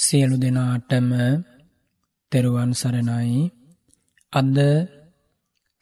සියලු 0.00 0.36
දෙනාටම 0.36 1.08
තෙරුවන් 2.32 2.70
සරණයි. 2.72 3.52
අද 4.32 4.56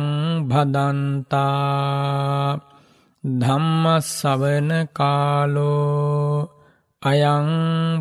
භදන්තා 0.49 1.49
ධම්මස්සවන 3.25 4.71
කාලෝ 4.93 6.49
අයං 7.03 7.49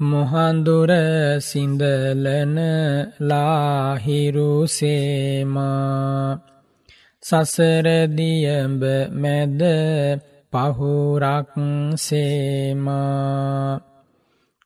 මොහන්දුර 0.00 0.90
සිින්දලන 1.40 2.56
ලාහිරුසේමා 3.22 4.30
සසරදියඹ 7.22 8.82
මැද 9.14 9.60
පහුරක් 10.52 11.52
සේමා. 11.96 13.80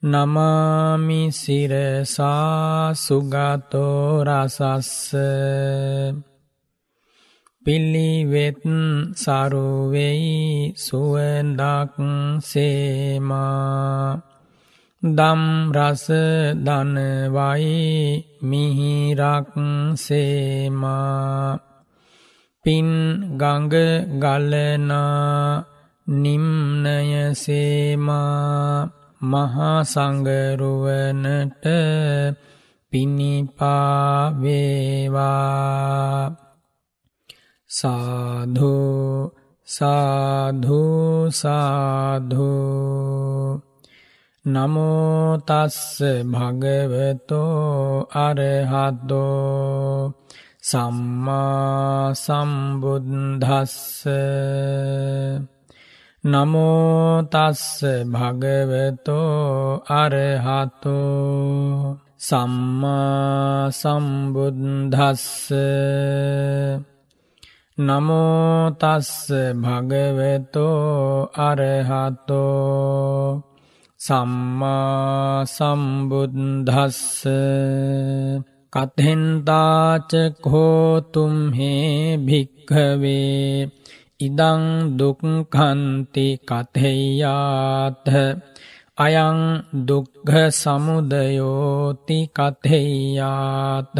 නමාමි 0.03 1.21
සිරසා 1.31 2.95
සුගතෝ 2.95 4.23
රසස්ස 4.23 5.13
පිල්ලිවෙත් 7.65 8.63
සරුවෙයි 9.15 10.73
සුවඳක් 10.77 11.95
සේමා 12.41 14.28
දම් 15.03 15.71
රස 15.71 16.11
දනවයි 16.59 18.19
මිහිරක් 18.41 19.55
සේමා. 19.95 21.55
පින් 22.65 22.87
ගඟ 23.37 23.71
ගලනා 24.19 25.63
නිම්නය 26.07 27.31
සේමා. 27.33 28.89
මහාසංගරුවනට 29.21 29.95
පිණිපාවේවා 32.91 33.55
සාධෝ 37.69 39.31
සාධෝ 39.67 41.31
සාධෝ. 41.31 42.49
නමෝතස්ස 44.49 46.01
භගවතෝ 46.31 48.07
අරහද්දෝ 48.19 50.13
සම්මා 50.61 52.15
සම්බුද්ධස්ස 52.15 54.07
නමෝතස්ස 56.23 57.87
භගවතෝ 58.07 59.83
අරහතෝ 59.95 61.97
සම්මා 62.19 63.73
සම්බුද්ධස්ස 63.73 65.51
නමෝතස්ස 67.77 69.37
භගවතෝ 69.57 71.29
අරහතෝ 71.41 73.48
සම්මා 73.99 75.43
සම්බුද්ධස්ස 75.47 76.99
කතෙන්තාචකෝතුම්හේ 78.73 79.37
භික්හවේ 82.19 83.67
ඉදං 84.19 84.63
දුක්ඛන්ති 84.99 86.27
කතෙය්‍යාත 86.41 88.07
අයං 88.97 89.39
දුක්ඛ 89.85 90.33
සමුදයෝති 90.53 92.19
කතෙය්‍යාත 92.29 93.95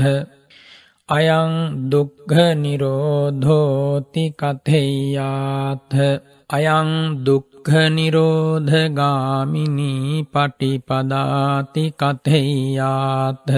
අයං 1.10 1.52
දුක්ඛ 1.88 2.36
නිරෝධෝති 2.56 4.24
කතෙය්‍යාත 4.34 5.92
අයං 6.50 6.90
දුක්ඛ 7.22 7.49
නිරෝධගාමිනී 7.68 10.26
පටිපදාති 10.26 11.94
කතෙය්‍යාත 11.94 13.56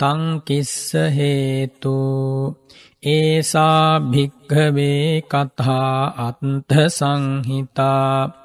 තං 0.00 0.40
කිස්ස 0.40 1.10
හේතු 1.10 2.56
ඒසා 3.02 4.02
භික්හවේ 4.02 5.24
කතා 5.24 6.18
අත්ථ 6.18 6.88
සංහිතා 6.88 8.44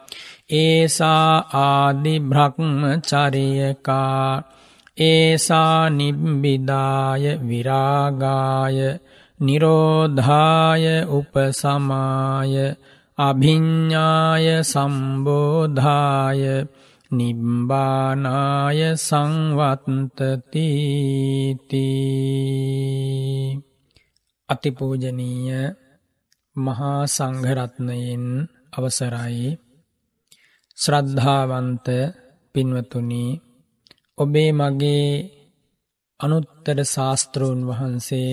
ඒසා 0.51 1.45
ආදි 1.61 2.21
බ්‍රහ්මචරියකා 2.21 4.43
ඒසා 4.97 5.89
නිබ්බිදාය 5.89 7.37
විරාගාය 7.47 8.99
නිරෝධාය 9.39 11.05
උපසමාය 11.09 12.75
අභිඤ්ඥාය 13.19 14.47
සම්බෝධාය 14.63 16.43
නිබ්බානාය 17.11 18.79
සංවත්තතිී 18.99 20.29
අතිපූජනීය 24.49 25.61
මහා 26.55 27.01
සංඝරත්නයෙන් 27.07 28.25
අවසරයි 28.73 29.49
ශ්‍රද්ධාවන්ත 30.77 31.87
පින්වතුනි 32.55 33.25
ඔබේ 34.17 34.51
මගේ 34.51 35.09
අනුත්තර 36.19 36.79
ශාස්තෘන් 36.85 37.59
වහන්සේ 37.63 38.31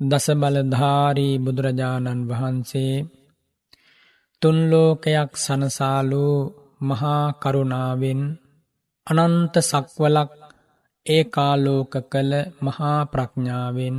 දසබලධාරී 0.00 1.34
බුදුරජාණන් 1.38 2.22
වහන්සේ 2.30 2.94
තුන්ලෝකයක් 4.42 5.30
සනසාලු 5.36 6.26
මහා 6.80 7.24
කරුණාවෙන් 7.34 8.20
අනන්ත 9.06 9.54
සක්වලක් 9.62 10.30
ඒ 11.06 11.24
කාලෝක 11.26 11.92
කළ 12.04 12.32
මහා 12.62 12.98
ප්‍රඥාවෙන් 13.04 13.96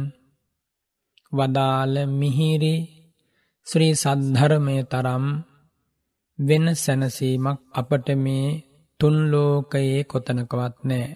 වදාළ 1.31 1.95
මිහිරි 2.11 2.75
ශ්‍රී 3.67 3.93
සද්ධර්මය 3.93 4.77
තරම් 4.83 5.25
වෙන 6.39 6.65
සැනසීමක් 6.75 7.59
අපට 7.73 8.07
මේ 8.15 8.47
තුන්ලෝකයේ 8.99 9.99
කොතනකවත් 10.03 10.75
නෑ. 10.83 11.07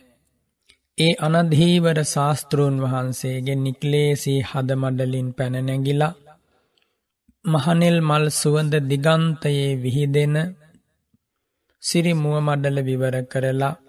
ඒ 0.97 1.13
අනධීවර 1.19 1.99
ශාස්තෘන් 2.05 2.75
වහන්සේගේ 2.83 3.57
නික්ලේසී 3.57 4.39
හදමඩලින් 4.43 5.29
පැනනැගිලා 5.33 6.13
මහනෙල් 7.45 7.97
මල් 8.01 8.25
සුවඳ 8.31 8.73
දිගන්තයේ 8.83 9.69
විහිදෙන 9.75 10.35
සිරිමුව 11.83 12.35
මඩල 12.39 12.77
විවර 12.81 13.15
කරලා 13.25 13.79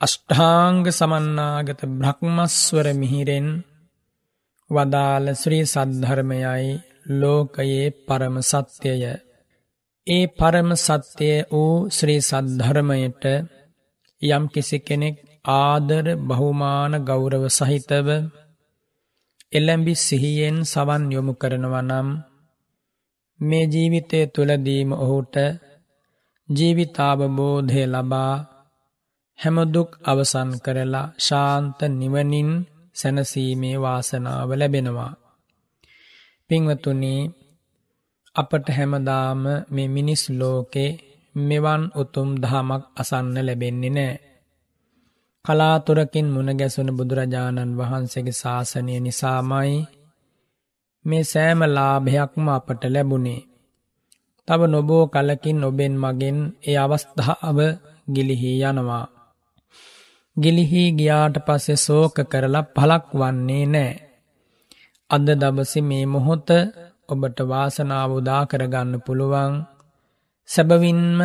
අෂ්ඨාංග 0.00 0.80
සමන්නාගත 0.90 1.80
බ්‍රහ්මස්වර 1.92 2.86
මිහිරෙන් 2.94 3.48
වදාළ 4.70 5.26
ශ්‍රී 5.34 5.64
සද්ධර්මයයි 5.66 6.72
ලෝකයේ 7.12 7.86
පරම 8.02 8.36
සත්‍යය. 8.42 9.04
ඒ 10.06 10.24
පරම 10.32 10.70
සත්‍යය 10.78 11.36
වූ 11.50 11.74
ශ්‍රී 11.90 12.20
සද්ධර්මයට 12.20 13.24
යම් 14.22 14.44
කිසි 14.46 14.78
කෙනෙක් 14.80 15.16
ආදර 15.54 16.06
බහුමාන 16.22 16.92
ගෞරව 17.02 17.44
සහිතව 17.50 18.08
එල්ලැම්බි 19.54 19.94
සිහියෙන් 19.96 20.58
සවන් 20.64 21.02
යොමු 21.12 21.32
කරනවනම් 21.34 22.08
මේ 23.40 23.64
ජීවිතය 23.64 24.20
තුළදීම 24.26 24.90
ඔහුට 24.94 25.34
ජීවිතාවබෝධය 26.48 27.82
ලබා 27.86 28.34
හැමදුක් 29.38 29.90
අවසන් 30.02 30.50
කරලා 30.58 31.12
ශාන්ත 31.18 31.78
නිවනින් 31.90 32.50
සැනසීමේ 32.96 33.76
වාසනාව 33.76 34.50
ලැබෙනවා. 34.52 35.12
පිංවතුනි 36.50 37.14
අපට 38.36 38.66
හැමදාම 38.68 39.42
මේ 39.70 39.88
මිනිස් 39.88 40.24
ලෝකේ 40.30 40.90
මෙවන් 41.34 41.82
උතුම් 41.94 42.28
දහමක් 42.42 42.82
අසන්න 42.96 43.36
ලැබෙන්නේ 43.38 43.90
නෑ. 43.90 44.14
කලාතුරකින් 45.44 46.28
මුණ 46.28 46.50
ගැසුන 46.52 46.90
බුදුරජාණන් 46.90 47.72
වහන්සේගේ 47.74 48.34
ශාසනය 48.34 48.94
නිසාමයි 48.98 49.74
මේ 51.04 51.24
සෑම 51.24 51.60
ලාභයක්ම 51.68 52.46
අපට 52.48 52.82
ලැබුණේ. 52.86 53.46
තව 54.48 54.60
නොබෝ 54.66 55.04
කලකින් 55.06 55.58
ඔබෙන් 55.62 55.94
මගෙන් 55.96 56.38
ඒ 56.62 56.76
අවස්ථාව 56.76 57.58
ගිලිහි 58.08 58.52
යනවා. 58.62 59.06
ගිලිහි 60.36 60.82
ගියාට 60.92 61.36
පස්සෙ 61.46 61.74
සෝක 61.78 62.16
කරලා 62.22 62.70
පලක් 62.70 63.04
වන්නේ 63.12 63.66
නෑ. 63.66 63.92
අද 65.10 65.26
දවසි 65.34 65.80
මේ 65.80 66.06
මොහොත 66.06 66.48
ඔබට 67.08 67.38
වාසනාව 67.42 68.10
උදා 68.12 68.42
කරගන්න 68.46 68.92
පුළුවන් 69.06 69.54
සැබවින්ම 70.48 71.18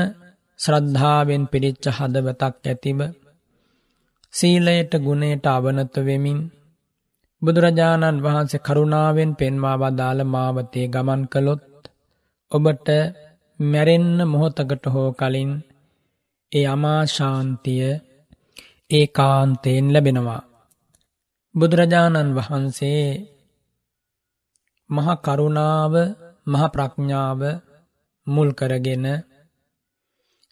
ශ්‍රද්ධාවෙන් 0.59 1.43
පිරිච්ච 1.45 1.85
හදවතක් 1.97 2.55
ඇතිව 2.65 2.99
සීලයට 4.33 4.93
ගුණයට 4.97 5.45
අවනත 5.47 5.95
වෙමින් 5.99 6.39
බුදුරජාණන් 7.41 8.17
වහන්සේ 8.17 8.59
කරුණාවෙන් 8.59 9.31
පෙන්වා 9.35 9.77
වදාළ 9.77 10.19
මාවතේ 10.25 10.87
ගමන් 10.87 11.21
කළොත් 11.27 11.83
ඔබට 12.51 12.87
මැරෙන්න 13.59 14.17
මොහොතකට 14.27 14.83
හෝ 14.85 15.09
කලින් 15.11 15.51
ඒ 16.51 16.65
අමාශාන්තිය 16.65 17.89
ඒ 18.91 19.07
කාන්තයෙන් 19.09 19.87
ලැබෙනවා. 19.93 20.41
බුදුරජාණන් 21.55 22.35
වහන්සේ 22.35 23.05
මහ 24.89 25.07
කරුණාව 25.17 25.93
මහ 26.47 26.63
ප්‍රඥාව 26.67 27.41
මුල් 28.27 28.49
කරගෙන 28.51 29.05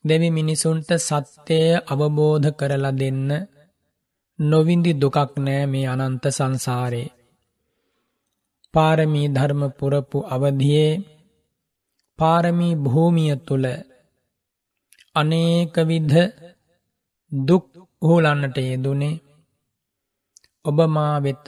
දෙවි 0.05 0.29
මිනිසුන්ට 0.29 0.89
සත්‍යය 0.99 1.69
අවබෝධ 1.85 2.49
කරලා 2.51 2.93
දෙන්න 2.93 3.29
නොවින්දි 4.39 4.91
දුකක් 4.93 5.17
නෑ 5.37 5.65
මේ 5.65 5.87
අනන්ත 5.87 6.23
සංසාරේ. 6.29 7.13
පාරමී 8.73 9.27
ධර්ම 9.27 9.61
පුරපු 9.69 10.17
අවධියේ 10.25 10.93
පාරමී 12.19 12.75
භූමිය 12.75 13.33
තුළ 13.37 13.65
අනේකවිද්ධ 15.15 16.17
දුක් 17.31 17.65
උහුලන්නට 18.01 18.57
යෙදුනේ. 18.59 19.21
ඔබ 20.65 20.77
මා 20.87 21.15
වෙත 21.19 21.47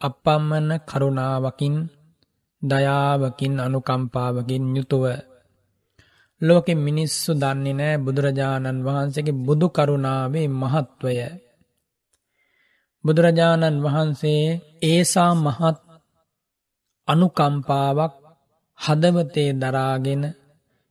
අපම්මන 0.00 0.68
කරුණාවකින් 0.80 1.76
දයාවකින් 2.62 3.54
අනුකම්පාවකින් 3.58 4.64
යුතුව. 4.76 5.04
ලෝකෙ 6.40 6.72
මිනිස්සු 6.76 7.30
දන්නේ 7.34 7.74
නෑ 7.74 7.96
බුදුරජාණන් 7.96 8.84
වහන්සේගේ 8.86 9.40
බුදු 9.40 9.66
කරුණාවේ 9.68 10.48
මහත්වය. 10.52 11.16
බුදුරජාණන් 13.04 13.82
වහන්සේ 13.84 14.44
ඒසා 14.82 15.32
මහත් 15.36 15.78
අනුකම්පාවක් 17.08 18.14
හදවතේ 18.78 19.50
දරාගෙන 19.54 20.22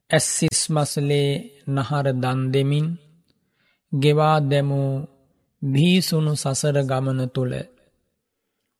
ඇස්සිස් 0.09 0.61
මසලේ 0.69 1.31
නහර 1.67 2.05
දන් 2.15 2.39
දෙමින් 2.53 2.87
ගෙවා 3.91 4.37
දැමූ 4.41 4.91
භීසුණු 5.61 6.33
සසර 6.35 6.77
ගමන 6.83 7.21
තුළ 7.27 7.53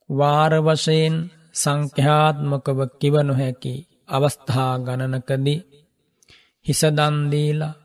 වාරවශයෙන් 0.10 1.16
සංඛ්‍යාත්මකව 1.56 2.80
කිව 3.00 3.16
නොහැකි 3.20 3.74
අවස්ථා 4.08 4.74
ගණනකදී 4.78 5.60
හිසදන් 6.66 7.18
දීලා 7.32 7.78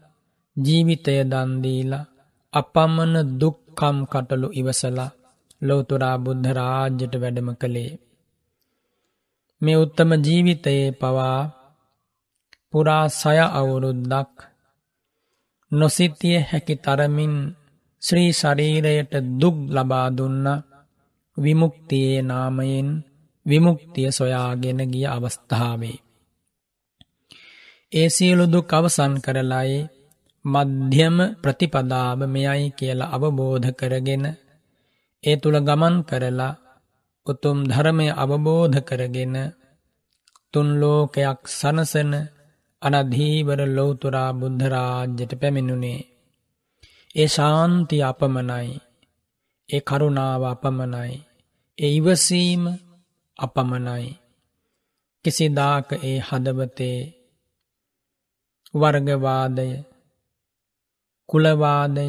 ජීවිතය 0.56 1.14
දන් 1.24 1.50
දීලා 1.62 2.08
අපමණ 2.52 3.14
දුක්කම් 3.40 3.96
කටළු 4.04 4.48
ඉවසලා 4.52 5.10
ලෝතුරා 5.62 6.16
බුද්ධ 6.18 6.48
රාජ්‍යයට 6.52 7.14
වැඩම 7.14 7.48
කළේ 7.54 7.92
මේ 9.62 9.76
උත්තම 9.76 10.10
ජීවිතයේ 10.24 10.86
පවා 10.92 11.40
පුරා 12.72 13.06
සය 13.10 13.38
අවුරුද්දක් 13.52 14.32
නොසිතිය 15.72 16.38
හැකි 16.42 16.74
තරමින් 16.76 17.34
ශ්‍රී 18.02 18.30
ශරීරයට 18.32 19.12
දුක් 19.38 19.56
ලබා 19.70 20.08
දුන්න 20.10 20.46
විමුක්තියේ 21.36 22.20
නාමයෙන් 22.22 22.88
විමුක්තිය 23.46 24.08
සොයාගෙන 24.10 24.80
ගිය 24.92 25.06
අවස්ථාවේ. 25.06 25.98
ඒ 27.92 28.08
සියලු 28.08 28.44
දුක් 28.46 28.68
අවසන් 28.72 29.14
කරලායි 29.24 29.78
මධ්‍යම 30.44 31.16
ප්‍රතිපදාව 31.42 32.20
මෙයයි 32.26 32.68
කියලා 32.70 33.12
අවබෝධ 33.12 33.68
කරගෙන 33.70 34.24
ඒ 35.24 35.36
තුළ 35.36 35.58
ගමන් 35.60 35.96
කරලා 36.02 36.58
උතුම් 37.26 37.58
ධර්මය 37.64 38.06
අවබෝධ 38.14 38.78
කරගෙන 38.80 39.36
තුන් 40.54 40.68
ලෝකයක් 40.80 41.40
සනසන 41.50 42.12
අනධීවර 42.82 43.60
ලෝතුරා 43.68 44.30
බුද්ධරාජ්‍යයට 44.32 45.32
පැමිණුණේ. 45.40 46.00
ඒ 47.16 47.28
ශාන්ති 47.28 47.96
අපමණයි. 48.02 48.68
ඒ 49.68 49.80
කරුණාව 49.80 50.42
අපමණයි. 50.44 51.14
ඒ 51.78 51.90
ඉවසීම 51.90 52.62
අපමණයි. 53.38 54.06
කිසිදාක 55.24 55.88
ඒ 56.02 56.18
හදවතේ 56.18 57.00
වර්ගවාදය 58.74 59.68
කුලවාදය 61.28 62.08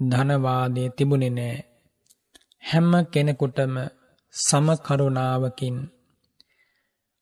ධනවාදය 0.00 0.82
තිබුණෙ 0.90 1.30
නෑ. 1.30 1.69
හැම්ම 2.62 2.92
කෙනෙකුටම 3.04 3.74
සමකරුණාවකින් 4.34 5.76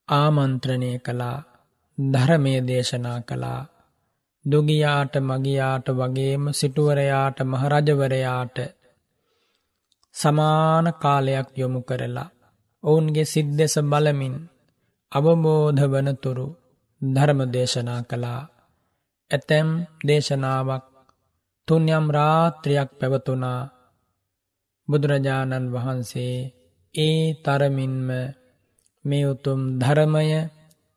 ආමන්ත්‍රණය 0.09 0.93
කළා 0.99 1.39
ධර්මය 1.99 2.55
දේශනා 2.61 3.21
කළා. 3.21 3.69
දුගියාට 4.45 5.15
මගියාට 5.21 5.87
වගේම 5.91 6.45
සිටුවරයාට 6.53 7.39
මහරජවරයාට 7.43 8.59
සමාන 10.15 10.87
කාලයක් 10.95 11.49
යොමු 11.57 11.81
කරලා 11.83 12.31
ඔවුන්ගේ 12.85 13.25
සිද්දෙස 13.25 13.75
බලමින් 13.83 14.37
අවබෝධ 15.13 15.83
වනතුරු 15.85 16.47
ධර්ම 17.03 17.41
දේශනා 17.53 18.03
කළා. 18.03 18.43
ඇතැම් 19.31 19.69
දේශනාවක් 20.07 20.85
තුන්යම් 21.69 22.07
රාත්‍රයක් 22.11 22.91
පැවතුනා 23.01 23.61
බුදුරජාණන් 24.89 25.67
වහන්සේ 25.69 26.37
ඒ 26.95 27.21
තරමින්ම 27.37 28.09
මේ 29.05 29.25
උතුම් 29.25 29.61
ධර්මය 29.81 30.29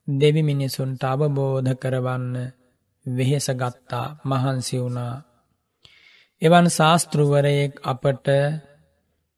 දෙවි 0.07 0.41
මිනිසුන්ට 0.41 1.03
අවබෝධ 1.03 1.71
කරවන්න 1.73 2.35
වෙහෙස 3.05 3.47
ගත්තා 3.51 4.07
මහන්සි 4.23 4.75
වුණා. 4.77 5.15
එවන් 6.41 6.67
ශාස්තෘවරයෙක් 6.69 7.73
අපට 7.83 8.27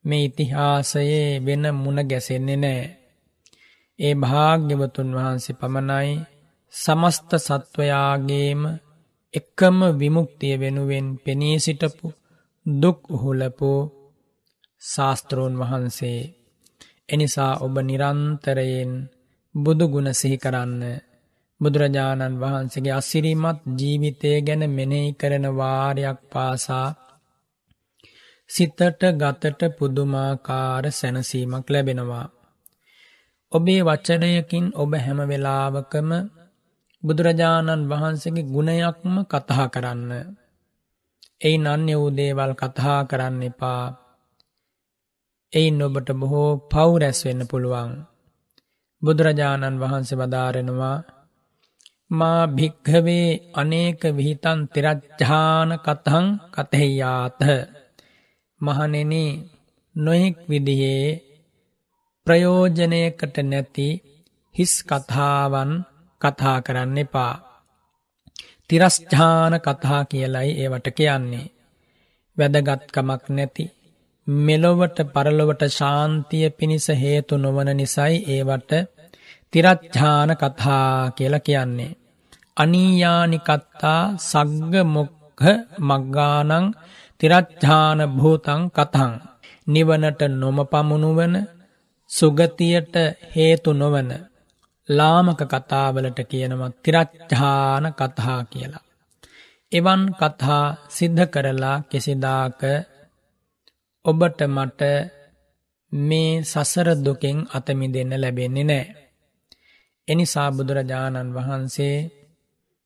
මේ 0.05 0.23
ඉතිහාසයේ 0.23 1.29
වෙන 1.39 1.63
මුණ 1.73 1.99
ගැසෙන්නේ 2.01 2.57
නෑ. 2.57 2.83
ඒ 3.99 4.13
භාග්‍යවතුන් 4.15 5.09
වහන්සේ 5.11 5.59
පමණයි 5.59 6.11
සමස්ත 6.73 7.29
සත්වයාගේම 7.39 8.61
එකම 9.33 9.77
විමුක්තිය 9.93 10.55
වෙනුවෙන් 10.55 11.07
පෙනී 11.17 11.57
සිටපු 11.59 12.07
දුක් 12.65 12.99
උහුලපු 13.09 13.71
ශාස්තෘන් 14.83 15.53
වහන්සේ 15.59 16.21
එනිසා 17.09 17.53
ඔබ 17.57 17.75
නිරන්තරයෙන් 17.81 18.91
බුදුගුණ 19.55 20.09
සිහි 20.11 20.37
කරන්න 20.37 20.81
බුදුරජාණන් 21.61 22.39
වහන්සේගේ 22.39 22.93
අසිරිමත් 22.93 23.59
ජීවිතය 23.73 24.31
ගැන 24.41 24.63
මෙනෙහි 24.69 25.09
කරන 25.13 25.45
වාරයක් 25.51 26.19
පාසා 26.31 26.89
සිතට 28.49 28.81
ගතට 29.13 29.61
පුදුමාකාර 29.77 30.85
සැනසීමක් 30.91 31.67
ලැබෙනවා. 31.67 32.27
ඔබේ 33.51 33.81
වචනයකින් 33.81 34.65
ඔබ 34.75 34.91
හැම 34.95 35.19
වෙලාවකම 35.23 36.09
බුදුරජාණන් 37.03 37.89
වහන්සේගේ 37.89 38.49
ගුණයක්ම 38.49 39.13
කතා 39.25 39.65
කරන්න. 39.67 40.11
එයි 41.41 41.57
නන්‍ය 41.59 41.93
වූ 41.93 42.11
දේවල් 42.11 42.51
කතා 42.53 42.99
කරන්න 43.03 43.43
එපා. 43.43 44.02
එයින් 45.53 45.81
ඔබට 45.81 46.09
බොහෝ 46.13 46.51
පව් 46.71 46.89
රැස් 46.97 47.19
වෙන්න 47.25 47.41
පුළුවන්. 47.45 47.91
බුදුරජාණන් 49.01 49.81
වහන්සේ 49.81 50.19
වදාරෙනවා 50.19 50.97
මා 52.11 52.41
භික්හවේ 52.47 53.27
අනේක 53.53 54.01
විහිතන් 54.11 54.59
තිරච්ඡාන 54.67 55.69
කතහං 55.77 56.27
කතෙහියාත 56.53 57.41
මහනෙන 58.61 59.13
නොහෙක් 59.95 60.37
විදිහේ 60.49 61.05
ප්‍රයෝජනයකට 62.27 63.37
නැති 63.43 63.87
හිස් 64.55 64.73
කතාවන් 64.81 65.71
කතා 66.21 66.57
කරන්න 66.61 66.97
එපා. 66.97 67.35
තිරස්්ඨාන 68.67 69.53
කතා 69.59 70.01
කියලයි 70.05 70.49
ඒවට 70.55 70.87
කියන්නේ. 70.89 71.47
වැදගත්කමක් 72.37 73.23
නැති 73.29 73.63
මෙලොවට 74.27 74.97
පරලොවට 75.05 75.63
ශාන්තිය 75.69 76.47
පිණිස 76.51 76.87
හේතු 76.95 77.33
නොවන 77.37 77.69
නිසයි 77.71 78.15
ඒවට 78.27 78.71
තිරච්ඡාන 79.53 80.31
කතා 80.33 81.11
කියල 81.11 81.35
කියන්නේ. 81.39 81.97
අනීයානිකත්තා 82.57 84.01
සග්ග 84.21 84.73
මොක්හ 84.85 85.43
මග්ගානං 85.79 86.65
තිරච්ඡාන 87.19 87.99
භූතං 88.11 88.61
කතං 88.69 89.13
නිවනට 89.67 90.21
නොම 90.31 90.57
පමුණුවන 90.65 91.35
සුගතියට 92.09 92.95
හේතු 93.31 93.69
නොවන 93.73 94.09
ලාමක 94.89 95.41
කතාවලට 95.43 96.19
කියනවත් 96.21 96.73
තිරච්ඡාන 96.83 97.85
කතා 97.91 98.39
කියලා. 98.43 98.87
එවන් 99.71 100.01
කතා 100.13 100.65
සිද්ධ 100.87 101.23
කරලා 101.25 101.77
කෙසිදාක 101.81 102.61
ඔබට 104.05 104.39
මට 104.47 104.81
මේ 105.91 106.43
සසර 106.43 106.87
දුකෙන් 106.97 107.37
අතමි 107.49 107.87
දෙන්න 107.87 108.13
ලැබෙන්නේ 108.13 108.63
නෑ. 108.63 108.85
එනිසා 110.07 110.49
බුදුරජාණන් 110.51 111.33
වහන්සේ 111.35 111.97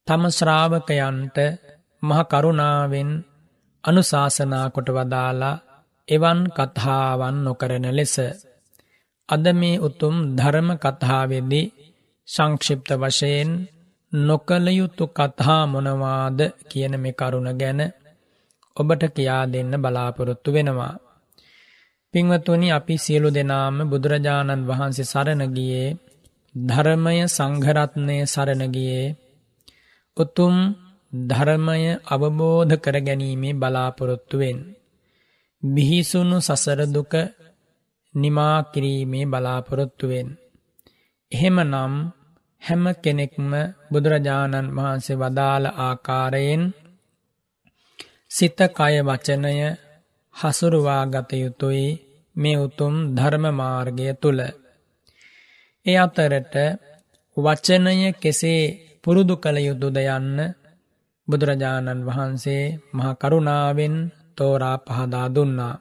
තම 0.07 0.23
ශ්‍රාවකයන්ට 0.29 1.37
මහකරුණාවෙන් 2.03 3.09
අනුශාසනා 3.83 4.67
කොට 4.69 4.89
වදාලා 4.89 5.61
එවන් 6.07 6.39
කතාවන් 6.49 7.37
නොකරන 7.39 7.85
ලෙස. 7.91 8.15
අද 9.29 9.45
මේ 9.53 9.81
උතුම් 9.81 10.15
ධර්ම 10.37 10.69
කතාවෙදී 10.75 11.73
සංක්ෂිප්ත 12.27 12.89
වශයෙන් 12.93 13.51
නොකළයුතු 14.11 15.05
කතා 15.09 15.61
මොනවාද 15.65 16.39
කියන 16.69 16.93
මේ 16.95 17.17
කරුණ 17.19 17.49
ගැන 17.57 17.81
ඔබට 18.77 19.03
කියා 19.15 19.43
දෙන්න 19.45 19.73
බලාපොරොත්තු 19.75 20.49
වෙනවා. 20.53 20.95
පින්වතුනි 22.13 22.67
අපි 22.71 22.95
සියලු 22.95 23.29
දෙනාම 23.29 23.75
බුදුරජාණන් 23.83 24.65
වහන්සේ 24.65 25.05
සරණගියේ 25.05 25.97
ධර්මය 26.55 27.17
සංඝරත්නය 27.27 28.17
සරණගියේ 28.25 29.15
උතුම් 30.17 30.55
ධර්මය 31.13 31.83
අවබෝධ 32.05 32.73
කරගැනීමේ 32.75 33.53
බලාපොරොත්තුවෙන්. 33.53 34.57
බිහිසුණු 35.63 36.37
සසරදුක 36.39 37.13
නිමා 38.15 38.57
කිරීමේ 38.63 39.25
බලාපොරොත්තුවෙන්. 39.25 40.27
එහෙම 41.31 41.57
නම් 41.63 41.93
හැම 42.61 42.83
කෙනෙක්ම 42.95 43.51
බුදුරජාණන් 43.91 44.73
වහන්සේ 44.75 45.19
වදාළ 45.21 45.65
ආකාරයෙන් 45.79 46.63
සිත 48.27 48.59
කය 48.69 48.95
වචනය 49.01 49.57
හසුරුවා 50.37 51.03
ගත 51.05 51.31
යුතුයි 51.35 51.87
මේ 52.35 52.57
උතුම් 52.57 52.93
ධර්ම 53.15 53.45
මාර්ගය 53.51 54.07
තුළ. 54.13 54.39
ඒ 55.85 55.97
අතරට 55.97 56.55
වචනය 57.37 58.01
කෙසේ 58.13 58.63
පුරුදු 59.03 59.35
කළ 59.35 59.57
යුතුද 59.59 59.97
යන්න 60.07 60.37
බුදුරජාණන් 61.27 62.05
වහන්සේ 62.05 62.63
මහකරුණාවෙන් 62.93 63.95
තෝරා 64.35 64.77
පහදා 64.79 65.27
දුන්නා. 65.29 65.75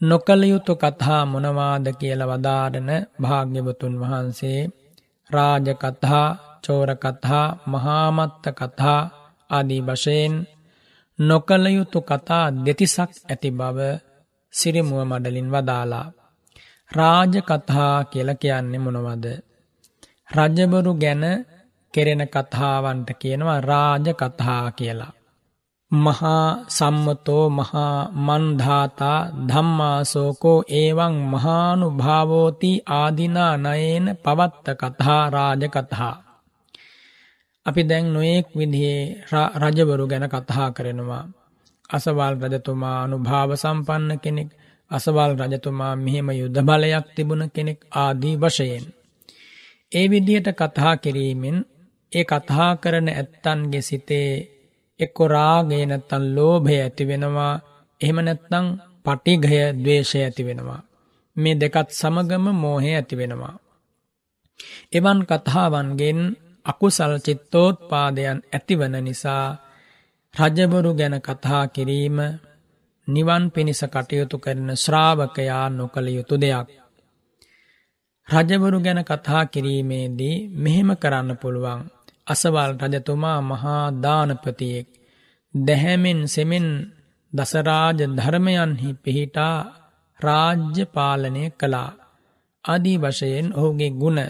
නොකළ 0.00 0.42
යුතු 0.44 0.72
කතා 0.74 1.22
මොනවාද 1.24 1.86
කියල 1.92 2.20
වදාරන 2.24 2.90
භාග්‍යවතුන් 3.22 3.94
වහන්සේ 4.00 4.60
රාජකතා 5.30 6.26
චෝරකතා 6.64 7.46
මහාමත්ත 7.66 8.44
කතා 8.52 9.00
ආදී 9.50 9.82
වශයෙන් 9.82 10.34
නොකළ 11.20 11.66
යුතු 11.68 12.00
කතා 12.00 12.46
දෙතිසක් 12.64 13.10
ඇති 13.24 13.50
බව 13.50 13.78
සිරිමුව 14.54 15.00
මඩලින් 15.04 15.48
වදාලා. 15.48 16.12
රාජකතා 16.90 17.94
කියල 18.04 18.30
කියන්නේ 18.34 18.78
මොනවද. 18.78 19.26
රජබරු 20.30 20.92
ගැන 20.94 21.24
කෙරෙන 21.94 22.22
කතාවන්ට 22.28 23.08
කියනවා 23.18 23.60
රාජකතා 23.62 24.64
කියලා. 24.70 25.12
මහා 25.92 26.46
සම්මතෝ 26.68 27.46
මහා 27.50 27.96
මන්ධාතා 28.18 29.20
ධම්මාසෝකෝ 29.48 30.58
ඒවං 30.72 31.16
මහානු 31.32 31.86
භාවෝති 31.90 32.72
ආදිනා 32.92 33.54
නයේන 33.56 34.06
පවත්ත 34.24 34.66
කතා 34.74 35.22
රාජ 35.30 35.62
කතා. 35.68 36.29
අපි 37.66 37.82
දැන් 37.84 38.06
නොයෙක් 38.08 38.46
විදිහේ 38.50 39.02
රජවරු 39.54 40.04
ගැන 40.06 40.26
කතා 40.26 40.68
කරනවා. 40.70 41.24
අසවල් 41.90 42.34
රජතුමා 42.42 42.96
අනුභාව 43.04 43.50
සම්පන්න 43.54 44.12
කෙනෙක් 44.18 44.50
අසවල් 44.90 45.32
රජතුමා 45.40 45.94
මෙහෙම 45.96 46.28
යුද්ධ 46.32 46.60
බලයක් 46.60 47.06
තිබුණ 47.14 47.44
කෙනෙක් 47.48 47.80
ආදී 47.94 48.36
වශයෙන්. 48.36 48.84
ඒ 49.92 50.06
විදිහට 50.10 50.48
කතා 50.52 50.94
කිරීමෙන් 50.96 51.58
ඒ 52.12 52.24
කතා 52.24 52.70
කරන 52.76 53.08
ඇත්තන්ගේ 53.10 53.82
සිතේ 53.82 54.30
එක්කො 55.00 55.24
රාගේ 55.28 55.84
නැත්තන් 55.86 56.24
ලෝභය 56.34 56.76
ඇති 56.76 57.04
වෙනවා 57.04 57.54
එහෙම 58.00 58.18
නැත්තං 58.18 58.66
පටිගය 59.04 59.52
දවේශය 59.76 60.18
ඇති 60.18 60.42
වෙනවා. 60.44 60.82
මේ 61.36 61.54
දෙකත් 61.54 61.88
සමගම 61.90 62.46
මෝහය 62.54 62.90
ඇති 62.94 63.14
වෙනවා. 63.16 63.54
එවන් 64.92 65.18
කතාවන්ගෙන් 65.22 66.20
අකුසල් 66.66 67.12
චිත්තෝත් 67.18 67.76
පාදයන් 67.88 68.38
ඇතිවන 68.48 68.94
නිසා 69.00 69.46
රජබරු 70.34 70.92
ගැන 70.94 71.16
කතා 71.18 71.64
කිරීම 71.66 72.18
නිවන් 73.08 73.44
පිණිස 73.50 73.82
කටයුතු 73.84 74.36
කරන 74.38 74.68
ශ්‍රාවකයා 74.74 75.66
නොකළ 75.70 76.08
යුතු 76.08 76.36
දෙයක්. 76.36 76.68
රජවරු 78.28 78.78
ගැන 78.80 79.00
කතා 79.02 79.42
කිරීමේදී 79.44 80.36
මෙහෙම 80.54 80.90
කරන්න 80.96 81.30
පුළුවන්. 81.36 81.80
අසවල් 82.26 82.72
රජතුමා 82.82 83.40
මහා 83.42 83.84
දානපතියෙක් 83.96 84.88
දැහැමෙන් 85.54 86.20
සෙමෙන් 86.26 86.68
දසරාජ 87.32 88.00
ධර්මයන්හි 88.10 88.88
පිහිටා 88.94 89.56
රාජ්‍ය 90.20 90.84
පාලනය 90.86 91.44
කළා. 91.52 91.90
අදී 92.64 92.98
වශයෙන් 92.98 93.46
ඔහුගේ 93.54 93.92
ගුණ 93.92 94.20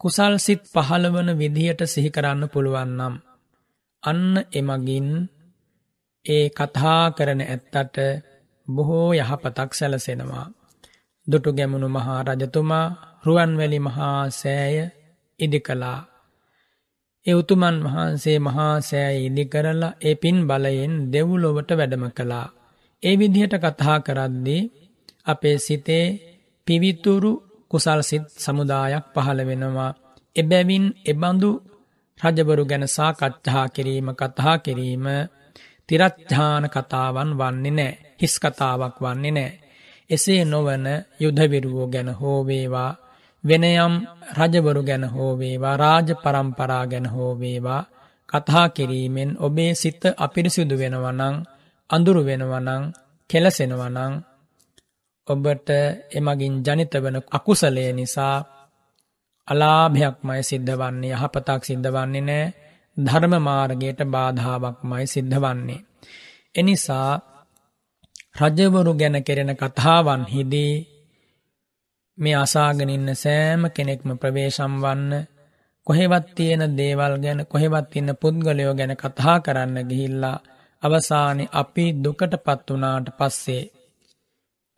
කුසල් 0.00 0.34
සිත් 0.36 0.62
පහළවන 0.66 1.28
විදිහට 1.34 1.80
සිහිකරන්න 1.84 2.42
පුළුවන්නම්. 2.48 3.14
අන්න 4.02 4.24
එමගින් 4.52 5.08
ඒ 6.26 6.46
කතා 6.50 7.02
කරන 7.10 7.40
ඇත්තට 7.44 7.96
බොහෝ 8.68 9.08
යහපතක් 9.14 9.70
සැලසෙනවා. 9.72 10.46
දුටු 11.26 11.50
ගැමුණු 11.52 11.88
මහා 11.88 12.20
රජතුමා 12.24 12.86
රුවන්වැලි 13.24 13.78
මහා 13.78 14.20
සෑය 14.32 14.76
ඉදි 15.40 15.60
කලා. 15.60 16.00
ඒ 17.26 17.34
උතුමන් 17.34 17.76
වහන්සේ 17.84 18.38
මහා 18.38 18.74
සෑ 18.80 19.16
ඉදි 19.18 19.44
කරලා 19.44 19.96
ඒ 20.00 20.14
පින් 20.14 20.38
බලයෙන් 20.46 20.94
දෙව්ලොවට 21.12 21.70
වැඩම 21.72 22.04
කළා. 22.10 22.46
ඒ 23.02 23.14
විදිහට 23.18 23.54
කතා 23.56 23.98
කරද්දී 23.98 24.62
අපේ 25.24 25.56
සිතේ 25.58 26.06
පිවිතුරු 26.66 27.32
කුසල් 27.70 28.00
සිත් 28.02 28.24
සමුදායක් 28.36 29.04
පහළ 29.14 29.40
වෙනවා. 29.42 29.96
එබැවින් 30.36 30.86
එබඳු 31.04 31.50
රජබරු 32.20 32.64
ගැන 32.64 32.84
සාකච්ඡා 32.88 33.66
කිරීම 33.68 34.08
කතා 34.12 34.56
කිරීම 34.58 35.06
තිරච්ඡාන 35.88 36.64
කතාවන් 36.66 37.30
වන්නේ 37.32 37.72
නෑ 37.72 37.92
හිස් 38.20 38.34
කතාවක් 38.38 38.96
වන්නේ 38.98 39.32
නෑ. 39.32 39.50
එසේ 40.10 40.42
නොවන 40.44 40.86
යුධවිරුවෝ 41.20 41.86
ගැන 41.86 42.10
හෝවේවා 42.12 42.92
වෙනයම් 43.44 43.94
රජවරු 44.32 44.82
ගැන 44.82 45.04
හෝවේවා 45.06 45.76
රාජ 45.76 46.08
පරම්පරා 46.14 46.84
ගැන 46.86 47.06
හෝවේවා 47.06 47.82
කතා 48.28 48.66
කිරීමෙන් 48.68 49.30
ඔබේ 49.38 49.72
සිත 49.74 50.02
අපිරිසිදු 50.16 50.74
වෙනවනං 50.78 51.36
අඳුරු 51.90 52.22
වෙනවනං 52.24 52.82
කෙලසෙනවනං 53.30 54.14
ඔබට 55.30 55.68
එමගින් 56.12 56.54
ජනිත 56.62 56.94
වන 56.96 57.16
අකුසලය 57.30 57.84
නිසා 57.92 58.36
අලාභයක්මයි 59.48 60.42
සිද්ධ 60.42 60.72
වන්නේ 60.74 61.14
යහපතක් 61.14 61.62
සිද්ධ 61.62 61.88
වන්නේ 61.88 62.22
නෑ 62.22 62.44
ධර්ම 62.96 63.34
මාර්ගයට 63.40 64.00
බාධාවක්මයි 64.06 65.06
සිද්ධ 65.06 65.38
වන්නේ. 65.38 65.84
එනිසා 66.54 67.12
රජවරු 68.36 68.92
ගැන 68.94 69.16
කෙරෙන 69.20 69.52
කතාවන් 69.54 70.22
හිදී 70.26 70.74
මේ 72.18 72.36
අසාගෙන 72.36 72.90
ඉන්න 72.90 73.10
සෑම 73.14 73.62
කෙනෙක්ම 73.68 74.10
ප්‍රවේශම් 74.14 74.74
වන්න 74.78 75.12
කොහෙවත් 75.86 76.26
තියෙන 76.34 76.64
දේවල් 76.72 77.14
ගැන 77.18 77.40
කොහෙවත් 77.46 77.90
ඉන්න 77.94 78.10
පුද්ගලයෝ 78.16 78.74
ගැන 78.74 78.94
කතා 78.96 79.36
කරන්න 79.38 79.76
ගිහිල්ලා 79.84 80.42
අවසානය 80.82 81.44
අපි 81.52 81.84
දුකට 81.96 82.34
පත් 82.38 82.66
වනාට 82.70 83.08
පස්සේ 83.18 83.62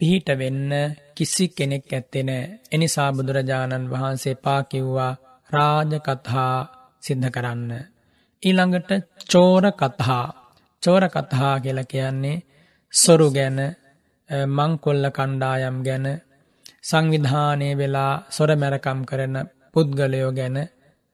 පිහිට 0.02 0.28
වෙන්න 0.34 0.70
කිසි 1.14 1.44
කෙනෙක් 1.48 1.84
ඇත්තෙනෑ 1.88 2.44
එනිසා 2.72 3.10
බුදුරජාණන් 3.12 3.90
වහන්සේ 3.90 4.34
පාකිව්වා 4.36 5.12
රාජකතහා 5.50 6.56
සිද්ධ 7.02 7.28
කරන්න. 7.30 7.70
ඊළඟට 8.42 8.90
චෝර 9.30 9.64
කතහා 9.72 10.26
චෝර 10.82 11.04
කතහා 11.08 11.54
කියල 11.60 11.80
කියන්නේ 11.84 12.42
සොරු 12.92 13.28
ගැන 13.30 13.58
මංකොල්ල 14.50 15.06
කණ්ඩායම් 15.10 15.78
ගැන 15.80 16.06
සංවිධානය 16.82 17.68
වෙලා 17.76 18.14
සොරමැරකම් 18.28 19.00
කරන 19.04 19.36
පුද්ගලයෝ 19.72 20.32
ගැන 20.32 20.58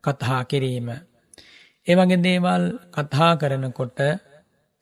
කතහා 0.05 0.43
කිරීම. 0.45 0.89
ඒවගේ 1.87 2.23
දේවල් 2.23 2.65
කතා 2.95 3.33
කරනකොට 3.37 3.99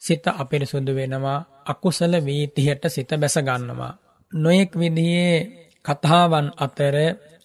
සිත 0.03 0.25
අපිරිසුදු 0.35 0.93
වෙනවා 0.95 1.41
අකුසල 1.67 2.13
වීතිහට 2.21 2.85
සිත 2.87 3.11
බැසගන්නවා. 3.13 3.99
නොයෙක් 4.33 4.71
විදියේ 4.75 5.37
කතාවන් 5.85 6.47
අතර 6.57 6.97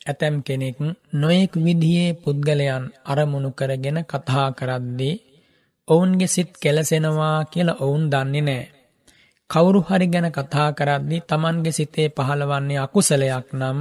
ඇතැම් 0.01 0.35
කෙනෙක් 0.41 0.77
නොයෙක් 1.13 1.53
විදියේ 1.55 2.09
පුද්ගලයන් 2.15 2.83
අරමුණු 3.03 3.49
කරගෙන 3.51 3.97
කතා 4.03 4.47
කරද්දී 4.51 5.21
ඔවුන්ගේ 5.87 6.27
සිත් 6.27 6.51
කෙලසෙනවා 6.57 7.37
කියලා 7.45 7.79
ඔවුන් 7.79 8.03
දන්නේ 8.09 8.41
නෑ. 8.41 8.63
කවුරු 9.49 9.79
හරි 9.81 10.07
ගැන 10.07 10.27
කතා 10.29 10.69
කරද්දී 10.71 11.21
තමන්ගේ 11.21 11.71
සිතේ 11.71 12.07
පහළවන්නේ 12.09 12.79
අකුසලයක් 12.79 13.47
නම් 13.51 13.79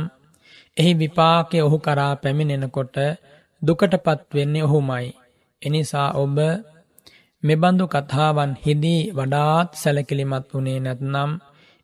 එහි 0.77 0.93
විපාකය 0.95 1.59
ඔහු 1.61 1.79
කරා 1.79 2.15
පැමිණෙනකොට 2.17 2.97
දුකට 3.63 3.95
පත්වෙන්නේ 3.97 4.63
ඔහුමයි. 4.63 5.07
එනිසා 5.63 6.09
ඔබ 6.15 6.37
මෙබඳු 7.43 7.85
කතාවන් 7.89 8.53
හිදී 8.59 9.03
වඩාත් 9.11 9.69
සැලකිලිමත් 9.75 10.47
වනේ 10.53 10.79
නැත්නම් 10.79 11.31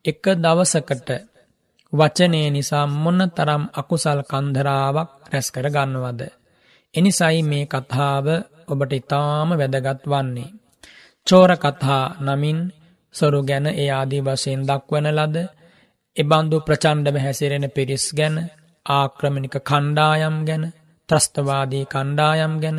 එක 0.04 0.24
දවසකට 0.36 1.08
වචනය 1.92 2.40
නිසා 2.50 2.86
මොන්න 2.94 3.22
තරම් 3.30 3.62
අකුසල් 3.72 4.20
කන්දරාවක් 4.22 5.10
රැස්කර 5.32 5.66
ගන්නවද. 5.68 6.22
එනිසයි 6.94 7.40
මේ 7.42 7.64
කතාව 7.66 8.26
ඔබට 8.68 8.92
ඉතාම 8.92 9.48
වැදගත් 9.52 10.02
වන්නේ. 10.04 10.54
චෝර 11.26 11.50
කතා 11.56 12.04
නමින් 12.18 12.58
සොරු 13.14 13.40
ගැන 13.42 13.66
ඒ 13.72 13.88
ආදී 13.90 14.22
වශයෙන් 14.22 14.62
දක්වන 14.62 15.06
ලද 15.10 15.36
එබන්දු 16.16 16.56
ප්‍රචණ්ඩව 16.60 17.16
හැසිරෙන 17.18 17.66
පිරිස් 17.70 18.06
ගැන 18.12 18.36
ආක්‍රමණික 18.86 19.56
කණ්ඩායම් 19.60 20.36
ගැන 20.44 20.64
ත්‍රස්තවාදී 21.08 21.84
කණ්ඩායම් 21.86 22.54
ගැන 22.58 22.78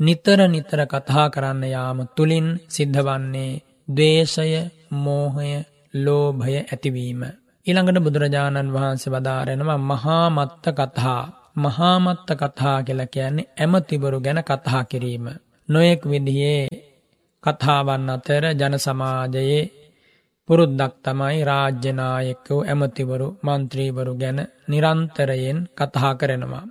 නිතර 0.00 0.40
නිතර 0.46 0.80
කතා 0.84 1.26
කරන්න 1.30 1.62
යාම 1.66 1.98
තුළින් 2.16 2.48
සිද්ධවන්නේ 2.68 3.60
දවේශය 3.88 4.52
මෝහය 4.94 5.50
ලෝභය 5.94 6.56
ඇතිවීම. 6.62 7.22
ඉළඟට 7.66 8.04
බුදුරජාණන් 8.04 8.74
වහන්සේ 8.74 9.12
වදාරෙනවා 9.12 9.80
මහාමත්ත 9.82 10.64
කතා 10.70 11.22
මහාමත්ත 11.56 12.28
කතා 12.32 12.78
කියල 12.82 13.02
කියන්නේ 13.06 13.50
ඇමතිවරු 13.56 14.18
ගැන 14.20 14.40
කතා 14.42 14.82
කිරීම. 14.84 15.26
නොයෙක් 15.68 16.02
විදිහේ 16.04 16.62
කතාවන් 17.44 18.10
අතර 18.10 18.44
ජන 18.52 18.74
සමාජයේ 18.78 19.62
පුරුද්දක් 20.48 20.94
තමයි 21.04 21.38
රාජ්‍යනායකෝ 21.42 22.60
ඇමතිවරු 22.64 23.28
මන්ත්‍රීවරු 23.42 24.12
ගැන 24.14 24.38
නිරන්තරයෙන් 24.68 25.58
කතා 25.74 26.12
කරනවා. 26.14 26.66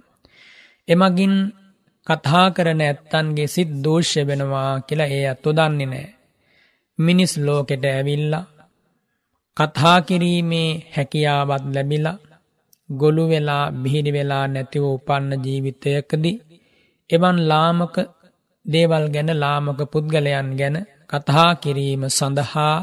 එමගින් 0.88 1.36
කතා 2.08 2.48
කරන 2.50 2.82
ඇත්තන්ගේ 2.82 3.48
සිත් 3.48 3.72
දෝෂ්‍ය 3.84 4.22
වෙනවා 4.24 4.72
කියලා 4.80 5.12
ඒ 5.12 5.26
අත්තු 5.28 5.50
දන්නේ 5.52 5.88
නෑ. 5.88 6.08
මිනිස් 7.00 7.34
ලෝකෙට 7.38 7.86
ඇවිල්ලා 7.86 8.46
කතා 9.58 9.98
කිරීමේ 10.02 10.70
හැකියාවත් 10.96 11.66
ලැබිලා 11.76 12.18
ගොළු 12.90 13.24
වෙලා 13.28 13.66
බිහිරි 13.74 14.12
වෙලා 14.14 14.46
නැතිව 14.48 14.84
උපන්න 14.86 15.32
ජීවිතයකදී 15.44 16.42
එවන් 17.10 17.38
ලාමක 17.42 17.96
දේවල් 18.66 19.06
ගැන 19.10 19.32
ලාමක 19.36 19.80
පුද්ගලයන් 19.92 20.50
ගැන 20.60 20.78
කතා 21.08 21.50
කිරීම 21.56 22.04
සඳහා 22.10 22.76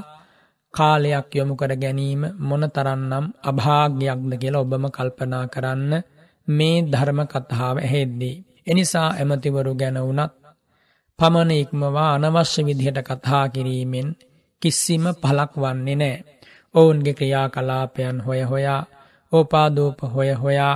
කාලයක් 0.75 1.31
යොමු 1.31 1.55
කර 1.55 1.73
ගැනීම 1.75 2.23
මොන 2.41 2.65
තරන්නම් 2.69 3.27
අභාග්‍යයක්ද 3.43 4.33
කියලා 4.41 4.65
ඔබම 4.65 4.85
කල්පනා 4.89 5.45
කරන්න 5.47 5.93
මේ 6.49 6.77
ධර්ම 6.83 7.21
කතාව 7.25 7.77
ඇහෙද්දී. 7.79 8.37
එනිසා 8.67 9.09
ඇමතිවරු 9.13 9.73
ගැන 9.75 9.99
වුනත් 10.01 10.33
පමණ 11.19 11.51
ඉක්මවා 11.53 12.11
අනවශ්‍ය 12.15 12.61
විදිහට 12.63 12.99
කතා 13.01 13.45
කිරීමෙන් 13.49 14.09
කිසිම 14.63 15.05
පලක් 15.15 15.53
වන්නේ 15.57 15.97
නෑ. 15.97 16.17
ඔවුන්ගේ 16.75 17.15
ක්‍රියා 17.15 17.49
කලාපයන් 17.49 18.17
හොය 18.21 18.41
හොයා 18.43 18.83
ඕපාදූප 19.33 19.99
හොය 20.15 20.31
හොයා 20.35 20.75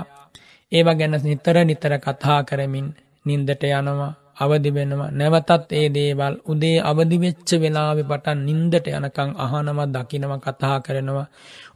ඒව 0.72 0.88
ගැන 0.98 1.14
නිතර 1.22 1.56
නිතර 1.64 1.92
කතා 1.98 2.40
කරමින් 2.42 2.86
නින්දට 3.26 3.62
යනවා 3.70 4.12
අවදි 4.36 4.70
වෙනවා. 4.70 5.10
නැවතත් 5.10 5.72
ඒ 5.72 5.88
දේවල් 5.88 6.34
උදේ 6.44 6.78
අවදිවෙච්ච 6.82 7.48
වෙලාවෙ 7.54 8.02
පටන් 8.02 8.38
නින්දට 8.46 8.86
යනකං 8.88 9.30
අහනවා 9.36 9.88
දකිනව 9.88 10.32
කතා 10.38 10.76
කරනවා. 10.80 11.26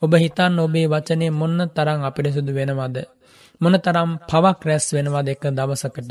ඔබ 0.03 0.13
හිතන් 0.15 0.59
ඔබේ 0.59 0.87
වචනය 0.87 1.27
මොන්න 1.31 1.61
තරම් 1.69 2.01
අපිරිසුදු 2.05 2.53
වෙනවද? 2.55 2.97
මොන 3.61 3.77
තරම් 3.79 4.11
පවක් 4.23 4.61
රැස් 4.63 4.87
වෙනවද 4.91 5.29
එක 5.29 5.45
දවසකට 5.53 6.11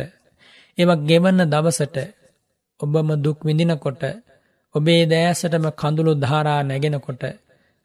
ඒවක් 0.77 1.01
ගෙවන්න 1.03 1.41
දවසට 1.45 1.97
ඔබම 2.79 3.09
දුක් 3.17 3.39
විඳිනකොට 3.41 4.03
ඔබේ 4.75 5.03
දෑසටම 5.05 5.65
කඳුළු 5.73 6.13
ධාරා 6.15 6.61
නැගෙනකොට 6.63 7.23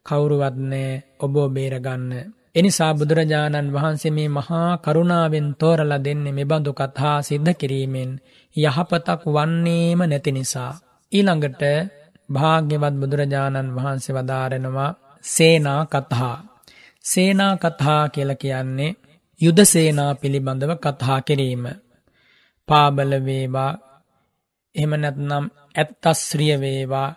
කවුරුවත්නෑ 0.05 0.89
ඔබෝ 1.19 1.47
බේරගන්න 1.49 2.11
එනිසා 2.55 2.91
බුදුරජාණන් 2.93 3.69
වහන්සේ 3.69 4.11
මේ 4.11 4.29
මහා 4.29 4.69
කරුණාවෙන් 4.77 5.47
තෝරල 5.55 5.93
දෙන්නේ 5.99 6.33
මෙබඳු 6.33 6.71
කතා 6.73 7.17
සිද්ධ 7.21 7.53
කිරීමෙන් 7.53 8.11
යහපතක් 8.55 9.21
වන්නේම 9.27 9.99
නැති 10.03 10.31
නිසා. 10.31 10.71
ඊළඟට 11.11 11.63
භාග්‍යවත් 12.29 12.95
බුදුරජාණන් 12.95 13.73
වහන්සේ 13.75 14.15
වදාරෙනවා 14.15 14.91
සේනා 15.23 15.81
කතහා. 15.87 16.37
සේනා 17.05 17.53
කතහා 17.57 18.03
කියල 18.09 18.31
කියන්නේ 18.35 18.97
යුද 19.41 19.59
සේනා 19.63 20.11
පිළිබඳව 20.15 20.71
කතහා 20.75 21.19
කිරීම. 21.21 21.63
පාබල 22.67 23.11
වේවා 23.25 23.71
එහෙම 24.75 24.93
නැත්නම් 24.95 25.45
ඇත්තස්ශ්‍රිය 25.75 26.55
වේවා 26.59 27.09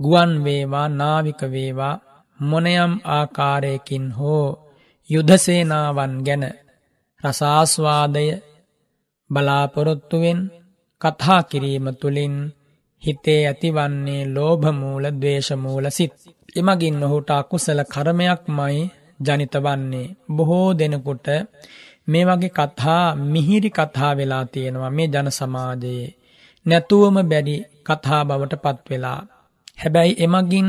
ගුවන් 0.00 0.32
වේවා 0.44 0.88
නාවික 0.90 1.40
වේවා 1.50 1.94
මොනයම් 2.40 2.92
ආකාරයකින් 3.08 4.06
හෝ 4.12 4.46
යුදසේනාවන් 5.10 6.14
ගැන 6.26 6.44
රසාස්වාදය 7.24 8.26
බලාපොරොත්තුවෙන් 9.30 10.40
කතා 11.00 11.42
කිරීම 11.42 11.86
තුළින් 11.94 12.36
හිතේ 13.02 13.42
ඇතිවන්නේ 13.46 14.22
ලෝභමූල 14.26 15.04
දවේශමූල 15.12 15.86
සිත්. 15.90 16.14
එමගින් 16.56 17.04
ඔහුට 17.04 17.30
අකුසල 17.30 17.80
කරමයක් 17.84 18.42
මයි 18.48 18.80
ජනිත 19.20 19.54
වන්නේ. 19.56 20.14
බොහෝ 20.28 20.68
දෙනකුට 20.72 21.26
මේ 22.06 22.24
වගේ 22.24 22.50
කතා 22.50 23.04
මිහිරි 23.24 23.70
කතා 23.70 24.12
වෙලා 24.16 24.44
තියෙනවා 24.44 24.90
මේ 24.90 25.08
ජන 25.08 25.28
සමාජයේ. 25.30 26.14
නැතුවම 26.66 27.16
බැඩි 27.22 27.56
කතා 27.84 28.22
බවට 28.24 28.54
පත්වෙලා. 28.64 29.20
හැබැයි 29.78 30.18
එමගින් 30.18 30.68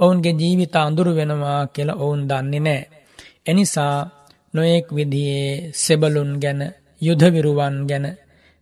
ඔවුන්ගේ 0.00 0.38
ජීවිත 0.40 0.76
අඳුරු 0.76 1.12
වෙනවා 1.14 1.60
කියලා 1.66 2.00
ඔවුන් 2.04 2.22
දන්නේ 2.28 2.60
නෑ. 2.60 2.82
එනිසා 3.46 3.96
නොයෙක් 4.54 4.86
විදියේ 4.94 5.70
සෙබලුන් 5.74 6.32
ගැන 6.42 6.60
යුධවිරුවන් 7.02 7.76
ගැන 7.88 8.06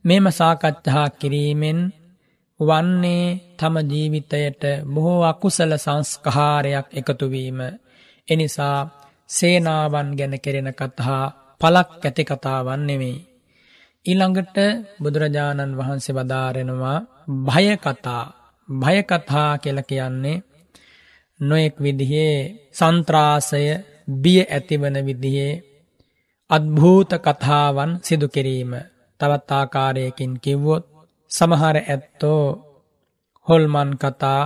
මෙම 0.04 0.26
සාකච්ඡා 0.30 1.06
කිරීමෙන් 1.10 1.80
වන්නේ 2.60 3.24
තම 3.56 3.76
ජීවිතයට 3.90 4.62
බොහෝ 4.84 5.20
අකුසල 5.22 5.72
සංස්කහාරයක් 5.76 6.86
එකතුවීම. 6.92 7.60
එනිසා 8.28 8.78
සේනාවන් 9.28 10.08
ගැන 10.12 10.34
කෙරෙන 10.38 10.70
කතහා 10.72 11.24
පලක් 11.60 11.90
ඇති 11.98 12.22
කතාවන් 12.24 12.82
නෙවෙයි. 12.82 13.18
ඊළඟට 14.06 14.56
බුදුරජාණන් 14.98 15.76
වහන්සේ 15.76 16.16
වදාරෙනවා 16.16 16.98
භයකතා 17.46 18.24
භයකතා 18.68 19.50
කියල 19.58 19.80
කියන්නේ 19.82 20.42
නොයෙක් 21.40 21.76
විදිහේ 21.76 22.36
සන්ත්‍රාසය 22.72 23.62
බිය 24.14 24.40
ඇතිවන 24.46 24.96
විදිහේ 25.06 25.52
අත්භූත 26.50 27.10
කතාවන් 27.18 27.90
සිදු 28.00 28.26
කිරීම 28.28 28.72
තවත් 29.20 29.50
ආකාරයකින් 29.52 30.32
කිව්වොත් 30.36 30.84
සමහර 31.30 31.76
ඇත්තෝ 31.80 32.44
හොල්මන් 33.46 33.90
කතා 33.94 34.42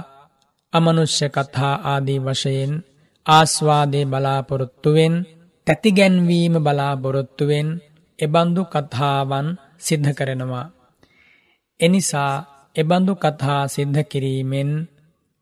අමනුෂ්‍ය 0.72 1.26
කතා 1.28 1.74
ආදී 1.84 2.20
වශයෙන් 2.20 2.72
ආස්වාදේ 3.26 4.04
බලාපොරොත්තුවෙන් 4.04 5.14
තැතිගැන්වීම 5.66 6.54
බලාපොරොත්තුවෙන් 6.58 7.68
එබඳු 8.18 8.62
කතාවන් 8.66 9.46
සිද්ධ 9.78 10.10
කරනවා. 10.10 10.66
එනිසා 11.80 12.34
එබඳු 12.76 13.12
කතා 13.14 13.62
සිද්ධ 13.66 14.00
කිරීමෙන් 14.04 14.70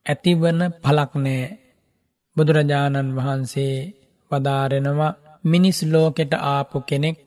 ඇතිවන 0.07 0.61
පලක් 0.83 1.13
නෑ 1.17 1.45
බුදුරජාණන් 2.37 3.15
වහන්සේ 3.17 3.75
වදාරෙනවා 4.31 5.19
මිනිස් 5.45 5.79
ලෝකෙට 5.85 6.33
ආපු 6.47 6.79
කෙනෙක් 6.81 7.19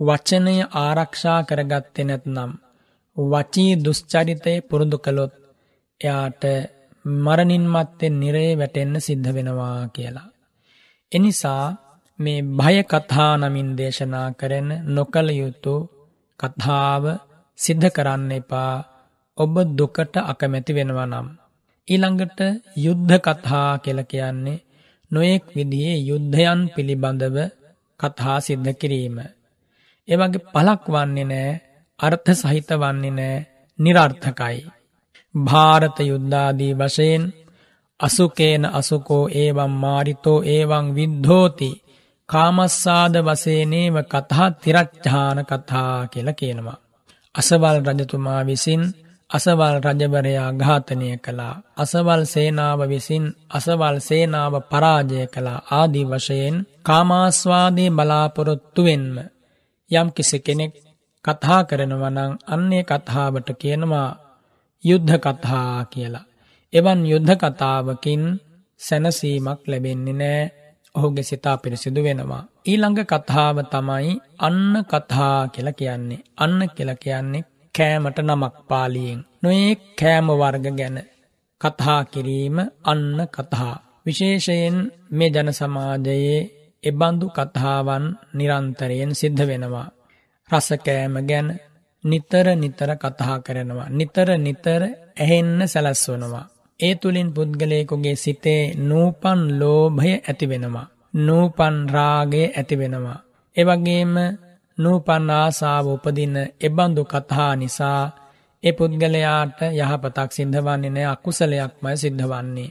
වචනය 0.00 0.54
ආරක්ෂා 0.76 1.40
කරගත්තෙ 1.42 2.02
නැත්නම් 2.02 2.52
වචී 3.16 3.72
දුෂ්චරිතය 3.76 4.54
පුරුදු 4.60 4.98
කළොත් 4.98 5.32
එයාට 6.00 6.42
මරණින් 7.06 7.64
මත්තෙන් 7.66 8.14
නිරේ 8.20 8.52
වැටෙන්න 8.54 8.94
සිද්ධ 9.00 9.30
වෙනවා 9.30 9.88
කියලා. 9.88 10.28
එනිසා 11.12 11.64
මේ 12.18 12.40
භය 12.52 12.76
කතා 12.84 13.32
නමින් 13.36 13.70
දේශනා 13.78 14.28
කරන 14.32 14.70
නොකළ 14.86 15.30
යුතු 15.32 15.74
කතාව 16.40 17.04
සිද්ධ 17.58 17.88
කරන්න 17.88 18.30
එපා 18.32 18.74
ඔබ 19.38 19.54
දුකට 19.78 20.14
අකමැති 20.22 20.72
වෙනවා 20.72 21.06
නම්. 21.06 21.28
ඊළඟට 21.88 22.40
යුද්ධ 22.76 23.14
කතා 23.18 23.70
කියල 23.78 24.00
කියන්නේ 24.04 24.64
නොයෙක් 25.10 25.44
විදියේ 25.56 25.98
යුද්ධයන් 26.00 26.60
පිළිබඳව 26.74 27.36
කතා 28.00 28.38
සිද්ධ 28.40 28.72
කිරීම. 28.72 29.18
එවගේ 30.08 30.46
පලක් 30.54 30.84
වන්නේ 30.86 31.26
නෑ 31.26 31.50
අර්ථ 31.98 32.30
සහිත 32.34 32.70
වන්නේ 32.74 33.10
නෑ 33.10 33.36
නිරර්ථකයි. 33.78 34.58
භාරත 35.44 35.98
යුද්ධාදී 36.00 36.74
වශයෙන් 36.74 37.24
අසුකේන 38.00 38.64
අසුකෝ 38.72 39.24
ඒවම් 39.34 39.72
මාරිතෝ 39.76 40.38
ඒවං 40.46 40.86
විද්ධෝති 40.94 41.70
කාමස්සාද 42.28 43.14
වසේනේව 43.18 43.96
කතා 44.04 44.48
තිරච්චාන 44.52 45.38
කතා 45.44 46.06
කියල 46.06 46.28
කියනවා. 46.32 46.82
අසවල් 47.34 47.76
රජතුමා 47.88 48.42
විසින් 48.44 48.82
අසවල් 49.30 49.76
රජවරයා 49.80 50.50
ඝාතනය 50.52 51.08
කළා. 51.16 51.54
අසවල් 51.76 52.22
සේනාව 52.24 52.80
විසින් 52.88 53.24
අසවල් 53.50 53.96
සේනාව 53.98 54.54
පරාජය 54.62 55.26
කළා 55.26 55.64
ආදී 55.70 56.04
වශයෙන් 56.04 56.56
කාමාස්වාදේ 56.82 57.90
බලාපොරොත්තුවෙන්ම 57.90 59.16
යම් 59.90 60.08
කිසි 60.10 60.38
කෙනෙක් 60.38 60.74
කතා 61.24 61.62
කරනවනං 61.64 62.32
අන්නේ 62.46 62.84
කතාවට 62.84 63.48
කියනවා 63.58 64.10
යුද්ධ 64.86 65.14
කතා 65.18 65.84
කියලා. 65.84 66.26
එවන් 66.72 67.00
යුද්ධ 67.06 67.34
කතාවකින් 67.36 68.22
සැනසීමක් 68.80 69.60
ලැබෙන්නේ 69.66 70.14
නෑ 70.14 70.42
ඔහුගේ 70.94 71.22
සිතා 71.22 71.56
පිරිසිදු 71.56 72.00
වෙනවා. 72.02 72.44
ඊළඟ 72.66 73.00
කතාව 73.04 73.56
තමයි 73.64 74.12
අන්න 74.38 74.62
කතා 74.84 75.38
කියල 75.48 75.68
කියන්නේ. 75.72 76.26
අන්න 76.36 76.60
කියල 76.68 76.90
කියන්නේ 76.94 77.46
කෑමට 77.74 78.18
නමක් 78.20 78.54
පාලියෙන්. 78.68 79.20
නොඒ 79.42 79.70
කෑම 79.98 80.28
වර්ග 80.32 80.66
ගැන 80.72 80.98
කතා 81.60 82.00
කිරීම 82.04 82.56
අන්න 82.84 83.20
කතා. 83.28 83.74
විශේෂයෙන් 84.06 84.76
මේ 85.10 85.30
ජන 85.30 85.50
සමාජයේ 85.52 86.40
එබඳු 86.84 87.26
කතාවන් 87.28 88.04
නිරන්තරයෙන් 88.34 89.12
සිද්ධ 89.14 89.44
වෙනවා. 89.46 89.88
රසකෑම 90.50 91.14
ගැන 91.28 91.48
නිතර 92.06 92.46
නිතර 92.54 92.90
කතා 92.96 93.36
කරනවා. 93.38 93.88
නිතර 93.90 94.28
නිතර 94.38 94.82
ඇහෙන්න 95.16 95.60
සැලස්වනවා. 95.66 96.46
ඒ 96.80 96.94
තුළින් 96.94 97.30
පුද්ගලයකුගේ 97.32 98.16
සිතේ 98.16 98.62
නූපන් 98.78 99.40
ලෝභය 99.60 100.12
ඇතිවෙනවා. 100.20 100.90
නූපන් 101.16 101.76
රාගේ 101.88 102.46
ඇතිවෙනවා. 102.52 103.18
එවගේම 103.56 104.14
නූපන් 104.78 105.30
ආසාාව 105.32 105.86
උපදින්න 105.86 106.36
එබඳු 106.60 107.02
කතා 107.04 107.52
නිසා 107.56 108.02
එ 108.62 108.70
පුද්ගලයාට 108.72 109.58
යහපතක් 109.72 110.30
සිද්ධවන්නේ 110.32 110.90
නෑ 110.90 111.06
අකුසලයක්මයි 111.06 111.96
සිද්ධ 111.96 112.24
වන්නේ. 112.24 112.70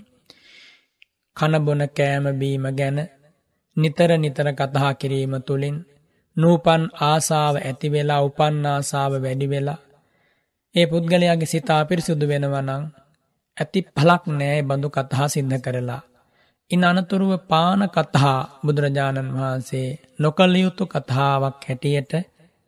කනබොන 1.37 1.81
කෑමබීම 1.89 2.65
ගැන 2.71 2.99
නිතර 3.77 4.11
නිතර 4.17 4.47
කතා 4.53 4.91
කිරීම 4.93 5.33
තුළින් 5.41 5.77
නූපන් 6.37 6.83
ආසාාව 7.03 7.55
ඇති 7.59 7.87
වෙලා 7.89 8.21
උපන් 8.21 8.55
ආසාාව 8.65 9.13
වැඩි 9.21 9.47
වෙලා 9.49 9.79
ඒ 10.75 10.85
පුද්ගලයාගේ 10.85 11.45
සිතා 11.45 11.81
පිරිසුදු 11.85 12.25
වෙනවනං 12.27 12.83
ඇති 13.57 13.79
පලක් 13.95 14.23
නෑ 14.31 14.59
බඳු 14.61 14.87
කතහා 14.89 15.27
සිද්ධ 15.27 15.57
කරලා. 15.57 16.01
ඉන් 16.71 16.83
අනතුරුව 16.83 17.33
පාන 17.47 17.81
කතහා 17.89 18.39
බුදුරජාණන් 18.65 19.33
වහන්සේ 19.33 19.87
නොකල්ලියුතු 20.19 20.83
කතාවක් 20.85 21.61
හැටියට 21.67 22.13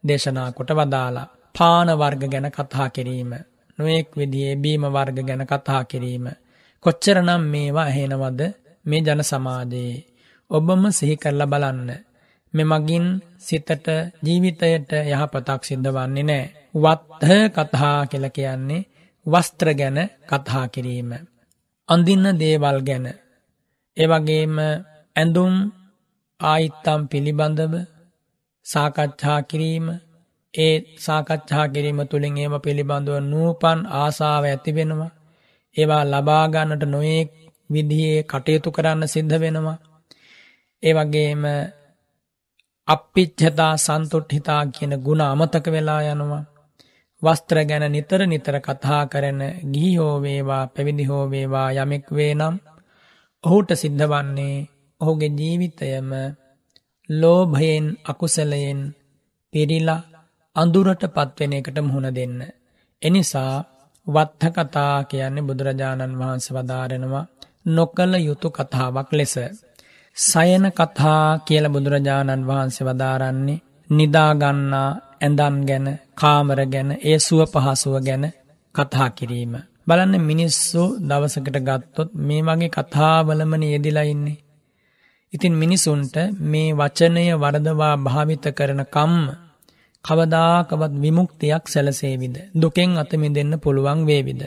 දේශනා 0.04 0.50
කොට 0.52 0.72
වදාලා. 0.72 1.28
පාන 1.56 1.90
වර්ග 1.94 2.24
ගැන 2.26 2.48
කතා 2.52 2.88
කිරීම. 2.90 3.32
නොයෙක් 3.80 4.10
විදියේ 4.16 4.56
බීම 4.56 4.84
වර්ග 4.88 5.18
ගැන 5.22 5.44
කතා 5.46 5.82
කිරීම. 5.84 6.26
කොච්චරනම් 6.84 7.44
මේවා 7.46 7.86
ඇහෙනවද 7.86 8.42
මේ 8.86 9.02
ජන 9.02 9.22
සමාජයේ. 9.24 10.06
ඔබම 10.52 10.84
සිහි 10.92 11.16
කරලා 11.18 11.48
බලන්න. 11.48 11.90
මෙමගින් 12.58 13.06
සිතට 13.40 13.88
ජීවිතයට 14.22 14.92
යහපතක් 15.06 15.62
සිද්ධ 15.64 15.90
වන්නේ 15.90 16.24
නෑ. 16.24 16.46
වත්හ 16.76 17.32
කතා 17.56 18.00
කියල 18.06 18.26
කියන්නේ 18.30 18.88
වස්ත්‍ර 19.26 19.70
ගැන 19.74 20.00
කතා 20.26 20.66
කිරීම. 20.68 21.12
අඳින්න 21.90 22.28
දේවල් 22.36 22.80
ගැන. 22.82 23.08
එවගේම 23.98 24.56
ඇඳුම් 25.16 25.54
ආයිත්තම් 26.40 27.02
පිළිබඳව 27.06 27.74
සාකච්ඡා 28.66 29.40
කිරීම 29.42 29.88
ඒ 30.54 30.76
සාකච්ඡා 30.98 31.66
කිරීම 31.68 32.00
තුළින් 32.06 32.38
ඒම 32.38 32.56
පිළිබඳව 32.60 33.16
නූපන් 33.24 33.80
ආසාාව 33.96 34.44
ඇති 34.46 34.72
වෙනවා. 34.72 35.16
ඒවා 35.76 36.04
ලබාගන්නට 36.06 36.84
නොයෙක් 36.86 37.30
විදිහේ 37.70 38.20
කටයුතු 38.24 38.70
කරන්න 38.72 39.04
සිද්ධ 39.08 39.36
වෙනවා. 39.36 39.78
ඒවගේම 40.84 41.44
අපිච්චතා 42.88 43.74
සන්තුට්හිතා 43.78 44.64
කියන 44.68 44.94
ගුණ 45.00 45.22
අමතක 45.24 45.66
වෙලා 45.68 46.02
යනවා. 46.06 46.44
වස්ත්‍ර 47.22 47.58
ගැන 47.66 47.86
නිතර 47.92 48.22
නිතර 48.26 48.56
කතා 48.60 49.02
කරන 49.06 49.42
ගිහි 49.74 49.92
හෝවේවා 49.96 50.64
පැවිදි 50.68 51.04
හෝවේවා 51.04 51.70
යමෙක් 51.74 52.06
වේ 52.12 52.34
නම් 52.36 52.56
ඔහුට 53.44 53.70
සිද්ධ 53.74 54.06
වන්නේ 54.06 54.68
ඔහුගේ 55.02 55.32
ජීවිතයම 55.32 56.10
ලෝභයෙන් 57.10 57.86
අකුසලයෙන් 58.06 58.80
පිරිලා 59.54 60.02
අඳුරට 60.56 61.04
පත්වෙන 61.08 61.54
එකට 61.54 61.78
මුහුණ 61.82 62.16
දෙන්න. 62.16 62.40
එනිසා 63.02 63.54
වත්හ 64.08 64.46
කතා 64.56 64.96
කියන්නේ 65.04 65.44
බුදුරජාණන් 65.44 66.20
වහන්ස 66.20 66.48
වදාරෙනවා 66.52 67.26
නොකළ 67.68 68.14
යුතු 68.20 68.50
කතාවක් 68.50 69.10
ලෙස. 69.14 69.36
සයන 70.18 70.66
කතා 70.72 71.40
කියල 71.40 71.66
බුදුරජාණන් 71.68 72.48
වහන්සේ 72.48 72.86
වදාරන්නේ 72.86 73.62
නිදාගන්නා 73.90 74.90
ඇඳන් 75.20 75.58
ගැන 75.62 75.88
කාමර 76.16 76.60
ගැන 76.66 76.90
ඒ 77.02 77.18
සුව 77.20 77.42
පහසුව 77.46 77.96
ගැන 78.02 78.26
කතා 78.76 79.10
කිරීම. 79.10 79.54
බලන්න 79.88 80.14
මිනිස්සු 80.22 80.84
දවසකට 81.02 81.58
ගත්තොත් 81.60 82.10
මේ 82.20 82.42
වගේ 82.42 82.72
කතාවලමන 82.72 83.64
යෙදිලා 83.66 84.06
ඉන්නේ. 84.06 84.42
ඉතින් 85.34 85.54
මිනිසුන්ට 85.54 86.16
මේ 86.44 86.70
වචනය 86.74 87.26
වරදවා 87.36 87.96
භාවිත 87.98 88.46
කරන 88.52 88.82
කම්ම 88.88 89.26
කවදාකවත් 90.06 90.94
විමුක්තියක් 90.96 91.64
සැලසේවිද. 91.66 92.36
දුකෙන් 92.56 92.92
අතමි 92.98 93.30
දෙන්න 93.30 93.54
පුළුවන් 93.60 94.00
වේවිද. 94.06 94.42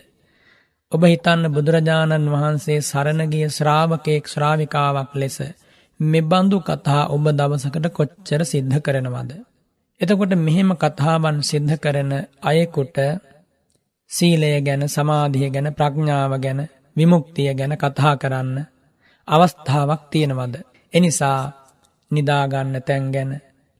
ඔබ 0.92 1.02
හිතන්න 1.04 1.44
බුදුරජාණන් 1.48 2.24
වහන්සේ 2.28 2.78
සරණගිය 2.80 3.44
ශ්‍රාවකයෙක් 3.48 4.24
ශ්‍රාවිකාවක් 4.26 5.12
ලෙස 5.14 5.36
මෙබඳු 6.00 6.58
කතා 6.60 7.02
ඔබ 7.08 7.24
දවසකට 7.30 7.86
කොච්චර 7.90 8.42
සිද්ධ 8.44 8.78
කරනවද. 8.80 9.30
එතකොට 10.00 10.32
මෙහෙම 10.38 10.70
කතාවන් 10.74 11.36
සිද්ධ 11.42 11.74
කරන 11.76 12.12
අයෙකුට 12.42 12.96
සීලය 14.10 14.50
ගැන 14.60 14.82
සමාධිය 14.88 15.48
ගැන 15.48 15.68
ප්‍රඥාව 15.72 16.32
ගැන 16.38 16.60
විමුක්තිය 16.96 17.50
ගැන 17.54 17.74
කතා 17.76 18.14
කරන්න 18.16 18.56
අවස්ථාවක් 19.28 20.02
තියෙනවද. 20.10 20.54
එනිසා 20.92 21.40
නිදාගන්න 22.10 22.74
තැන් 22.82 23.04
ගැන 23.10 23.30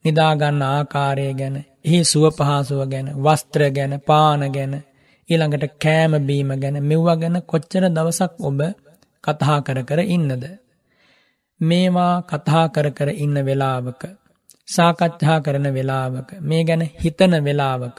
නිදාගන්න 0.04 0.62
ආකාරය 0.64 1.26
ගැන 1.34 1.56
එහි 1.84 1.98
සුව 2.04 2.24
පහසුව 2.32 2.80
ගැන 2.86 3.08
වස්ත්‍ර 3.16 3.62
ගැන 3.70 3.92
පාන 4.02 4.42
ගැන 4.52 4.74
ඊළඟට 5.30 5.74
කෑමබීම 5.78 6.50
ගැන 6.56 6.78
මෙව්වා 6.84 7.16
ගැන 7.16 7.36
කොච්චර 7.44 7.84
දවසක් 7.88 8.32
ඔබ 8.42 8.60
කතා 9.24 9.58
කර 9.60 9.78
කර 9.82 10.00
ඉන්නද. 10.06 10.44
මේවා 11.60 12.14
කතා 12.22 12.66
කර 12.68 12.88
කර 12.90 13.10
ඉන්න 13.16 13.36
වෙලාවක 13.44 14.02
සාකච්ඡා 14.68 15.38
කරන 15.40 15.66
වෙලාවක 15.74 16.30
මේ 16.42 16.62
ගැන 16.64 16.82
හිතන 16.96 17.34
වෙලාවක 17.44 17.98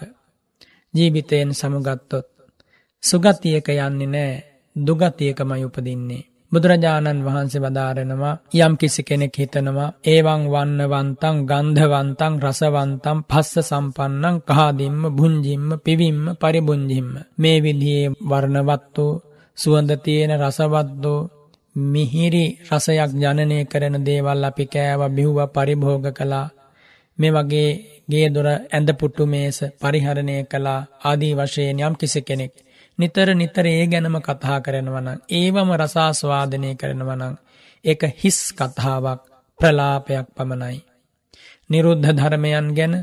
ජීවිතයෙන් 0.93 1.51
සමුගත්තොත් 1.53 2.27
සුගතියක 3.03 3.67
යන්නේ 3.69 4.07
නෑ 4.07 4.33
දුගතියකමයි 4.75 5.65
උපදින්නේ. 5.65 6.23
බුදුරජාණන් 6.51 7.25
වහන්සේ 7.25 7.61
වදාරනවා 7.61 8.35
යම් 8.57 8.73
කිසි 8.75 9.01
කෙනෙක් 9.03 9.35
හිතනවා 9.35 9.89
ඒවන් 10.05 10.43
වන්නවන්තං 10.47 11.37
ගන්ධවන්තං 11.45 12.33
රසවන්තම් 12.41 13.19
පස්ස 13.23 13.53
සම්පන්නං 13.63 14.37
කහදිම්ම 14.47 15.01
බුංජිම්ම 15.11 15.67
පිවිම්ම 15.79 16.23
පරිබුංජිම්ම 16.35 17.11
මේ 17.37 17.57
විදියේ 17.59 18.13
වර්ණවත් 18.23 18.95
වූ 18.97 19.21
සුවඳ 19.57 19.91
තියෙන 19.99 20.33
රසවත්දෝ 20.37 21.19
මිහිරි 21.75 22.45
රසයක් 22.67 23.11
ජනනය 23.15 23.59
කරන 23.65 23.95
දේවල් 24.01 24.43
අපි 24.43 24.65
කෑව 24.67 25.01
බිහුව 25.09 25.39
පරිභෝග 25.49 26.05
කලා 26.11 26.47
මේ 27.17 27.31
වගේ 27.31 27.69
ගේ 28.09 28.27
දොර 28.29 28.47
ඇඳ 28.47 28.89
පුට්ටු 28.93 29.23
මේස 29.25 29.57
පරිහරණය 29.79 30.35
කලා 30.45 30.79
ආදී 31.01 31.33
වශයෙන් 31.33 31.79
යම් 31.79 31.95
කිසි 31.95 32.21
කෙනෙක්. 32.21 32.53
නිතර 33.01 33.29
නිතර 33.33 33.65
ඒ 33.67 33.85
ගැනම 33.87 34.17
කතා 34.21 34.57
කරනවනං 34.61 35.09
ඒවම 35.31 35.69
රසාස්වාදනය 35.75 36.71
කරනවනං 36.75 37.35
එක 37.85 38.01
හිස් 38.15 38.39
කතාවක් 38.51 39.21
ප්‍රලාපයක් 39.59 40.27
පමණයි. 40.31 40.77
නිරුද්ධ 41.69 42.09
ධර්මයන් 42.09 42.67
ගැන 42.71 42.93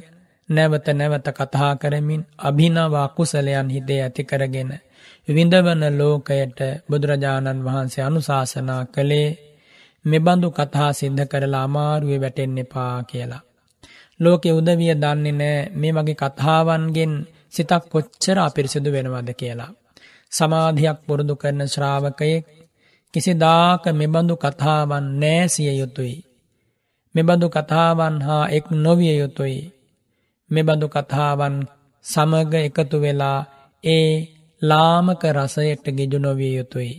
නැවත 0.48 0.86
නැවත 0.90 1.28
කතා 1.30 1.72
කරමින් 1.76 2.22
අභිනවා 2.38 3.08
කුසලයන් 3.10 3.68
හිතේ 3.68 4.00
ඇති 4.02 4.22
කරගෙන. 4.24 4.70
විඳවන 5.28 5.82
ලෝකයට 5.94 6.58
බුදුරජාණන් 6.88 7.64
වහන්සේ 7.64 8.04
අනුශාසනා 8.04 8.82
කළේ 8.86 9.28
මෙබඳු 10.04 10.48
කතා 10.50 10.90
සිද්ධ 10.92 11.24
කරලා 11.26 11.64
අමාරුවේ 11.64 12.20
වැටෙන්න 12.20 12.58
එපා 12.58 13.02
කියලා. 13.02 13.42
ලෝකෙ 14.20 14.50
උදවිය 14.52 14.94
දන්නේ 14.94 15.32
නෑ 15.32 15.58
මේ 15.72 15.92
වගේ 15.94 16.16
කතාවන්ගෙන් 16.16 17.14
සිතක් 17.50 17.84
කොච්චර 17.88 18.38
අපිරිසිදු 18.38 18.90
වෙනවද 18.92 19.30
කියලා. 19.34 19.72
සමාධයක් 20.32 20.98
පුරුදු 21.06 21.34
කරන 21.36 21.60
ශ්‍රාවකයෙක් 21.64 22.44
කිසිදාක 23.14 23.84
මෙබඳු 23.92 24.34
කතාවන් 24.36 25.06
නෑසිය 25.16 25.72
යුතුයි. 25.72 26.16
මෙබඳු 27.14 27.46
කතාවන් 27.48 28.16
හා 28.20 28.44
එක් 28.48 28.66
නොවිය 28.76 29.14
යුතුයි. 29.16 29.60
මෙබඳු 30.50 30.86
කතාවන් 30.88 31.54
සමග 32.04 32.52
එකතු 32.60 32.96
වෙලා 33.00 33.40
ඒ 33.84 34.10
ලාමක 34.62 35.22
රසයට 35.28 35.84
ගෙජු 35.88 36.18
නොවිය 36.18 36.52
යුතුයි. 36.56 36.92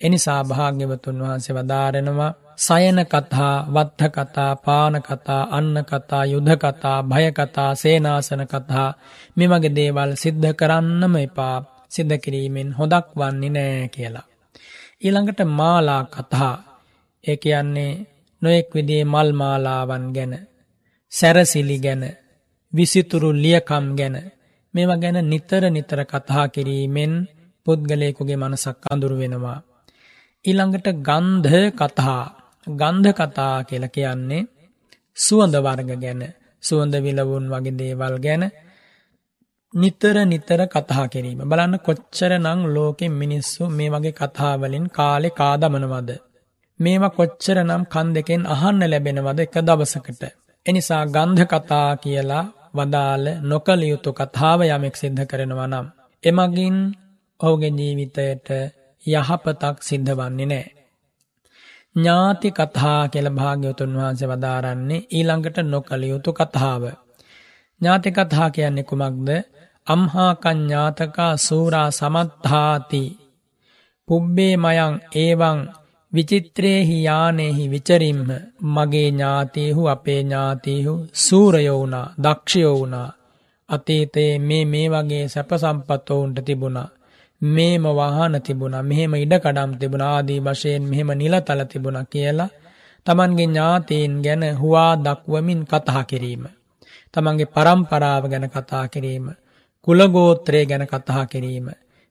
එනිසා 0.00 0.42
භාග්‍යවතුන් 0.44 1.18
වහන්සේ 1.22 1.54
වදාරෙනවා 1.54 2.32
සයන 2.58 2.98
කතා 3.04 3.54
වත්හ 3.66 4.04
කතා 4.08 4.52
පාන 4.56 4.94
කතා 5.00 5.42
අන්න 5.50 5.76
කතා 5.82 6.24
යුද්ධ 6.24 6.54
කතා 6.54 6.98
භය 7.02 7.26
කතා 7.30 7.70
සේනාසන 7.74 8.42
කතා 8.44 8.88
මෙමගේ 9.36 9.70
දේවල් 9.70 10.10
සිද්ධ 10.14 10.50
කරන්නම 10.52 11.14
එපා 11.18 11.56
සිද්ධ 11.92 12.16
කිරීමෙන් 12.18 12.68
හොදක් 12.72 13.08
වන්නේ 13.12 13.50
නෑ 13.50 13.88
කියලා. 13.88 14.26
ඊළඟට 15.02 15.40
මාලා 15.50 16.02
කතා 16.06 16.54
ඒ 17.24 17.36
කියන්නේ 17.36 17.92
නොයෙක් 18.42 18.68
විදිේ 18.74 19.04
මල් 19.04 19.28
මාලාවන් 19.32 20.04
ගැන 20.12 20.32
සැරසිලි 21.12 21.78
ගැන 21.78 22.02
විසිතුරු 22.72 23.30
ලියකම් 23.34 23.86
ගැන 23.94 24.16
මේවා 24.74 24.96
ගැන 24.96 25.18
නිතර 25.24 25.62
නිතර 25.68 26.00
කතා 26.04 26.44
කිරීමෙන් 26.48 27.12
පුද්ගලයකුගේ 27.66 28.36
මනසක් 28.36 28.78
අඳුරු 28.90 29.16
වෙනවා. 29.16 29.58
ඊළඟට 30.44 30.86
ගන්ධ 31.00 31.54
කතා 31.72 32.22
ගන්ධ 32.66 33.10
කතා 33.12 33.56
කියල 33.62 33.84
කියන්නේ 33.88 34.48
සුවඳ 35.16 35.54
වර්ග 35.56 35.90
ගැන 35.96 36.22
සුවඳ 36.62 36.94
විලවුන් 36.96 37.44
වගේ 37.48 37.74
දේවල් 37.74 38.14
ගැන 38.18 38.42
නිතර 39.74 40.16
නිතර 40.24 40.60
කතා 40.66 41.06
කිරීම 41.08 41.40
බලන්න 41.42 41.74
කොච්චර 41.78 42.32
නං 42.36 42.60
ලෝකෙ 42.68 43.06
මිනිස්සු 43.10 43.62
මේ 43.70 43.90
වගේ 43.90 44.12
කතාවලින් 44.12 44.86
කාලෙ 44.88 45.30
කාදමනවද. 45.32 46.10
මේවා 46.80 47.10
කොච්චර 47.10 47.58
නම් 47.60 47.84
කන් 47.84 48.08
දෙකෙන් 48.14 48.42
අහන්න 48.46 48.82
ලැබෙනවද 48.84 49.38
එක 49.40 49.56
දවසකට. 49.60 50.22
එනිසා 50.66 51.04
ගන්ධ 51.06 51.44
කතා 51.46 51.90
කියලා 51.96 52.44
වදාල 52.74 53.24
නොකළයුතු 53.42 54.10
කතාව 54.12 54.60
යමෙක් 54.66 54.96
සිද්ධ 54.96 55.24
කරනවා 55.24 55.68
නම්. 55.68 55.86
එමගින් 56.24 56.76
ඔහුගේ 57.40 57.72
ජීවිතයට 57.72 58.48
යහපතක් 59.04 59.76
සිද්ධ 59.80 60.12
වන්නේ 60.12 60.46
නෑ. 60.46 60.66
ඥාති 61.96 62.48
කතා 62.50 63.00
කියලා 63.08 63.32
භාග්‍යවතුන් 63.32 63.96
වහන්සේ 63.96 64.28
වදාරන්නේ 64.28 65.06
ඊළඟට 65.10 65.56
නොකළ 65.64 66.04
යුතු 66.04 66.30
කතාව. 66.32 66.82
ඥාති 67.80 68.10
කතා 68.10 68.48
කියන්නේ 68.50 68.84
කුමක්ද? 68.84 69.30
අම්හාකං 69.86 70.58
ඥාතකා 70.58 71.36
සූරා 71.38 71.90
සමත්තාති. 71.90 73.04
පුබ්බේ 74.08 74.54
මයං 74.56 74.94
ඒවං 75.14 75.58
විචිත්‍රේහි 76.12 76.96
යානෙහි 77.04 77.70
විචරින්ම 77.70 78.28
මගේ 78.74 79.10
ඥාතීහු 79.10 79.88
අපේ 79.88 80.20
ඥාතීහු 80.22 80.94
සූරයෝ 81.14 81.78
වුණා, 81.78 82.12
දක්ෂයෝ 82.22 82.78
වුණා. 82.78 83.12
අතීතයේ 83.68 84.38
මේ 84.38 84.64
මේ 84.64 84.88
වගේ 84.90 85.28
සැප 85.28 85.50
සම්පත් 85.52 86.10
ඔවුන්ට 86.10 86.38
තිබුණා. 86.44 86.88
මේම 87.42 87.82
වාහන 87.82 88.34
තිබුණා 88.42 88.82
මෙහෙම 88.82 89.14
ඉඩකඩම් 89.14 89.72
තිබුණ 89.78 90.04
ආදී 90.04 90.40
වශයෙන් 90.40 90.82
මෙහෙම 90.82 91.10
නිලතල 91.12 91.62
තිබුණ 91.64 91.98
කියලා 92.06 92.50
තමන්ගේ 93.06 93.46
ඥාතීන් 93.46 94.12
ගැන 94.22 94.42
හුවා 94.58 94.92
දක්වමින් 94.96 95.62
කතා 95.64 96.04
කිරීම. 96.04 96.44
තමන්ගේ 97.14 97.46
පරම්පරාව 97.46 98.24
ගැන 98.28 98.46
කතා 98.50 98.88
කිරීම. 98.88 99.26
කුලගෝත්‍රය 99.86 100.60
ගැන 100.66 100.84
කතා 100.86 101.24
කිරීම. 101.26 101.66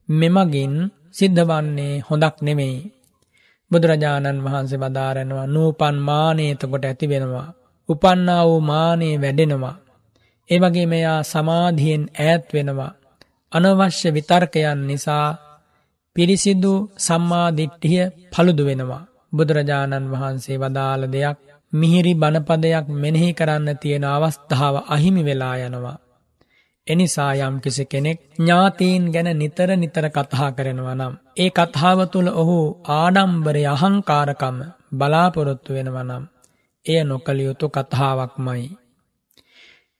මෙමගින් 0.08 0.74
සිද්ධ 1.10 1.42
වන්නේ 1.42 1.94
හොඳක් 2.00 2.36
නෙමෙයි. 2.40 2.90
බුදුරජාණන් 3.70 4.44
වහන්සේ 4.44 4.82
වදාරනවා 4.82 5.46
නූපන් 5.46 5.96
මානේතකොට 6.00 6.84
ඇති 6.84 7.06
වෙනවා. 7.08 7.48
උපන්නා 7.88 8.42
වූ 8.46 8.60
මානේ 8.62 9.14
වැඩෙනවා. 9.16 9.76
ඒ 10.50 10.58
වගේ 10.58 10.86
මෙයා 10.86 11.20
සමාධියෙන් 11.22 12.04
ඈත් 12.20 12.44
වෙනවා. 12.54 12.92
අනවශ්‍ය 13.52 14.08
විතර්කයන් 14.16 14.80
නිසා 14.86 15.28
පිරිසිදු 16.16 16.74
සම්මාදිට්ඨිය 16.98 18.04
පළුදු 18.32 18.62
වෙනවා. 18.68 19.08
බුදුරජාණන් 19.32 20.10
වහන්සේ 20.12 20.60
වදාළ 20.62 21.04
දෙයක් 21.14 21.38
මිහිරි 21.72 22.12
බණපදයක් 22.14 22.86
මෙනෙහි 22.94 23.30
කරන්න 23.32 23.68
තියෙන 23.82 24.04
අවස්ථාව 24.06 24.74
අහිමි 24.94 25.22
වෙලා 25.24 25.56
යනවා. 25.58 26.01
එනිසා 26.86 27.32
යම් 27.40 27.56
කිසි 27.60 27.84
කෙනෙක් 27.84 28.18
ඥාතීන් 28.36 29.04
ගැන 29.08 29.30
නිතර 29.34 29.70
නිතර 29.74 30.06
කතා 30.08 30.48
කරනවා 30.50 30.94
නම්. 30.94 31.14
ඒ 31.36 31.50
කතාව 31.50 31.98
තුළ 32.06 32.28
ඔහු 32.32 32.58
ආඩම්බරය 32.90 33.62
අහංකාරකම 33.66 34.56
බලාපොරොත්තු 34.92 35.70
වෙනවා 35.72 36.04
නම්. 36.04 36.24
එය 36.86 37.00
නොකළයුතු 37.02 37.66
කතාවක්මයි. 37.68 38.64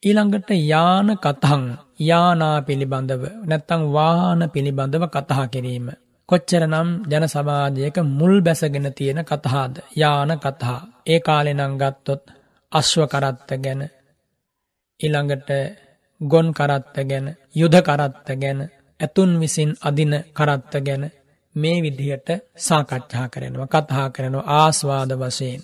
ඊළඟට 0.03 0.51
යාන 0.65 1.09
කතහං 1.17 1.65
යානා 2.01 2.59
පිළිබඳව 2.61 3.23
නැත්තං 3.45 3.83
වාහන 3.93 4.43
පිළිබඳව 4.51 5.05
කතහා 5.09 5.47
කිරීම. 5.47 5.87
කොච්චර 6.29 6.63
නම් 6.67 6.89
ජන 7.07 7.27
සමාජයක 7.27 7.97
මුල් 8.11 8.35
බැසගෙන 8.41 8.89
තියෙන 8.93 9.21
කතහාද 9.23 9.75
යාන 9.97 10.33
කතහා. 10.37 10.81
ඒ 11.07 11.21
කාලෙනං 11.21 11.79
ගත්තොත් 11.79 12.23
අශ්ව 12.73 13.03
කරත්ත 13.05 13.49
ගැන 13.61 13.83
ඉළඟට 15.01 15.51
ගොන් 16.23 16.49
කරත්ත 16.53 16.97
ගැන 17.05 17.27
යුද 17.55 17.75
කරත්ත 17.81 18.29
ගැන 18.37 18.61
ඇතුන් 19.01 19.33
විසින් 19.41 19.71
අදින 19.81 20.13
කරත්ත 20.33 20.73
ගැන 20.81 21.05
මේ 21.55 21.79
විදිහට 21.83 22.29
සාකච්ඡා 22.59 23.27
කරනවා 23.29 23.73
කතහා 23.75 24.09
කරනවා 24.11 24.49
ආස්වාද 24.57 25.11
වශයෙන්. 25.13 25.63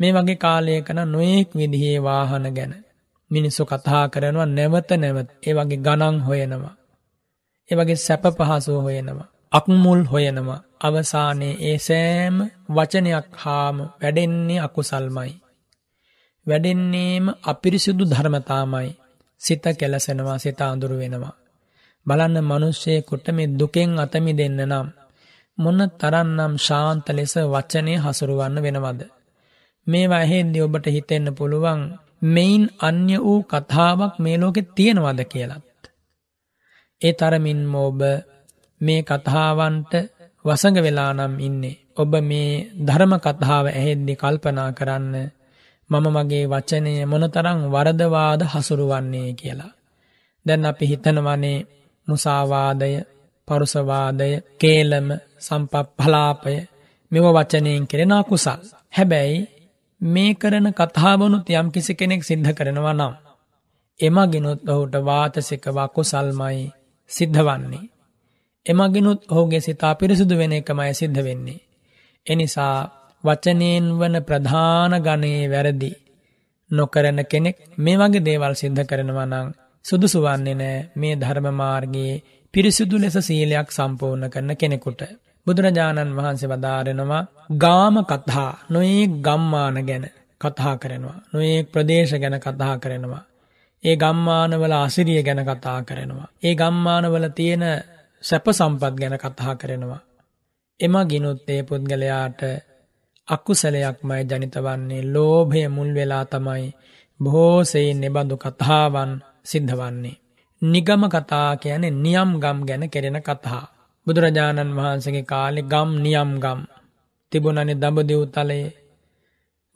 මේ 0.00 0.12
වගේ 0.12 0.36
කාලයකන 0.36 1.00
නොයෙක් 1.06 1.50
විදිහේ 1.54 2.02
වාහන 2.02 2.46
ගැන 2.52 2.74
මිනිස්සු 3.30 3.64
කතා 3.64 4.04
කරනවා 4.08 4.46
නැවත 4.48 4.90
නැවත 4.92 5.28
ඒ 5.42 5.54
වගේ 5.54 5.76
ගණන් 5.76 6.16
හොයනවා. 6.20 6.74
ඒ 7.70 7.76
වගේ 7.76 7.96
සැප 7.96 8.24
පහසුව 8.38 8.78
හොයනවා. 8.82 9.32
අක්මුල් 9.52 10.02
හොයනවා. 10.04 10.64
අවසානයේ 10.80 11.60
ඒ 11.60 11.78
සෑම 11.78 12.36
වචනයක් 12.70 13.26
හාම 13.34 13.76
වැඩෙන්නේ 13.92 14.60
අකුසල්මයි. 14.60 15.32
වැඩෙන්නේම 16.46 17.26
අපිරිසිදු 17.42 18.04
ධර්මතාමයි. 18.04 18.90
සිත 19.44 19.64
කෙලසෙනවා 19.72 20.38
සිත 20.38 20.60
අඳුරු 20.62 20.96
වෙනවා. 20.96 21.34
බලන්න 22.06 22.36
මනුෂ්‍යයෙකුට 22.42 23.26
මේ 23.28 23.52
දුකෙන් 23.52 23.90
අතමි 23.98 24.32
දෙන්න 24.32 24.60
නම් 24.62 24.88
මොන 25.58 25.80
තරන්නම් 25.92 26.54
ශාන්ත 26.58 27.06
ලෙස 27.08 27.34
වචනය 27.52 27.92
හසුරුවන්න 27.96 28.56
වෙනවද. 28.58 29.00
මේවා 29.86 30.18
ඇහෙන්දි 30.18 30.58
ඔබට 30.60 30.86
හිතෙන්න 30.86 31.28
පුළුවන් 31.32 31.82
මෙයින් 32.26 32.64
අන්‍ය 32.80 33.16
වූ 33.18 33.40
කතාවක් 33.44 34.14
මේ 34.18 34.36
ලෝකෙ 34.36 34.62
තියෙනවද 34.70 35.20
කියලත්. 35.24 35.82
ඒ 37.00 37.12
තරමින්ම 37.12 37.74
ඔබ 37.78 38.00
මේ 38.80 39.00
කතාවන්ට 39.02 39.92
වසඟ 40.44 40.78
වෙලා 40.78 41.12
නම් 41.12 41.34
ඉන්නේ. 41.38 41.80
ඔබ 41.96 42.12
මේ 42.22 42.50
ධර්ම 42.78 43.12
කතාව 43.18 43.66
ඇහෙද්දි 43.68 44.14
කල්පනා 44.14 44.70
කරන්න 44.72 45.14
මම 45.90 46.06
මගේ 46.08 46.44
වචනය 46.46 46.92
මොනතරං 47.04 47.60
වරදවාද 47.70 48.40
හසුරුවන්නේ 48.44 49.30
කියලා. 49.32 49.72
දැන් 50.46 50.64
අපි 50.64 50.84
හිතනවනේ 50.86 51.58
මුසාවාදය 52.08 52.92
පරුසවාදය 53.48 54.30
කේලම 54.58 55.08
සම්පප්පලාපය 55.38 56.54
මෙව 57.12 57.26
වචනයෙන් 57.28 57.84
කෙරෙන 57.86 58.14
කුසල්. 58.24 58.60
හැබැයි 58.92 59.38
මේ 60.00 60.32
කරන 60.34 60.66
කතාවනුත් 60.72 61.46
යම් 61.50 61.68
කිසි 61.70 61.92
කෙනෙක් 61.94 62.22
සිද්ධ 62.24 62.50
කරනවා 62.52 62.92
නම්. 62.92 63.14
එමගෙනුත් 64.00 64.60
ඔහුට 64.68 64.94
වාතසිකවා 65.02 65.88
කුසල්මයි 65.88 66.72
සිද්ධ 67.10 67.40
වන්නේ. 67.40 67.90
එමගෙනුත් 68.66 69.20
ඔහුගේ 69.30 69.60
සිතා 69.60 69.94
පිරිසුදු 69.94 70.34
වෙන 70.38 70.52
එකමයි 70.52 70.92
සිද්ධ 70.92 71.20
වෙන්නේ. 71.24 71.60
එනිසා 72.26 72.76
වචනයෙන් 73.24 73.86
වන 73.98 74.16
ප්‍රධාන 74.22 74.94
ගණයේ 75.00 75.44
වැරදි 75.48 75.90
නොකරන 76.70 77.20
කෙනෙක් 77.24 77.58
මේ 77.78 77.96
වගේ 77.96 78.24
දේවල් 78.24 78.54
සිද්ධ 78.54 78.82
කරනවා 78.82 79.26
නම් 79.26 79.48
සුදුසු 79.84 80.18
වන්නේ 80.20 80.54
නෑ 80.54 80.78
මේ 80.96 81.14
ධර්ම 81.14 81.48
මාර්ගයේ 81.52 82.22
පිරිසිදු 82.54 82.96
ලෙස 82.96 83.16
සීලයක් 83.20 83.68
සම්පූර්ණ 83.70 84.30
කරන 84.30 84.50
කෙනෙකුට. 84.54 85.02
බුදුරජාණන් 85.46 86.16
වහන්සේ 86.16 86.50
වදාරෙනවා 86.50 87.22
ගාම 87.58 87.96
කතා 88.02 88.50
නොඒ 88.70 89.02
ගම්මාන 89.18 89.76
ගැන 89.82 90.04
කතා 90.40 90.74
කරනවා. 90.76 91.18
නොඒ 91.32 91.56
ප්‍රදේශ 91.64 92.14
ගැන 92.16 92.36
කතා 92.40 92.74
කරනවා. 92.78 93.24
ඒ 93.84 93.96
ගම්මානවල 93.96 94.74
අසිරිය 94.76 95.22
ගැන 95.22 95.42
කතා 95.42 95.78
කරනවා. 95.82 96.28
ඒ 96.42 96.54
ගම්මානවල 96.54 97.26
තියෙන 97.30 97.64
සැප 98.22 98.46
සම්පත් 98.50 98.94
ගැන 98.94 99.16
කතා 99.18 99.54
කරනවා. 99.54 100.02
එම 100.80 100.94
ගිනුත් 101.04 101.48
ඒ 101.48 101.62
පුද්ගලයාට 101.62 102.40
අකුසලයක් 103.28 103.98
මයි 104.02 104.22
ජනිත 104.22 104.56
වන්නේ 104.56 105.02
ලෝභය 105.04 105.62
මුල් 105.68 105.90
වෙලා 105.90 106.24
තමයි 106.24 106.64
බොහෝසෙයින් 107.20 108.04
එබඳු 108.04 108.36
කතාවන් 108.36 109.10
සිද්ධ 109.42 109.74
වන්නේ. 109.74 110.20
නිගම 110.62 111.02
කතා 111.06 111.50
කියන 111.56 111.84
නියම් 111.96 112.30
ගම් 112.36 112.58
ගැන 112.62 112.84
කෙරෙන 112.86 113.18
කතා. 113.20 113.64
බුදුරජාණන් 114.06 114.76
වහන්සේගේ 114.76 115.24
කාලෙ 115.24 115.60
ගම් 115.64 115.90
නියම් 115.98 116.30
ගම් 116.38 116.60
තිබුණනි 117.32 117.74
දඹදිව් 117.74 118.22
තලයේ 118.26 118.74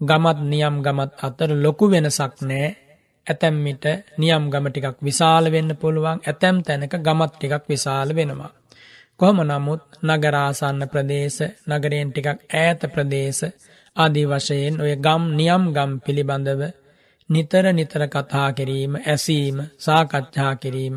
ගමත් 0.00 0.38
නියම් 0.44 0.74
ගමත් 0.78 1.12
අතර 1.18 1.50
ලොකු 1.56 1.84
වෙනසක් 1.86 2.34
නෑ 2.42 2.66
ඇතැම්මිට 3.26 3.84
නියම් 4.18 4.44
ගම 4.50 4.66
ටිකක් 4.68 4.98
විශාල 5.00 5.44
වෙන්න 5.46 5.70
පුළුවන් 5.74 6.18
ඇතැම් 6.22 6.56
තැනක 6.62 6.94
ගමත් 6.98 7.32
ටිකක් 7.34 7.64
විශාල 7.66 8.08
වෙනවා. 8.10 8.52
කොහොම 9.20 9.40
නමුත් 9.42 9.82
නගරාසන්න 10.04 10.82
ප්‍රදේශ 10.86 11.40
නගරයෙන් 11.68 12.10
ටිකක් 12.10 12.28
ඈත 12.54 12.80
ප්‍රදේශ 12.88 13.42
ආදී 13.96 14.26
වශයෙන් 14.26 14.74
ඔය 14.80 14.92
ගම් 14.96 15.22
නියම් 15.34 15.62
ගම් 15.72 15.92
පිළිබඳව 15.98 16.62
නිතර 17.30 17.64
නිතර 17.72 18.02
කතා 18.06 18.48
කිරීම 18.52 18.92
ඇසීම 19.02 19.56
සාකච්ඡා 19.78 20.52
කිරීම 20.56 20.96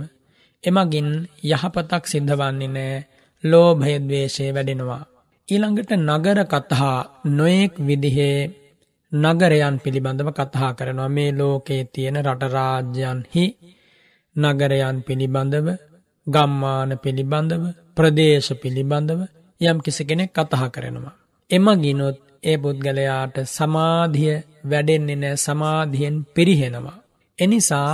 එමගින් 0.64 1.10
යහපතක් 1.46 2.04
සිද්ධ 2.06 2.34
වන්නේ 2.34 2.70
නෑ 2.70 2.96
ලෝභය 3.44 3.94
ද්වේෂය 4.02 4.46
වැඩෙනවා. 4.50 5.04
ඊළඟට 5.48 5.92
නගර 6.00 6.40
කතා 6.46 6.96
නොයෙක් 7.30 7.74
විදිහේ 7.80 8.40
නගරයන් 9.12 9.76
පිළිබඳව 9.80 10.30
කතා 10.32 10.72
කරනවා 10.74 11.10
මේ 11.10 11.32
ලෝකයේ 11.34 11.84
තියෙන 11.86 12.18
රටරාජ්‍යන්හි 12.22 13.46
නගරයන් 14.36 14.98
පිළිබඳව 15.02 15.68
ගම්මාන 16.28 16.92
පිළිබඳව 16.98 17.64
ප්‍රදේශ 17.96 18.52
පිළිබඳව 18.54 19.22
යම් 19.62 19.78
කිසි 19.80 20.04
කෙනෙක් 20.06 20.32
කතා 20.32 20.68
කරනවා. 20.70 21.18
එමගිනොත් 21.50 22.18
ඒ 22.44 22.58
පුද්ගලයාට 22.58 23.36
සමාධිය 23.48 24.38
වැඩෙන්නේ 24.70 25.16
නෑ 25.16 25.38
සමාධියෙන් 25.38 26.18
පිරිහෙනවා. 26.36 27.02
එනිසා 27.40 27.94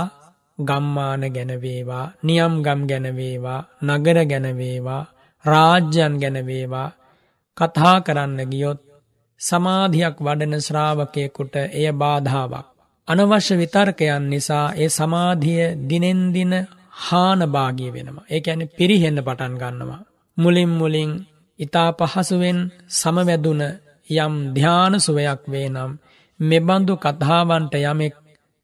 ගම්මාන 0.58 1.22
ගැනවේවා 1.32 2.06
නියම් 2.22 2.54
ගම් 2.62 2.80
ගැනවේවා 2.86 3.66
නගර 3.82 4.18
ගැනවේවා 4.24 5.08
රාජ්‍යයන් 5.44 6.14
ගැනවේවා 6.18 6.88
කතා 7.56 7.96
කරන්න 8.00 8.40
ගියොත් 8.50 8.80
සමාධියක් 9.40 10.16
වඩන 10.20 10.54
ශ්‍රාවකයකුට 10.58 11.54
එය 11.72 11.86
බාධාවක්. 11.92 12.66
අනවශ්‍ය 13.08 13.54
විතර්කයන් 13.56 14.24
නිසා 14.30 14.66
ඒ 14.74 14.88
සමාධිය 14.88 15.64
දිනෙන්දින 15.88 16.54
හානභාගිය 16.98 17.90
වෙනවා. 17.92 18.28
ඒ 18.28 18.40
ඇන 18.46 18.62
පිරිහෙන්න 18.76 19.18
පටන් 19.22 19.54
ගන්නවා. 19.54 20.02
මුලින් 20.38 20.70
මුලින් 20.70 21.12
ඉතා 21.60 21.90
පහසුවෙන් 21.92 22.58
සමවැදුන 22.90 23.62
යම් 24.10 24.34
ධ්‍යාන 24.54 24.94
සුවයක් 25.00 25.42
වේ 25.46 25.68
නම් 25.68 25.92
මෙබඳු 26.40 26.94
කතාවන්ට 26.96 27.74
යමෙක් 27.80 28.14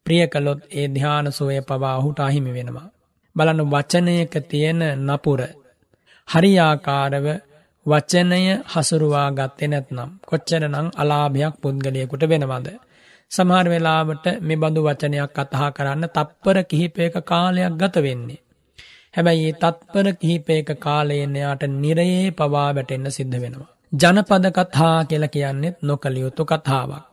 ප්‍රිය 0.05 0.23
කළොත් 0.27 0.61
ඒ 0.71 0.87
ධ්‍යාන 0.87 1.27
සුවය 1.31 1.57
පවා 1.61 1.95
ඔහුට 1.95 2.19
අහිමි 2.19 2.51
වෙනවා. 2.53 2.89
බලන්න 3.35 3.61
වචනයක 3.65 4.33
තියෙන 4.49 4.81
නපුර. 5.07 5.41
හරියාකාරව 6.27 7.25
වචනය 7.85 8.43
හසුරුවා 8.71 9.29
ගත්තේ 9.31 9.67
නැත්නම් 9.67 10.09
කොච්චරනම් 10.23 10.87
අලාභයක් 10.95 11.55
පුද්ගලයෙකුට 11.61 12.23
වෙනවද. 12.23 12.67
සමහර 13.31 13.67
වෙලාවට 13.67 14.25
මේ 14.41 14.57
බඳු 14.57 14.81
වචනයක් 14.83 15.31
කතහා 15.37 15.69
කරන්න 15.71 16.05
තප්පර 16.09 16.57
කිහිපයක 16.63 17.15
කාලයක් 17.23 17.73
ගත 17.75 17.95
වෙන්නේ. 17.99 18.41
හැබැයි 19.13 19.45
ඒ 19.45 19.55
තත්පර 19.55 20.07
කිහිපයක 20.13 20.69
කාලයෙන් 20.79 21.35
එයාට 21.35 21.63
නිරයේ 21.75 22.27
පවා 22.31 22.51
වැටෙන්න 22.53 23.07
සිද්ධ 23.11 23.37
වෙනවා. 23.37 23.71
ජනපද 23.93 24.45
කතා 24.51 24.97
කියලා 25.03 25.33
කියන්නෙත් 25.33 25.77
නොකළ 25.81 26.17
යුතු 26.17 26.43
කතාවක්. 26.45 27.03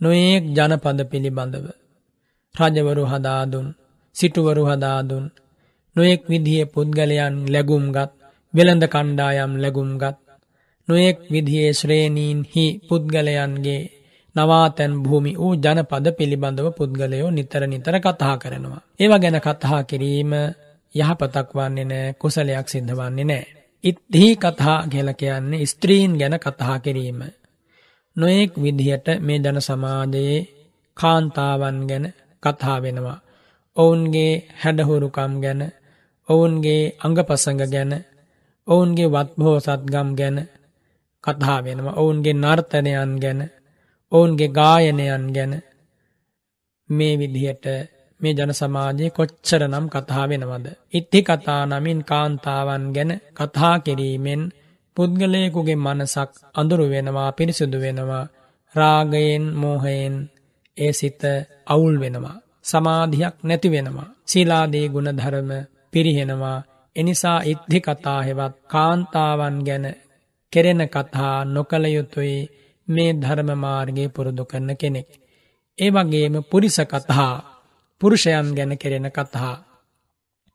නොඒක් 0.00 0.44
ජනපද 0.56 0.98
පිළිබඳව. 1.04 1.66
රජවරු 2.54 3.04
හදාදුන් 3.06 3.66
සිටුවරු 4.16 4.64
හදාදුන් 4.66 5.24
නොයෙක් 5.96 6.22
විදිහේ 6.26 6.66
පුද්ගලයන් 6.66 7.36
ලැගුම්ගත් 7.48 8.12
වෙළඳ 8.54 8.84
කණ්ඩායම් 8.86 9.52
ලැගුම්ගත් 9.56 10.16
නොයෙක් 10.88 11.18
විදිහේ 11.32 11.70
ශ්‍රේණීන්හි 11.72 12.66
පුද්ගලයන්ගේ 12.88 13.82
නවාතැන් 14.36 14.94
භූමි 15.02 15.32
වූ 15.36 15.54
ජනපද 15.56 16.06
පිළිබඳව 16.12 16.68
පුද්ගලයෝ 16.72 17.30
නිතර 17.30 17.62
නිතර 17.66 17.96
කතා 17.98 18.36
කරනවා. 18.36 18.82
ඒව 19.00 19.12
ගැන 19.14 19.38
කතා 19.40 19.80
කිරීම 19.84 20.32
යහපතක් 20.94 21.48
වන්නේ 21.50 21.84
නෑ 21.84 22.14
කුසලයක් 22.14 22.66
සිද්ධ 22.68 22.94
වන්නේ 22.94 23.24
නෑ. 23.24 23.44
ඉත්හි 23.84 24.28
කතා 24.36 24.78
කියල 24.86 25.08
කියන්නේ 25.14 25.66
ස්ත්‍රීන් 25.66 26.12
ගැන 26.14 26.36
කතා 26.38 26.76
කිරීම. 26.78 27.20
නොයෙක් 28.16 28.52
විදිහට 28.56 29.06
මේ 29.20 29.38
ජන 29.38 29.58
සමාජයේ 29.60 30.38
කාන්තාවන් 30.96 31.78
ගැන 31.86 32.06
කතා 32.42 32.78
වෙනවා. 32.78 33.18
ඔවුන්ගේ 33.76 34.32
හැඩහුරුකම් 34.56 35.32
ගැන 35.40 35.62
ඔවුන්ගේ 36.28 36.82
අඟපසඟ 36.98 37.62
ගැන 37.66 37.92
ඔවුන්ගේ 38.68 39.08
වත්බෝසත්ගම් 39.08 40.08
ගැන 40.14 40.36
කතා 41.24 41.58
වෙනවා 41.64 41.94
ඔවුන්ගේ 41.94 42.34
නර්තනයන් 42.34 43.12
ගැන 43.16 43.40
ඔවුන්ගේ 44.12 44.50
ගායනයන් 44.50 45.26
ගැන 45.32 45.52
මේ 46.90 47.14
විදිහට 47.14 47.66
මේ 48.20 48.32
ජන 48.32 48.52
සමාජයේ 48.52 49.10
කොච්චර 49.10 49.62
නම් 49.64 49.86
කතා 49.88 50.24
වෙනවද. 50.24 50.66
ඉත්ති 50.92 51.20
කතා 51.22 51.62
නමින් 51.66 52.00
කාන්තාවන් 52.04 52.84
ගැන 52.94 53.12
කතා 53.34 53.74
කිරීමෙන් 53.78 54.42
පුද්ගලයකුගේ 54.96 55.76
මනසක් 55.76 56.30
අඳුරු 56.54 56.86
වෙනවා 56.90 57.30
පිරිසිදු 57.32 57.78
වෙනවා 57.80 58.24
රාගයෙන් 58.74 59.44
මෝහයෙන් 59.54 60.14
ඒ 60.76 60.92
සිත 60.92 61.22
අවුල් 61.66 61.96
වෙනවා. 62.00 62.42
සමාධියක් 62.62 63.36
නැති 63.42 63.68
වෙනවා. 63.70 64.14
සීලාදී 64.26 64.86
ගුණ 64.88 65.10
ධර්ම 65.10 65.50
පිරිහෙනවා. 65.92 66.58
එනිසා 66.96 67.38
ඉද්ධි 67.42 67.80
කතා 67.80 68.20
හෙවත් 68.22 68.54
කාන්තාවන් 68.66 69.56
ගැන 69.66 69.86
කෙරෙන 70.52 70.82
කතා 70.88 71.36
නොකළ 71.46 71.86
යුතුයි 71.88 72.38
මේ 72.88 73.12
ධර්ම 73.14 73.50
මාර්ගයේ 73.56 74.08
පුරුදු 74.08 74.44
කරන 74.44 74.70
කෙනෙක්. 74.76 75.08
ඒ 75.78 75.90
වගේම 75.90 76.34
පුරිස 76.42 76.78
කතා 76.82 77.32
පුරුෂයන් 78.00 78.48
ගැන 78.54 78.72
කෙරෙන 78.76 79.08
කතා. 79.08 79.54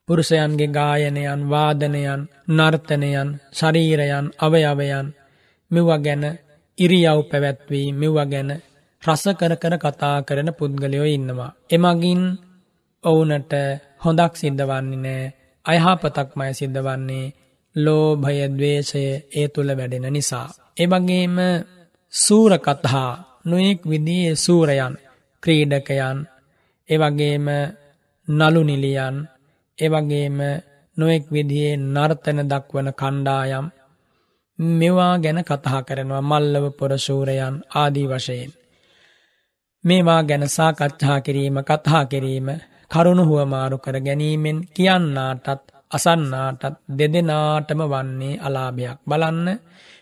පුරුෂයන්ගේ 0.08 0.68
ගායනයන් 0.70 1.42
වාදනයන් 1.46 2.22
නර්තනයන් 2.50 3.30
ශරීරයන් 3.52 4.28
අවයවයන් 4.38 5.08
මෙව 5.72 5.90
ගැන 5.98 6.24
ඉරියව් 6.78 7.20
පැවැත්වී 7.30 7.88
මෙව 7.92 8.18
ගැන 8.26 8.50
රසකර 9.04 9.54
කර 9.56 9.76
කතා 9.78 10.18
කරන 10.22 10.50
පුද්ගලයෝ 10.54 11.08
ඉන්නවා. 11.08 11.56
එමගින් 11.70 12.22
ඔවුනට 13.04 13.54
හොඳක් 14.04 14.34
සිද්ධ 14.34 14.64
වන්නේ 14.64 15.02
නෑ 15.06 15.24
අයහපතක්මය 15.66 16.48
සිද්ධ 16.54 16.80
වන්නේ 16.80 17.34
ලෝභය 17.76 18.38
දවේශය 18.50 19.04
ඒ 19.32 19.48
තුළ 19.48 19.70
වැඩෙන 19.70 20.08
නිසා. 20.10 20.48
එබගේම 20.78 21.38
සූරකතහා 22.18 23.12
නොයෙක් 23.46 23.82
විදියේ 23.86 24.36
සූරයන් 24.38 24.94
ක්‍රීඩකයන් 25.44 26.20
එවගේම 26.90 27.48
නලු 28.28 28.62
නිලියන් 28.64 29.16
එවගේම 29.78 30.38
නොයෙක් 30.98 31.26
විදියේ 31.32 31.82
නර්තන 31.86 32.40
දක්වන 32.44 32.90
කණ්ඩායම් 32.94 33.68
මෙවා 34.60 35.16
ගැන 35.20 35.40
කතහා 35.44 35.82
කරනවා 35.84 36.24
මල්ලව 36.24 36.66
පොරශූරයන් 36.74 37.56
ආදී 37.76 38.08
වශයෙන්. 38.08 38.52
මේවා 39.84 40.22
ගැන 40.24 40.44
සාකච්ඡා 40.50 41.20
කිරීම 41.22 41.58
කතා 41.62 42.04
කිරීම 42.06 42.48
කරුණු 42.92 43.24
හුවමාරු 43.26 43.78
කර 43.78 43.98
ගැනීමෙන් 44.00 44.60
කියන්නාටත් 44.76 45.48
අසන්නාටත් 45.92 46.64
දෙදෙනාටම 46.98 47.82
වන්නේ 47.84 48.40
අලාභයක් 48.40 49.00
බලන්න 49.08 49.48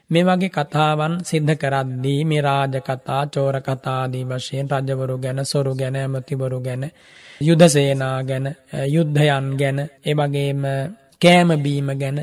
මේ 0.10 0.24
වගේ 0.24 0.52
කතාවන් 0.52 1.14
සිද්ධ 1.22 1.54
කරද්දී 1.56 2.20
මේ 2.24 2.42
රාජකතා 2.42 3.24
චෝර 3.28 3.56
කතාදී 3.62 4.26
වශයෙන් 4.26 4.68
රජවරු 4.72 5.16
ගැන 5.18 5.40
සොරු 5.46 5.74
ගැන 5.76 5.96
ඇමතිවරු 5.96 6.60
ගැන 6.62 6.84
යුදසේනා 7.42 8.20
ගැන 8.24 8.46
යුද්ධයන් 8.88 9.48
ගැන 9.56 9.80
එවගේම 10.06 10.64
කෑමබීම 11.22 11.90
ගැන 11.96 12.20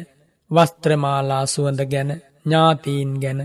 වස්ත්‍රමාලා 0.51 1.45
සුවඳ 1.47 1.81
ගැන 1.87 2.11
ඥාතීන් 2.45 3.13
ගැන 3.17 3.41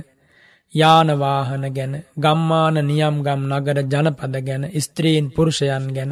යානවාහන 0.74 1.66
ගැන 1.72 1.94
ගම්මාන 2.18 2.78
නියම් 2.84 3.16
ගම් 3.22 3.42
නගර 3.50 3.80
ජනපද 3.86 4.36
ගැන 4.42 4.64
ස්ත්‍රීන් 4.80 5.32
පුරුෂයන් 5.32 5.88
ගැන 5.92 6.12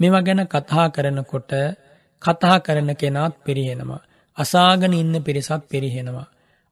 මෙව 0.00 0.14
ගැන 0.22 0.40
කතා 0.46 0.86
කරනකොට 0.90 1.52
කතා 2.22 2.56
කරන 2.60 2.90
කෙනාත් 2.94 3.34
පිරිහෙනවා. 3.40 4.02
අසාගන 4.38 4.92
ඉන්න 4.92 5.14
පිරිසත් 5.22 5.62
පිරිහෙනවා. 5.68 6.26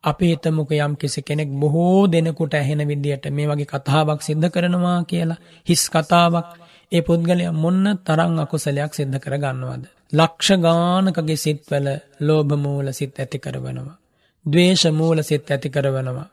අපි 0.05 0.25
හිතමුක 0.27 0.71
යම් 0.77 0.95
කිසි 0.95 1.21
කෙනෙක් 1.21 1.51
බොහෝ 1.55 2.01
දෙනෙකුට 2.07 2.55
ඇහෙන 2.55 2.83
විදියට 2.85 3.25
මේ 3.31 3.47
වගේ 3.47 3.69
කතාවක් 3.69 4.21
සිද්ධ 4.21 4.49
කරනවා 4.49 4.99
කියලා 5.05 5.43
හිස් 5.67 5.83
කතාවක් 5.89 6.49
ඒ 6.93 7.03
පුද්ගලය 7.03 7.45
මොන්න 7.55 7.87
තරං 7.99 8.39
අකුසලයක් 8.39 8.93
සිද්ධ 8.93 9.19
කර 9.19 9.35
ගන්නවද. 9.37 9.85
ලක්ෂ 10.13 10.49
ගානකගේ 10.59 11.37
සිත්වල 11.37 11.87
ලෝභමූල 12.21 12.87
සිත් 12.91 13.15
ඇති 13.17 13.39
කරවනවා. 13.39 13.99
දවේශමූල 14.47 15.19
සිත් 15.23 15.51
ඇති 15.51 15.69
කරවනවා. 15.71 16.29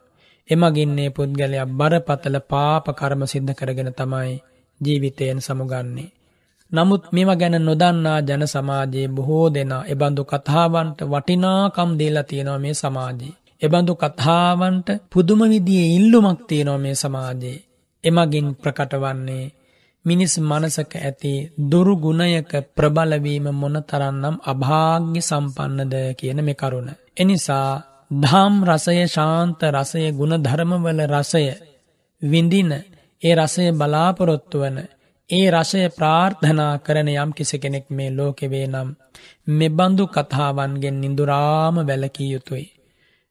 එමගින්නේ 0.49 1.09
පුද්ගලයක් 1.09 1.69
බරපතල 1.71 2.37
පාප 2.43 2.85
කර්ම 2.91 3.21
සිද්ධ 3.25 3.53
කරගෙන 3.53 3.91
තමයි 3.93 4.35
ජීවිතයෙන් 4.81 5.39
සමුගන්නේ. 5.39 6.09
නමුත් 6.71 7.03
මෙම 7.11 7.29
ගැන 7.31 7.55
නොදන්නා 7.59 8.19
ජන 8.21 8.43
සමාජයේ 8.45 9.07
බොහෝ 9.09 9.47
දෙනා 9.49 9.83
එබඳු 9.85 10.23
කතාවන්ට 10.23 10.99
වටිනාකම් 11.03 11.89
දීලා 11.99 12.23
තියෙනවා 12.23 12.59
මේ 12.59 12.75
සමාජයේ. 12.75 13.37
එබඳු 13.61 13.93
කතාවන්ට 13.95 14.87
පුදුම 15.09 15.41
විදියේ 15.45 15.95
ඉල්ලුමක් 15.95 16.39
තියෙනවා 16.47 16.77
මේ 16.77 16.95
සමාජයේ. 16.95 17.57
එමගින් 18.03 18.47
ප්‍රකට 18.55 18.93
වන්නේ 18.95 19.45
මිනිස් 20.05 20.33
මනසක 20.39 20.93
ඇති 20.97 21.33
දුරු 21.61 21.93
ගුණයක 21.97 22.51
ප්‍රබලවීම 22.71 23.47
මොනතරම්නම් 23.53 24.35
අභාග්‍ය 24.43 25.19
සම්පන්නද 25.21 25.95
කියන 26.15 26.39
මේ 26.41 26.55
කරුණ. 26.55 26.89
එනිසා 27.17 27.69
ධම් 28.21 28.53
රසය 28.65 28.97
ශාන්ත 29.07 29.61
රසය 29.69 30.03
ගුණධර්මවල 30.11 31.01
රසය 31.07 31.43
විඳින 32.21 32.71
ඒ 33.21 33.33
රසය 33.35 33.65
බලාපොරොත්තු 33.71 34.57
වන 34.59 34.77
ඒ 35.29 35.47
රසය 35.51 35.81
ප්‍රාර්ථනා 35.89 36.73
කරන 36.77 37.09
යම් 37.13 37.31
කිසි 37.31 37.57
කෙනෙක් 37.57 37.85
මේ 37.89 38.11
ලෝකෙවේ 38.11 38.67
නම් 38.67 38.89
මෙබඳු 39.51 40.03
කතාවන්ගෙන් 40.07 40.97
නිදුරාම 40.97 41.75
වැලකී 41.83 42.31
යුතුයි. 42.31 42.67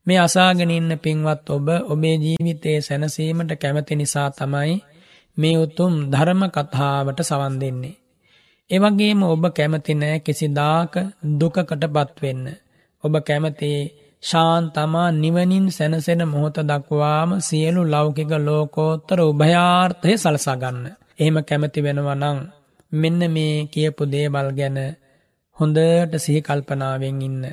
මේ 0.09 0.19
අසාගෙන 0.19 0.71
ඉන්න 0.71 0.93
පින්වත් 0.99 1.47
ඔබ 1.51 1.67
ඔබේ 1.87 2.17
ජීවිතයේ 2.17 2.81
සැනසීමට 2.81 3.53
කැමති 3.57 3.95
නිසා 3.95 4.29
තමයි 4.31 4.75
මේ 5.37 5.57
උතුම් 5.57 5.95
ධර්ම 6.11 6.43
කතාවට 6.49 7.21
සවන් 7.23 7.55
දෙන්නේ. 7.61 7.99
එවගේම 8.71 9.21
ඔබ 9.25 9.45
කැමති 9.51 9.93
නෑ 9.95 10.19
කිසිදාක 10.21 10.95
දුකකට 11.35 11.85
පත්වෙන්න. 11.87 12.45
ඔබ 13.05 13.15
කැමති 13.23 13.71
ශාන්තමා 14.23 15.09
නිවනින් 15.13 15.67
සැනසෙන 15.71 16.23
මොහොත 16.25 16.59
දක්වාම 16.63 17.31
සියලු 17.41 17.83
ලෞකික 17.85 18.33
ලෝකෝත්තර 18.39 19.19
උභයාර්ථය 19.23 20.13
සලසගන්න. 20.15 20.79
එහෙම 21.19 21.37
කැමති 21.43 21.81
වෙනවා 21.83 22.17
නං 22.17 22.39
මෙන්න 22.93 23.21
මේ 23.29 23.57
කියපු 23.67 24.03
දේවල් 24.07 24.49
ගැන 24.53 24.79
හොඳට 25.57 26.13
සිහි 26.17 26.41
කල්පනාවෙන් 26.41 27.23
ඉන්න. 27.23 27.45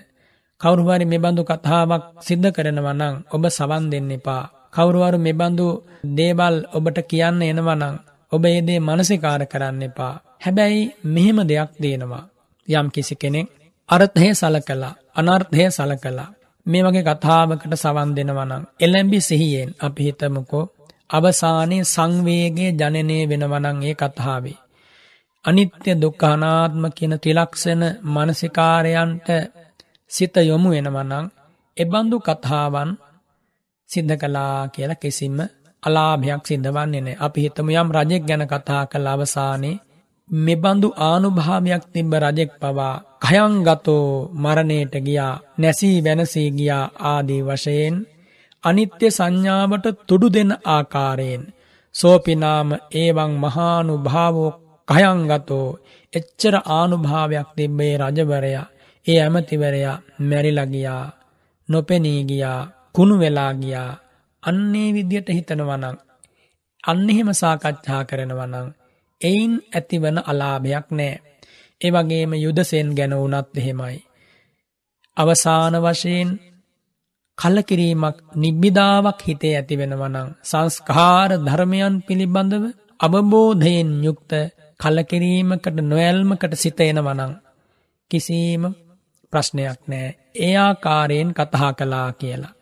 කවුරුහරි 0.65 1.05
මෙබඳු 1.05 1.41
කතාවක් 1.43 2.03
සිද්ධ 2.19 2.49
කරනවා 2.49 2.95
නං 2.95 3.15
ඔබ 3.29 3.43
සවන් 3.49 3.83
දෙන්න 3.91 4.11
එපා. 4.11 4.43
කවුරුවරු 4.73 5.17
මෙබඳු 5.19 5.65
දේවල් 6.11 6.55
ඔබට 6.73 6.97
කියන්න 7.03 7.41
එනවනං 7.43 7.83
ඔබ 8.31 8.43
ඒදේ 8.45 8.79
මනසිකාර 8.79 9.41
කරන්න 9.45 9.83
එපා. 9.83 10.13
හැබැයි 10.41 10.81
මෙහෙම 11.05 11.39
දෙයක් 11.43 11.71
දේනවා. 11.77 12.23
යම් 12.67 12.87
කිසි 12.89 13.15
කෙනෙක් 13.15 13.47
අර්ථය 13.89 14.29
සල 14.31 14.57
කලා 14.59 14.97
අනර්ථය 15.15 15.65
සල 15.67 15.91
කලා 15.95 16.33
මේ 16.65 16.83
වගේ 16.83 17.07
කතාවකට 17.09 17.73
සවන් 17.75 18.09
දෙනවනම් 18.15 18.63
එළැඹි 18.79 19.19
සිහියෙන් 19.21 19.69
අපි 19.79 20.01
හිතමුකෝ 20.03 20.65
අවසානයේ 21.09 21.83
සංවේගයේ 21.85 22.71
ජනනය 22.73 23.17
වෙනවනං 23.23 23.83
ඒ 23.83 23.95
කතාවේ. 23.95 24.61
අනිත්‍ය 25.45 25.91
දුක්ඛානාත්ම 25.95 26.83
කියන 26.91 27.13
ත්‍රිලක්ෂණ 27.15 27.83
මානසිකාරයන්ට 28.05 29.29
සිත 30.11 30.35
යොමු 30.41 30.69
වෙනවනං 30.69 31.25
එබඳු 31.77 32.17
කතාවන් 32.19 32.89
සිද්ධ 33.89 34.15
කළා 34.15 34.59
කියලා 34.67 34.95
කිසිම 34.95 35.37
අලාභයක් 35.83 36.43
සිද්ධ 36.43 36.69
වන්නේ 36.69 37.01
නැහැ. 37.01 37.19
අපි 37.19 37.39
හිතමු 37.41 37.71
යම් 37.73 37.89
රජෙක් 37.89 38.23
ගැන 38.23 38.43
කතා 38.45 38.83
කළ 38.85 39.07
අවසානයේ 39.07 39.81
මෙබඳු 40.29 40.87
ආනුභාවයක් 40.99 41.83
තිබ්බ 41.93 42.11
රජෙක් 42.15 42.51
පවා 42.53 43.03
කයංගතෝ 43.21 44.07
මරණයට 44.33 44.93
ගියා 44.99 45.41
නැසී 45.57 45.97
වෙනසී 45.99 46.49
ගියා 46.51 46.85
ආදී 47.05 47.41
වශයෙන් 47.41 47.95
අනිත්‍ය 48.63 49.07
සංඥාවට 49.09 49.85
තුඩු 50.07 50.27
දෙන 50.29 50.51
ආකාරයෙන් 50.67 51.43
සෝපිනාම 51.95 52.69
ඒවං 52.93 53.33
මහානුභාවෝ 53.37 54.57
කයංගතෝ 54.87 55.67
එච්චර 56.13 56.55
ආනුභාවයක් 56.69 57.49
තිබ්බේ 57.55 57.93
රජවරයා 57.99 58.71
ඒ 59.05 59.19
ඇමතිවරයා 59.19 59.97
මැරිලා 60.21 60.65
ගියා 60.65 61.03
නොපෙනී 61.69 62.21
ගියා 62.23 62.59
කුණු 62.93 63.15
වෙලා 63.19 63.53
ගියා 63.55 63.91
අන්නේ 64.43 64.89
විදියට 64.93 65.29
හිතනවනං 65.29 65.85
අන්න 66.83 67.09
එහෙම 67.09 67.29
සාකච්ඡා 67.33 68.01
කරනවනං 68.03 68.67
එයින් 69.21 69.53
ඇතිවන 69.71 70.17
අලාභයක් 70.23 70.87
නෑ. 70.91 71.13
ඒ 71.81 71.91
වගේම 71.91 72.31
යුදසෙන් 72.35 72.89
ගැන 72.93 73.13
වුණත් 73.13 73.57
එහෙමයි. 73.57 73.97
අවසාන 75.17 75.75
වශයෙන් 75.77 76.29
කලකිරීමක් 77.37 78.17
නිබ්බිදාවක් 78.35 79.19
හිතේ 79.21 79.53
ඇතිවෙනවනං 79.55 80.29
සංස්කාර 80.43 81.31
ධර්මයන් 81.39 81.95
පිළිබඳව 82.01 82.63
අවබෝධයෙන් 82.99 83.91
යුක්ත 84.03 84.31
කලකිරීමකට 84.79 85.77
නොඇල්මකට 85.83 86.53
සිතයනවනං 86.55 87.33
කිසිීම 88.11 88.63
ප්‍රශ්නයක් 89.35 89.81
නෑ 89.87 90.09
ඒ 90.41 90.53
ආකාරයෙන් 90.57 91.31
කතහා 91.33 91.71
කලා 91.73 92.09
කියලා. 92.13 92.55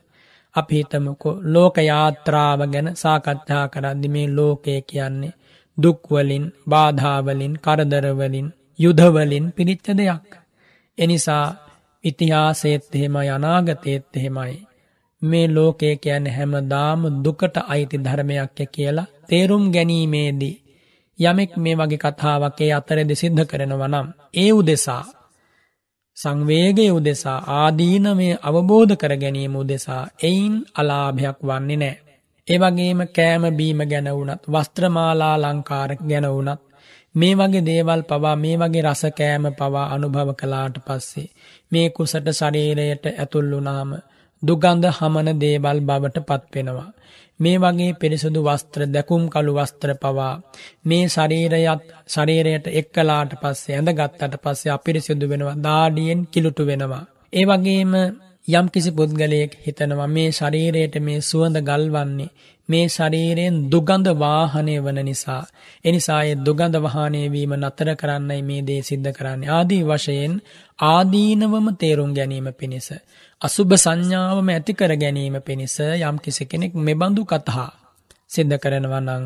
අපි 0.54 0.74
හිතමකො 0.76 1.30
ලෝක 1.46 1.76
යාත්‍රාව 1.82 2.60
ගැන 2.68 2.88
සාකච්ඡා 2.96 3.64
කරද්දි 3.68 4.08
මේ 4.08 4.28
ලෝකය 4.30 4.76
කියන්නේ 4.82 5.34
දුක්වලින් 5.78 6.44
බාධාවලින් 6.68 7.54
කරදරවලින් 7.58 8.48
යුධවලින් 8.78 9.46
පිරිච්ච 9.52 9.86
දෙයක්. 9.90 10.30
එනිසා 10.98 11.46
ඉතිහාසේත් 12.04 12.94
එහෙමයි 12.94 13.28
අනාගතයත් 13.28 14.16
එහෙමයි. 14.16 14.54
මේ 15.22 15.46
ලෝකය 15.48 15.96
කියන 15.96 16.26
හැමදාම 16.28 17.00
දුකට 17.24 17.56
අයිති 17.64 17.96
ධර්මයක්ය 17.98 18.66
කියලා 18.66 19.10
තේරුම් 19.28 19.64
ගැනීමේදී. 19.72 20.56
යමෙක් 21.18 21.52
මේ 21.56 21.76
වගේ 21.76 21.98
කතාවකේ 21.98 22.72
අතරෙද 22.72 23.10
සිද්ධ 23.14 23.44
කරනවනම්. 23.46 24.06
ඒ 24.34 24.50
උදෙසා. 24.52 25.04
සංවේගය 26.16 26.86
උදෙසා 26.90 27.38
ආදීනමය 27.54 28.28
අවබෝධ 28.42 28.94
කර 28.94 29.12
ගැනීම 29.16 29.54
උදෙසා 29.56 30.02
එයින් 30.22 30.54
අලාභයක් 30.74 31.38
වන්නේ 31.42 31.78
නෑ. 31.78 31.96
ඒවගේම 32.48 33.00
කෑම 33.08 33.44
බීම 33.52 33.80
ගැන 33.84 34.08
වුනත් 34.10 34.42
වස්ත්‍රමාලා 34.48 35.36
ලංකාර 35.36 35.90
ගැන 36.02 36.26
වුනත් 36.28 36.62
මේ 37.14 37.34
වගේ 37.34 37.62
දේවල් 37.62 38.02
පවා 38.02 38.36
මේ 38.36 38.56
වගේ 38.56 38.82
රස 38.82 39.02
කෑම 39.12 39.44
පවා 39.52 39.86
අනුභව 39.88 40.30
කලාට 40.34 40.76
පස්සේ 40.86 41.28
මේ 41.72 41.86
කුසට 41.90 42.28
ශරීරයට 42.32 43.04
ඇතුල් 43.12 43.48
වුනාම 43.52 43.90
දුගන්ධ 44.42 44.96
හමන 44.98 45.28
දේවල් 45.40 45.78
බවට 45.80 46.26
පත්වෙනවා. 46.28 46.90
මේ 47.40 47.56
වගේ 47.58 47.92
පිරිසුදු 47.94 48.40
වස්ත්‍ර 48.42 48.80
දැකුම් 48.86 49.22
කළු 49.28 49.52
වස්ත්‍ර 49.54 49.90
පවා 49.94 50.32
මේ 50.84 51.04
ශරීරයත් 51.08 51.82
ශරීරයට 52.06 52.66
එක්කලාට 52.72 53.32
පස්සේ 53.42 53.76
ඇඳ 53.76 53.90
ගත්තට 53.90 54.42
පස්සේ 54.42 54.72
අපිරිසිදු 54.72 55.26
වෙනවා 55.28 55.56
දාඩියෙන් 55.58 56.20
කිලුටු 56.26 56.66
වෙනවා. 56.66 57.04
ඒ 57.32 57.44
වගේම 57.44 57.92
යම් 58.48 58.66
කිසි 58.68 58.90
පුද්ගලයෙක් 58.90 59.52
හිතනවා 59.58 60.08
මේ 60.08 60.30
ශරීරයට 60.30 60.96
මේ 61.00 61.20
සුවඳ 61.20 61.58
ගල්වන්නේ 61.60 62.30
මේ 62.68 62.86
ශරීරයෙන් 62.88 63.56
දුගඳ 63.66 64.08
වාහනය 64.14 64.74
වන 64.78 64.98
නිසා 65.02 65.42
එනිසායේ 65.84 66.36
දුගඳ 66.40 66.76
වාහනය 66.78 67.22
වීම 67.28 67.52
නතර 67.56 67.90
කරන්නයි 67.94 68.42
මේ 68.42 68.62
දේ 68.62 68.82
සිද්ධ 68.82 69.10
කරන්නේ 69.12 69.50
ආදී 69.50 69.82
වශයෙන් 69.82 70.34
ආදීනවම 70.78 71.66
තේරුම් 71.76 72.12
ගැනීම 72.12 72.48
පිණිස 72.54 72.88
අසුභ 73.42 73.74
සංඥාවම 73.76 74.48
ඇති 74.48 74.72
කර 74.72 74.92
ගැනීම 74.96 75.36
පිණිස 75.40 75.76
යම් 76.00 76.16
කිසි 76.18 76.44
කෙනෙක් 76.44 76.72
මෙබඳු 76.80 77.22
කතා 77.24 77.70
සිද්ධ 78.30 78.56
කරනවා 78.58 79.02
නම් 79.02 79.24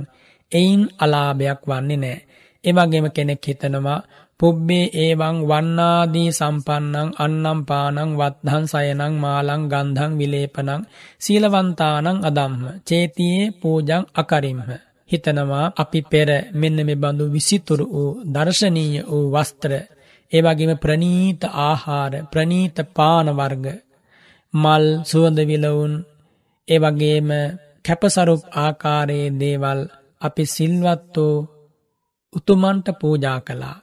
එයින් 0.52 0.82
අලාභයක් 0.98 1.60
වන්නේ 1.64 1.96
නැහැ. 1.96 2.24
ඒ 2.64 2.72
වගේම 2.72 3.06
කෙනෙක් 3.10 3.40
හිතනවා 3.42 4.00
පුබ්බේ 4.40 4.86
ඒවං 4.96 5.36
වන්නාදී 5.42 6.30
සම්පන්නං 6.30 7.08
අන්නම් 7.16 7.60
පානං 7.64 8.10
වත්හන් 8.12 8.64
සයනං 8.66 9.14
මාලං 9.16 9.62
ගන්ධං 9.68 10.12
විලේපනං 10.14 10.82
සීලවන්තානං 11.18 12.18
අදම්ම 12.22 12.62
චේතියේ 12.86 13.52
පූජං 13.52 14.04
අකරිම්හ. 14.14 14.62
හිතනවා 15.10 15.66
අපි 15.74 16.00
පෙර 16.02 16.30
මෙන්න 16.52 16.78
මේ 16.80 17.00
බඳු 17.02 17.24
විසිතුරු 17.26 17.84
වූ 17.88 18.10
දර්ශනීය 18.26 19.02
වූ 19.02 19.26
වස්ත්‍ර 19.34 19.72
ඒ 20.32 20.40
වගේම 20.40 20.72
ප්‍රනීත 20.76 21.42
ආහාර 21.60 22.12
ප්‍රනීත 22.32 22.76
පාන 22.96 23.28
වර්ග 23.32 23.66
මල් 24.54 24.84
සුවඳ 25.04 25.38
විලවුන් 25.42 25.94
ඒ 26.68 26.78
වගේම 26.78 27.30
කැපසරුප් 27.84 28.42
ආකාරයේ 28.56 29.34
දේවල් 29.40 29.80
අපි 30.20 30.44
සිල්වත් 30.46 31.14
වූ 31.16 31.36
උතුමන්ට 32.32 32.86
පූජා 33.00 33.40
කළා. 33.40 33.76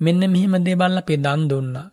මෙන්න 0.00 0.22
මෙහෙම 0.26 0.54
දේවල් 0.60 0.94
අපි 0.96 1.14
දන් 1.16 1.42
දුන්නා. 1.50 1.88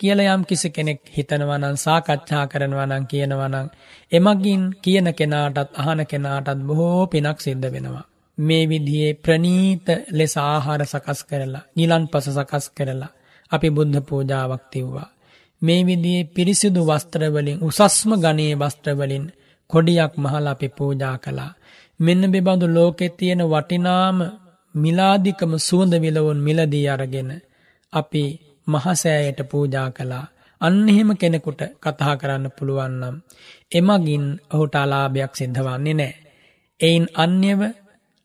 කියලා 0.00 0.32
යම් 0.32 0.42
කිසි 0.42 0.68
කෙනෙක් 0.70 1.00
හිතනවා 1.16 1.58
නම් 1.58 1.76
සාකච්ඡා 1.76 2.44
කරනවා 2.46 2.86
නම් 2.86 3.04
කියනවා 3.04 3.48
නම් 3.48 3.68
එමගින් 4.12 4.62
කියන 4.82 5.08
කෙනාටත් 5.12 5.70
අහන 5.74 6.00
කෙනාටත් 6.06 6.60
බොහෝ 6.60 7.04
පිනක් 7.06 7.38
සිද්ධ 7.40 7.68
වෙනවා. 7.74 8.04
මේ 8.38 8.64
විදිහේ 8.66 9.12
ප්‍රනීත 9.14 9.86
ලෙස 10.10 10.34
ආහාර 10.38 10.82
සකස් 10.84 11.20
කරලා 11.24 11.64
ගිලන්පස 11.76 12.26
සකස් 12.28 12.66
කරලා 12.70 13.12
අපි 13.50 13.68
බුද්ධ 13.70 14.00
පූජාවක් 14.00 14.62
තිව්වා. 14.72 15.08
මේ 15.62 15.80
විදිහේ 15.82 16.30
පිරිසිදු 16.34 16.80
වස්ත්‍රවලින් 16.82 17.58
උසස්ම 17.60 18.10
ගණයේ 18.14 18.54
වස්ත්‍රවලින් 18.54 19.24
කොඩියක් 19.70 20.12
මහලා 20.16 20.50
අපි 20.50 20.68
පූජා 20.68 21.16
කළා. 21.18 21.52
මෙන්න 22.00 22.22
බෙබඳු 22.32 22.66
ලෝකෙ 22.68 23.06
තියෙන 23.08 23.42
වටිනාම 23.44 24.18
මිලාදිකම 24.74 25.52
සුවඳ 25.58 25.94
විලවුන් 25.96 26.38
මිලදී 26.38 26.86
අරගෙන 26.88 27.30
අපි 27.92 28.24
මහසෑයට 28.66 29.40
පූජා 29.50 29.88
කළා. 29.90 30.26
අන්න 30.60 30.88
එහෙම 30.88 31.10
කෙනෙකුට 31.16 31.62
කතා 31.76 32.14
කරන්න 32.16 32.46
පුළුවන් 32.50 32.94
නම් 33.00 33.16
එමගින් 33.72 34.26
ඔහුට 34.54 34.74
අලාභයක් 34.74 35.32
සිද්ධ 35.34 35.60
වන්නේ 35.60 35.94
නැහැ. 35.94 36.14
එයින් 36.80 37.06
අන්‍යව 37.14 37.60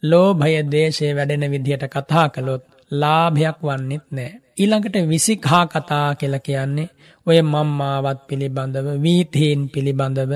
ලෝභය 0.03 0.53
දේශය 0.71 1.07
වැඩෙන 1.15 1.45
විදිහට 1.47 1.85
කතා 1.87 2.27
කළොත් 2.29 2.63
ලාභයක් 2.91 3.59
වන්නෙත් 3.61 4.05
නැහැ. 4.11 4.39
ඊළඟට 4.57 4.95
විසිකහා 5.09 5.65
කතා 5.65 6.07
කියලා 6.15 6.39
කියන්නේ 6.39 6.89
ඔය 7.27 7.39
මම්මාවත් 7.43 8.19
පිළිබඳව 8.27 8.87
වීතීන් 9.03 9.61
පිළිබඳව 9.69 10.31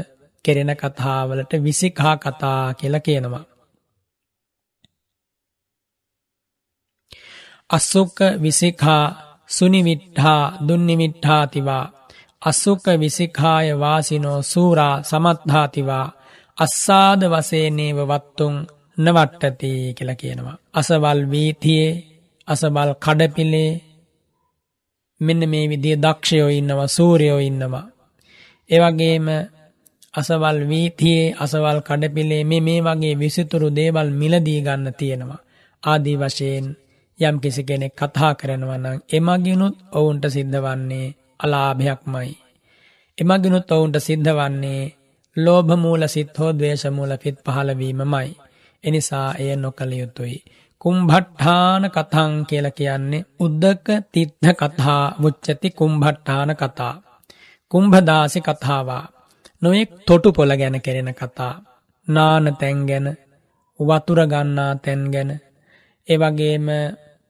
කෙරෙන 0.45 0.72
කතාවලට 0.76 1.53
විසිකහා 1.64 2.16
කතා 2.18 2.74
කියලා 2.74 2.99
කියනවා. 2.99 3.45
අස්සුක්ක 7.70 8.20
විසිකා 8.41 9.05
සුනිවිට්හා 9.47 10.43
දුන්නිමිට්හාතිවා 10.68 11.86
අස්සුක්ක 12.41 12.86
විසිකාය 12.99 13.68
වාසිනෝ 13.80 14.39
සූරා 14.43 14.95
සමත්හාතිවා 15.03 16.07
අස්සාද 16.57 17.22
වසේනේව 17.24 17.97
වත්තුන් 18.09 18.55
නවට්ටති 18.97 19.72
කියලා 19.95 20.16
කියනවා. 20.16 20.57
අසවල් 20.74 21.22
වීතියේ 21.32 21.91
අසබල් 22.47 22.91
කඩපිලේ 22.95 23.72
මෙන්න 25.22 25.41
මේ 25.49 25.66
විදිය 25.70 25.95
දක්ෂයෝ 25.95 26.49
ඉන්නවා 26.49 26.88
සූරයෝ 26.89 27.39
ඉන්නවා. 27.39 27.88
ඒවගේම 28.70 29.28
අසවල් 30.14 30.59
වීතියේ 30.70 31.36
අසවල් 31.36 31.80
කඩපිලේ 31.82 32.43
මේ 32.43 32.61
මේ 32.61 32.80
වගේ 32.82 33.16
විසිතුරු 33.16 33.76
දේවල් 33.76 34.09
මිලදී 34.11 34.61
ගන්න 34.61 34.93
තියෙනවා. 34.93 35.45
ආදී 35.84 36.18
වශයෙන් 36.18 36.68
යම් 37.24 37.36
කිසි 37.39 37.63
කෙනෙක් 37.63 37.93
කතා 37.95 38.32
කරනවනම් 38.34 38.97
එමගිනුත් 39.09 39.76
ඔවුන්ට 39.91 40.26
සිද්ධ 40.28 40.57
වන්නේ 40.59 41.13
අලාභයක්මයි. 41.39 42.32
එමගිනුත් 43.17 43.71
ඔවුන්ට 43.71 43.97
සිද්ධ 43.99 44.32
වන්නේ 44.32 44.84
ලෝභමූල 45.38 46.03
සිත් 46.07 46.38
හෝ 46.38 46.51
දවේශමූල 46.51 47.13
පිත් 47.17 47.38
පහළවීමමයි. 47.45 48.30
එනිසා 48.84 49.28
එය 49.34 49.55
නොකළ 49.55 49.93
යුතුයි. 49.93 50.38
කුම්භට්ඨාන 50.82 51.84
කතං 51.89 52.34
කියල 52.45 52.67
කියන්නේ 52.71 53.26
උද්දක 53.39 53.88
තිත්හ 54.11 54.49
කතා 54.53 55.03
මුච්චති 55.17 55.69
කුම්භට්ඨාන 55.71 56.51
කතා. 56.55 56.95
කුම්භදාසි 57.71 58.39
කතාවා 58.41 59.05
නොයෙක් 59.61 59.91
තොටු 60.07 60.30
පොළ 60.32 60.51
ගැන 60.53 60.78
කෙරෙන 60.82 61.11
කතා. 61.13 61.53
නාන 62.07 62.45
තැන් 62.55 62.80
ගැන 62.86 63.07
වතුර 63.80 64.19
ගන්නා 64.28 64.71
තැන් 64.76 65.01
ගැන 65.11 65.32
එවගේම 66.07 66.67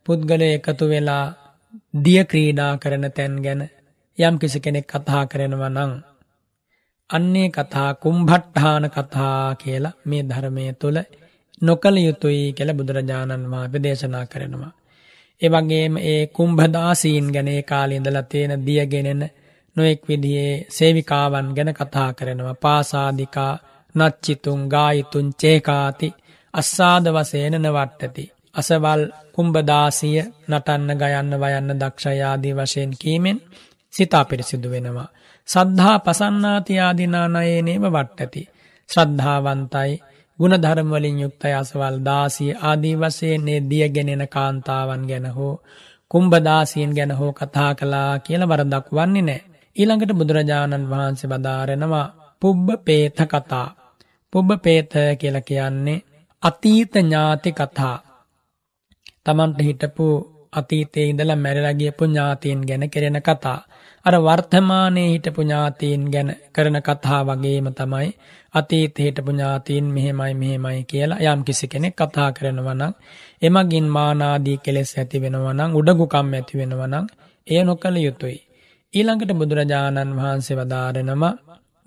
පුද්ගල 0.05 0.41
එකතු 0.47 0.85
වෙලා 0.87 1.25
දිය 2.03 2.23
ක්‍රීඩා 2.23 2.73
කරන 2.77 3.05
තැන් 3.11 3.35
ගැන 3.41 3.61
යම් 4.17 4.35
කිසි 4.37 4.59
කෙනෙක් 4.59 4.87
කතා 4.87 5.23
කරනවා 5.25 5.69
නං. 5.69 5.93
අන්නේ 7.09 7.49
කතා 7.49 7.89
කුම්භට්ඨාන 7.95 8.85
කතා 8.89 9.55
කියලා 9.55 9.97
මේ 10.05 10.23
ධර්මය 10.23 10.65
තුළ 10.73 10.99
නොකළ 11.61 11.97
යුතුයි 11.97 12.53
කියල 12.53 12.71
බුදුරජාණන් 12.73 13.49
වහන්සේ 13.51 13.83
දේශනා 13.83 14.25
කරනවා. 14.25 14.73
එවගේම 15.41 15.95
ඒ 16.03 16.27
කුම්භදාසීන් 16.27 17.27
ගැන 17.31 17.47
ඒ 17.47 17.61
කාලේ 17.63 18.23
තියෙන 18.23 18.65
දියගෙනෙන 18.65 19.23
නොෙක් 19.75 20.01
විදිහේ 20.07 20.65
සේවිකාවන් 20.69 21.47
ගැන 21.55 21.73
කතා 21.73 22.09
කරනවා 22.13 22.55
පාසාදිකා 22.55 23.53
නච්චිතුන් 23.95 24.61
ගායිතුන් 24.67 25.27
චේකාති 25.33 26.09
අස්සාද 26.53 27.05
වසේන 27.07 27.55
නවට්ටති. 27.61 28.32
අසවල් 28.55 29.01
කුම්භදාසිය 29.31 30.19
නටන්න 30.49 30.99
ගයන්න 31.01 31.31
වයන්න 31.35 31.69
දක්ෂයාදී 31.75 32.53
වශයෙන් 32.53 32.91
කීමෙන් 33.01 33.39
සිතා 33.93 34.25
පිරිසිදු 34.25 34.67
වෙනවා. 34.69 35.09
සද්ධහා 35.47 35.97
පසන්නාතියාදිනානයනේම 35.99 37.85
වට්ටති. 37.87 38.41
ශ්‍රද්ධාවන්තයි 38.89 39.93
ගුණධර්මවලින් 40.39 41.17
යුක්තයි 41.19 41.53
අසවල් 41.53 41.97
දාසිය 42.05 42.51
ආදී 42.61 42.95
වසයන්නේ 42.95 43.59
දියගෙනෙන 43.69 44.23
කාන්තාවන් 44.27 45.03
ගැන 45.07 45.27
හෝ 45.27 45.55
කුම්භදාසියෙන් 46.11 46.95
ගැන 46.95 47.11
හෝ 47.11 47.31
කතා 47.31 47.71
කලා 47.75 48.11
කියල 48.19 48.43
වරදක් 48.49 48.87
වන්නේ 48.91 49.21
නෑ. 49.21 49.41
ඊළඟට 49.75 50.13
බුදුරජාණන් 50.13 50.89
වහන්සේ 50.89 51.31
වදාරෙනවා 51.31 52.07
පුබ්බ 52.41 52.67
පේත 52.85 53.19
කතා. 53.25 53.67
පුබ්බ 54.33 54.49
පේත 54.61 54.93
කියල 55.19 55.37
කියන්නේ 55.41 56.03
අතීත 56.43 56.93
ඥාති 56.95 57.51
කතා. 57.51 57.97
තමන්ට 59.25 59.59
හිටපු 59.61 60.07
අතීතයේ 60.53 61.05
ඉඳලා 61.05 61.37
මැරලා 61.37 61.73
ගියපු 61.73 62.03
ඥාතීන් 62.05 62.61
ගැන 62.61 62.83
කෙරෙන 62.89 63.19
කතා. 63.21 63.59
අර 64.05 64.15
වර්තමානයේ 64.19 65.07
හිටපු 65.07 65.41
ඥාතීන් 65.41 66.03
ගැන 66.11 66.29
කරන 66.51 66.77
කතා 66.81 67.21
වගේම 67.23 67.67
තමයි 67.71 68.09
අතීතයේ 68.53 69.05
හිටපු 69.05 69.31
ඥාතීන් 69.31 69.85
මෙහෙමයි 69.87 70.33
මෙහෙමයි 70.33 70.83
කියලා 70.83 71.23
යම් 71.25 71.43
කිසි 71.43 71.67
කෙනෙක් 71.67 71.95
කතා 71.95 72.29
කරනවා 72.31 72.73
නම් 72.73 72.93
එමගින් 73.41 73.87
මානාදී 73.89 74.57
කෙලෙස් 74.57 74.91
ඇති 74.97 75.21
වෙනවා 75.21 75.53
නම් 75.53 75.71
උඩගුකම් 75.75 76.33
ඇති 76.33 76.59
වෙනවා 76.59 76.87
නම් 76.87 77.05
එය 77.47 77.63
නොකළ 77.63 77.97
යුතුයි. 77.97 78.39
ඊළඟට 78.93 79.31
බුදුරජාණන් 79.33 80.15
වහන්සේ 80.17 80.57
වදාරනවා 80.57 81.33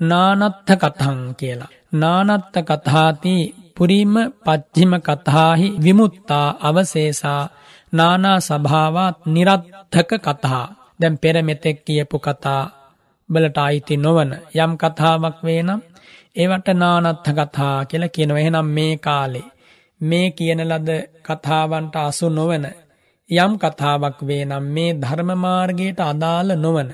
නානත්ථ 0.01 0.72
කතං 0.74 1.20
කියලා. 1.34 1.70
නානත්ථ 1.95 2.59
කතාති 2.62 3.37
පුරීම 3.77 4.14
පච්චිම 4.45 4.93
කතාහි 5.01 5.68
විමුත්තා 5.85 6.47
අවසේසා 6.61 7.43
නානා 7.93 8.39
සභාවත් 8.41 9.16
නිරත්ථක 9.27 10.11
කතා. 10.18 10.64
දැම් 11.01 11.14
පෙර 11.18 11.37
මෙතෙක් 11.43 11.77
කියපු 11.85 12.16
කතා 12.18 12.62
බලට 13.29 13.59
අයිති 13.59 13.95
නොවන 13.97 14.31
යම් 14.57 14.72
කතාවක් 14.77 15.37
වේනම් 15.45 15.81
ඒවට 16.37 16.68
නානත්ථ 16.74 17.31
කතා 17.33 17.77
කියල 17.85 18.05
කියනව 18.09 18.37
එහෙනම් 18.37 18.68
මේ 18.68 18.95
කාලේ. 18.99 19.51
මේ 20.01 20.27
කියන 20.31 20.61
ලද 20.62 20.91
කතාවන්ට 21.22 21.95
අසු 21.99 22.27
නොවන 22.29 22.64
යම් 23.31 23.53
කතාවක් 23.57 24.18
වේනම් 24.22 24.64
මේ 24.68 24.91
ධර්මමාර්ගයට 24.95 26.01
අදාළ 26.03 26.51
නොවන 26.57 26.91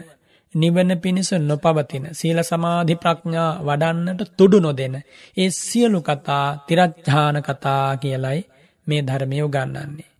නිවන 0.54 0.90
පිණිස 0.98 1.30
නොපවතින 1.40 2.06
සීල 2.12 2.38
සමාධි 2.42 2.94
ප්‍රඥා 2.96 3.50
වඩන්නට 3.60 4.22
තුඩු 4.36 4.58
නොදෙන 4.60 4.96
ඒ 5.36 5.50
සියලු 5.58 6.00
කතා 6.00 6.46
තිරච්ඡාන 6.66 7.36
කතා 7.40 7.96
කියලයි 7.96 8.40
මේ 8.86 9.02
ධර්මය 9.02 9.38
උගන්නන්නේ. 9.40 10.10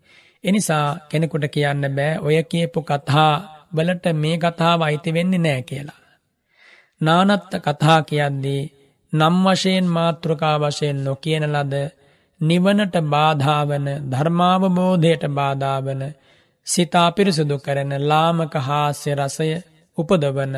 එනිසා 0.45 0.87
කෙනෙකුට 1.09 1.47
කියන්න 1.49 1.85
බෑ 1.91 2.13
ඔය 2.19 2.37
කියපු 2.45 2.81
කතා 2.83 3.33
වලට 3.75 4.07
මේ 4.15 4.37
කතාව 4.39 4.81
අයිති 4.81 5.15
වෙන්නේ 5.15 5.39
නෑ 5.39 5.63
කියලා. 5.63 6.01
නානත්ත 7.01 7.53
කතා 7.59 7.99
කියද්දී 8.03 8.63
නම් 9.13 9.37
වශයෙන් 9.45 9.87
මාතෘකා 9.87 10.57
වශයෙන් 10.61 10.99
නොකියන 11.05 11.45
ලද 11.47 11.75
නිවනට 12.41 12.97
බාධාවන 13.07 13.87
ධර්මාවබෝධයට 14.11 15.25
බාධාවන 15.31 16.03
සිතා 16.67 17.09
පිරිසුදු 17.11 17.57
කරන 17.59 17.93
ලාමක 18.03 18.55
හාස්‍ය 18.61 19.11
රසය 19.15 19.51
උපදවන 19.99 20.57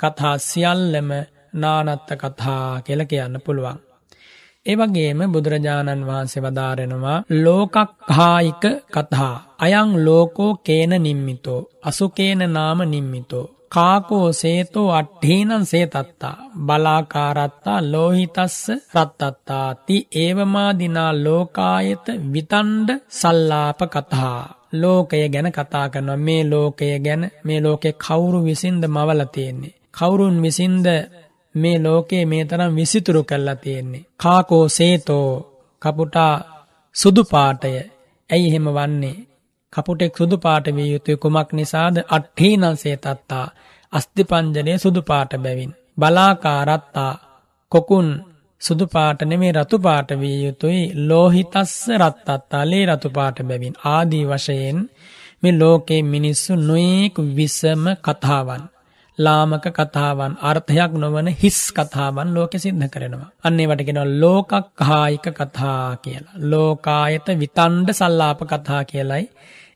කතා 0.00 0.36
සියල්ලම 0.40 1.10
නානත්ත 1.54 2.10
කතා 2.14 2.66
කියල 2.80 3.02
කියන්න 3.04 3.36
පුළුවන්. 3.40 3.78
ඒවගේම 4.66 5.20
බුදුරජාණන් 5.32 6.06
වහන්සේ 6.08 6.42
වදාරෙනවා 6.42 7.18
ලෝකක්හායික 7.36 8.64
කතා 8.90 9.34
අයං 9.58 9.90
ලෝකෝ 10.04 10.52
කේන 10.60 10.92
නිම්මිතෝ 10.98 11.60
අසුකේන 11.82 12.42
නාම 12.52 12.78
නිම්මිතෝ 12.86 13.46
කාකෝ 13.68 14.28
සේතෝ 14.32 14.88
අට්ඨීනන් 14.90 15.66
සේතත්තා 15.66 16.36
බලාකාරත්තා 16.58 17.78
ලෝහිතස්ස 17.92 18.58
රත්තත්තා. 18.94 19.68
ති 19.86 19.96
ඒවමාදිනා 20.14 21.12
ලෝකායත 21.24 22.06
විතන්ඩ 22.32 22.88
සල්ලාප 23.10 23.80
කතා 23.94 24.61
ලෝකය 24.72 25.28
ගැන 25.28 25.48
කතා 25.50 25.86
කරනවා. 25.88 26.16
මේ 26.18 26.42
ලෝකය 26.44 26.86
ගැන 26.98 27.22
මේ 27.44 27.60
ලෝකෙ 27.60 27.90
කවුරු 27.94 28.38
විසින්ද 28.44 28.82
මවල 28.86 29.22
තියෙන්නේ? 29.26 29.74
කවුරුන් 29.92 30.36
විසින්ද 30.42 30.86
මේ 31.54 31.78
ලෝකයේ 31.78 32.24
මේ 32.24 32.44
තරම් 32.44 32.72
විසිතුරු 32.76 33.22
කරලා 33.24 33.56
තියෙන්නේ? 33.56 34.06
කාකෝ 34.16 34.64
සේතෝ 34.68 35.28
කපුටා 35.82 36.34
සුදු 36.96 37.22
පාටය. 37.24 37.70
ඇයි 38.30 38.48
එහෙම 38.48 38.66
වන්නේ? 38.68 39.16
කපුටෙක් 39.72 40.16
සුදු 40.16 40.36
පාට 40.38 40.66
විය 40.66 40.88
යුතුය. 40.92 41.16
කුමක් 41.16 41.50
නිසාද? 41.52 41.96
අට්ඨීනන්සේ 42.08 42.96
තත්තා 42.96 43.46
අස්තිපංජනය 43.92 44.72
සුදු 44.78 45.02
පාට 45.02 45.32
බැවින්. 45.36 45.72
බලාකාරත්තා 45.98 47.12
කොකුන් 47.72 48.08
සුදු 48.62 48.86
පාට 48.86 49.20
නෙමේ 49.22 49.52
රතු 49.52 49.76
පාට 49.78 50.10
විය 50.16 50.36
යුතුයි 50.44 50.82
ලෝහිතස්ස 51.08 51.72
රත්තත්තා 51.96 52.62
ලේ 52.64 52.84
රතු 52.86 53.08
පාට 53.10 53.38
බැවින් 53.42 53.74
ආදී 53.86 54.24
වශයෙන් 54.26 54.78
මේ 55.42 55.54
ලෝකේ 55.54 56.02
මිනිස්සු 56.04 56.52
නොයෙක් 56.60 57.16
විසම 57.36 57.84
කතාවන්. 58.00 58.62
ලාමක 59.18 59.66
කතාවන් 59.70 60.32
අර්ථයක් 60.40 60.92
නොවන 60.94 61.28
හිස් 61.34 61.58
කතාවන් 61.70 62.28
ලෝකෙ 62.34 62.58
සිද්ධ 62.58 62.86
කරනවා. 62.88 63.30
අන්නේ 63.44 63.66
වටගෙන 63.66 64.00
ලෝකක් 64.20 64.52
කායික 64.74 65.26
කතා 65.30 65.96
කියලා. 65.96 66.38
ලෝකායත 66.44 67.26
විතන්ඩ 67.34 67.88
සල්ලාප 67.92 68.40
කතා 68.44 68.82
කියලයි 68.84 69.24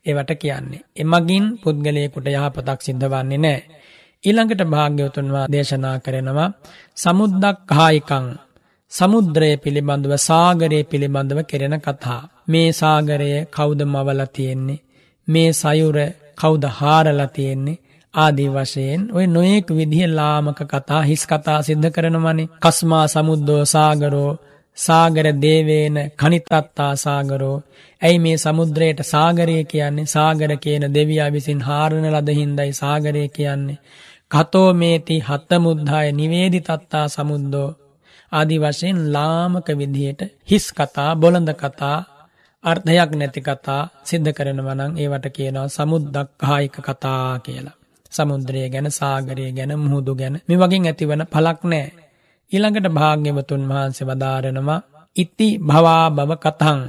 ඒවට 0.07 0.30
කියන්නේ. 0.37 0.87
එමගින් 0.97 1.45
පුද්ගලයකුට 1.59 2.26
යහපතක් 2.28 2.80
සිද්ධ 2.80 3.07
වන්නේ 3.09 3.39
නෑ. 3.39 3.61
ඊළඟට 4.24 4.62
භාග්‍යවතුන්වා 4.66 5.47
දේශනා 5.49 5.97
කරනවා 5.99 6.51
සමුද්දක් 6.97 7.57
කායිකං 7.66 8.26
සමුද්‍රය 8.93 9.51
පිළිබඳව 9.57 10.12
සාගරය 10.20 10.80
පිළිබඳව 10.84 11.41
කෙරෙන 11.45 11.76
කතා. 11.78 12.28
මේ 12.49 12.68
සාගරය 12.72 13.30
කෞද 13.49 13.80
මවල 13.84 14.20
තියෙන්නේ. 14.26 14.82
මේ 15.28 15.51
සයුර 15.55 15.97
කෞද 16.34 16.64
හාරල 16.70 17.20
තියෙන්නේ. 17.28 17.80
ආදී 18.14 18.49
වශයෙන් 18.49 19.03
ඔය 19.12 19.26
නොයෙක් 19.26 19.68
විදිහ 19.70 20.07
ලාමක 20.09 20.61
කතා 20.64 21.03
හිස් 21.03 21.22
කතා 21.26 21.61
සිද්ධ 21.62 21.89
කරනවනේ 21.91 22.51
කස්මා 22.57 23.07
සමුද්දෝ 23.07 23.62
සාගරෝ 23.66 24.32
සාගර 24.78 25.26
දේවේන 25.34 25.97
කනිතත්තා 26.16 26.93
සාගරෝ 26.97 27.59
ඇයි 28.03 28.18
මේ 28.18 28.37
සමුද්‍රයට 28.37 29.01
සාගරය 29.05 29.57
කියන්නේ 29.64 30.07
සාගර 30.07 30.53
කියන 30.57 30.84
දෙවියා 30.95 31.30
විසින් 31.30 31.61
හාරණ 31.61 32.07
ලද 32.12 32.28
හින්දයි 32.30 32.72
සාගරය 32.72 33.24
කියන්නේ 33.30 33.82
කතෝ 34.30 34.70
මේති 34.74 35.16
හත්තමුද්ධාය 35.20 36.09
නිවේදි 36.12 36.61
තත්තා 36.61 37.07
සමුද්දෝ 37.09 37.70
ආදි 38.37 38.57
වශයෙන් 38.59 38.99
ලාමක 39.11 39.68
විදිහයට 39.74 40.20
හිස් 40.45 40.66
කතා 40.72 41.11
බොළඳ 41.14 41.51
කතා 41.55 41.99
අර්ථයක් 42.64 43.11
නැති 43.12 43.41
කතා 43.41 43.82
සිද්ධ 44.03 44.30
කරනවනං 44.32 44.93
ඒවට 44.97 45.26
කියනවා 45.30 45.68
සමුද්දක්කායික 45.68 46.76
කතා 46.78 47.39
කියලා. 47.39 47.76
සමුද්‍රය 48.12 48.61
ගැන 48.66 48.89
සාගරය 48.91 49.47
ගැන 49.53 49.72
මුහුදු 49.76 50.12
ගැන 50.14 50.34
මේ 50.43 50.59
වගේ 50.59 50.82
ඇතිවන 50.82 51.22
පලක් 51.26 51.61
නෑ. 51.64 51.87
ඊළඟට 52.53 52.89
භාග්‍යවතුන් 52.91 53.62
වහන්සේ 53.68 54.09
වදාරනවා 54.09 54.84
ඉති 55.16 55.49
භවා 55.61 56.07
බව 56.11 56.30
කතං. 56.37 56.80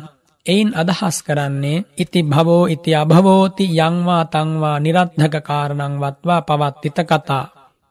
එයින් 0.45 0.69
අදහස් 0.73 1.17
කරන්නේ 1.21 1.85
ඉති 1.97 2.19
භවෝ 2.23 2.63
ඉති 2.67 2.91
අභවෝති 2.95 3.65
යංවා 3.79 4.23
තංවා 4.25 4.77
නිරත්ධක 4.79 5.35
කාරණං 5.41 5.95
වත්වා 6.01 6.41
පවත්තිත 6.41 6.99
කතා. 7.03 7.45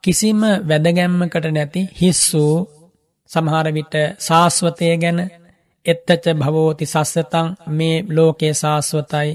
කිසිම 0.05 0.41
වැදගැම්මකට 0.69 1.47
නැති 1.49 1.81
හිස්සූ 2.01 2.55
සමහර 3.31 3.67
විට 3.73 3.95
ශාස්වතය 4.21 4.87
ගැන 4.97 5.19
එත්තච 5.87 6.25
භවෝති 6.37 6.87
සස්සතං 6.87 7.49
මේ 7.71 7.97
ලෝකේ 8.11 8.53
ශාස්වතයි 8.55 9.31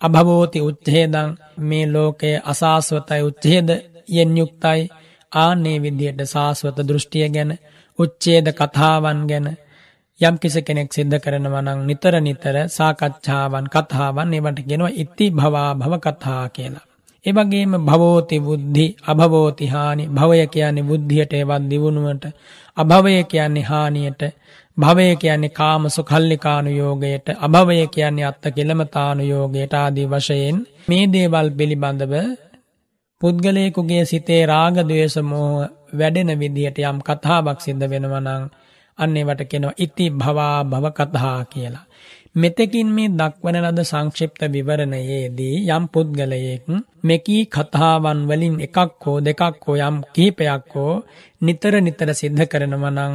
අභවෝති 0.00 0.60
උච්චේදං 0.60 1.30
මේ 1.60 1.86
ලෝකයේ 1.88 2.42
අසාස්වතයි 2.44 3.22
උච්චේද 3.22 3.68
යෙන් 4.08 4.30
යුක්තයි 4.38 4.80
ආනේ 5.32 5.76
විදියට 5.78 6.20
ශාස්වත 6.26 6.78
දෘෂ්ටිය 6.82 7.28
ගැන 7.28 7.52
උච්චේද 7.98 8.46
කතාවන් 8.52 9.20
ගැන 9.26 9.46
යම් 10.20 10.36
කිසි 10.38 10.60
කෙනෙක් 10.60 10.90
සිද්ධ 10.90 11.18
කරනවා 11.18 11.62
නම් 11.62 11.80
නිතර 11.86 12.14
නිතර 12.20 12.56
සාකච්ඡාවන් 12.68 13.66
කතාවන් 13.66 14.34
ඒවට 14.34 14.58
කියනවා 14.60 14.96
ඉති 14.96 15.26
භවා 15.32 15.70
භව 15.74 15.92
කතා 16.00 16.44
කියලා. 16.48 16.91
ඒ 17.24 17.32
වගේම 17.32 17.72
භවෝති 17.80 18.36
බුද්ධි 18.40 18.86
අභවෝති 19.04 19.66
හානි. 19.66 20.04
භවය 20.08 20.46
කියන්නේ 20.48 20.82
බුද්ධියට 20.82 21.32
ඒවත් 21.32 21.64
දියුණුවට. 21.70 22.24
අභවය 22.76 23.12
කියන්නේ 23.24 23.62
හානියට. 23.62 24.22
භවය 24.76 25.16
කියන්නේ 25.16 25.48
කාම 25.50 25.82
සුඛල්ලිකානු 25.88 26.70
යෝගයට 26.72 27.26
අභවය 27.38 27.86
කියන්නේ 27.88 28.24
අත්ත 28.24 28.44
කිලමතානු 28.50 29.22
යෝගයට 29.24 29.74
ආදී 29.74 30.06
වශයෙන් 30.06 30.56
මේ 30.88 31.04
දේවල් 31.06 31.48
පිළිබඳව 31.50 32.14
පුද්ගලයෙකුගේ 33.20 34.04
සිතේ 34.04 34.42
රාග 34.46 34.76
ద్వේෂ 34.80 35.16
මෝහ 35.22 35.68
වැඩෙන 35.92 36.30
විදිහට 36.40 36.78
යම් 36.82 36.98
කතාවක් 37.00 37.58
සිද්ධ 37.60 37.86
වෙනවා 37.86 38.22
නම් 38.22 38.44
අන්න 38.98 39.16
ඒවට 39.16 39.42
කියනවා 39.44 39.78
ඉති 39.78 40.06
භවා 40.12 40.58
භව 40.64 40.86
කතා 40.90 41.38
කියලා. 41.44 41.86
මෙතෙකින් 42.34 42.88
මේ 42.88 43.08
දක්වන 43.10 43.56
ලද 43.58 43.80
සංක්ෂිප්ත 43.82 44.40
විවරණයේදී 44.48 45.56
යම් 45.68 45.84
පුද්ගලයෙක් 45.88 46.64
මෙකී 47.02 47.42
කතාවන් 47.46 48.20
වලින් 48.28 48.56
එකක් 48.58 48.78
හෝ 49.02 49.18
දෙකක් 49.20 49.64
හෝ 49.64 49.76
යම් 49.78 49.96
කිහිපයක් 50.14 50.72
හෝ 50.74 51.02
නිතර 51.40 51.74
නිතර 51.78 52.08
සිද්ධ 52.12 52.44
කරනවා 52.44 52.92
නම් 52.92 53.14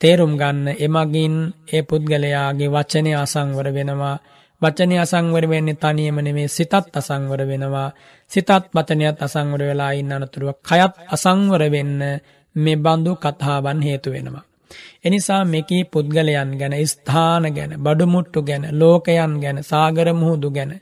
තේරුම් 0.00 0.32
ගන්න 0.34 0.66
එමගින් 0.76 1.34
ඒ 1.68 1.82
පුද්ගලයාගේ 1.82 2.68
වචනය 2.68 3.10
අසංවර 3.16 3.68
වෙනවා. 3.70 4.16
වචනය 4.62 4.94
අසංවර 4.98 5.44
වෙන්නේ 5.46 5.80
තනියම 5.82 6.18
නෙමේ 6.18 6.48
සිතත් 6.48 6.74
අසංවර 6.92 7.40
වෙනවා. 7.44 7.90
සිතත් 8.30 8.50
වචනයත් 8.74 9.18
අසංවර 9.22 9.60
වෙලා 9.60 9.92
ඉන්න 9.92 10.12
අනතුරුව 10.12 10.58
කයත් 10.62 10.94
අසංවර 11.08 11.62
වෙන්න 11.70 12.00
මේ 12.56 12.76
බඳු 12.76 13.12
කතාවන් 13.16 13.80
හේතු 13.82 14.10
වෙනවා. 14.10 14.45
එනිසා 15.04 15.42
මෙකී 15.46 15.82
පුද්ගලයන් 15.86 16.50
ගැන 16.58 16.74
ස්ථාන 16.84 17.44
ගැන 17.52 17.72
බඩුමුට්ටු 17.78 18.40
ගැන 18.42 18.64
ලෝකයන් 18.72 19.34
ගැන 19.40 19.58
සාගර 19.62 20.08
මුහුදු 20.14 20.50
ගැන 20.50 20.72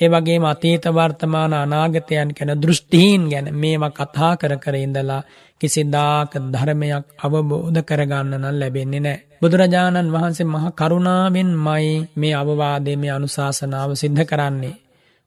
ඒ 0.00 0.08
වගේම 0.08 0.44
අතීත 0.44 0.84
වර්තමාන 0.88 1.52
අනාගතයන් 1.54 2.30
ගැන 2.30 2.50
දෘෂ්ටීන් 2.62 3.22
ගැන 3.28 3.46
මේවා 3.54 3.92
කතා 3.92 4.32
කර 4.36 4.52
කර 4.56 4.76
ඉඳලා 4.76 5.22
කිසිදාක 5.60 6.32
ධර්මයක් 6.52 7.06
අවබෝධ 7.18 7.80
කරගන්න 7.80 8.32
නම් 8.32 8.54
ලැබෙන්නේ 8.54 9.00
නැහැ. 9.00 9.22
බුදුරජාණන් 9.40 10.12
වහන්සේ 10.12 10.46
මහ 10.46 10.64
කරුණාවෙන්මයි 10.72 11.92
මේ 12.16 12.34
අවවාදයේ 12.34 12.96
මේ 12.96 13.12
අනුශාසනාව 13.12 13.90
සිද්ධ 13.94 14.24
කරන්නේ. 14.24 14.80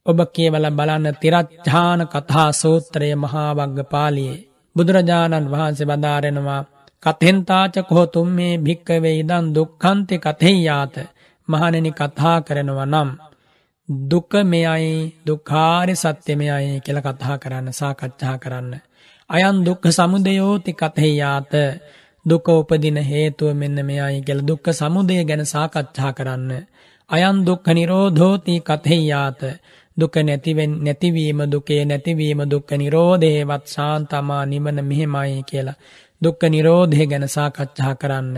ඔබ 0.05 0.19
කියවලා 0.27 0.71
බලන්න 0.71 1.07
තිරච්ඡාන 1.15 2.01
කතා 2.05 2.49
සූත්‍රය 2.53 3.09
මහා 3.15 3.51
වග්ගපාළියේ 3.55 4.43
බුදුරජාණන් 4.75 5.51
වහන්සේ 5.51 5.87
වදාරනවා 5.87 6.61
කතෙන්තාච 7.03 7.75
කොහොතුම් 7.89 8.27
මේ 8.29 8.53
භික්කවේ 8.57 9.15
ඉදන් 9.19 9.45
දුක්ඛන්ති 9.55 10.15
කතෙය්‍යාත। 10.17 10.95
මහණෙනි 11.47 11.91
කතා 11.91 12.37
කරනවා 12.41 12.85
නම් 12.85 13.09
දුක 14.09 14.31
මෙයයි 14.43 14.93
දුක්ඛාරි 15.27 15.95
සත්‍ය 15.95 16.33
මෙයයි 16.35 16.81
කියලා 16.81 17.05
කතා 17.07 17.37
කරන්න 17.37 17.67
සාකච්ඡා 17.71 18.37
කරන්න। 18.37 18.73
අයන් 19.29 19.57
දුක්ඛ 19.65 19.87
සමුදයෝති 19.89 20.71
කතෙය්‍යාත। 20.73 21.53
දුක 22.25 22.47
උපදින 22.49 22.97
හේතුව 23.01 23.53
මෙන්න 23.53 23.79
මෙයයි 23.85 24.19
කියලා 24.21 24.47
දුක්ඛ 24.47 24.69
සමුදය 24.71 25.23
ගැන 25.23 25.43
සාකච්ඡා 25.45 26.11
කරන්න। 26.11 26.51
අයන් 27.09 27.37
දුක්ඛ 27.45 27.69
නිරෝධෝති 27.73 28.55
කතෙය්‍යාත। 28.59 29.41
දුක 29.97 30.15
නැතිවෙන් 30.19 30.73
නැතිවීම 30.83 31.39
දුකේ 31.51 31.81
නැතිවීම 31.85 32.41
දුක්ඛ 32.45 32.73
නිරෝධේවත් 32.73 33.63
ශාන්තමා 33.67 34.43
නිවන 34.45 34.77
මෙහෙමයි 34.85 35.41
කියලා 35.43 35.79
දුක්ඛ 36.21 36.45
නිරෝධය 36.45 37.05
ගැන 37.05 37.25
සාකච්ඡා 37.27 37.93
කරන්න. 37.95 38.37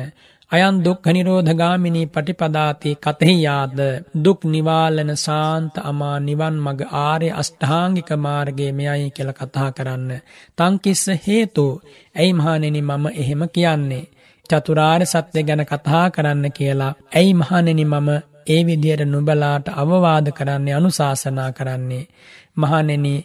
අයන් 0.52 0.78
දුක්ඛ 0.86 1.08
නිරෝධගාමිනී 1.08 2.06
පටිපදාති 2.06 2.92
කතෙහියාද 2.96 3.80
දුක් 4.24 4.42
නිවාලන 4.46 5.12
ශාන්ත 5.16 5.76
අමා 5.82 6.18
නිවන් 6.20 6.56
මඟ 6.58 6.82
ආර්ය 7.02 7.30
අෂ්ටාංගික 7.32 8.10
මාර්ගයේ 8.18 8.72
මෙයයි 8.72 9.10
කියලා 9.10 9.40
කතා 9.42 9.70
කරන්න. 9.72 10.10
තං 10.58 10.74
කිස්ස 10.80 11.06
හේතු 11.26 11.68
ඇයි 12.16 12.34
මහණෙනි 12.34 12.82
මම 12.82 13.06
එහෙම 13.14 13.44
කියන්නේ? 13.50 14.10
චතුරාර්ය 14.50 15.06
සත්‍ය 15.06 15.44
ගැන 15.44 15.64
කතා 15.66 16.06
කරන්න 16.10 16.46
කියලා. 16.52 16.94
ඇයි 17.16 17.34
මහණෙනි 17.34 17.86
මම 17.86 18.10
ඒ 18.48 18.62
විදියට 18.66 19.02
නුඹලාට 19.06 19.68
අවවාද 19.76 20.28
කරන්නේ 20.32 20.74
අනුශාසනා 20.74 21.52
කරන්නේ? 21.52 22.10
මහණෙනි 22.58 23.16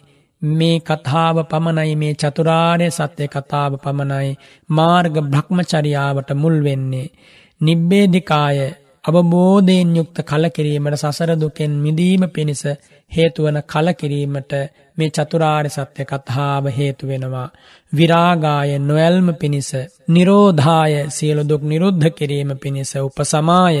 මේ 0.41 0.77
කතාව 0.81 1.37
පමණයි 1.45 1.95
මේ 1.95 2.13
චතුරාර්ය 2.15 2.87
සත්‍ය 2.91 3.27
කතාව 3.27 3.73
පමණයි 3.77 4.31
මාර්ග 4.69 5.15
බ්‍රහ්මචර්යාවට 5.23 6.29
මුල් 6.35 6.57
වෙන්නේ. 6.63 7.13
නිබ්බේධිකාය 7.61 8.59
අවබෝධයෙන් 9.03 9.89
යුක්ත 9.95 10.17
කලකිරීමට 10.23 10.97
සසර 10.97 11.31
දුකෙන් 11.35 11.73
මිදීම 11.77 12.23
පිණිස 12.29 12.63
හේතු 13.11 13.43
වන 13.43 13.59
කලකිරීමට 13.63 14.53
මේ 14.97 15.09
චතුරාර්ය 15.09 15.69
සත්‍ය 15.69 16.03
කතාව 16.03 16.65
හේතු 16.71 17.07
වෙනවා. 17.07 17.49
විරාගාය 17.93 18.71
නොයල්ම 18.81 19.27
පිණිස 19.35 19.71
නිරෝධාය 20.09 20.93
සියලු 21.09 21.43
දුක් 21.43 21.63
නිරුද්ධ 21.63 22.07
කිරීම 22.11 22.51
පිණිස 22.57 22.91
උපසමාය 22.97 23.79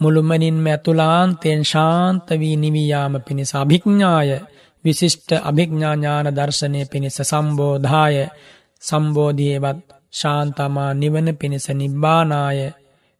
මුළුමනින්ම 0.00 0.66
ඇතුලාන්තයෙන් 0.66 1.62
ශාන්ත 1.64 2.28
වී 2.32 2.56
නිවී 2.56 2.88
යාම 2.88 3.14
පිණිස 3.20 3.52
අභිඥාය 3.54 4.30
විශිෂ්ට 4.84 5.30
අභිඥා 5.40 5.94
ඥාන 5.94 6.28
දර්ශනය 6.30 6.80
පිණිස 6.86 7.18
සම්බෝධාය 7.22 8.16
සම්බෝධියවත් 8.82 9.80
ශාන්තමා 10.12 10.90
නිවන 10.94 11.28
පිණිස 11.36 11.66
නිබ්බානාය 11.72 12.60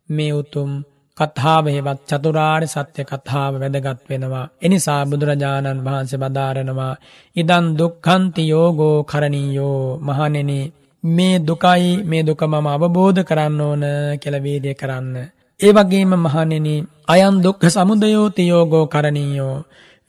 මේ 0.09 0.33
උතුම් 0.33 0.71
කතාව 1.17 1.65
හෙවත් 1.67 2.01
චතුරාර්ය 2.11 2.67
සත්‍ය 2.67 3.03
කතාව 3.03 3.53
වැදගත් 3.55 4.03
වෙනවා. 4.09 4.51
එනිසා 4.63 5.03
බුදුරජාණන් 5.05 5.85
වහන්සේ 5.87 6.19
බදාරනවා 6.19 6.95
ඉදන් 7.37 7.67
දුක්ඛන්ති 7.79 8.43
යෝගෝ 8.49 8.97
කරණීයෝ 9.05 9.83
මහණෙනි 10.01 10.61
මේ 11.05 11.37
දුකයි 11.41 11.91
මේ 12.05 12.23
දුක 12.23 12.43
මම 12.43 12.67
අවබෝධ 12.69 13.21
කරන්න 13.23 13.61
ඕන 13.61 13.85
කියලා 14.21 14.45
වීර්ය 14.45 14.73
කරන්න. 14.75 15.15
ඒ 15.61 15.73
වගේම 15.73 16.13
මහණෙනි 16.17 16.77
අයන් 17.09 17.37
දුක්ඛ 17.39 17.67
සමුදයෝති 17.69 18.49
යෝගෝ 18.49 18.87
කරණීයෝ 18.87 19.57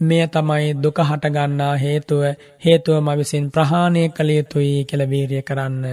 මෙය 0.01 0.23
තමයි 0.27 0.67
දුක 0.75 0.97
හටගන්නා 1.01 1.75
හේතුව 1.75 2.21
හේතුව 2.65 2.97
ම 2.97 3.09
විසින් 3.19 3.45
ප්‍රහාණය 3.49 4.03
කළ 4.09 4.29
යුතුයි 4.29 4.75
කියලා 4.83 5.11
වීරිය 5.13 5.41
කරන්න. 5.41 5.85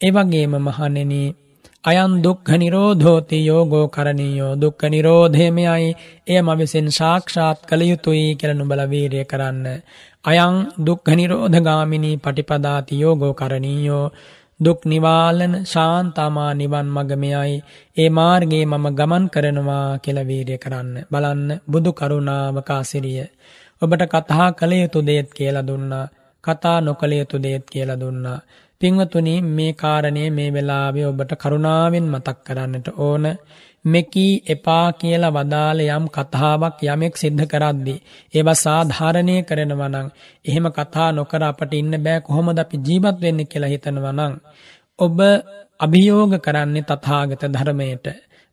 ඒ 0.00 0.10
වගේම 0.10 0.54
මහණෙනි 0.58 1.22
අයන් 1.84 2.12
දුක්ඛ 2.22 2.52
නිරෝධෝති 2.52 3.38
යෝගෝ 3.46 3.86
කරණීයෝ 3.88 4.52
දුක්ඛ 4.54 4.84
නිරෝධයමයි 4.90 5.66
එය 6.26 6.40
ම 6.42 6.48
විසින් 6.58 6.88
සාක්ෂාත් 6.90 7.58
කළ 7.68 7.82
යුතුයි 7.82 8.26
කියලා 8.34 8.58
නුඹලා 8.58 8.86
වීරිය 8.86 9.24
කරන්න. 9.24 9.66
අයන් 10.24 10.56
දුක්ඛ 10.86 11.10
නිරෝධගාමිනී 11.14 12.16
පටිපදාති 12.16 13.00
යෝගෝ 13.00 13.32
කරණීයෝ 13.34 14.06
දුක් 14.60 14.80
නිවාලන 14.84 15.54
ශාන්තාමා 15.64 16.52
නිවන් 16.54 16.88
මගමයයි 16.88 17.56
ඒ 17.96 18.08
මාර්ගයේ 18.08 18.64
මම 18.64 18.86
ගමන් 18.98 19.24
කරනවා 19.28 19.98
කියලා 19.98 20.28
වීරිය 20.30 20.58
කරන්න. 20.58 20.94
බලන්න 21.12 21.50
බුදු 21.70 21.90
කරුණාවක 21.92 22.70
ආසිරිය 22.70 23.26
ඔබට 23.82 24.02
කතා 24.06 24.48
කළ 24.52 24.72
යුතු 24.74 25.00
දේත් 25.08 25.28
කියලා 25.32 25.66
දුන්නා. 25.66 26.06
කතා 26.44 26.78
නොකළ 26.80 27.12
යුතු 27.12 27.36
දේත් 27.38 27.64
කියලා 27.70 28.00
දුන්නා. 28.00 28.38
පින්වතුනි 28.80 29.34
මේ 29.50 29.72
කාරණේ 29.72 30.28
මේ 30.30 30.50
වෙලාවේ 30.52 31.06
ඔබට 31.06 31.32
කරුණාවෙන් 31.34 32.06
මතක් 32.08 32.38
කරන්නට 32.46 32.88
ඕන. 32.98 33.24
මෙකී 33.86 34.32
එපා 34.48 34.86
කියලා 34.94 35.32
වදාළ 35.32 35.80
යම් 35.88 36.06
කතාවක් 36.10 36.78
යමෙක් 36.86 37.14
සිද්ධ 37.16 37.44
කරද්දී 37.46 37.98
ඒවා 38.34 38.56
සාධාරණය 38.56 39.36
කරනවා 39.42 39.90
නම් 39.90 40.08
එහෙම 40.44 40.66
කතා 40.72 41.08
නොකර 41.12 41.44
අපට 41.44 41.72
ඉන්න 41.74 41.94
බෑ 42.00 42.20
කොහොමද 42.20 42.58
අපි 42.58 42.76
ජීවත් 42.80 43.16
වෙන්නේ 43.20 43.46
කියලා 43.46 43.72
හිතනවා 43.72 44.14
නම් 44.14 44.34
ඔබ 44.98 45.18
අභියෝග 45.80 46.32
කරන්නේ 46.40 46.84
තථාගත 46.84 47.42
ධර්මයට 47.48 48.06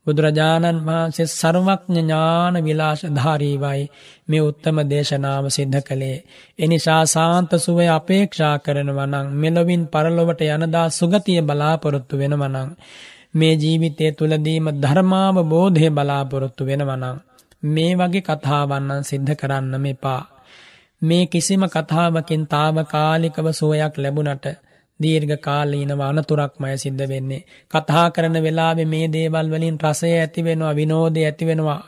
බුදුරජාණන් 0.07 0.79
වහන්සේ 0.81 1.27
සර්වඥ 1.31 1.99
ඥාන 1.99 2.55
විලාසධාරීවයි 2.59 3.84
මේ 4.27 4.41
උත්තම 4.41 4.77
දේශනාව 4.86 5.45
සිද්ධ 5.49 5.79
කළේ. 5.81 6.17
එනිසා 6.59 7.03
සාන්ත 7.07 7.51
සුවය 7.59 7.86
අපේක්ෂා 7.89 8.55
කරනවා 8.59 9.07
නම් 9.07 9.27
මෙලොවින් 9.36 9.84
පරලොවට 9.88 10.41
යනදා 10.47 10.88
සුගතිය 10.91 11.39
බලාපොරොත්තු 11.43 12.19
වෙනවා 12.19 12.49
නම් 12.49 12.69
මේ 13.34 13.53
ජීවිතය 13.55 14.11
තුළදීම 14.11 14.67
ධර්මාවබෝධය 14.81 15.88
බලාපොරොත්තු 15.89 16.63
වෙනවනම් 16.65 17.17
මේ 17.65 17.93
වගේ 17.95 18.21
කතාවන්නන් 18.21 19.03
සිද්ධ 19.03 19.34
කරන්න 19.36 19.75
මෙපා. 19.81 20.21
මේ 21.01 21.25
කිසිම 21.25 21.63
කතාවකින් 21.67 22.43
තාවකාලිකව 22.47 23.47
සුවයක් 23.51 23.95
ලැබුණට 23.97 24.45
දීර්ඝ 24.99 25.36
කාලීනව 25.38 26.01
අනතුරක්මය 26.01 26.77
සිද්ධ 26.77 27.05
වෙන්නේ. 27.09 27.45
කතා 27.71 28.07
කරන 28.11 28.38
වෙලාවේ 28.43 28.86
මේ 28.86 29.07
දේවල් 29.07 29.47
වලින් 29.49 29.77
රසය 29.84 30.09
ඇති 30.13 30.41
වෙනවා, 30.43 30.75
විනෝදය 30.75 31.21
ඇති 31.25 31.45
වෙනවා, 31.45 31.81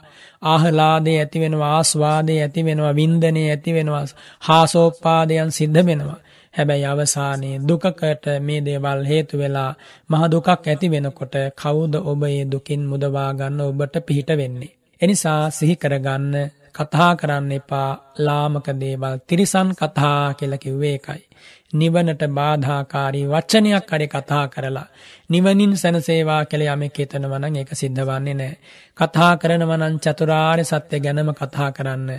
ආහ්ලාදය 0.44 1.14
ඇති 1.18 1.40
වෙනවා, 1.40 1.72
ආස්වාදය 1.78 2.36
ඇති 2.42 2.66
වෙනවා, 2.66 2.96
වින්දනය 2.96 3.44
ඇති 3.50 3.72
වෙනවා, 3.74 4.06
හාසෝපාදයන් 4.40 5.52
සිද්ධ 5.52 5.86
වෙනවා. 5.86 6.20
හැබැයි 6.56 6.86
අවසානයේ 6.86 7.62
දුකකට 7.62 8.26
මේ 8.42 8.60
දේවල් 8.62 9.02
හේතු 9.04 9.38
වෙලා 9.38 9.72
මහ 10.10 10.22
දුකක් 10.32 10.50
ඇති 10.50 10.88
වෙනකොට 10.90 11.36
කවුද 11.56 11.94
ඔබ 12.04 12.22
ඒ 12.26 12.44
දුකින් 12.46 12.84
මුදවා 12.86 13.32
ගන්න 13.34 13.62
ඔබට 13.64 13.96
පිහිට 14.06 14.30
වෙන්නේ. 14.34 14.76
එනිසා 15.02 15.42
සිහි 15.50 15.76
කරගන්න 15.76 16.34
කතා 16.74 17.12
කරන්න 17.16 17.52
එපා 17.52 17.90
ලාමක 18.20 18.68
දේවල් 18.76 19.16
තිරිසන් 19.28 19.70
කතා 19.74 20.34
කියලා 20.34 20.58
කිව්වේ 20.58 20.92
ඒකයි. 20.92 21.24
නිවනට 21.74 22.24
බාධාකාරී 22.30 23.26
වචනයක් 23.26 23.92
හරි 23.92 24.08
කතා 24.08 24.46
කරලා 24.48 24.88
නිවනින් 25.30 25.74
සැනසේවා 25.78 26.42
කියලා 26.46 26.74
යමෙක් 26.74 26.98
හිතනවා 26.98 27.40
නම් 27.40 27.56
ඒක 27.56 27.72
සිද්ධ 27.74 28.02
වන්නේ 28.02 28.34
නැහැ. 28.34 28.58
කතා 28.98 29.32
කරනවා 29.38 29.80
නම් 29.80 29.96
චතුරාර්ය 30.00 30.64
සත්‍ය 30.64 31.00
ගැනම 31.00 31.30
කතා 31.34 31.70
කරන්න. 31.72 32.10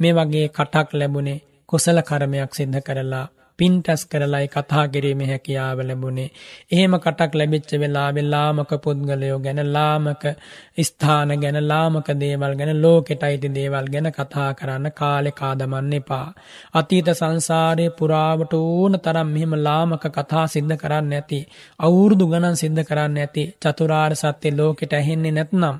මේ 0.00 0.12
වගේ 0.12 0.46
කටක් 0.50 0.88
ලැබුණේ 0.94 1.42
කුසල 1.68 1.98
කර්මයක් 2.02 2.52
සිද්ධ 2.54 2.80
කරලා 2.80 3.26
පින්ටස් 3.58 4.02
කරලායි 4.06 4.48
කතා 4.48 4.84
කිරීමේ 4.88 5.28
හැකියාව 5.28 5.80
ලැබුණේ. 5.80 6.28
එහෙම 6.72 6.94
කටක් 6.96 7.32
ලැබිච්ච 7.34 7.72
වෙලාවෙ 7.74 8.22
ලාමක 8.24 8.72
පුද්ගලයෝ 8.84 9.38
ගැන 9.38 9.60
ලාමක 9.68 10.24
ස්ථාන 10.80 11.32
ගැන 11.42 11.58
ලාමක 11.62 12.08
දේවල් 12.20 12.54
ගැන 12.60 12.72
ලෝකෙට 12.82 13.22
අයිති 13.22 13.50
දේවල් 13.50 13.88
ගැන 13.88 14.08
කතා 14.10 14.50
කරන්න 14.54 14.86
කාලේ 14.92 15.32
කාදමන්න 15.32 15.92
එපා. 15.92 16.28
අතීත 16.74 17.10
සංසාරයේ 17.12 17.96
පුරාවට 17.98 18.54
ඕන 18.54 19.00
තරම් 19.00 19.28
මෙහෙම 19.28 19.54
ලාමක 19.60 20.06
කතා 20.10 20.46
සිද්ධ 20.48 20.76
කරන්න 20.76 21.12
ඇති. 21.12 21.40
අවුරුදු 21.80 22.24
ගණන් 22.26 22.56
සිද්ධ 22.56 22.82
කරන්න 22.84 23.18
ඇති. 23.18 23.44
චතුරාර්ය 23.62 24.16
සත්‍ය 24.16 24.48
ලෝකෙට 24.52 24.92
ඇහෙන්නේ 24.92 25.32
නැත්නම් 25.32 25.78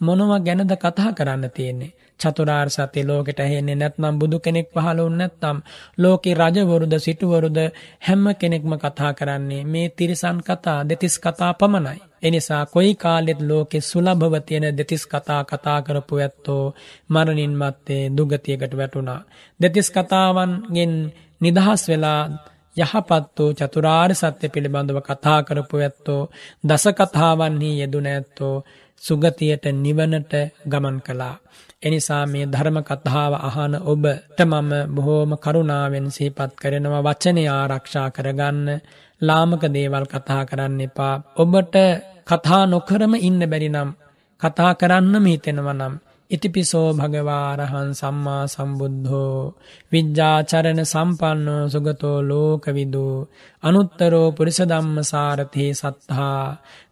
මොනවා 0.00 0.40
ගැනද 0.40 0.72
කතා 0.78 1.10
කරන්න 1.12 1.50
තියෙන්නේ? 1.50 1.92
චතුරාර්ය 2.20 2.70
සත්‍ය 2.70 3.00
ලෝකෙට 3.04 3.40
ඇහෙන්නේ 3.40 3.76
නැත්නම් 3.76 4.14
බුදු 4.16 4.38
කෙනෙක් 4.40 4.68
පහළ 4.70 4.98
වුණ 4.98 5.18
නැත්නම් 5.18 5.58
ලෝකේ 5.98 6.34
රජවරුද 6.36 6.94
සිටුවරුද 6.98 7.58
හැම 8.00 8.24
කෙනෙක්ම 8.34 8.72
කතා 8.76 9.12
කරන්නේ 9.12 9.62
මේ 9.64 9.88
තිරිසන් 9.90 10.38
කතා 10.40 10.80
දෙතිස් 10.84 11.16
කතා 11.18 11.52
පමණයි. 11.54 11.98
එනිසා 12.22 12.62
කොයි 12.66 12.92
කාලෙත් 12.96 13.40
ලෝකෙ 13.42 13.78
සුලභව 13.82 14.34
තියෙන 14.42 14.66
දෙතිස් 14.72 15.04
කතා 15.06 15.42
කතා 15.44 15.78
කරපු 15.82 16.14
ඇත්තෝ 16.16 16.64
මරණින් 17.08 17.54
මත්තේ 17.56 18.02
දුගතියකට 18.10 18.72
වැටුණා. 18.76 19.20
දෙතිස් 19.60 19.88
කතාවන්ගෙන් 19.90 20.94
නිදහස් 21.40 21.82
වෙලා 21.88 22.22
යහපත් 22.76 23.36
වූ 23.38 23.50
චතුරාර්ය 23.54 24.14
සත්‍ය 24.14 24.46
පිළිබඳව 24.48 24.98
කතා 25.02 25.38
කරපු 25.42 25.76
ඇත්තෝ 25.78 26.22
දස 26.64 26.84
කතාවන්හි 26.98 27.70
යෙදුන 27.80 28.06
ඇත්තෝ 28.06 28.54
සුගතියට 29.02 29.64
නිවනට 29.74 30.32
ගමන් 30.68 30.98
කළා. 31.00 31.36
එනිසා 31.82 32.24
මේ 32.26 32.46
ධර්ම 32.46 32.78
කතාව 32.82 33.32
අහන 33.40 33.74
ඔබට 33.84 34.38
මම 34.42 34.70
බොහෝම 34.94 35.32
කරුණාවෙන් 35.36 36.06
සිහිපත් 36.10 36.52
කරනවා. 36.54 37.02
වචනය 37.02 37.42
ආරක්ෂා 37.48 38.08
කරගන්න 38.10 38.68
ලාමක 39.20 39.62
දේවල් 39.68 40.04
කතා 40.06 40.42
කරන්න 40.44 40.80
එපා. 40.80 41.14
ඔබට 41.36 41.76
කතා 42.26 42.62
නොකරම 42.66 43.12
ඉන්න 43.18 43.40
බැරි 43.44 43.68
නම් 43.68 43.90
කතා 44.40 44.72
කරන්නම 44.74 45.26
හිතෙනවා 45.26 45.78
නම් 45.80 45.94
ඉතිපිසෝ 46.30 46.88
භගවාරහන් 46.92 47.90
සම්මා 47.92 48.42
සම්බුද්ධෝ. 48.46 49.54
විජ්ජාචරණ 49.92 50.80
සම්පන්නෝ 50.84 51.62
සුගතෝ 51.66 52.18
ලෝකවිදු. 52.22 53.06
අනුත්තරෝ 53.62 54.28
පුරිස 54.32 54.60
ධම්ම 54.62 54.98
සාරථී 55.04 55.70
සත්හා 55.72 56.42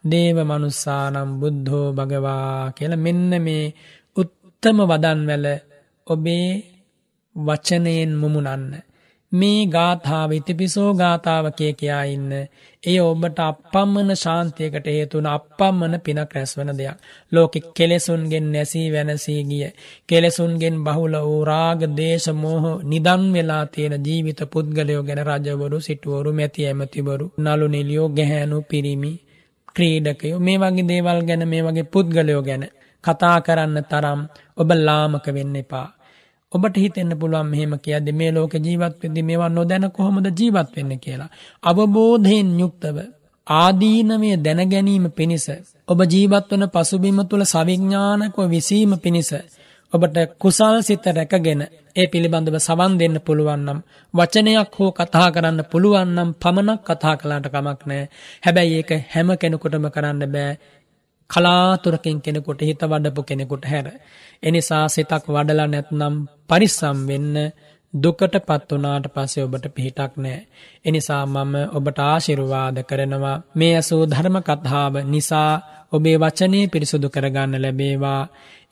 දේව 0.05 0.39
මනුස්සානම් 0.43 1.30
බුද්ධෝ 1.41 1.89
භගවා 1.93 2.72
කියලා 2.72 2.97
මෙන්න 2.99 3.32
මේ 3.43 3.66
උත්තම 4.57 4.78
වදන්වැල 4.82 5.46
ඔබේ 6.07 6.50
වචනයෙන් 7.36 8.12
මුමුණන්න. 8.14 8.72
මේ 9.32 9.66
ගාථාව 9.66 10.30
ඉතිපිසෝ 10.32 10.90
ගාථාව 10.94 11.46
කිය 11.52 11.72
කියා 11.72 12.04
ඉන්න. 12.07 12.32
එය 12.82 12.96
ඔබට 13.00 13.38
අපපම්මන 13.40 14.11
ශාන්තියකට 14.16 14.86
හේතුන 14.88 15.26
අපපම්මන 15.28 15.94
පිනක් 16.00 16.32
රැස්වන 16.32 16.70
දෙයක්. 16.72 16.96
ලෝකෙ 17.32 17.59
කෙලෙසුන්ගෙන් 17.70 18.46
නැසී 18.52 18.88
වැනසී 18.88 19.42
ගිය. 19.44 19.68
කෙලෙසුන්ගෙන් 20.09 20.76
බහුල 20.80 21.14
වූ 21.20 21.42
රාග 21.44 21.80
දේශ 21.92 22.28
මෝහ 22.34 22.64
නිදන් 22.84 23.22
වෙලා 23.32 23.64
තියෙන 23.66 23.94
ජීවිත 24.00 24.40
පුද්ගලයෝ 24.46 25.02
ගැන 25.02 25.22
රජවරු 25.28 25.78
සිටුවරු 25.80 26.30
මැති 26.32 26.66
ඇමතිවරු 26.66 27.26
නලු 27.38 27.66
නිලියෝ 27.68 28.09
ගැහැනු 28.11 28.59
පිරිමි 28.64 29.12
ක්‍රීඩකයෝ 29.76 30.40
මේ 30.40 30.59
වගේ 30.59 30.88
දේවල් 30.88 31.20
ගැන 31.24 31.42
මේ 31.46 31.62
වගේ 31.62 31.90
පුද්ගලයෝ 31.92 32.42
ගැන 32.42 32.64
කතා 33.07 33.36
කරන්න 33.40 33.78
තරම් 33.84 34.20
ඔබ 34.57 34.70
ලාමක 34.78 35.26
වෙන්න 35.30 35.57
එපා. 35.57 35.88
ඔබට 36.52 36.76
හිතෙන්න 36.76 37.12
පුළුවන් 37.14 37.46
මෙහෙම 37.46 37.72
කියද්දි 37.78 38.12
මේ 38.12 38.30
ලෝක 38.30 38.54
ජීවත් 38.59 38.94
වෙද්දි 39.02 39.22
මේවා 39.22 39.50
නොදැන 39.50 39.86
කොහොමද 39.90 40.26
ජීවත් 40.32 40.68
වෙන්නේ 40.76 40.98
කියලා. 40.98 41.30
අවබෝධයෙන් 41.62 42.50
යුක්තව 42.61 42.96
ආදීනමය 43.46 44.30
දැන 44.38 44.62
ගැනීම 44.66 45.07
පිණිස 45.11 45.46
ඔබ 45.88 46.00
ජීවත් 46.04 46.50
වන 46.50 46.64
පසුබිම 46.68 47.18
තුල 47.24 47.42
සවිඥානිකව 47.44 48.38
විසීම 48.48 48.92
පිණිස 48.98 49.30
ඔබට 49.92 50.16
කුසල් 50.36 50.76
සිත 50.82 51.04
රැකගෙන 51.09 51.62
ඒ 51.96 52.07
පිළිබඳව 52.07 52.57
සවන් 52.59 52.92
දෙන්න 52.98 53.16
පුළුවන් 53.20 53.62
නම් 53.64 53.78
වචනයක් 54.14 54.74
හෝ 54.74 54.90
කතා 54.92 55.28
කරන්න 55.30 55.61
පුළුවන් 55.64 56.11
නම් 56.14 56.30
පමණක් 56.34 56.80
කතා 56.84 57.14
කළාට 57.16 57.46
කමක් 57.46 57.80
නැහැ. 57.82 58.09
හැබැයි 58.44 58.76
ඒක 58.76 58.90
හැම 59.12 59.28
කෙනෙකුටම 59.36 59.86
කරන්න 59.88 60.22
බෑ. 60.28 60.59
කලාතුරකින් 61.31 62.18
කෙනෙකුට 62.20 62.61
හිත 62.62 62.83
වඩපු 62.83 63.22
කෙනෙකුට 63.22 63.64
හැර. 63.64 63.87
එනිසා 64.43 64.85
සිතක් 64.89 65.24
වඩලා 65.29 65.68
නැත්නම් 65.68 66.14
පරිස්සම් 66.49 66.99
වෙන්න 67.07 67.35
දුකට 67.95 68.35
පත් 68.41 68.70
වනාට 68.72 69.07
පස්සේ 69.09 69.45
ඔබට 69.45 69.66
පිහිටක් 69.70 70.12
නෑ. 70.16 70.39
එනිසා 70.85 71.22
මම 71.27 71.55
ඔබට 71.72 71.99
ආශිරුවාද 72.01 72.79
කරනවා 72.83 73.37
මේ 73.55 73.72
ඇසූ 73.74 74.03
ධර්ම 74.05 74.37
කතාව 74.41 74.95
නිසා 75.05 75.51
ඔබේ 75.93 76.16
වචනය 76.16 76.61
පිරිසුදු 76.68 77.09
කරගන්න 77.09 77.62
ලැබේවා. 77.62 78.22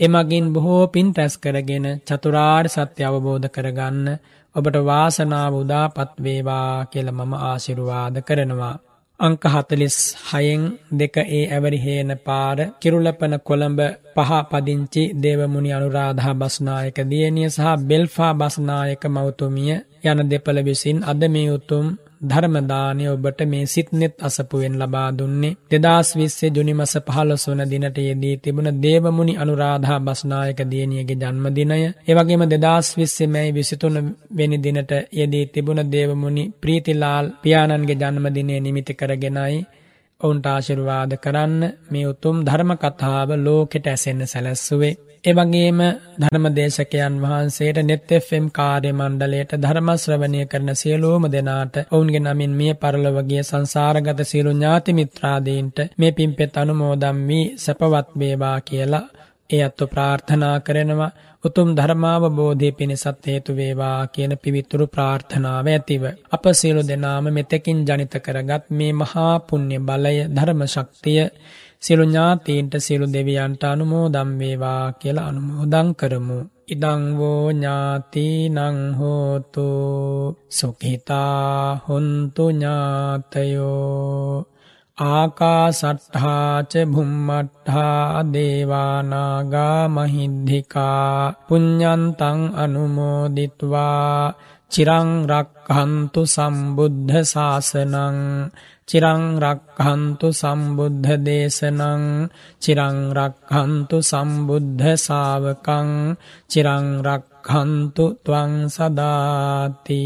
එමගින් 0.01 0.47
බොහෝ 0.53 0.83
පින් 0.87 1.09
රැස් 1.17 1.35
කරගෙන 1.39 1.87
චතුරාර් 2.01 2.65
සත්‍ය 2.69 3.03
අවබෝධ 3.03 3.49
කරගන්න 3.49 4.09
ඔබට 4.55 4.77
වාසනාව 4.83 5.55
උදාපත් 5.55 6.11
වේවා 6.19 6.87
කියල 6.87 7.09
මම 7.11 7.33
ආශිරුවාද 7.43 8.17
කරනවා. 8.23 8.77
අංක 9.21 9.45
හතලිස් 9.45 9.97
හයෙන් 10.29 10.63
දෙක 10.93 11.15
ඒ 11.29 11.45
ඇවරිහේන 11.47 12.11
පාර 12.19 12.59
කිරුලපන 12.81 13.35
කොළඹ 13.41 13.81
පහ 14.15 14.31
පදිංචි 14.51 15.03
දේවමුණි 15.17 15.71
අනුරාධා 15.73 16.35
බස්නායක 16.35 16.99
දියනිය 17.05 17.49
සහ 17.49 17.69
බෙල්ෆා 17.81 18.33
බස්නායක 18.35 19.03
මෞතුමිය 19.07 19.73
යන 20.05 20.19
දෙපළ 20.25 20.59
විසින් 20.61 20.99
අද 21.03 21.23
මේ 21.29 21.49
උතුම් 21.51 21.87
ධර්මදානය 22.25 23.05
ඔබට 23.09 23.41
මේ 23.45 23.65
සිත්නෙත් 23.67 24.15
අසපුුවෙන් 24.21 24.77
ලබා 24.77 25.09
දුන්නේ. 25.13 25.57
දෙදස් 25.73 26.09
විස්සේ 26.15 26.51
ජුනිමස 26.51 26.95
පහලොස් 27.07 27.45
වන 27.49 27.63
දිනට 27.67 27.99
යෙදී 28.01 28.35
තිබුණ 28.39 28.71
දේවමුණි 28.79 29.35
අනුරාධා 29.37 30.01
බස්නායක 30.01 30.61
දියනියගේ 30.65 31.21
ජන්මදිනය. 31.23 31.79
ඒවගේම 32.03 32.45
දෙදස් 32.47 32.89
විස්සේ 32.97 33.29
මැයි 33.29 33.55
විසිතුන 33.55 33.97
වෙනි 34.37 34.59
දිනට 34.59 34.93
යෙදී 35.13 35.47
තිබුණ 35.47 35.83
දේවමුණි 35.87 36.45
ප්‍රීතිලාල් 36.61 37.27
පියාණන්ගේ 37.43 38.01
ජන්මදිනය 38.03 38.61
නිමිති 38.61 38.95
කරගෙනයි. 38.95 39.59
ඔවුන්ට 40.25 40.47
ආශිර්වාද 40.49 41.13
කරන්න 41.19 41.63
මේ 41.91 42.07
උතුම් 42.07 42.37
ධර්ම 42.43 42.71
කතාව 42.79 43.31
ලෝකෙට 43.39 43.87
ඇසෙන්න 43.87 44.23
සැලැස්සුවේ. 44.27 44.95
එවගේම 45.25 45.79
ධර්මදේශකයන් 46.19 47.15
වහන්සේට 47.21 47.79
නෙත්Fම් 47.83 48.47
කාර්ය 48.51 48.91
මණ්ඩලයට 48.93 49.53
ධර්මශ්‍රවණය 49.59 50.43
කරන 50.47 50.71
සියලූම 50.77 51.25
දෙනාට 51.29 51.77
ඔවුන්ගේ 51.85 52.23
නමින් 52.23 52.53
මිය 52.53 52.75
පරලොවගේ 52.77 53.43
සංසාරගත 53.43 54.21
සියලු 54.25 54.53
ඥාති 54.53 54.93
මිත්‍රාදීන්ට 54.95 55.79
මේ 55.97 56.13
පිම්පෙත් 56.13 56.59
අනුමෝදම් 56.59 57.19
වී 57.25 57.47
සැපවත් 57.59 58.09
වේවා 58.17 58.59
කියලා 58.63 59.07
ඒ 59.51 59.63
අත්තු 59.63 59.85
ප්‍රාර්ථනා 59.87 60.57
කරනවා 60.61 61.15
උතුම් 61.45 61.69
ධර්මාවබෝධය 61.77 62.69
පිණිසත් 62.73 63.27
හේතු 63.27 63.51
වේවා 63.53 64.01
කියන 64.07 64.33
පිවිතුරු 64.39 64.87
ප්‍රාර්ථනාව 64.87 65.67
ඇතිව. 65.67 66.05
අප 66.33 66.45
සියලු 66.53 66.83
දෙනාම 66.83 67.27
මෙතෙකින් 67.31 67.79
ජනිත 67.83 68.15
කරගත් 68.19 68.65
මේ 68.71 68.93
මහා 68.93 69.35
පුණ්‍ය 69.41 69.77
බලය 69.81 70.17
ධර්ම 70.29 70.61
ශක්තිය 70.67 71.21
සියලු 71.83 72.05
ඥාතීන්ට 72.05 72.75
සියලු 72.79 73.07
දෙවියන්ට 73.09 73.63
අනුමෝදම් 73.65 74.31
වේවා 74.39 74.85
කියලා 74.93 75.29
අනුමෝදන් 75.29 75.89
කරමු. 75.95 76.39
ඉදං 76.67 77.03
වූ 77.19 77.45
ඥාතිනං 77.51 78.79
හෝතු 78.95 79.67
සුඛිතා 80.51 81.85
හොන්තු 81.87 82.45
ඥාතයෝ 82.51 84.47
ආකාසට්ඨාච 84.99 86.73
බුම්මට්ඨා 86.87 88.23
දේවානාගා 88.25 89.91
මහින්దికා 89.91 91.35
පුඤ්ඤන්තං 91.49 92.39
අනුමෝදිත්වා 92.55 94.35
චිරං 94.71 95.11
රක්ඛන්තු 95.27 96.23
සම්බුද්ධ 96.27 97.15
ශාසනං 97.25 98.19
චිරං 98.89 99.23
රක්ඛන්තු 99.37 100.29
සම්බුද්ධ 100.33 101.11
දේශනං 101.19 102.03
චිරං 102.63 102.97
රක්ඛන්තු 103.13 103.99
සම්බුද්ධ 104.03 104.85
ශාවකං 104.99 105.89
චිරං 106.51 106.87
රක්ඛන්තු 107.03 108.05
ත්වං 108.25 108.53
සදාති. 108.69 110.03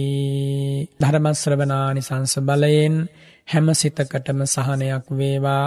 ධර්ම 0.96 1.26
ශ්‍රවණානි 1.34 2.00
සංස 2.00 2.34
බලයෙන් 2.40 2.96
හැම 3.48 3.66
සිතකටම 3.74 4.40
සහනයක් 4.46 5.06
වේවා. 5.12 5.66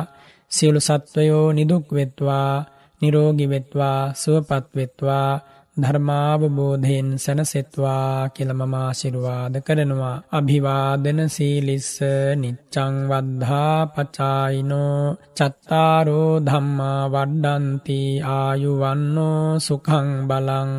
සියලු 0.51 0.79
සත්වයෝ 0.79 1.47
නිදුක් 1.51 1.85
වෙත්වා 1.89 2.53
නිරෝගී 3.01 3.49
වෙත්වා 3.49 3.99
සුවපත් 4.13 4.65
වෙත්වා 4.75 5.31
ධර්මාවබෝධයෙන් 5.77 7.09
සැනසෙත්වා 7.15 8.29
කියලා 8.29 8.57
මම 8.57 8.73
ආශිර්වාද 8.75 9.55
කරනවා. 9.59 10.17
අභිවාදන 10.31 11.21
සීලිස්ස 11.27 11.91
නිච්ඡං 12.35 12.95
වද්ධා 13.09 13.77
පචායිනෝ 13.87 15.15
චත්තාරෝ 15.37 16.31
ධම්මා 16.41 17.01
වඩ්ඩಂತಿ 17.07 18.01
ආයුවන්නෝ 18.31 19.59
සුඛං 19.59 20.09
බලං 20.27 20.73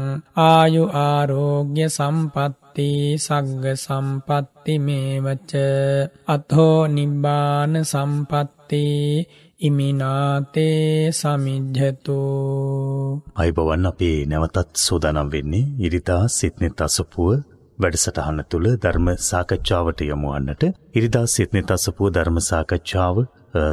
ආයු 0.44 0.84
ආරෝග්‍ය 1.02 1.88
සම්පatti 2.72 3.18
සග්ග 3.18 3.64
සම්පatti 3.76 4.74
මේවච 4.78 5.52
අතෝ 6.26 6.88
නිබ්බාන 6.88 7.84
සම්පatti 7.84 8.84
ඉමිනාතේ 9.60 11.12
සමිජ්ජතු 11.12 12.18
අයිබවන් 13.36 13.86
අපේ 13.86 14.18
නැවතත් 14.26 14.72
සූදානම් 14.76 15.28
වෙන්නේ 15.28 15.70
ඉරිදා 15.78 16.22
සිත්නෙත් 16.28 16.80
අසපුව 16.80 17.30
වැඩසටහන 17.82 18.40
තුළ 18.46 18.68
ධර්ම 18.76 19.08
සාකච්ඡාවට 19.22 20.02
යමුවන්නට 20.06 20.64
ඉරිදා 20.94 21.26
සිත්නෙත් 21.28 21.70
අසපුව 21.70 22.10
ධර්ම 22.10 22.38
සාකච්ඡාව 22.42 23.22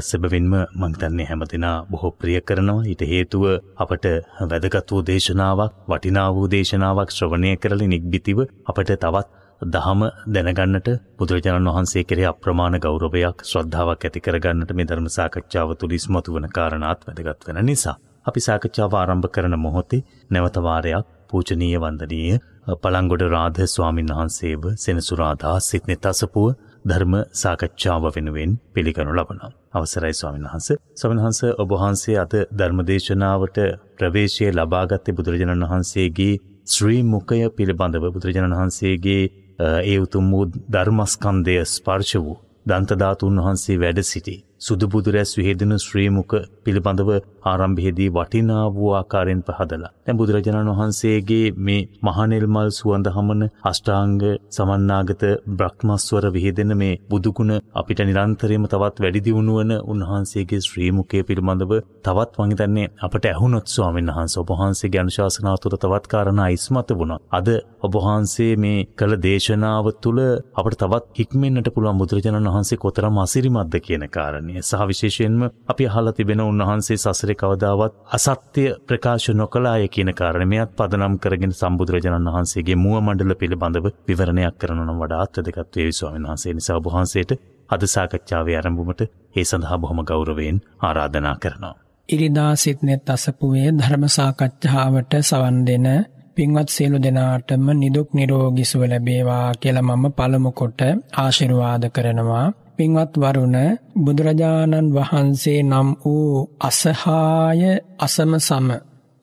සෙබවින්ම 0.01 0.53
මංතන්නේ 0.75 1.25
හැමතිනා 1.25 1.75
බොහෝ 1.85 2.11
ප්‍රිය 2.13 2.39
කරනවා 2.43 2.85
ඊට 2.85 3.03
හේතුව 3.07 3.43
අපට 3.77 4.05
වැදගත් 4.45 4.91
වූ 4.91 5.01
දේශනාවක් 5.05 5.75
වටිනා 5.87 6.29
වූ 6.31 6.47
දේශනාවක් 6.49 7.11
ශ්‍රවණය 7.11 7.51
කරලි 7.57 7.87
නික්බිතිව 7.87 8.39
අපට 8.41 8.91
තවත් 8.95 9.27
දහම 9.67 10.01
දැනගන්නට 10.29 10.89
බුදුරජාණන් 11.17 11.69
වහන්සේ 11.69 12.03
කෙරේ 12.05 12.27
අප්‍රමාණ 12.27 12.79
ගෞරවයක් 12.79 13.41
ශ්‍රද්ධාවක් 13.43 14.05
ඇති 14.05 14.21
කරගන්නට 14.21 14.71
මේ 14.73 14.85
ධර්ම 14.85 15.07
සාකච්ඡාව 15.11 15.73
තුළ 15.75 15.93
ඉස්මතු 15.93 16.33
වන 16.33 16.47
කාරණාත් 16.49 17.07
වැදගත් 17.07 17.47
වෙන 17.47 17.65
නිසා. 17.65 17.95
අපි 18.25 18.39
සාකච්ඡාව 18.41 18.95
ආරම්භ 18.95 19.29
කරන 19.29 19.55
මොහොතේ 19.59 20.05
නැවත 20.29 20.57
වාරයක් 20.59 21.09
පූජනීය 21.29 21.77
වන්දනීය 21.77 22.39
පළංගොඩ 22.77 23.23
රාධ 23.27 23.61
ස්වාමීන් 23.65 24.11
වහන්සේව 24.11 24.63
සෙනසුරාදා 24.77 25.55
සිත්නෙත් 25.61 26.05
අසපුව 26.05 26.47
ධර්ම 26.85 27.13
සාකච්ඡාව 27.33 28.03
වෙනුවෙන් 28.09 28.51
පිළිගනු 28.73 29.11
ලබනවා. 29.11 29.51
අවසරයි 29.73 30.13
ස්වාමීන් 30.13 30.45
වහන්ස. 30.45 30.67
ස්වාමීන් 30.95 31.23
වහන්ස 31.23 31.41
ඔබ 31.55 31.69
වහන්සේ 31.73 32.17
අද 32.17 32.33
ධර්මදේශනාවට 32.53 33.57
ප්‍රවේශය 33.97 34.51
ලබාගත්තේ 34.51 35.15
බුදුරජාණන් 35.15 35.65
වහන්සේගේ 35.65 36.33
ශ්‍රී 36.67 37.01
මුඛය 37.05 37.39
පිළිබඳව 37.51 38.05
බුදුරජාණන් 38.09 38.57
වහන්සේගේ 38.57 39.23
ඒ 39.61 39.97
උතුම් 39.99 40.25
වූ 40.31 40.45
ධර්මස්කන්දය 40.69 41.55
ස්පර්ශ 41.67 42.15
වූ 42.17 42.37
දන්තධාතුන් 42.65 43.35
වහන්සේ 43.39 43.77
වැඩ 43.77 44.01
සිටි. 44.03 44.35
සුදුබුදුරැස් 44.61 45.31
විහෙදෙන 45.37 45.73
ශ්‍රීමුක 45.79 46.33
පිළිබඳව 46.63 47.09
ආරම්භයේදී 47.45 48.09
වටිනා 48.11 48.63
වූ 48.69 48.89
ආකාරයෙන් 48.93 49.41
පහදලා. 49.47 49.91
දැන් 50.01 50.17
බුදුරජාණන් 50.17 50.71
වහන්සේගේ 50.71 51.45
මේ 51.59 51.81
මහනෙල්මල් 52.01 52.69
සුවඳ 52.71 53.07
හමන 53.09 53.43
අෂ්ටාංග 53.63 54.17
සමන්නාගත 54.51 55.23
බ්‍රහ්මස්වර 55.53 56.25
විහිදෙන 56.29 56.73
මේ 56.77 56.99
බුදුගුණ 57.09 57.53
අපිට 57.73 58.01
නිරන්තරයෙන්ම 58.01 58.65
තවත් 58.65 58.95
වැඩි 58.97 59.21
දියුණු 59.21 59.55
වන 59.57 59.73
උන්වහන්සේගේ 59.85 60.61
ශ්‍රීමුකය 60.61 61.23
පිළිබඳව 61.23 61.73
තවත් 62.05 62.31
මං 62.39 62.53
හිතන්නේ 62.53 62.87
අපට 63.01 63.25
ඇහුනොත් 63.25 63.67
ස්වාමීන් 63.67 64.11
වහන්සේ 64.11 64.41
ඔබ 64.41 64.51
වහන්සේගේ 64.53 65.01
අනුශාසනාව 65.01 65.57
තුළ 65.59 65.77
තවත් 65.77 66.05
කාරණා 66.07 66.49
ඉස්මතු 66.49 66.93
වුණා. 66.95 67.19
අද 67.31 67.47
ඔබ 67.81 67.93
වහන්සේ 67.97 68.51
මේ 68.57 68.85
කළ 68.95 69.15
දේශනාව 69.19 69.85
තුළ 69.99 70.21
අපට 70.55 70.79
තවත් 70.79 71.05
හික්මෙන්නට 71.19 71.73
පුළුවන් 71.73 71.99
බුදුරජාණන් 71.99 72.49
වහන්සේ 72.49 72.77
කොතරම් 72.79 73.17
අසිරිමත්ද 73.19 73.73
කියන 73.81 74.05
කාරණේ. 74.09 74.48
කාරණය 74.49 74.61
සහ 74.61 74.81
විශේෂයෙන්ම 74.83 75.41
අපි 75.67 75.83
අහලා 75.85 76.13
තිබෙන 76.13 76.41
උන්වහන්සේ 76.41 76.97
සසරේ 76.97 77.35
කවදාවත් 77.35 77.93
අසත්‍ය 78.09 78.63
ප්‍රකාශ 78.83 79.29
නොකළාය 79.31 79.87
කියන 79.87 80.11
කාරණයත් 80.13 80.75
පදනම් 80.77 81.15
කරගෙන 81.17 81.53
සම්බුදුරජාණන් 81.53 82.29
වහන්සේගේ 82.29 82.77
මුව 82.77 82.97
මණ්ඩල 82.97 83.33
පිළිබඳව 83.35 83.87
විවරණයක් 84.07 84.55
කරනවා 84.55 84.85
නම් 84.85 85.01
වඩාත් 85.01 85.39
වැදගත් 85.39 85.75
වේ 85.77 85.91
ස්වාමීන් 85.91 86.27
වහන්සේ 86.27 86.53
නිසා 86.53 86.77
ඔබ 86.77 86.87
වහන්සේට 86.87 87.31
අද 87.69 87.83
සාකච්ඡාවේ 87.87 88.57
ආරම්භුමට 88.57 89.01
ඒ 89.03 89.45
සඳහා 89.45 89.77
බොහොම 89.77 89.99
ගෞරවයෙන් 90.03 90.61
ආරාධනා 90.81 91.35
කරනවා. 91.37 91.75
ඉරිදා 92.09 92.53
සිත්නෙත් 92.57 93.09
අසපුවේ 93.09 93.67
ධර්ම 93.73 94.05
සාකච්ඡාවට 94.09 95.13
සවන් 95.23 95.59
දෙන 95.67 95.87
පින්වත් 96.35 96.69
සියලු 96.69 96.97
දෙනාටම 96.97 97.65
නිදුක් 97.75 98.09
නිරෝගී 98.13 98.65
සුව 98.65 98.83
ලැබේවා 98.83 99.47
කියලා 99.55 99.87
මම 99.87 100.05
පළමු 100.11 100.51
කොට 100.53 100.81
ආශිර්වාද 101.17 101.83
කරනවා. 101.89 102.47
පින්වත් 102.79 103.13
වරුණ 103.17 103.57
බුදුරජාණන් 103.97 104.93
වහන්සේ 104.95 105.61
නම් 105.61 105.89
වූ 106.01 106.35
අසහාය 106.61 107.61
අසම 107.99 108.31
සම 108.39 108.67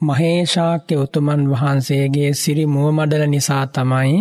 මහේෂාක්‍ය 0.01 0.95
උතුමන් 0.97 1.43
වහන්සේගේ 1.51 2.31
සිරි 2.35 2.65
මුවමඩල 2.67 3.25
නිසා 3.27 3.65
තමයි 3.69 4.19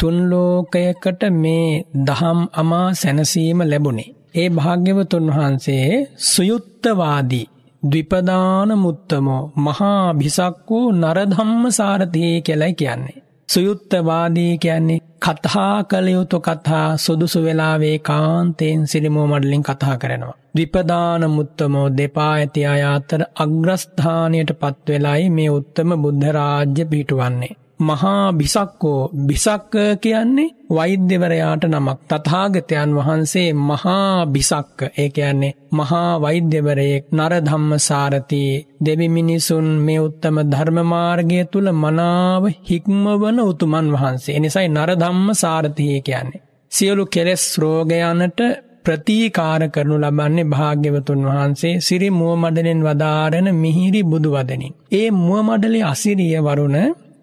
තුන්ලෝකයකට 0.00 1.22
මේ 1.34 1.68
දහම් 2.06 2.40
අමා 2.52 2.88
සැනසීම 2.92 3.60
ලැබුණේ. 3.62 4.14
ඒ 4.34 4.48
භාග්‍යවතුන් 4.50 5.26
වහන්සේ 5.28 5.88
සුයුත්තවාදී 6.24 7.46
ද්විපදාන 7.82 8.70
මුත්තමෝ 8.78 9.42
මහා 9.58 10.04
භිසක් 10.12 10.56
වූ 10.68 10.86
නරධම්ම 10.92 11.62
සාරතිය 11.70 12.34
කියලයි 12.40 12.74
කියන්නේ. 12.74 13.23
සුයුත්තවාදී 13.48 14.58
කියන්නේ 14.58 15.00
කතා 15.20 15.84
කළ 15.84 16.08
යුතු 16.08 16.40
කතා 16.40 16.96
සුදුසු 16.96 17.42
වෙලාවේ 17.42 17.98
කාන්තයෙන් 18.00 18.86
සිරිමෝ 18.86 19.26
මඩලින් 19.26 19.62
කතා 19.62 19.96
කරනවා. 19.98 20.34
විපදාන 20.56 21.30
මුත්තමෝ 21.30 21.88
දෙපා 21.96 22.32
ඇති 22.32 22.66
අය 22.66 22.82
අතර 22.84 23.22
අග්‍රස්ථානයට 23.36 24.50
පත්වෙලායි 24.52 25.30
මේ 25.30 25.50
උත්තම 25.50 25.90
බුද්ධරාජ්‍ය 26.02 26.84
පිහිටුවන්නේ. 26.84 27.52
මහා 27.80 28.32
බිසක්කෝ 28.32 29.10
බිසක්ක 29.20 29.74
කියන්නේ 30.00 30.54
වෛද්‍යවරයාට 30.70 31.64
නමක් 31.64 31.98
තථාගතයන් 32.10 32.90
වහන්සේ 32.96 33.48
මහා 33.62 34.26
බිසක්ක 34.26 34.78
ඒ 34.94 35.08
කියන්නේ 35.08 35.54
මහා 35.72 36.20
වෛද්‍යවරයෙක් 36.20 37.06
නරධම්ම 37.12 37.70
සාරති 37.80 38.42
දෙවි 38.80 39.08
මිනිසුන් 39.08 39.68
මේ 39.80 40.00
උත්තම 40.00 40.36
ධර්ම 40.44 40.78
මාර්ගය 40.86 41.40
තුල 41.46 41.68
මනාව 41.74 42.44
හික්මවන 42.62 43.38
උතුමන් 43.42 43.88
වහන්සේ. 43.92 44.36
එනිසායි 44.36 44.68
නරධම්ම 44.68 45.26
සාරති 45.34 45.88
කියන්නේ. 46.00 46.44
සියලු 46.72 47.04
කෙලෙස් 47.06 47.44
රෝගයන්ට 47.58 48.40
ප්‍රතිකාර 48.84 49.62
කරනු 49.68 49.96
ලබන්නේ 49.96 50.50
භාග්‍යවතුන් 50.50 51.22
වහන්සේ 51.26 51.80
සිරි 51.80 52.08
මුව 52.10 52.32
මඩලෙන් 52.36 52.80
වදාරන 52.82 53.46
මිහිරි 53.54 54.02
බුදු 54.04 54.30
වදනින්. 54.30 54.74
ඒ 54.92 55.08
මුව 55.18 55.40
මඩලේ 55.42 55.84
අසිරිය 55.84 56.36
වරුණ 56.40 56.78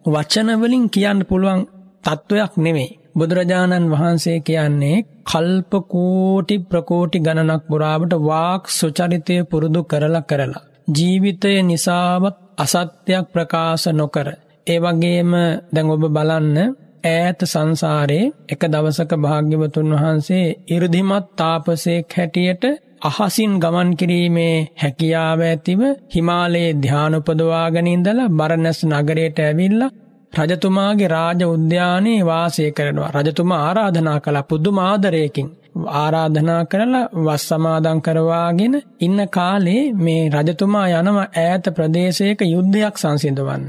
වචනවලින් 0.06 0.86
කියන්න 0.90 1.20
පුළුවන් 1.26 1.62
තත්ත්වයක් 2.04 2.54
නෙමෙයි. 2.58 2.98
බුදුරජාණන් 3.16 3.92
වහන්සේ 3.92 4.40
කියන්නේ 4.40 5.04
කල්ප 5.24 5.72
කෝටි 5.88 6.56
ප්‍රකෝටි 6.62 7.20
ගණනක් 7.20 7.64
පුරාවට 7.68 8.14
වාක් 8.22 8.64
සුචරිතය 8.70 9.36
පුරුදු 9.44 9.82
කරලා 9.84 10.24
කරලා. 10.24 10.68
ජීවිතය 10.90 11.52
නිසාවත් 11.62 12.36
අසත්‍යයක් 12.58 13.26
ප්‍රකාශ 13.34 13.88
නොකර. 13.92 14.28
ඒ 14.68 14.80
වගේම 14.80 15.32
දැන් 15.74 15.88
ඔබ 15.88 16.04
බලන්න 16.10 16.58
ඈත 17.06 17.40
සංසාරේ 17.44 18.32
එක 18.50 18.62
දවසක 18.68 19.12
භාග්‍යවතුන් 19.18 19.90
වහන්සේ 19.94 20.56
이르දිමත් 20.68 21.28
තාපසේක් 21.36 22.14
හැටියට 22.14 22.64
අහසින් 23.02 23.54
ගමන් 23.60 23.90
කිරීමේ 23.98 24.56
හැකියාව 24.82 25.40
ඇතිව 25.44 25.82
හිමාලයේ 26.16 26.70
ධ්‍යාන 26.76 27.16
උපදවාගෙන 27.16 27.88
ඉඳලා 27.88 28.30
බරණැස් 28.32 28.80
නගරයට 28.88 29.40
ඇවිල්ලා 29.40 29.92
රජතුමාගේ 30.34 31.08
රාජ 31.08 31.42
උද්‍යානයේ 31.46 32.26
වාසය 32.26 32.72
කරනවා. 32.72 33.12
රජතුමා 33.18 33.62
ආරාධනා 33.62 34.20
කළා 34.20 34.44
පුදුම 34.44 34.78
ආදරයකින්. 34.80 35.50
ආරාධනා 35.96 36.62
කරලා 36.66 37.10
වස් 37.18 37.48
සමාදන් 37.50 38.02
කරවාගෙන 38.02 38.76
ඉන්න 39.00 39.20
කාලේ 39.30 39.84
මේ 39.96 40.24
රජතුමා 40.30 40.88
යනවා 40.92 41.28
ඈත 41.38 41.66
ප්‍රදේශයක 41.76 42.42
යුද්ධයක් 42.46 42.96
සංසිඳවන්න. 42.98 43.66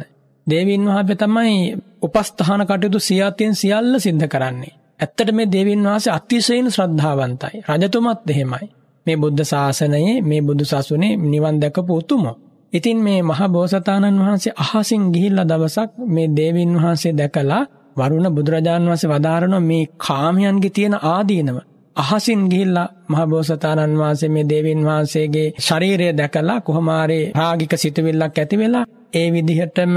දේවින් 0.46 0.86
වහන්සේ 0.86 1.16
තමයි 1.16 1.56
උපස්ථාන 2.02 2.66
කටයුතු 2.66 3.00
සියතින් 3.00 3.54
සියල්ල 3.54 3.98
සිද්ධ 3.98 4.28
කරන්නේ. 4.28 4.76
ඇත්තට 5.00 5.32
මේ 5.32 5.52
දේවින් 5.52 5.82
වහන්සේ 5.84 6.12
අතිශයින් 6.12 6.70
ශ්‍රද්ධාවන්තයි. 6.70 7.64
රජතුමත් 7.70 8.30
එහෙමයි. 8.30 8.66
මේ 9.06 9.16
බුද්ධ 9.16 9.42
ශාසනයේ 9.44 10.16
මේ 10.22 10.40
බුදු 10.40 10.64
සසුනේ 10.64 11.16
නිවන් 11.24 11.56
දැකපු 11.60 11.92
උතුමෝ. 11.94 12.36
ඉතින් 12.72 12.98
මේ 12.98 13.20
මහ 13.22 13.40
බෝසතාණන් 13.48 14.20
වහන්සේ 14.20 14.56
අහසින් 14.56 15.02
ගිහිල්ලා 15.12 15.48
දවසක් 15.48 15.90
මේ 16.06 16.28
දේවින් 16.30 16.72
වහන්සේ 16.76 17.12
දැකලා 17.12 17.62
වරුණ 17.96 18.28
බුදුරජාණන් 18.30 18.88
වහන්සේ 18.88 19.10
වදාරන 19.10 19.54
මේ 19.62 19.84
කාමයන්ගේ 19.98 20.70
තියෙන 20.70 20.96
ආදීනව 21.04 21.58
අහසින් 21.96 22.42
ගිහිල්ලා 22.48 22.92
මහබෝසතාණන් 23.08 23.98
වහන්සේ 23.98 24.28
මේ 24.28 24.48
දේවින් 24.48 24.80
වහන්සේගේ 24.84 25.52
ශරීරය 25.58 26.08
දැකලා 26.12 26.60
කොහොමාරේ 26.60 27.24
රාගික 27.32 27.72
සිතුවිල්ලක් 27.76 28.38
ඇති 28.38 28.56
වෙලා 28.58 28.84
ඒ 29.12 29.28
විදිහටම 29.30 29.94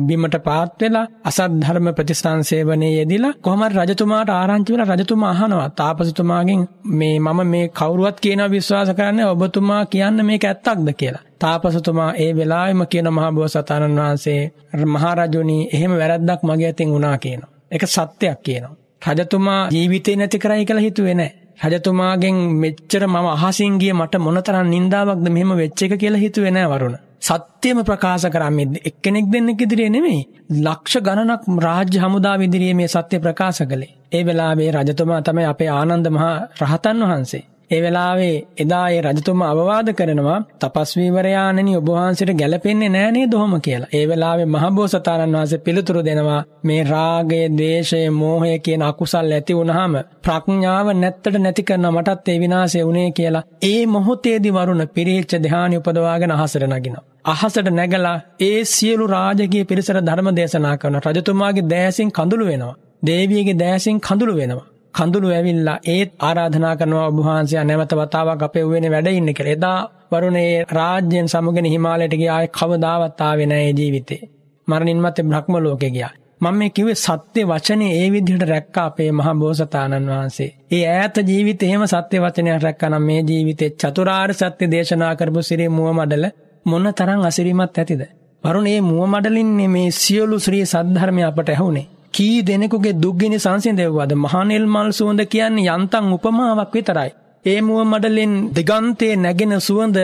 බිමට 0.00 0.36
පාත් 0.44 0.80
වෙලා 0.80 1.06
අසත් 1.24 1.52
ධර්ම 1.54 1.88
ප්‍රතිස්ථානසේවනයේ 1.90 2.92
යෙදිලා 2.92 3.32
කොහොමද 3.40 3.76
රජතුමාට 3.78 4.30
ආරංචි 4.30 4.72
වෙලා 4.72 4.88
රජතුමා 4.92 5.30
අහනවා 5.30 5.68
තාපසතුමාගෙන් 5.72 6.62
මේ 6.92 7.16
මම 7.18 7.40
මේ 7.46 7.64
කවුරුවත් 7.70 8.18
කියනවා 8.20 8.50
විශ්වාස 8.50 8.90
කරන්නේ 8.92 9.26
ඔබතුමා 9.26 9.82
කියන්න 9.86 10.24
මේක 10.24 10.44
ඇත්තක්ද 10.44 10.88
කියලා. 10.94 11.24
තාපසතුමා 11.38 12.10
ඒ 12.16 12.30
වෙලාවෙම 12.32 12.82
කියන 12.86 13.08
මහබෝසතාණන් 13.10 13.98
වහන්සේ 13.98 14.40
මහරජුනි 14.86 15.58
එහෙම 15.72 15.92
වැරද්දක් 15.92 16.40
මගේ 16.42 16.68
අතින් 16.68 16.90
වුණා 16.90 17.16
කියනවා. 17.18 17.50
ඒක 17.70 17.84
සත්‍යයක් 17.88 18.38
කියනවා. 18.42 18.76
රජතුමා 19.08 19.62
ජීවිතේ 19.70 20.16
නැති 20.16 20.38
කරයි 20.38 20.64
කියලා 20.64 20.82
හිතුවේ 20.82 21.14
නැහැ. 21.14 21.45
රජතුමාගෙන් 21.60 22.36
මෙච්චර 22.62 23.02
මම 23.06 23.26
අහසින් 23.26 23.78
ගිය 23.78 23.92
මට 23.92 24.18
මොනතරම් 24.18 24.68
නින්දාවක්ද 24.68 25.28
මෙහෙම 25.28 25.52
වෙච්ච 25.56 25.82
එක 25.82 25.92
කියලා 25.98 26.18
හිතුවේ 26.18 26.50
නැහැ 26.50 26.70
වරුණ. 26.72 26.96
සත්‍යම 27.20 27.78
ප්‍රකාශ 27.84 28.26
කරන්නේ 28.28 28.82
එක්කෙනෙක් 28.84 29.26
දෙන්නෙක් 29.32 29.62
ඉදිරියේ 29.62 29.90
නෙමෙයි. 29.90 30.22
ලක්ෂ 30.64 30.96
ගණනක් 30.98 31.42
රාජ්‍ය 31.58 31.98
හමුදා 31.98 32.36
ඉදිරියේ 32.42 32.74
මේ 32.74 32.86
සත්‍ය 32.86 33.18
ප්‍රකාශ 33.18 33.62
කළේ. 33.62 33.94
ඒ 34.12 34.22
වෙලාවේ 34.26 34.70
රජතුමා 34.70 35.20
තමයි 35.22 35.44
අපේ 35.44 35.70
ආනන්ද 35.70 36.06
මහා 36.08 36.34
රහතන් 36.62 37.00
වහන්සේ. 37.02 37.44
ඒ 37.70 37.80
වෙලාවේ 37.82 38.34
එදා 38.58 38.84
ඒ 38.88 39.00
රජතුමා 39.02 39.48
අවවාද 39.50 39.88
කරනවා 39.92 40.36
තපස්වීවරයාණනි 40.60 41.72
ඔබ 41.76 41.88
වහන්සේට 41.88 42.30
ගැලපෙන්නේ 42.32 42.90
නෑ 42.90 43.08
නේද 43.10 43.32
ඔහොම 43.34 43.54
කියලා. 43.60 43.88
ඒ 43.92 44.04
වෙලාවේ 44.08 44.46
මහබෝසතාණන් 44.46 45.34
වහන්සේ 45.34 45.58
පිළිතුරු 45.58 46.04
දෙනවා 46.04 46.42
මේ 46.64 46.82
රාගය, 46.84 47.40
ද්වේෂය, 47.50 48.00
මෝහය 48.12 48.52
කියන 48.60 48.82
අකුසල් 48.82 49.32
ඇති 49.32 49.56
වුනහම 49.56 49.96
ප්‍රඥාව 50.22 50.92
නැත්තට 50.94 51.38
නැති 51.38 51.62
කරන 51.62 51.88
මටත් 51.88 52.28
ඒ 52.28 52.38
විනාශය 52.38 52.84
වුණේ 52.84 53.10
කියලා. 53.12 53.44
ඒ 53.64 53.82
මොහොතේදී 53.88 54.52
වරුණ 54.52 54.86
පිරිච්ච 54.90 55.36
ධානය 55.40 55.76
උපදවාගෙන 55.76 56.36
අහසට 56.36 56.68
නගිනවා. 56.68 57.04
අහසට 57.26 57.72
නැගලා 57.72 58.16
ඒ 58.42 58.64
සියලු 58.66 59.06
රාජකීය 59.08 59.64
පිරිසට 59.64 60.00
ධර්ම 60.04 60.30
දේශනා 60.34 60.78
කරන 60.78 61.02
රජතුමාගේ 61.04 61.68
දෑසින් 61.68 62.10
කඳුළු 62.12 62.46
වෙනවා. 62.46 62.74
දේවියගේ 63.06 63.58
දෑසින් 63.58 64.00
කඳුළු 64.00 64.36
වෙනවා. 64.36 64.66
කඳුළු 64.96 65.28
ඇවිල්ලා 65.30 65.78
ඒත් 65.86 66.12
ආරාධනා 66.20 66.74
කරනවා 66.76 67.06
ඔබ 67.06 67.18
වහන්සේ 67.20 67.64
නැවත 67.64 67.92
වතාවක් 67.94 68.42
අපේ 68.42 68.64
උයනේ 68.64 68.90
වැඩ 68.90 69.08
ඉන්න 69.10 69.30
කියලා. 69.30 69.54
එදා 69.54 69.78
වරුණේ 70.12 70.52
රාජ්‍යයෙන් 70.70 71.28
සමගන 71.28 71.66
හිමාලයට 71.66 72.14
ගියා 72.20 72.36
ආයේ 72.36 72.54
කවදාවත් 72.58 73.20
ආවේ 73.20 73.46
නැහැ 73.46 73.72
ජීවිතේ. 73.72 74.22
මරණින් 74.68 75.02
මත්තේ 75.04 75.24
බ්‍රහ්ම 75.24 75.56
ලෝකේ 75.58 75.90
ගියා. 75.90 76.12
මම 76.40 76.54
මේ 76.54 76.70
කිව්වේ 76.70 76.94
සත්‍ය 76.96 77.40
වචනේ 77.44 77.92
ඒ 77.96 78.08
විදිහට 78.12 78.44
රැක්කා 78.44 78.84
අපේ 78.84 79.10
මහා 79.12 79.34
බෝසතාණන් 79.34 80.08
වහන්සේ. 80.08 80.50
ඒ 80.70 80.84
ඈත 80.88 81.16
ජීවිතේ 81.28 81.68
එහෙම 81.68 81.84
සත්‍ය 81.86 82.20
වචනයක් 82.20 82.62
රැක්කා 82.62 82.90
නම් 82.90 83.02
මේ 83.02 83.20
ජීවිතේ 83.22 83.70
චතුරාර්ය 83.72 84.34
සත්‍ය 84.34 84.70
දේශනා 84.70 85.12
කරපු 85.16 85.42
සිරි 85.42 85.68
මුව 85.70 85.88
මඩල 85.92 86.24
මොන 86.66 86.88
තරම් 86.94 87.20
අසිරිමත් 87.22 87.78
ඇතිද? 87.78 88.02
වරුණ 88.44 88.66
මේ 88.66 88.80
මුව 88.82 89.04
මඩලින්නේ 89.08 89.68
මේ 89.68 89.90
සියලු 89.94 90.38
ශ්‍රී 90.38 90.64
සද්ධර්මය 90.64 91.22
අපට 91.22 91.48
ඇහුනේ. 91.48 91.86
කී 92.16 92.36
දෙනෙකුගේ 92.42 92.94
දුක්ගිනි 92.94 93.38
සංසිඳෙව්වද 93.38 94.12
මහනෙල් 94.16 94.66
මල් 94.66 94.90
සුවඳ 94.90 95.20
කියන්නේ 95.24 95.72
යන්තම් 95.72 96.06
උපමාවක් 96.12 96.70
විතරයි. 96.72 97.10
ඒ 97.44 97.60
මුව 97.60 97.80
මඩලෙන් 97.84 98.32
දෙගන්තයේ 98.50 99.16
නැගෙන 99.16 99.54
සුවඳ 99.60 99.98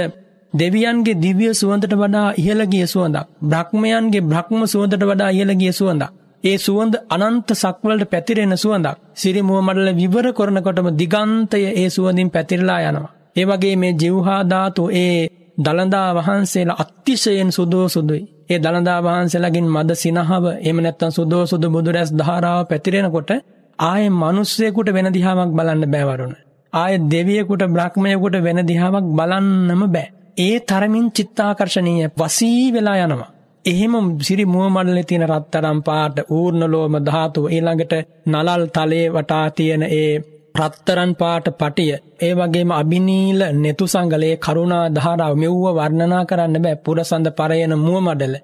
දෙවියන්ගේ 0.52 1.14
දිව්‍ය 1.16 1.46
සුවඳට 1.52 1.94
වඩා 1.94 2.28
ඉහළ 2.36 2.62
ගිය 2.66 2.86
සුවඳක්. 2.86 3.26
බ්‍රහ්මයන්ගේ 3.42 4.22
බ්‍රහ්ම 4.22 4.60
සුවඳට 4.66 5.02
වඩා 5.02 5.30
ඉහළ 5.30 5.52
ගිය 5.54 5.72
සුවඳක්. 5.72 6.12
ඒ 6.44 6.56
සුවඳ 6.58 6.94
අනන්ත 7.08 7.48
සක්වලට 7.54 8.04
පැතිරෙන 8.04 8.54
සුවඳක්. 8.56 8.96
සිරි 9.14 9.40
මුව 9.42 9.60
මඩල 9.60 9.88
විවර 9.94 10.26
කරනකොටම 10.32 10.88
දිගන්තය 10.92 11.60
ඒ 11.72 11.88
සුවඳින් 11.88 12.30
පැතිරලා 12.30 12.80
යනවා. 12.82 13.12
ඒ 13.36 13.44
වගේ 13.44 13.76
මේ 13.76 13.92
ජීවහා 13.94 14.40
ධාතු 14.44 14.82
ඒ 14.96 15.28
දළදා 15.58 16.08
වහන්සේලා 16.16 16.80
අතිශයෙන් 16.80 17.50
සුදෝ 17.50 17.86
සුදුයි. 17.88 18.22
ඒ 18.52 18.58
දළදා 18.58 19.00
වහන්සේලාගෙන් 19.00 19.66
මද 19.68 19.90
සිනහව 19.94 20.44
එහෙම 20.52 20.78
නැත්නම් 20.80 21.10
සුදෝ 21.10 21.42
සුදු 21.46 21.68
බුදුරැස් 21.70 22.10
ධාරාව 22.12 22.62
පැතිරෙනකොට 22.66 23.30
ආයේ 23.78 24.16
මිනිස්සෙකුට 24.16 24.88
වෙන 24.90 25.08
දිහාවක් 25.10 25.50
බලන්න 25.50 25.84
බෑ 25.86 26.06
වරුණ. 26.08 26.34
ආයේ 26.72 27.04
දෙවියෙකුට 27.06 27.62
බ්‍රහ්මයෙකුට 27.68 28.36
වෙන 28.40 28.60
දිහාවක් 28.66 29.06
බලන්නම 29.12 29.82
බෑ. 29.88 30.08
ඒ 30.38 30.56
තරමින් 30.62 31.06
චිත්තාකර්ෂණීය 31.10 32.10
වසී 32.16 32.66
වෙලා 32.72 32.98
යනවා. 32.98 33.30
එහෙම 33.64 33.94
සිරි 34.20 34.44
මුව 34.46 34.66
මඩලේ 34.68 35.04
තියෙන 35.04 35.26
රත්තරම් 35.28 35.80
පාට 35.82 36.16
ඌර්ණ 36.30 36.64
ලෝම 36.66 36.94
ධාතුව 37.00 37.44
ඊළඟට 37.48 37.92
නලල් 38.26 38.64
තලයේ 38.68 39.08
වටා 39.10 39.46
තියෙන 39.50 39.82
ඒ 39.92 40.12
රත්තරන් 40.54 41.12
පාට 41.14 41.46
පටිය 41.54 41.92
ඒ 42.20 42.32
වගේම 42.34 42.70
අභිනීල 42.72 43.40
නෙතු 43.56 43.84
සංගලයේ 43.86 44.36
කරුණා 44.36 44.86
ධාරාව 44.90 45.34
මෙව්ව 45.34 45.64
වර්ණනා 45.70 46.24
කරන්න 46.24 46.56
බෑ. 46.58 46.76
පුරසඳ 46.78 47.28
පරයන 47.32 47.74
මුව 47.78 47.98
මඩල 48.00 48.34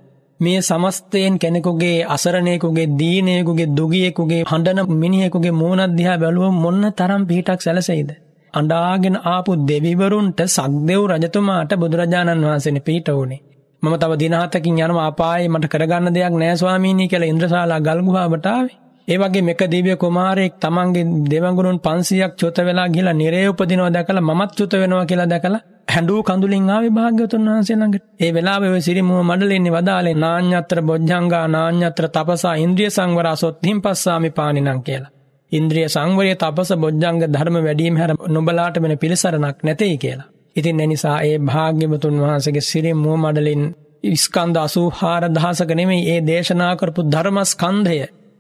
මේ 0.41 0.61
සමස්තයෙන් 0.61 1.35
කෙනෙකුගේ 1.37 1.99
අසරණයෙකුගේ 2.07 2.89
දීනයෙකුගේ 2.95 3.69
දුගියෙකුගේ 3.71 4.43
හඬන 4.45 4.95
මිනිහෙකුගේ 4.95 5.55
මූණක් 5.55 5.97
දිහා 5.97 6.17
බැලුවොත් 6.17 6.57
මොන්න 6.57 6.85
තරම් 6.93 7.23
පිටක් 7.27 7.61
සැලසෙයිද? 7.61 8.11
අඬාගෙන 8.55 9.17
ආපු 9.27 9.53
දෙවිවරුන්ට 9.65 10.41
සක්දෙව් 10.49 11.03
රජතුමාට 11.13 11.73
බුදුරජාණන් 11.77 12.45
වහන්සේනේ 12.45 12.87
පිට 12.87 13.09
වුණේ 13.11 13.43
මම 13.83 13.95
තව 13.97 14.13
දින 14.17 14.35
හතකින් 14.35 14.79
යනවා. 14.79 15.07
අපායේ 15.07 15.49
මට 15.49 15.67
කරගන්න 15.67 16.15
දෙයක් 16.15 16.35
නෑ 16.35 16.57
ස්වාමීනි 16.57 17.05
කියලා 17.07 17.29
ඉන්ද්‍රශාලා 17.29 17.81
ගල් 17.81 18.01
ගුහාවට 18.03 18.47
ආවේ. 18.49 18.77
ඒ 19.09 19.17
වගේ 19.17 19.43
මෙක 19.43 19.63
දිව්‍ය 19.67 19.95
කුමාරයෙක් 19.97 20.55
තමන්ගේ 20.57 21.05
දෙවඟුරුන් 21.31 21.79
500ක් 21.79 22.33
චොත 22.37 22.59
වෙලා 22.61 22.89
ගිහලා 22.89 23.13
නිරේ 23.13 23.47
උපදිනවා 23.49 23.91
දැකලා 23.91 24.21
මමත් 24.21 24.51
චොත 24.53 24.73
වෙනවා 24.75 25.05
කියලා 25.05 25.27
දැකලා 25.27 25.63
හැඬු 25.89 26.17
කඳුලින් 26.23 26.71
ආවේ 26.71 26.91
භාග්‍යවතුන් 26.91 27.47
වහන්සේ 27.47 27.77
ළඟට. 27.77 28.05
ඒ 28.21 28.31
වෙලාවේ 28.35 28.71
ඔය 28.71 28.81
සිරිමුව 28.81 29.21
මඩලෙන්නේ 29.23 29.73
වදාලේ 29.73 30.17
නාඤ්ඤත්‍ර 30.17 30.81
බොජ්ජංගා 30.83 31.47
නාඤ්ඤත්‍ර 31.49 32.07
තපසා 32.09 32.55
ඉන්ද්‍රිය 32.57 32.91
සංවරා 32.91 33.37
සොත්තිම් 33.37 33.79
පස්සාමි 33.81 34.31
පානිනම් 34.31 34.81
කියලා. 34.83 35.13
ඉන්ද්‍රිය 35.53 35.87
සංවරය 35.89 36.35
තපස 36.35 36.71
බොජ්ජංග 36.77 37.19
ධර්ම 37.27 37.57
වැඩිම 37.65 37.97
හැර 37.97 38.11
නුඹලාට 38.29 38.77
වෙන 38.83 38.95
පිළිසරණක් 38.99 39.59
නැtei 39.63 39.97
කියලා. 39.97 40.29
ඉතින් 40.57 40.81
ඒ 40.81 40.87
නිසා 40.87 41.19
ඒ 41.23 41.37
භාග්‍යවතුන් 41.41 42.17
වහන්සේගේ 42.21 42.61
සිරිමුව 42.63 43.17
මඩලින් 43.17 43.63
ස්කන්ධ 44.17 44.59
84000ක 44.67 45.71
නෙමෙයි 45.75 46.09
ඒ 46.09 46.21
දේශනා 46.21 46.73
කරපු 46.77 47.01
ධර්මස්කන්ධය 47.07 47.99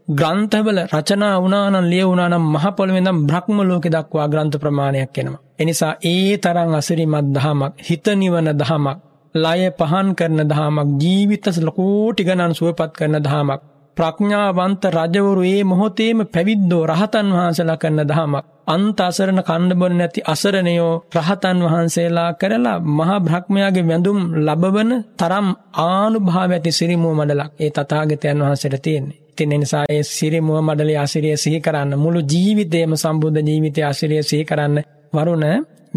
ග්‍රන්ථවල 0.08 0.78
රචනා 0.88 1.36
වුණානම් 1.38 1.86
ලියවුණානම් 1.86 2.44
මහ 2.46 2.66
පොළොවේ 2.72 3.00
ඉඳන් 3.00 3.18
බ්‍රහ්ම 3.26 3.58
ලෝකෙ 3.62 3.88
දක්වා 3.88 4.28
ග්‍රන්ථ 4.28 4.56
ප්‍රමාණයක් 4.56 5.18
එනවා. 5.18 5.40
එනිසා 5.58 5.94
ඒ 6.04 6.36
තරම් 6.36 6.72
අසිරිමත් 6.74 7.28
දහමක්, 7.34 7.72
හිත 7.78 8.06
නිවන 8.14 8.48
දහමක්, 8.54 8.98
ලය 9.34 9.60
පහන් 9.70 10.08
කරන 10.14 10.40
දහමක්, 10.44 10.88
ජීවිත 11.00 11.46
ලකෝටි 11.58 12.22
ගණන් 12.24 12.54
සුවපත් 12.54 12.92
කරන 12.92 13.16
දහමක්, 13.18 13.60
ප්‍රඥාවන්ත 13.96 14.82
රජවරු 14.88 15.42
ඒ 15.44 15.62
මොහොතේම 15.64 16.18
පැවිද්දෝ 16.26 16.82
රහතන් 16.86 17.28
වහන්සේලා 17.34 17.76
කරන 17.76 18.00
දහමක්. 18.04 18.44
අන්ත 18.66 18.98
අසරණ 19.00 19.40
කණ්ඩ 19.42 19.72
බොන්න 19.74 19.96
නැති 19.96 20.20
අසරණයෝ 20.24 20.92
රහතන් 21.16 21.58
වහන්සේලා 21.64 22.30
කරලා 22.32 22.78
මහා 22.96 23.20
බ්‍රහ්මයාගේ 23.20 23.86
වැඳුම් 23.86 24.18
ලබවන 24.46 24.90
තරම් 25.16 25.48
ආනුභාව 25.82 26.50
ඇති 26.50 26.70
සිරිමුව 26.72 27.14
මඩලක් 27.14 27.52
ඒ 27.58 27.70
තථාගතයන් 27.70 28.38
වහන්සේට 28.42 28.82
තියෙන්නේ. 28.82 29.27
ඉතින් 29.38 29.52
ඒ 29.52 29.58
නිසා 29.58 29.84
ඒ 29.88 30.02
සිරි 30.08 30.38
මුව 30.40 30.58
මඩලේ 30.60 30.96
ආශිර්ය 30.96 31.36
සිහි 31.36 31.58
කරන්න 31.60 31.92
මුළු 31.96 32.20
ජීවිතේම 32.24 32.92
සම්බුද්ධ 32.96 33.42
ජීවිතයේ 33.44 33.84
ආශිර්ය 33.84 34.22
සිහි 34.22 34.44
කරන්න 34.44 34.78
වරුණ 35.12 35.44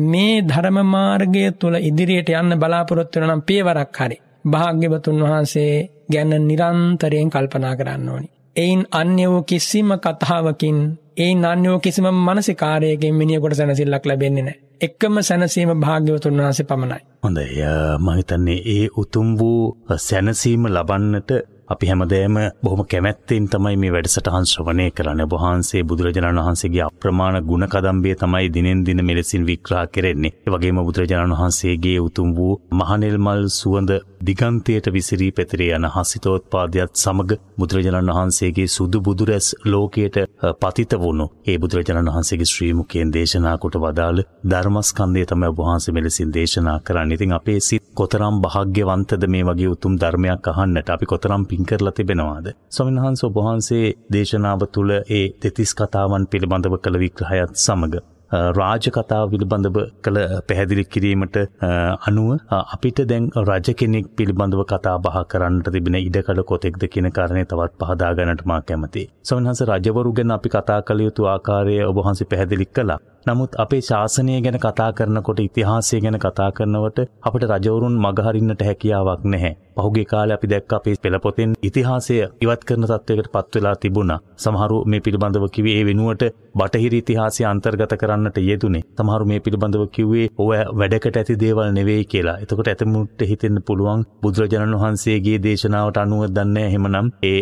මේ 0.03 0.41
ධර්ම 0.43 0.77
මාර්ගය 0.87 1.43
තුල 1.53 1.75
ඉදිරියට 1.81 2.29
යන්න 2.31 2.53
බලාපොරොත්තු 2.55 3.19
වෙන 3.19 3.29
නම් 3.29 3.41
පියවරක් 3.43 3.99
හරි 3.99 4.17
භාග්‍යවතුන් 4.45 5.23
වහන්සේ 5.23 5.73
ගැන 6.09 6.33
නිරන්තරයෙන් 6.41 7.29
කල්පනා 7.29 7.75
කරන්න 7.75 8.09
ඕනි. 8.09 8.27
එයින් 8.55 8.81
අන්‍ය 8.91 9.25
වූ 9.25 9.43
කිසිම 9.43 9.91
කතාවකින් 9.99 10.79
එයින් 11.17 11.45
අන්‍ය 11.45 11.67
වූ 11.67 11.79
කිසිම 11.79 12.07
මානසිකාරයකින් 12.19 13.15
මිනිහෙකුට 13.15 13.55
සැනසෙල්ලක් 13.55 14.05
ලැබෙන්නේ 14.05 14.43
නැහැ. 14.43 14.59
එකම 14.81 15.15
සැනසීම 15.21 15.71
භාග්‍යවතුන් 15.77 16.37
වහන්සේ 16.37 16.65
පමණයි. 16.65 17.01
හොඳයි. 17.23 17.47
මම 17.99 18.07
හිතන්නේ 18.11 18.59
ඒ 18.67 18.85
උතුම් 18.97 19.27
වූ 19.39 19.77
සැනසීම 19.99 20.63
ලබන්නට 20.67 21.31
අපි 21.71 21.87
හැමදෑම 21.87 22.37
බොහොම 22.63 22.81
කැමැත්තෙන් 22.85 23.47
තමයි 23.47 23.75
මේ 23.77 23.91
වැඩසටහන් 23.91 24.45
ශ්‍රවණය 24.45 24.87
කරන්නේ. 24.91 25.29
වහන්සේ 25.33 25.83
බුදුරජාණන් 25.83 26.41
වහන්සේගේ 26.41 26.83
අප්‍රමාණ 26.83 27.37
ගුණ 27.43 27.67
කදම්බය 27.67 28.15
තමයි 28.15 28.49
දිනෙන් 28.49 28.85
දින 28.85 29.05
මෙලෙසින් 29.05 29.45
විග්‍රහ 29.45 29.83
කෙරෙන්නේ. 29.89 30.33
ඒ 30.37 30.51
වගේම 30.51 30.81
බුදුරජාණන් 30.81 31.35
වහන්සේගේ 31.35 31.97
උතුම් 32.01 32.29
වූ 32.35 32.53
මහනෙල් 32.73 33.17
මල් 33.17 33.43
සුවඳ 33.51 33.91
දිගන්තයට 34.21 34.87
විසිරී 34.89 35.31
පැතිරේ 35.31 35.71
යන 35.75 35.87
හසිතෝත්පාදයක් 35.87 36.91
සමග 36.95 37.37
බුදුරජාණන් 37.57 38.11
වහන්සේගේ 38.11 38.67
සුදු 38.69 39.01
බුදුරැස් 39.01 39.47
ලෝකයට 39.65 40.17
පතිත 40.61 40.93
වුණු 40.95 41.25
ඒ 41.45 41.57
බුදුරජාණන් 41.57 42.11
වහන්සේගේ 42.11 42.49
ශ්‍රී 42.51 42.73
මුඛයෙන් 42.73 43.13
දේශනා 43.13 43.55
කොට 43.57 43.77
වදාළ 43.77 44.23
ධර්මස්කන්ධය 44.45 45.25
තමයි 45.25 45.51
වහන්සේ 45.57 45.93
මෙලෙසින් 45.93 46.33
දේශනා 46.33 46.77
කරන්නේ. 46.81 47.15
ඉතින් 47.15 47.33
අපේ 47.33 47.59
සිත් 47.61 47.83
කොතරම් 47.93 48.35
භාග්‍යවන්තද 48.41 49.23
මේ 49.27 49.43
වගේ 49.43 49.69
උතුම් 49.69 49.93
ධර්මයක් 49.97 50.47
අහන්නට 50.49 50.89
අපි 50.91 51.05
කොතරම් 51.05 51.43
පින් 51.61 51.65
කරලා 51.67 51.91
තිබෙනවාද. 51.91 52.47
ස්වාමීන් 52.69 53.01
වහන්සේ 53.01 53.27
ඔබ 53.27 53.37
වහන්සේ 53.37 53.93
දේශනාව 54.13 54.63
තුළ 54.75 54.91
ඒ 54.91 55.25
දෙතිස් 55.41 55.73
කතාවන් 55.75 56.25
පිළිබඳව 56.31 56.75
කළ 56.77 56.97
විග්‍රහයත් 56.99 57.53
සමග 57.57 57.93
රාජ 58.51 58.85
කතාව 58.87 59.25
පිළිබඳව 59.31 59.77
කළ 60.03 60.17
පැහැදිලි 60.49 60.85
කිරීමට 60.85 61.37
අනුව 62.09 62.29
අපිට 62.75 63.01
දැන් 63.03 63.29
රජ 63.43 63.73
කෙනෙක් 63.73 64.09
පිළිබඳව 64.17 64.63
කතා 64.63 64.97
බහ 64.99 65.17
කරන්නට 65.27 65.71
තිබෙන 65.75 65.99
ඉඩකඩ 65.99 66.43
කොතෙක්ද 66.51 66.83
කියන 66.93 67.11
කාරණය 67.11 67.45
තවත් 67.45 67.73
පහදා 67.81 68.11
ගන්නට 68.13 68.45
මා 68.45 68.61
කැමතියි. 68.63 69.09
සමහරවිට 69.23 69.69
රජවරු 69.69 70.13
ගැන 70.13 70.37
අපි 70.37 70.49
කතා 70.49 70.81
කළ 70.81 71.07
යුතු 71.07 71.27
ආකාරය 71.27 71.75
ඔබ 71.89 71.97
වහන්සේ 71.99 72.29
පැහැදිලි 72.31 72.67
කළා. 72.67 72.99
නමුත් 73.25 73.55
අපේ 73.55 73.81
ශාසනය 73.81 74.35
ගැන 74.41 74.57
කතා 74.59 74.91
කරනකොට 74.93 75.39
ඉතිහාසය 75.41 75.97
ගැන 75.99 76.17
කතා 76.19 76.47
කරනවට 76.51 76.99
අපට 77.23 77.43
රජවරුන් 77.51 77.95
මගහරින්නට 77.97 78.61
හැකියාවක් 78.61 79.25
නැහැ. 79.25 79.51
පහුගේ 79.77 80.05
කාලේ 80.05 80.35
අපි 80.35 80.47
දැක්ක 80.47 80.73
අපේ 80.73 80.95
පෙළපොතෙන් 80.97 81.53
ඉතිහාසය 81.61 82.15
ඉවත් 82.39 82.63
කරන 82.63 82.85
තත්වයකට 82.85 83.29
පත් 83.31 83.53
වෙලා 83.55 83.75
තිබුණා. 83.75 84.19
සමහරු 84.37 84.77
මේ 84.85 84.99
පිළිබඳව 84.99 85.45
කිව්වේ 85.49 85.75
ඒ 85.77 85.85
වෙනුවට 85.85 86.23
බටහිර 86.55 86.93
ඉතිහාසය 86.93 87.45
අන්තර්ගත 87.45 87.93
කරන්නට 87.95 88.37
යෙදුනේ. 88.39 88.83
සමහරු 88.95 89.25
මේ 89.25 89.39
පිළිබඳව 89.39 89.85
කිව්වේ 89.89 90.25
ඔය 90.37 90.57
වැඩකට 90.73 91.15
ඇති 91.15 91.35
දේවල් 91.35 91.69
නෙවෙයි 91.71 92.05
කියලා. 92.05 92.37
එතකොට 92.37 92.67
ඇතමුට 92.67 93.21
හිතෙන්න 93.23 93.61
පුළුවන් 93.61 94.03
බුදුරජාණන් 94.21 94.77
වහන්සේගේ 94.77 95.37
දේශනාවට 95.39 95.97
අනුව 95.97 96.25
දන්නේ 96.31 96.65
එහෙමනම් 96.65 97.13
ඒ 97.23 97.37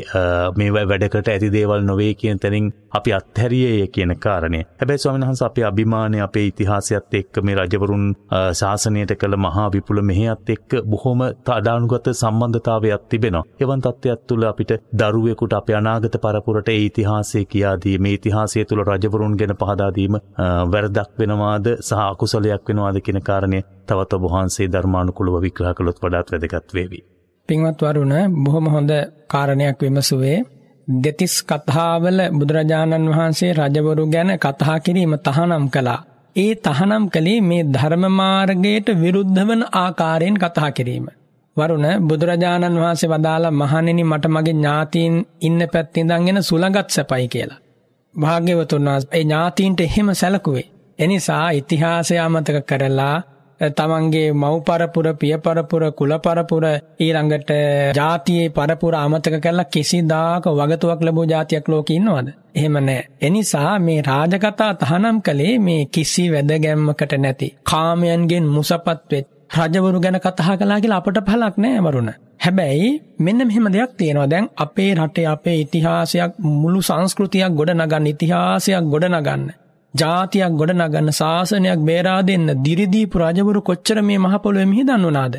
මේ 0.58 0.70
වැඩකට 0.74 1.28
ඇති 1.28 1.52
දේවල් 1.52 1.82
නොවේ 1.84 2.14
කියන 2.16 2.38
තැනින් 2.38 2.70
අපි 2.92 3.14
අත්හැරියේ 3.14 3.88
කියන 3.90 4.16
කාරණය. 4.20 4.62
හැබැයි 4.76 5.00
ස්වාමීන් 5.00 5.28
වහන්සේ 5.28 5.48
අපේ 5.48 5.69
අභිමානය 5.70 6.20
අපේ 6.22 6.46
ඉතිහාසයත් 6.48 7.14
එක්ක 7.14 7.42
මේ 7.42 7.56
රජවරුන් 7.58 8.06
ශාසනයට 8.54 9.14
කළ 9.16 9.38
මහා 9.38 9.68
විපුල 9.72 10.02
මෙහෙයත් 10.04 10.50
එක්ක 10.50 10.78
බොහොම 10.86 11.22
අඩානුගත 11.50 12.10
සම්බන්ධතාවයක් 12.14 13.04
තිබෙනවා. 13.10 13.44
එවන් 13.60 13.82
තත්ත්වයක් 13.82 14.22
තුළ 14.28 14.44
අපිට 14.44 14.72
දරුවෙකුට 14.94 15.54
අපේ 15.54 15.76
අනාගත 15.76 16.16
පරපුරට 16.20 16.70
ඒ 16.70 16.80
ඉතිහාසය 16.82 17.46
කියා 17.46 17.76
දීම, 17.78 18.02
මේ 18.02 18.14
ඉතිහාසය 18.14 18.66
තුළ 18.66 18.84
රජවරුන් 18.84 19.38
ගැන 19.40 19.56
පහදා 19.56 19.92
දීම 19.92 20.20
වැරදක් 20.70 21.12
වෙනවාද 21.20 21.68
සහ 21.80 22.02
අකුසලයක් 22.04 22.64
වෙනවාද 22.70 23.02
කියන 23.02 23.22
කාරණය 23.22 23.60
තවත් 23.88 24.14
ඔබ 24.14 24.24
වහන්සේ 24.28 24.68
ධර්මානුකූලව 24.70 25.42
විග්‍රහ 25.42 25.74
කළොත් 25.74 25.98
වඩාත් 26.00 26.32
වැදගත් 26.32 26.74
වේවි. 26.74 27.00
පින්වත් 27.50 27.82
වරුණ 27.84 28.16
බොහොම 28.44 28.66
හොඳ 28.68 28.92
කාරණයක් 29.28 29.78
විමසුවේ 29.82 30.38
දෙතිස් 30.90 31.34
කතාවල 31.44 32.20
බුදුරජාණන් 32.32 33.10
වහන්සේ 33.10 33.52
රජවරු 33.54 34.06
ගැන 34.08 34.32
කතා 34.38 34.78
කිරීම 34.80 35.14
තහනම් 35.20 35.66
කළා. 35.70 36.00
ඒ 36.36 36.52
තහනම් 36.58 37.04
කළේ 37.08 37.42
මේ 37.42 37.64
ධර්ම 37.66 38.04
මාර්ගයට 38.12 38.88
විරුද්ධ 38.96 39.42
වන 39.42 39.62
ආකාරයෙන් 39.74 40.38
කතා 40.38 40.72
කිරීම. 40.72 41.06
වරුණ 41.58 41.88
බුදුරජාණන් 42.02 42.80
වහන්සේ 42.80 43.10
වදාළ 43.10 43.46
මහණෙනි 43.52 44.04
මට 44.04 44.26
මගේ 44.28 44.54
ඥාතීන් 44.54 45.16
ඉන්න 45.42 45.62
පැත්තේ 45.74 46.02
ඉඳන්ගෙන 46.02 46.44
සුළඟත් 46.44 46.90
සැපයි 46.90 47.28
කියලා. 47.28 47.62
භාග්‍යවතුන් 48.16 48.86
වහන්සේ 48.86 49.10
ඒ 49.12 49.24
ඥාතීන්ට 49.24 49.80
එහෙම 49.80 50.10
සැලකුවේ. 50.14 50.68
එනිසා 51.00 51.46
ඉතිහාසය 51.52 52.16
අමතක 52.18 52.58
කරලා 52.66 53.16
තමන්ගේ 53.60 54.32
මව්පරපුර 54.34 55.08
පියපරපුර 55.16 55.84
කුලපරපුර 55.94 56.66
ඊළඟට 56.98 57.52
ජාතියේ 57.96 58.52
පරපුර 58.52 58.94
අමතක 58.96 59.36
කරලා 59.38 59.68
කිසිදාක 59.68 60.46
වගතුවක් 60.52 61.02
ලැබූ 61.02 61.26
ජාතියක් 61.26 61.68
ලෝකෙ 61.68 61.94
ඉන්නවද? 61.94 62.28
එහෙම 62.56 62.78
නැහැ. 62.80 63.10
එනිසා 63.22 63.74
මේ 63.80 64.00
රාජකතා 64.04 64.72
තහනම් 64.76 65.18
කළේ 65.22 65.60
මේ 65.60 65.82
කිසි 65.88 66.26
වැදගැම්මකට 66.30 67.14
නැති 67.18 67.54
කාමයන්ගෙන් 67.64 68.46
මුසපත් 68.48 68.88
වෙච්ච 69.12 69.28
රජවරු 69.58 70.00
ගැන 70.00 70.20
කතා 70.20 70.58
කළා 70.58 70.80
කියලා 70.80 71.00
අපට 71.00 71.20
පළක් 71.22 71.56
නෑ 71.58 71.80
වරුණ. 71.82 72.12
හැබැයි 72.40 72.90
මෙන්න 73.20 73.42
මෙහෙම 73.44 73.68
දෙයක් 73.70 73.92
තියෙනවා. 73.98 74.28
දැන් 74.28 74.46
අපේ 74.58 74.92
රටේ 74.96 75.28
අපේ 75.28 75.58
ඉතිහාසයක් 75.62 76.32
මුළු 76.54 76.82
සංස්කෘතියක් 76.82 77.52
ගොඩනගන්න 77.54 78.08
ඉතිහාසයක් 78.08 78.86
ගොඩනගන්න. 78.86 79.44
ජාතියක් 79.94 80.54
ගොඩනගන්න 80.54 81.10
ශාසනයක් 81.12 81.80
බේරා 81.80 82.22
දෙන්න 82.22 82.48
දිරිදීපු 82.64 83.20
රජවරු 83.20 83.62
කොච්චර 83.62 83.98
මේ 84.02 84.18
මහ 84.18 84.36
පොළොවේ 84.38 84.66
මිහිදන් 84.66 85.06
වුණාද? 85.06 85.36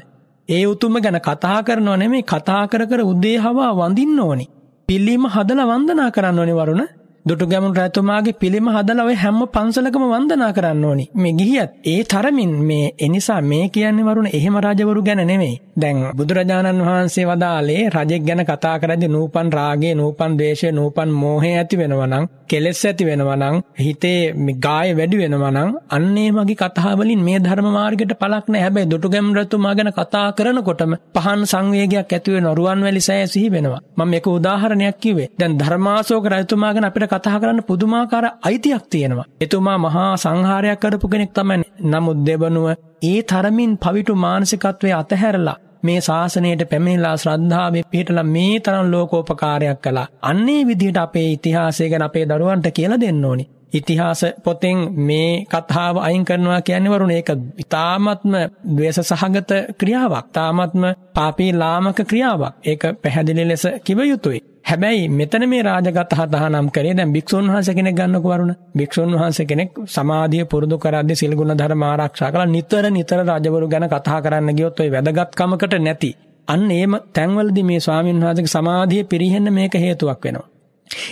ඒ 0.49 0.65
උතුම 0.67 0.95
ගැන 1.01 1.19
කතා 1.21 1.61
කරනව 1.63 1.97
නෙමෙයි 1.97 2.25
කතා 2.25 2.65
කර 2.67 2.83
කර 2.87 3.01
උදේ 3.03 3.37
හවා 3.39 3.71
වඳින්න 3.73 4.21
ඕනි. 4.21 4.47
පිළිම 4.89 5.25
හදලා 5.27 5.69
වන්දනා 5.71 6.11
කරන්න 6.11 6.39
ඕනි 6.39 6.53
වරුණ. 6.53 6.83
දුටුගැමුණු 7.27 7.77
රැතුමාගේ 7.77 8.33
පිළිම 8.33 8.69
හදලා 8.75 9.05
ඔය 9.05 9.17
හැම 9.23 9.41
පන්සලකම 9.55 10.05
වන්දනා 10.13 10.53
කරන්න 10.53 10.85
ඕනි. 10.85 11.05
මේ 11.15 11.33
ගිහියත් 11.33 11.71
ඒ 11.85 11.99
තරමින් 12.05 12.53
මේ 12.69 12.87
එනිසා 12.99 13.41
මේ 13.43 13.65
කියන්නේ 13.69 14.07
වරුණ 14.07 14.29
එහෙම 14.33 14.57
රජවරු 14.59 15.03
ගැන 15.03 15.21
නෙමෙයි. 15.27 15.61
දැන් 15.77 15.99
බුදුරජාණන් 16.17 16.81
වහන්සේ 16.81 17.27
වදාලේ 17.27 17.83
රජෙක් 17.89 18.23
ගැන 18.29 18.43
කතා 18.43 18.77
කරද්දී 18.79 19.11
නූපන් 19.11 19.53
රාගය, 19.53 19.91
නූපන් 19.95 20.39
ද්වේෂය, 20.39 20.73
නූපන් 20.73 21.13
මෝහය 21.15 21.51
ඇති 21.53 21.81
වෙනවා 21.81 22.07
නම්, 22.07 22.25
කෙලෙස් 22.47 22.81
ඇති 22.85 23.05
වෙනවා 23.05 23.37
නම්, 23.37 23.57
හිතේ 23.79 24.33
ගාය 24.59 24.97
වැඩි 24.97 25.21
වෙනවා 25.23 25.53
නම්, 25.53 25.71
අන්නේ 25.91 26.27
මගේ 26.31 26.59
කතා 26.63 26.95
වලින් 26.97 27.23
මේ 27.23 27.39
ධර්ම 27.39 27.69
මාර්ගයට 27.71 28.17
පළක් 28.23 28.49
නැහැ. 28.49 28.65
හැබැයි 28.65 28.91
දුටුගැමුණු 28.93 29.39
රැතුමා 29.41 29.75
ගැන 29.75 29.93
කතා 29.93 30.27
කරනකොටම 30.33 30.97
පහන් 31.15 31.45
සංවේගයක් 31.45 32.11
ඇති 32.11 32.35
වෙන 32.35 32.51
රුවන්වැලි 32.55 33.01
සෑය 33.01 33.29
සිහි 33.29 33.49
වෙනවා. 33.51 33.81
මම 33.97 34.11
මේක 34.11 34.27
උදාහරණයක් 34.29 34.99
කිව්වේ. 34.99 35.31
දැන් 35.39 35.59
ධර්මාශෝක 35.59 36.33
රජතුමා 36.35 36.75
ගැන 36.75 36.91
අපිට 36.91 37.10
කතා 37.11 37.39
කරන්න 37.41 37.63
පුදුමාකාර 37.63 38.27
අයිතියක් 38.43 38.85
තියෙනවා. 38.91 39.27
එතුමා 39.41 39.79
මහා 39.79 40.11
සංහාරයක් 40.17 40.81
කරපු 40.81 41.09
කෙනෙක් 41.09 41.33
තමයි. 41.33 41.67
නමුත් 41.85 42.19
දෙවනුව 42.27 42.67
ඒ 43.03 43.19
තරමින් 43.23 43.73
පවිටු 43.79 44.15
මානසිකත්වයේ 44.17 44.95
අතහැරලා 44.95 45.59
මේ 45.83 46.01
ශාසනයට 46.01 46.63
පැමිණිලා 46.71 47.17
ශ්‍රද්ධාවේ 47.17 47.85
පිහිටලා 47.91 48.27
මේ 48.27 48.61
තරම් 48.61 48.91
ලෝකෝපකාරයක් 48.91 49.81
කළා. 49.83 50.11
අන්නේ 50.23 50.61
විදිහට 50.67 50.99
අපේ 50.99 51.29
ඉතිහාසය 51.33 51.89
ගැන 51.89 52.03
අපේ 52.03 52.25
දරුවන්ට 52.27 52.69
කියලා 52.71 53.01
දෙන්න 53.01 53.25
ඕනි. 53.25 53.45
ඉතිහාස 53.73 54.23
පොතෙන් 54.45 54.79
මේ 54.99 55.47
කතාව 55.47 55.97
අයින් 55.99 56.25
කරනවා 56.25 56.61
කියන්නේ 56.61 56.91
වරුණ 56.91 57.13
ඒක 57.13 57.31
ඉතාමත්ම 57.59 58.33
ද්වේෂ 58.69 59.01
සහගත 59.03 59.51
ක්‍රියාවක්. 59.75 60.27
තාමත්ම 60.31 60.83
පාපී 61.15 61.53
ලාමක 61.55 61.99
ක්‍රියාවක්. 62.03 62.55
ඒක 62.63 62.83
පැහැදිලි 63.03 63.45
ලෙස 63.45 63.65
කිව 63.85 63.99
යුතුයි. 64.03 64.41
හැබැයි 64.63 65.09
මෙතන 65.11 65.45
මේ 65.49 65.63
රාජගත 65.63 66.13
හතහනම් 66.13 66.67
කරේ 66.69 66.95
දැන් 66.95 67.13
භික්ෂුන් 67.13 67.47
වහන්සේ 67.47 67.75
කෙනෙක් 67.75 67.95
ගන්නකො 67.95 68.29
වරුණ. 68.29 68.53
භික්ෂුන් 68.77 69.15
වහන්සේ 69.15 69.47
කෙනෙක් 69.47 69.71
සමාධිය 69.87 70.45
පුරුදු 70.45 70.77
කරද්දී 70.79 71.17
සිල් 71.17 71.35
ගුණ 71.35 71.55
ධර්ම 71.57 71.83
ආරක්ෂා 71.85 72.31
කරලා 72.31 72.47
නිතර 72.49 72.85
නිතර 72.91 73.21
රජවරු 73.21 73.67
ගැන 73.69 73.87
කතා 73.89 74.19
කරන්න 74.21 74.51
ගියොත් 74.53 74.81
ওই 74.81 74.91
වැදගත්කමකට 74.91 75.75
නැති. 75.79 76.11
අන්න 76.49 76.71
ඒම 76.71 76.95
තැන්වලදී 77.11 77.65
මේ 77.65 77.81
ස්වාමීන් 77.81 78.21
වහන්සේගේ 78.21 78.55
සමාධිය 78.55 79.05
පිරිහෙන්න 79.05 79.53
මේක 79.53 79.75
හේතුවක් 79.77 80.25
වෙනවා. 80.25 80.50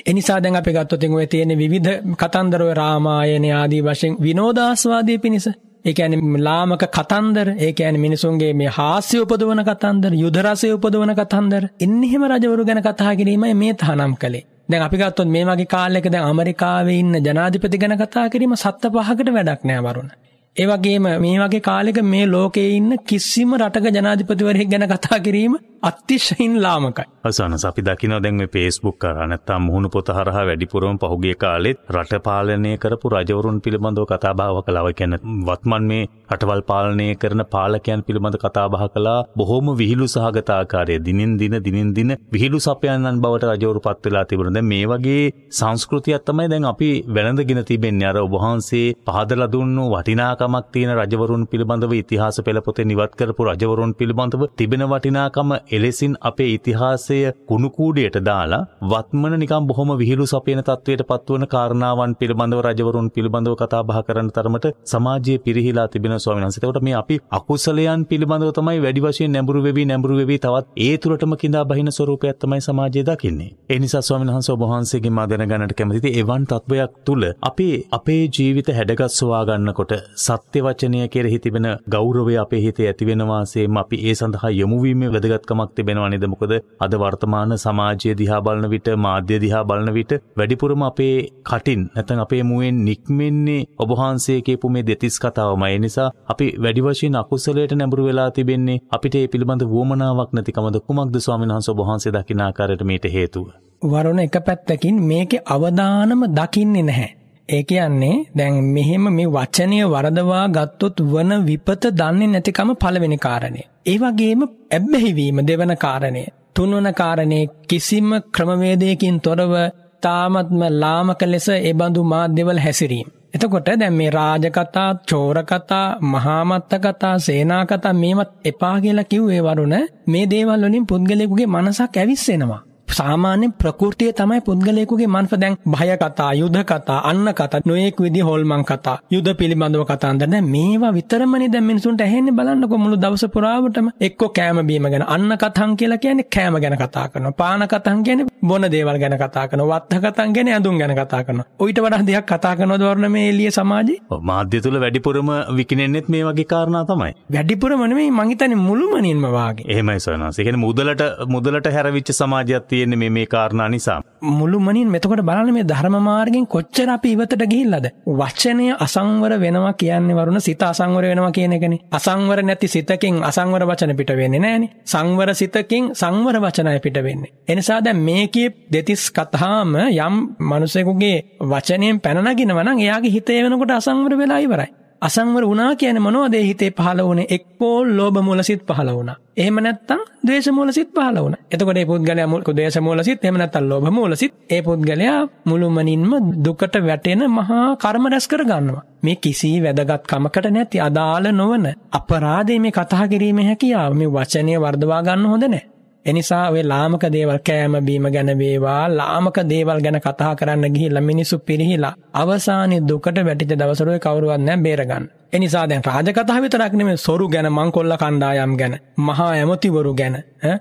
එනිසා 0.07 0.43
දැන් 0.43 0.57
අපි 0.57 0.73
ගත්තොත් 0.73 1.05
ඔය 1.11 1.27
තියෙන 1.27 1.55
විවිධ 1.59 1.95
කතන්දර 2.17 2.63
ඔය 2.63 2.75
රාමායන 2.75 3.47
ආදී 3.53 3.83
වශයෙන් 3.83 4.21
විනෝදාස්වාදයේ 4.23 5.19
පිණිස. 5.19 5.49
ඒ 5.85 5.93
කියන්නේ 5.93 6.41
ලාමක 6.41 6.85
කතන්දර 6.89 7.49
ඒ 7.57 7.73
කියන්නේ 7.73 8.01
මිනිසුන්ගේ 8.01 8.53
මේ 8.53 8.71
හාස්‍ය 8.71 9.17
උපදවන 9.19 9.63
කතන්දර 9.65 10.13
යුද 10.15 10.39
රසය 10.39 10.71
උපදවන 10.73 11.15
කතන්දර. 11.15 11.65
එන්නේ 11.81 12.11
හැම 12.13 12.25
රජවරු 12.27 12.65
ගැන 12.65 12.83
කතා 12.83 13.17
කිරීමයි 13.17 13.55
මේ 13.55 13.75
තහනම් 13.75 14.15
කළේ. 14.17 14.45
දැන් 14.71 14.83
අපි 14.83 14.97
ගත්තොත් 14.97 15.29
මේ 15.29 15.45
වගේ 15.45 15.67
කාලයක 15.67 16.07
දැන් 16.07 16.25
ඇමරිකාවේ 16.25 16.99
ඉන්න 16.99 17.21
ජනාධිපති 17.23 17.79
ගැන 17.79 17.99
කතා 17.99 18.27
කිරීම 18.29 18.57
සත්ත 18.57 18.93
පහකට 18.95 19.31
වැඩක් 19.33 19.63
නෑ 19.65 19.85
වරුණ. 19.85 20.11
ඒ 20.57 20.67
වගේම 20.67 21.09
මේ 21.19 21.39
වගේ 21.39 21.61
කාලෙක 21.61 21.99
මේ 22.05 22.27
ලෝකයේ 22.27 22.77
ඉන්න 22.77 22.93
කිසිම 23.07 23.55
රටක 23.57 23.87
ජනාධිපතිවරයෙක් 23.97 24.71
ගැන 24.71 24.87
කතා 24.89 25.19
කිරීම 25.21 25.55
අතිශයින් 25.83 26.55
ලාමකයි. 26.59 27.05
අසනස 27.25 27.65
අපි 27.65 27.83
දකිනවා 27.83 28.23
දැන් 28.23 28.35
මේ 28.35 28.49
Facebook 28.49 28.97
කරා 28.99 29.27
නැත්තම් 29.27 29.63
මුහුණු 29.63 29.89
පොත 29.89 30.09
හරහා 30.09 30.45
වැඩිපුරම 30.47 30.97
පහුගිය 30.99 31.35
කාලෙත් 31.35 31.79
රට 31.89 32.19
පාලනය 32.21 32.73
කරපු 32.77 33.11
රජවරුන් 33.11 33.61
පිළිබඳව 33.61 34.07
කතා 34.07 34.33
බහ 34.35 34.63
කළා. 34.67 34.85
ඒ 34.85 34.93
කියන්නේ 34.93 35.21
වත්මන් 35.49 35.85
මේ 35.91 36.09
රටවල් 36.31 36.63
පාලනය 36.63 37.07
කරන 37.17 37.43
පාලකයන් 37.47 38.03
පිළිබඳ 38.03 38.37
කතා 38.37 38.67
බහ 38.69 38.89
කළා. 38.89 39.21
බොහොම 39.37 39.71
විහිළු 39.73 40.07
සහගත 40.07 40.51
ආකාරයේ 40.51 41.01
දිනින් 41.01 41.37
දින 41.37 41.55
දිනින් 41.61 41.95
දින 41.95 42.11
විහිළු 42.33 42.61
සපයන්නන් 42.61 43.23
බවට 43.23 43.53
රජවරු 43.53 43.81
පත් 43.81 44.05
වෙලා 44.07 44.25
තිබුණා. 44.25 44.55
දැන් 44.55 44.69
මේ 44.73 44.87
වගේ 44.87 45.23
සංස්කෘතියක් 45.53 46.27
තමයි 46.27 46.49
දැන් 46.49 46.65
අපි 46.65 46.91
වැළඳගෙන 47.09 47.63
තිබෙන්නේ. 47.65 48.09
අර 48.09 48.17
ඔබ 48.19 48.35
වහන්සේ 48.37 48.87
පහදලා 49.07 49.53
දුන්නු 49.55 49.87
වටිනාකමක් 49.95 50.67
තියෙන 50.73 50.93
රජවරුන් 50.99 51.47
පිළිබඳව 51.47 51.93
ඉතිහාස 51.95 52.43
පෙළ 52.43 52.61
පොතේ 52.63 52.85
නිවත් 52.85 53.13
කරපු 53.19 53.43
රජවරුන් 53.49 53.95
පිළිබඳව 53.95 54.45
තිබෙන 54.57 54.85
වටිනාකම 54.89 55.59
එලෙසින් 55.71 56.15
අපේ 56.23 56.49
ඉතිහාසය 56.51 57.19
කුණුකූඩයට 57.49 58.17
දාලා 58.23 58.61
වත්මන 58.85 59.35
නිකම් 59.39 59.67
බොහොම 59.69 59.91
විහිළු 59.99 60.27
සපයන 60.27 60.61
තත්වයට 60.63 61.03
පත්වන 61.09 61.45
කාරණාවන් 61.49 62.15
පිළිබඳව 62.15 62.61
රජවරුන් 62.63 63.09
පිළිබඳව 63.11 63.55
කතා 63.57 63.83
බහ 63.85 64.01
කරන 64.03 64.31
තරමට 64.31 64.67
සමාජයේ 64.87 65.39
පිරිහිලා 65.41 65.87
තිබෙන 65.89 66.15
ස්වාමීන් 66.17 66.47
වහන්සේ. 66.47 66.61
එතකොට 66.61 66.83
මේ 66.83 66.95
අපි 66.95 67.19
අකුසලයන් 67.33 68.07
පිළිබඳව 68.07 68.53
තමයි 68.53 68.79
වැඩි 68.79 69.05
වශයෙන් 69.05 69.33
නැඹුරු 69.33 69.63
වෙවි 69.63 69.85
නැඹුරු 69.85 70.17
වෙවි 70.17 70.39
තවත් 70.39 70.67
ඒ 70.79 70.95
තුරටම 70.99 71.35
කිඳා 71.37 71.65
බහින 71.65 71.91
ස්වරූපයක් 71.91 72.39
තමයි 72.39 72.61
සමාජයේ 72.61 73.05
දකින්නේ. 73.05 73.51
ඒ 73.69 73.79
නිසා 73.79 74.03
ස්වාමීන් 74.03 74.33
වහන්සේ 74.33 74.55
ඔබ 74.55 74.65
වහන්සේගෙන් 74.65 75.13
මා 75.13 75.27
දැනගන්නට 75.29 75.75
කැමතියි 75.75 76.15
එවන් 76.19 76.47
තත්වයක් 76.47 76.99
තුල 77.05 77.23
අපි 77.43 77.69
අපේ 77.93 78.23
ජීවිත 78.31 78.73
හැඩගස්වා 78.73 79.43
ගන්නකොට 79.47 79.93
සත්‍ය 80.19 80.61
වචනය 80.61 81.09
කෙරෙහි 81.09 81.39
තිබෙන 81.41 81.69
ගෞරවය 81.89 82.35
අපේ 82.39 82.61
හිතේ 82.61 82.89
ඇති 82.89 83.09
වෙනවාසේම 83.09 83.77
අපි 83.79 83.97
ඒ 84.05 84.15
සඳහා 84.15 84.53
යොමු 84.53 84.83
වීමේ 84.83 85.11
වැදගත්කම 85.11 85.58
වැදගත්කමක් 85.59 85.75
තිබෙනවා 85.77 86.09
නේද 86.09 86.25
මොකද 86.27 86.53
අද 86.79 86.93
වර්තමාන 86.95 87.53
සමාජය 87.57 88.15
දිහා 88.15 88.41
බලන 88.41 88.67
විට 88.71 88.89
මාධ්‍ය 88.99 89.39
දිහා 89.39 89.63
බලන 89.65 89.91
විට 89.93 90.13
වැඩිපුරම 90.37 90.83
අපේ 90.83 91.17
කටින් 91.43 91.83
නැත්නම් 91.87 92.21
අපේ 92.21 92.43
මුවෙන් 92.43 92.79
නික්මෙන්නේ 92.85 93.61
ඔබ 93.79 93.91
වහන්සේ 93.93 94.39
කියපු 94.41 94.71
මේ 94.71 94.85
දෙතිස් 94.85 95.19
කතාවමයි. 95.19 95.69
ඒ 95.69 95.79
නිසා 95.79 96.09
අපි 96.27 96.47
වැඩි 96.59 96.83
වශයෙන් 96.83 97.17
අකුසලයට 97.17 97.73
නැඹුරු 97.73 98.09
වෙලා 98.09 98.31
තිබෙන්නේ 98.31 98.79
අපිට 98.91 99.15
ඒ 99.15 99.27
පිළිබඳ 99.29 99.63
වුවමනාවක් 99.67 100.33
නැතිකමද 100.33 100.79
කුමක්ද 100.83 101.17
ස්වාමීන් 101.19 101.55
වහන්සේ 101.55 101.75
ඔබ 101.75 101.81
වහන්සේ 101.83 102.13
දකින 102.13 102.41
ආකාරයට 102.41 102.85
මේට 102.85 103.07
හේතුව? 103.09 103.47
වරුණ 103.83 104.21
එක 104.21 104.37
පැත්තකින් 104.43 104.97
මේකේ 105.05 105.47
අවදානම 105.47 106.23
දකින්නේ 106.33 106.83
නැහැ. 106.83 107.18
ඒ 107.49 107.63
කියන්නේ 107.63 108.17
දැන් 108.39 108.57
මෙහෙම 108.75 109.05
මේ 109.11 109.29
වචනය 109.29 109.79
වරදවා 109.87 110.45
ගත්තොත් 110.49 110.99
වන 111.13 111.33
විපත 111.47 111.85
දන්නේ 111.93 112.27
නැතිකම 112.27 112.71
පළවෙනි 112.75 113.19
කාරණය. 113.19 113.63
ඒ 113.87 113.97
වගේම 113.99 114.43
ඇබ්බැහිවීම 114.47 115.39
දෙවන 115.49 115.75
කාරණය. 115.77 116.23
තුන්වන 116.55 116.89
කාරණේ 116.95 117.45
කිසිම 117.69 118.11
ක්‍රමවේදයකින් 118.35 119.21
තොරව 119.21 119.55
තාමත්ම 120.03 120.61
ලාමක 120.75 121.23
ලෙස 121.25 121.49
ඒ 121.51 121.73
බඳු 121.73 122.03
මාධ්‍යවල 122.05 122.59
හැසිරීම. 122.59 123.09
එතකොට 123.35 123.69
දැන් 123.77 123.95
මේ 123.95 124.11
රාජකතා, 124.11 124.91
චෝරකතා, 125.11 125.87
මහාමත්ත 126.03 126.73
කතා, 126.77 127.17
සේනා 127.19 127.65
කතා 127.67 127.93
මේවත් 127.95 128.31
එපා 128.45 128.77
කියලා 128.81 129.05
කිව්වේ 129.05 129.43
වරුණ 129.43 129.77
මේ 130.07 130.25
දේවල් 130.27 130.63
වලින් 130.65 130.87
පුද්ගලයෙකුගේ 130.87 131.47
මනසක් 131.47 131.97
ඇවිස්සෙනවා. 131.97 132.63
සාමාන්‍ය 132.99 133.49
ප්‍රකෘතිය 133.61 134.13
තමයි 134.13 134.41
පුද්ගලයෙකුගේ 134.41 135.07
මනස 135.07 135.35
දැන් 135.43 135.57
භය 135.67 135.97
කතා, 135.97 136.33
යුද 136.35 136.57
කතා, 136.65 136.99
අන්න 137.11 137.29
කතා, 137.35 137.61
නොයෙක් 137.65 138.01
විදි 138.01 138.21
හොල්මන් 138.21 138.65
කතා, 138.65 138.99
යුද 139.11 139.29
පිළිබඳව 139.39 139.85
කතාන්දර 139.91 140.27
දැන් 140.27 140.51
මේවා 140.55 140.93
විතරමනේ 140.93 141.49
දැන් 141.49 141.65
මිනිසුන්ට 141.65 142.01
ඇහෙන්නේ 142.01 142.37
බලන්නකො 142.39 142.79
මුළු 142.79 142.97
දවස 142.97 143.25
පුරාවටම 143.35 143.89
එක්ක 144.01 144.23
කෑම 144.37 144.61
බීම 144.67 144.89
ගැන 144.93 145.05
අන්න 145.09 145.37
කතන් 145.43 145.77
කියලා 145.77 145.99
කියන්නේ 145.99 146.29
කෑම 146.37 146.61
ගැන 146.61 146.77
කතා 146.79 147.09
කරනවා. 147.09 147.33
පාන 147.33 147.67
කතන් 147.69 148.03
කියන්නේ 148.05 148.27
බොන 148.43 148.63
දේවල් 148.71 148.99
ගැන 148.99 149.17
කතා 149.19 149.47
කරනවා. 149.49 149.81
වත්ත 149.81 150.01
කතන් 150.05 150.33
කියන්නේ 150.33 150.55
ඇඳුම් 150.55 150.79
ගැන 150.79 150.95
කතා 150.99 151.23
කරනවා. 151.25 151.47
ඔయిత 151.59 151.81
වඩා 151.81 152.07
දෙයක් 152.07 152.27
කතා 152.27 152.55
කරනවද 152.57 152.83
වර්ණ 152.83 153.13
මේ 153.13 153.29
එළිය 153.31 153.51
සමාජේ? 153.51 153.99
ඔව් 154.11 154.23
මාධ්‍ය 154.23 154.61
තුල 154.61 154.81
වැඩිපුරම 154.81 155.31
විකිනෙන්නෙත් 155.59 156.09
මේ 156.09 156.25
වගේ 156.25 156.49
කාරණා 156.55 156.85
තමයි. 156.85 157.13
වැඩිපුරම 157.33 157.85
නෙමෙයි 157.85 158.11
මං 158.11 158.33
හිතන්නේ 158.33 158.61
මුළුමනින්ම 158.63 159.27
වාගේ. 159.37 159.69
එහෙමයි 159.69 160.01
සවනස්. 160.01 160.39
ඒ 160.39 160.45
කියන්නේ 160.45 160.65
මුදලට 160.67 161.03
මුදලට 161.29 161.73
හැරවිච්ච 161.77 162.13
සමාජයක් 162.21 162.69
තියෙන්නේ 162.79 162.99
මේ 162.99 163.11
මේ 163.11 163.27
කාරණා 163.29 163.69
නිසා. 163.69 164.01
මුළුමනින් 164.31 164.91
මෙතකොට 164.91 165.23
බලන්න 165.23 165.53
මේ 165.55 165.65
ධර්ම 165.65 165.97
මාර්ගෙන් 166.03 166.47
කොච්චර 166.47 166.91
අපි 166.91 167.13
ඉවතට 167.13 167.45
ගිහිල්ලාද? 167.45 167.87
වචනය 168.21 168.67
අසංවර 168.79 169.33
වෙනවා 169.41 169.73
කියන්නේ 169.75 170.17
වරුණ 170.17 170.41
සිත 170.41 170.63
අසංවර 170.65 171.05
වෙනවා 171.05 171.33
කියන 171.33 171.53
එකනේ. 171.53 171.81
අසංවර 171.93 172.43
නැති 172.43 172.69
සිතකින් 172.69 173.23
අසංවර 173.23 173.67
වචන 173.71 173.97
පිට 173.97 174.13
වෙන්නේ 174.21 174.41
නැහනේ. 174.41 174.71
සංවර 174.85 175.35
සිතකින් 175.35 175.91
සංවර 175.95 176.41
වචනය 176.41 176.79
පිට 176.81 176.99
වෙන්නේ. 177.05 177.33
එනිසා 177.49 177.81
දැන් 177.81 178.01
මේකේ 178.01 178.49
දෙතිස් 178.73 179.11
කතාම 179.11 179.77
යම් 179.77 180.17
මිනිසෙකුගේ 180.51 181.17
වචනයෙන් 181.43 182.01
පැන 182.01 182.25
නගිනවා 182.25 182.65
නම් 182.65 182.79
එයාගේ 182.79 183.11
හිතේ 183.11 183.41
වෙනකොට 183.45 183.71
අසංවර 183.73 184.19
වෙලා 184.19 184.39
ඉවරයි. 184.39 184.71
අසංවර 185.03 185.45
වුණා 185.47 185.77
කියන්නේ 185.77 186.03
මොනවද 186.03 186.35
ඒ 186.35 186.43
හිතේ 186.43 186.71
පහළ 186.71 187.01
වුණේ 187.05 187.27
එක්කෝ 187.31 187.77
ලෝභ 187.89 188.19
මූලසිත 188.23 188.63
පහළ 188.67 188.91
වුණා. 188.91 189.17
එහෙම 189.37 189.57
නැත්නම් 189.57 190.01
ද්වේෂ 190.27 190.49
මූලසිත 190.51 190.91
පහළ 190.93 191.19
වුණා. 191.19 191.41
එතකොට 191.53 191.75
මේ 191.75 191.87
පුද්ගලයා 191.87 192.27
මුල් 192.27 192.43
ද්වේෂ 192.49 192.81
මූලසිත 192.81 193.25
එහෙම 193.25 193.39
නැත්නම් 193.39 193.69
ලෝභ 193.69 193.91
මූලසිත 193.91 194.35
ඒ 194.51 194.61
පුද්ගලයා 194.63 195.21
මුළුමනින්ම 195.45 196.13
දුකට 196.45 196.75
වැටෙන 196.83 197.23
මහා 197.31 197.65
කර්ම 197.77 198.05
රැස් 198.07 198.29
කර 198.29 198.45
ගන්නවා. 198.45 198.85
මේ 199.03 199.17
කිසි 199.17 199.51
වැදගත්කමකට 199.63 200.51
නැති 200.51 200.81
අදාළ 200.81 201.33
නොවන 201.33 201.67
අපරාධයේ 201.93 202.61
මේ 202.61 202.73
කතා 202.73 203.09
කිරීමේ 203.09 203.47
හැකියාව 203.47 203.93
මේ 203.95 204.15
වචනය 204.15 204.55
වර්ධවා 204.59 205.03
ගන්න 205.03 205.27
හොඳ 205.27 205.45
නැහැ. 205.45 205.78
එනිසා 206.07 206.51
ඔය 206.51 206.63
ලාමක 206.63 207.05
දේවල් 207.07 207.39
කෑම 207.41 207.75
බීම 207.81 208.07
ගැන 208.09 208.31
වේවා 208.35 208.83
ලාමක 208.91 209.39
දේවල් 209.45 209.81
ගැන 209.81 209.99
කතා 209.99 210.33
කරන්න 210.35 210.75
ගිහිල්ලා 210.75 211.03
මිනිස්සු 211.03 211.39
පිරිහිලා 211.41 211.95
අවසානයේ 212.15 212.81
දුකට 212.83 213.19
වැටිච්ච 213.21 213.53
දවසට 213.55 213.89
ඔය 213.89 213.99
කවුරුවත් 213.99 214.41
නැහැ 214.41 214.63
බේරගන්න. 214.63 215.05
එනිසා 215.33 215.65
දැන් 215.69 215.83
රාජකථා 215.85 216.39
විතරක් 216.43 216.73
නෙමෙයි 216.73 216.99
සොරු 216.99 217.27
ගැන 217.29 217.49
මංකොල්ල 217.51 217.95
කණ්ඩායම් 217.97 218.53
ගැන 218.57 218.75
මහා 219.01 219.27
ඇමතිවරු 219.33 219.93
ගැන 219.95 220.17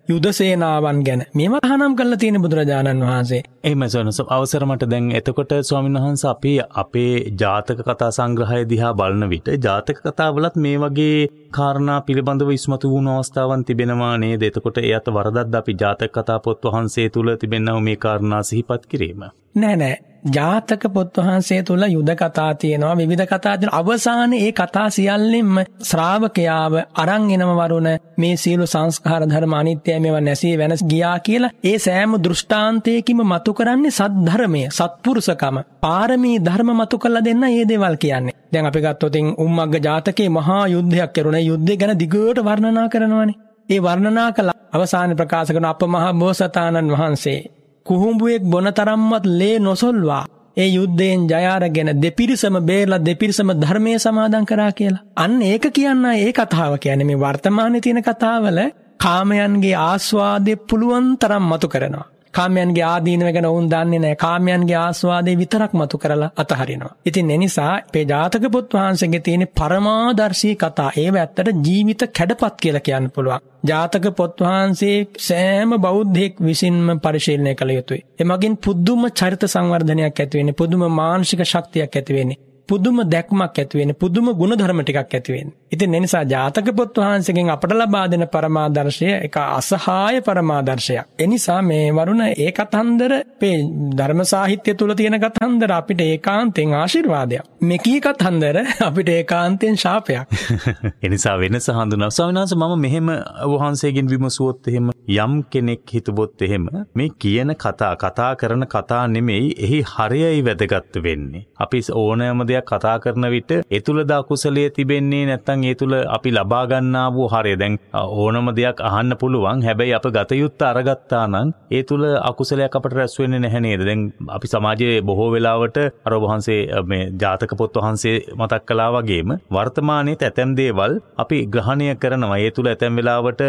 යුද 0.10 0.28
සේනාවන් 0.32 1.00
ගැන 1.08 1.24
මේවා 1.34 1.62
තහනම් 1.66 1.96
කරලා 1.96 2.18
තියෙන 2.18 2.42
බුදුරජාණන් 2.42 3.04
වහන්සේ. 3.04 3.42
එහෙම 3.64 3.86
සොනස 3.88 4.20
අවසර 4.30 4.66
මට 4.66 4.90
දැන් 4.90 5.08
එතකොට 5.12 5.56
ස්වාමීන් 5.62 6.00
වහන්සේ 6.00 6.30
අපි 6.30 6.54
අපේ 6.76 7.14
ජාතක 7.42 7.82
කතා 7.84 8.12
සංග්‍රහය 8.12 8.60
දිහා 8.70 8.94
බලන 8.94 9.30
විට 9.30 9.48
ජාතක 9.66 10.04
කතාවලත් 10.04 10.56
මේ 10.58 10.76
වගේ 10.78 11.28
කාරණා 11.52 12.00
පිළිබඳව 12.02 12.52
ඉස්මතු 12.52 12.92
වුණු 12.92 13.16
අවස්ථාවන් 13.16 13.66
තිබෙනවා 13.66 14.14
නේද? 14.18 14.44
එතකොට 14.44 14.84
අත 14.92 15.08
වරදක්ද 15.10 15.56
අපි 15.56 15.80
ජාතක 15.82 16.12
කතා 16.14 16.40
පොත් 16.40 16.68
වහන්සේ 16.68 17.10
තුල 17.10 17.36
තිබෙනව 17.38 17.82
මේ 17.82 17.98
කාරණා 17.98 18.44
සිහිපත් 18.44 18.86
කිරීම? 18.86 19.24
නෑ 19.56 19.76
නෑ 19.76 19.96
ජාතක 20.28 20.84
පොත් 20.90 21.18
වහන්සේ 21.18 21.64
තුළ 21.64 21.84
යුද 21.88 22.10
කතා 22.12 22.56
තියෙනවා. 22.56 22.96
විවිධ 22.96 23.26
කතා 23.26 23.58
තියෙනවා. 23.58 23.80
අවසානයේ 23.82 24.42
ඒ 24.42 24.52
කතා 24.54 24.90
සියල්ලෙන්ම 24.90 25.56
ශ්‍රාවකයාව 25.82 26.74
අරන් 26.96 27.30
එනම 27.32 27.52
වරුණ 27.60 27.90
මේ 28.18 28.36
සියලු 28.36 28.66
සංස්කාර 28.66 29.22
ධර්ම 29.24 29.54
අනිත්‍යයි 29.54 30.00
මේවා 30.00 30.22
නැසී 30.22 30.58
වෙනස් 30.58 30.84
ගියා 30.86 31.18
කියලා 31.22 31.52
ඒ 31.64 31.78
සෑම 31.80 32.12
දෘෂ්ටාන්තයකින්ම 32.20 33.22
මතු 33.26 33.54
කරන්නේ 33.54 33.92
සද්ධර්මය 33.92 34.64
සත්පුරුෂකම. 34.72 35.58
පාරමී 35.82 36.38
ධර්ම 36.42 36.70
මතු 36.74 36.98
කළ 36.98 37.24
දෙන්න 37.24 37.40
මේ 37.40 37.66
දේවල් 37.66 37.98
කියන්නේ. 37.98 38.38
දැන් 38.52 38.66
අපි 38.66 38.80
ගත්තොත් 38.82 39.16
උම්මග්ග 39.38 39.76
ජාතකයේ 39.82 40.30
මහා 40.32 40.64
යුද්ධයක් 40.68 41.12
කරුණා 41.14 41.42
යුද්ධය 41.42 41.78
ගැන 41.78 42.00
දිගට 42.00 42.40
වර්ණනා 42.42 42.88
කරනවානේ. 42.90 43.40
ඒ 43.70 43.80
වර්ණනා 43.80 44.32
කළ 44.32 44.52
අවසාන 44.74 45.16
ප්‍රකාශ 45.16 45.52
කරන 45.52 45.66
අප 45.66 45.82
මහා 45.88 46.14
බෝසතාණන් 46.16 46.92
වහන්සේ. 46.92 47.40
කුහුඹුවෙක් 47.88 48.44
බොන 48.46 48.68
තරම්වත් 48.72 49.26
ලේ 49.34 49.60
නොසොල්වා 49.60 50.24
ඒ 50.58 50.68
යුද්ධයෙන් 50.68 51.22
ජයාරගෙන 51.26 51.90
දෙපිරිසම 51.96 52.56
බේරලා 52.62 53.00
දෙපිරිසම 53.00 53.50
ධර්මය 53.54 53.94
සමාදන් 53.98 54.46
කරා 54.46 54.72
කියලා. 54.72 55.06
අන්න 55.16 55.42
ඒක 55.44 55.66
කියන්න 55.72 56.06
ඒ 56.14 56.32
කතාව 56.34 56.74
කියන්නේ 56.78 57.06
මේ 57.06 57.18
වර්තමානයේ 57.18 57.82
තියෙන 57.82 58.02
කතාවල 58.04 58.60
කාමයන්ගේ 59.00 59.76
ආස්වාදය 59.82 60.54
පුළුවන් 60.60 61.08
තරම් 61.18 61.44
මතු 61.44 61.68
කරනවා. 61.68 62.08
කාමයන්ගේ 62.34 62.84
ආදීනව 62.84 63.30
ගැන 63.30 63.46
ඔවුන් 63.46 63.70
දන්නේ 63.70 64.00
නැහැ. 64.00 64.16
කාමයන්ගේ 64.18 64.78
ආස්වාදේ 64.78 65.36
විතරක් 65.38 65.74
මතු 65.74 65.98
කරලා 65.98 66.32
අතහරිනවා. 66.36 66.94
ඉතින් 67.06 67.32
ඒ 67.32 67.38
නිසා 67.38 67.74
අපේ 67.78 68.06
ජාතක 68.06 68.48
පොත් 68.52 68.74
වහන්සේගේ 68.74 69.20
තියෙන 69.20 69.46
පරමාදර්ශී 69.58 70.56
කතා 70.56 70.90
ඒව 70.98 71.16
ඇත්තට 71.16 71.54
ජීවිත 71.68 72.04
කැඩපත් 72.12 72.58
කියලා 72.62 72.82
කියන්න 72.82 73.12
පුළුවන්. 73.12 73.46
ජාතක 73.66 74.06
පොත් 74.16 74.42
වහන්සේ 74.42 74.98
සෑම 75.20 75.78
බෞද්ධයෙක් 75.78 76.36
විසින්ම 76.42 77.00
පරිශීලනය 77.00 77.56
කළ 77.56 77.72
යුතුයි. 77.72 78.02
එමගින් 78.20 78.58
පුදුම 78.58 79.08
චරිත 79.12 79.44
සංවර්ධනයක් 79.46 80.20
ඇති 80.20 80.38
වෙන්නේ, 80.38 80.54
පුදුම 80.54 80.84
මානසික 80.92 81.42
ශක්තියක් 81.46 81.96
ඇති 81.96 82.14
වෙන්නේ. 82.14 82.40
පුදුම 82.70 82.98
දැක්මක් 83.06 83.58
ඇති 83.58 83.80
වෙන්නේ 83.80 83.96
පුදුම 83.96 84.28
ගුණධර්ම 84.34 84.82
ටිකක් 84.82 85.00
ඇති 85.10 85.32
වෙන්නේ. 85.32 85.56
ඉතින් 85.72 85.94
ඒ 85.94 86.00
නිසා 86.00 86.24
ජාතක 86.26 86.70
පොත් 86.74 86.98
වහන්සේගෙන් 86.98 87.50
අපට 87.50 87.74
ලබා 87.74 88.06
දෙන 88.08 88.26
පරමාදර්ශය 88.28 89.08
එක 89.18 89.38
අසහාය 89.38 90.22
පරමාදර්ශයක්. 90.22 91.06
ඒ 91.18 91.28
නිසා 91.28 91.60
මේ 91.64 91.86
වරුණ 91.92 92.24
ඒ 92.26 92.52
කතන්දර 92.52 93.14
අපේ 93.16 93.56
ධර්ම 93.94 94.22
සාහිත්‍ය 94.26 94.76
තුල 94.76 94.94
තියෙන 94.94 95.18
කතන්දර 95.18 95.72
අපිට 95.72 96.02
ඒකාන්තයෙන් 96.02 96.74
ආශිර්වාදයක්. 96.74 97.44
මෙකී 97.64 98.00
කතන්දර 98.02 98.58
අපිට 98.82 99.10
ඒකාන්තයෙන් 99.10 99.78
ශාපයක්. 99.78 100.28
ඒ 101.04 101.10
නිසා 101.10 101.38
වෙනස 101.38 101.70
හඳුනා. 101.70 102.12
ස්වාමීන් 102.12 102.42
වහන්සේ 102.42 102.60
මම 102.60 102.76
මෙහෙම 102.80 103.14
වහන්සේගෙන් 103.54 104.08
විමසුවොත් 104.08 104.68
එහෙම 104.68 104.92
යම් 105.18 105.34
කෙනෙක් 105.46 105.84
හිතුවොත් 105.90 106.42
එහෙම 106.42 106.68
මේ 106.96 107.10
කියන 107.18 107.56
කතා 107.58 107.94
කතා 107.98 108.32
කරන 108.36 108.68
කතා 108.68 109.04
නෙමෙයි 109.08 109.48
එහි 109.60 109.82
හරයයි 109.88 110.42
වැදගත් 110.44 111.04
වෙන්නේ. 111.04 111.46
අපි 111.58 111.82
ඕනෑම 111.96 112.48
දෙයක් 112.48 112.57
දෙයක් 112.58 112.68
කතා 112.68 112.98
කරන 113.00 113.26
විට 113.32 113.52
ඒ 113.52 113.82
තුලද 113.82 114.12
අකුසලයේ 114.12 114.70
තිබෙන්නේ 114.70 115.26
නැත්නම් 115.30 115.64
ඒ 115.64 115.76
තුල 115.76 115.94
අපි 116.16 116.30
ලබා 116.32 116.64
ගන්නා 116.68 117.08
වූ 117.16 117.28
හරය. 117.28 117.54
දැන් 117.56 117.80
ඕනම 117.94 118.48
දෙයක් 118.56 118.82
අහන්න 118.82 119.14
පුළුවන්. 119.22 119.62
හැබැයි 119.68 119.96
අප 119.98 120.08
ගත 120.16 120.32
යුත්ත 120.42 120.62
අරගත්තා 120.62 121.26
නම් 121.28 121.54
ඒ 121.72 121.84
තුල 121.84 122.04
අකුසලයක් 122.22 122.76
අපට 122.78 122.94
රැස් 122.94 123.18
වෙන්නේ 123.20 123.40
නැහැ 123.40 123.62
නේද? 123.62 123.82
දැන් 123.90 124.02
අපි 124.38 124.48
සමාජයේ 124.48 125.02
බොහෝ 125.02 125.30
වෙලාවට 125.34 125.78
අර 126.06 126.14
වහන්සේ 126.24 126.60
මේ 126.92 127.04
ජාතක 127.22 127.52
පොත් 127.58 127.78
වහන්සේ 127.78 128.16
මතක් 128.40 128.62
කළා 128.68 128.90
වගේම 128.96 129.36
වර්තමානයේ 129.56 130.18
ඇතැම් 130.20 130.56
දේවල් 130.60 131.00
අපි 131.18 131.38
ග්‍රහණය 131.54 131.96
කරනවා. 131.96 132.40
ඒ 132.40 132.52
තුල 132.52 132.72
ඇතැම් 132.74 132.96
වෙලාවට 133.00 133.44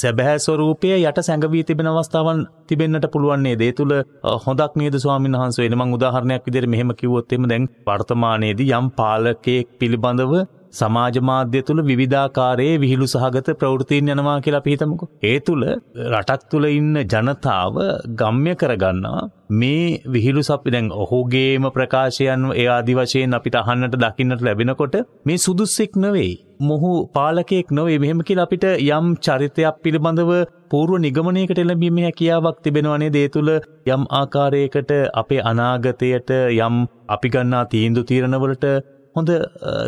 සැබෑ 0.00 0.36
ස්වરૂපය 0.38 0.94
යට 0.98 1.22
සැඟවී 1.28 1.64
තිබෙන 1.64 1.92
අවස්ථාවන් 1.92 2.46
තිබෙන්නට 2.68 3.06
පුළුවන් 3.14 3.42
නේද? 3.46 3.60
ඒ 3.60 3.72
තුල 3.72 3.92
හොඳක් 4.46 4.72
නේද 4.76 4.96
ස්වාමීන් 5.04 5.38
වහන්සේ? 5.38 5.62
වෙන 5.64 5.78
මං 5.78 5.94
උදාහරණයක් 5.96 6.42
විදිහට 6.46 6.70
මෙහෙම 6.72 6.90
කිව්වොත් 7.00 7.32
එimhe 7.34 7.48
දැන් 7.52 7.64
වර්තමානයේදී 7.92 8.72
යම් 8.72 8.88
පාලකයෙක් 8.98 9.78
පිළිබඳව 9.78 10.34
සමාජ 10.72 11.16
මාධ්‍ය 11.20 11.60
තුළ 11.62 11.80
විවිධාකාරයේ 11.82 12.76
විහිළු 12.76 13.06
සහගත 13.06 13.48
ප්‍රවෘත්තීන් 13.60 14.12
යනවා 14.14 14.36
කියලා 14.40 14.62
අපි 14.62 14.74
හිතමුකෝ. 14.74 15.08
ඒ 15.24 15.36
තුළ 15.40 15.64
රටක් 16.12 16.46
තුළ 16.50 16.66
ඉන්න 16.70 16.94
ජනතාව 17.04 17.76
ගම්ම්‍ය 18.20 18.54
කරගන්නවා 18.54 19.24
මේ 19.54 19.84
විහිළු 20.14 20.42
සපි 20.42 20.74
දැන් 20.74 20.88
ඔහුගේම 20.96 21.68
ප්‍රකාශයන් 21.70 22.48
ඒ 22.54 22.66
ආදි 22.68 22.96
වශයෙන් 22.98 23.38
අපිට 23.38 23.60
අහන්නට 23.60 23.98
දකින්නට 23.98 24.46
ලැබෙනකොට 24.48 24.96
මේ 25.26 25.38
සුදුස්සෙක් 25.38 25.92
නොවෙයි. 25.96 26.32
මොහු 26.62 26.90
පාලකෙක් 27.12 27.70
නොවේ 27.72 27.98
මෙහෙම 27.98 28.20
කියලා 28.22 28.48
අපිට 28.48 28.66
යම් 28.70 29.06
චරිතයක් 29.18 29.82
පිළිබඳව 29.82 30.32
පූර්ව 30.72 30.94
නිගමනයකට 30.98 31.58
එළඹීම 31.58 31.98
හැකියාවක් 32.02 32.62
තිබෙනවනේ 32.62 33.10
දේ 33.10 33.28
තුළ 33.28 33.50
යම් 33.88 34.04
ආකාරයකට 34.12 34.92
අපේ 35.14 35.42
අනාගතයට 35.44 36.32
යම් 36.58 36.76
අපි 37.08 37.28
ගන්නා 37.28 37.64
තීන්දු 37.66 38.04
තීරණවලට 38.04 38.66
හොඳ 39.16 39.30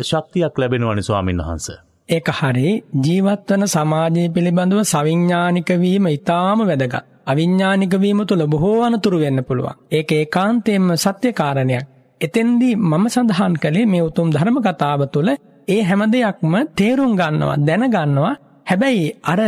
ශක්තියක් 0.03 0.57
ලැබෙනවනි 0.57 1.03
ස්වාමීන් 1.03 1.41
වහන්ස. 1.41 1.67
ඒක 2.09 2.27
හරි 2.33 2.69
ජීවත්වන 3.05 3.67
සමාජය 3.67 4.23
පිළිබඳව 4.29 4.81
සවිඤ්ඥානික 4.85 5.69
වීම 5.79 6.07
ඉතාම 6.09 6.59
වැදගත්. 6.63 7.03
අවිඤ්ඥානික 7.25 7.93
වීම 7.97 8.21
තුළ 8.25 8.45
බොහෝ 8.47 8.77
අනතුරු 8.83 9.19
වෙන්න 9.19 9.43
පුළුවන්. 9.43 9.75
ඒක 9.91 10.11
ඒකාන්තයෙන්ම 10.13 10.87
සත්‍ය 10.97 11.29
කාරණයක්. 11.33 11.85
එතෙන්දී 12.21 12.75
මම 12.83 13.05
සඳහන් 13.07 13.53
කළේ 13.55 13.85
මේ 13.87 14.03
උතුම් 14.03 14.27
ධර්ම 14.31 14.57
කතාව 14.61 15.01
තුළ 15.07 15.29
ඒ 15.67 15.81
හැම 15.83 16.01
දෙයක්ම 16.07 16.53
තේරුම් 16.75 17.13
ගන්නවා 17.13 17.57
දැනගන්නවා 17.59 18.33
හැබැයි 18.67 19.05
අර 19.23 19.41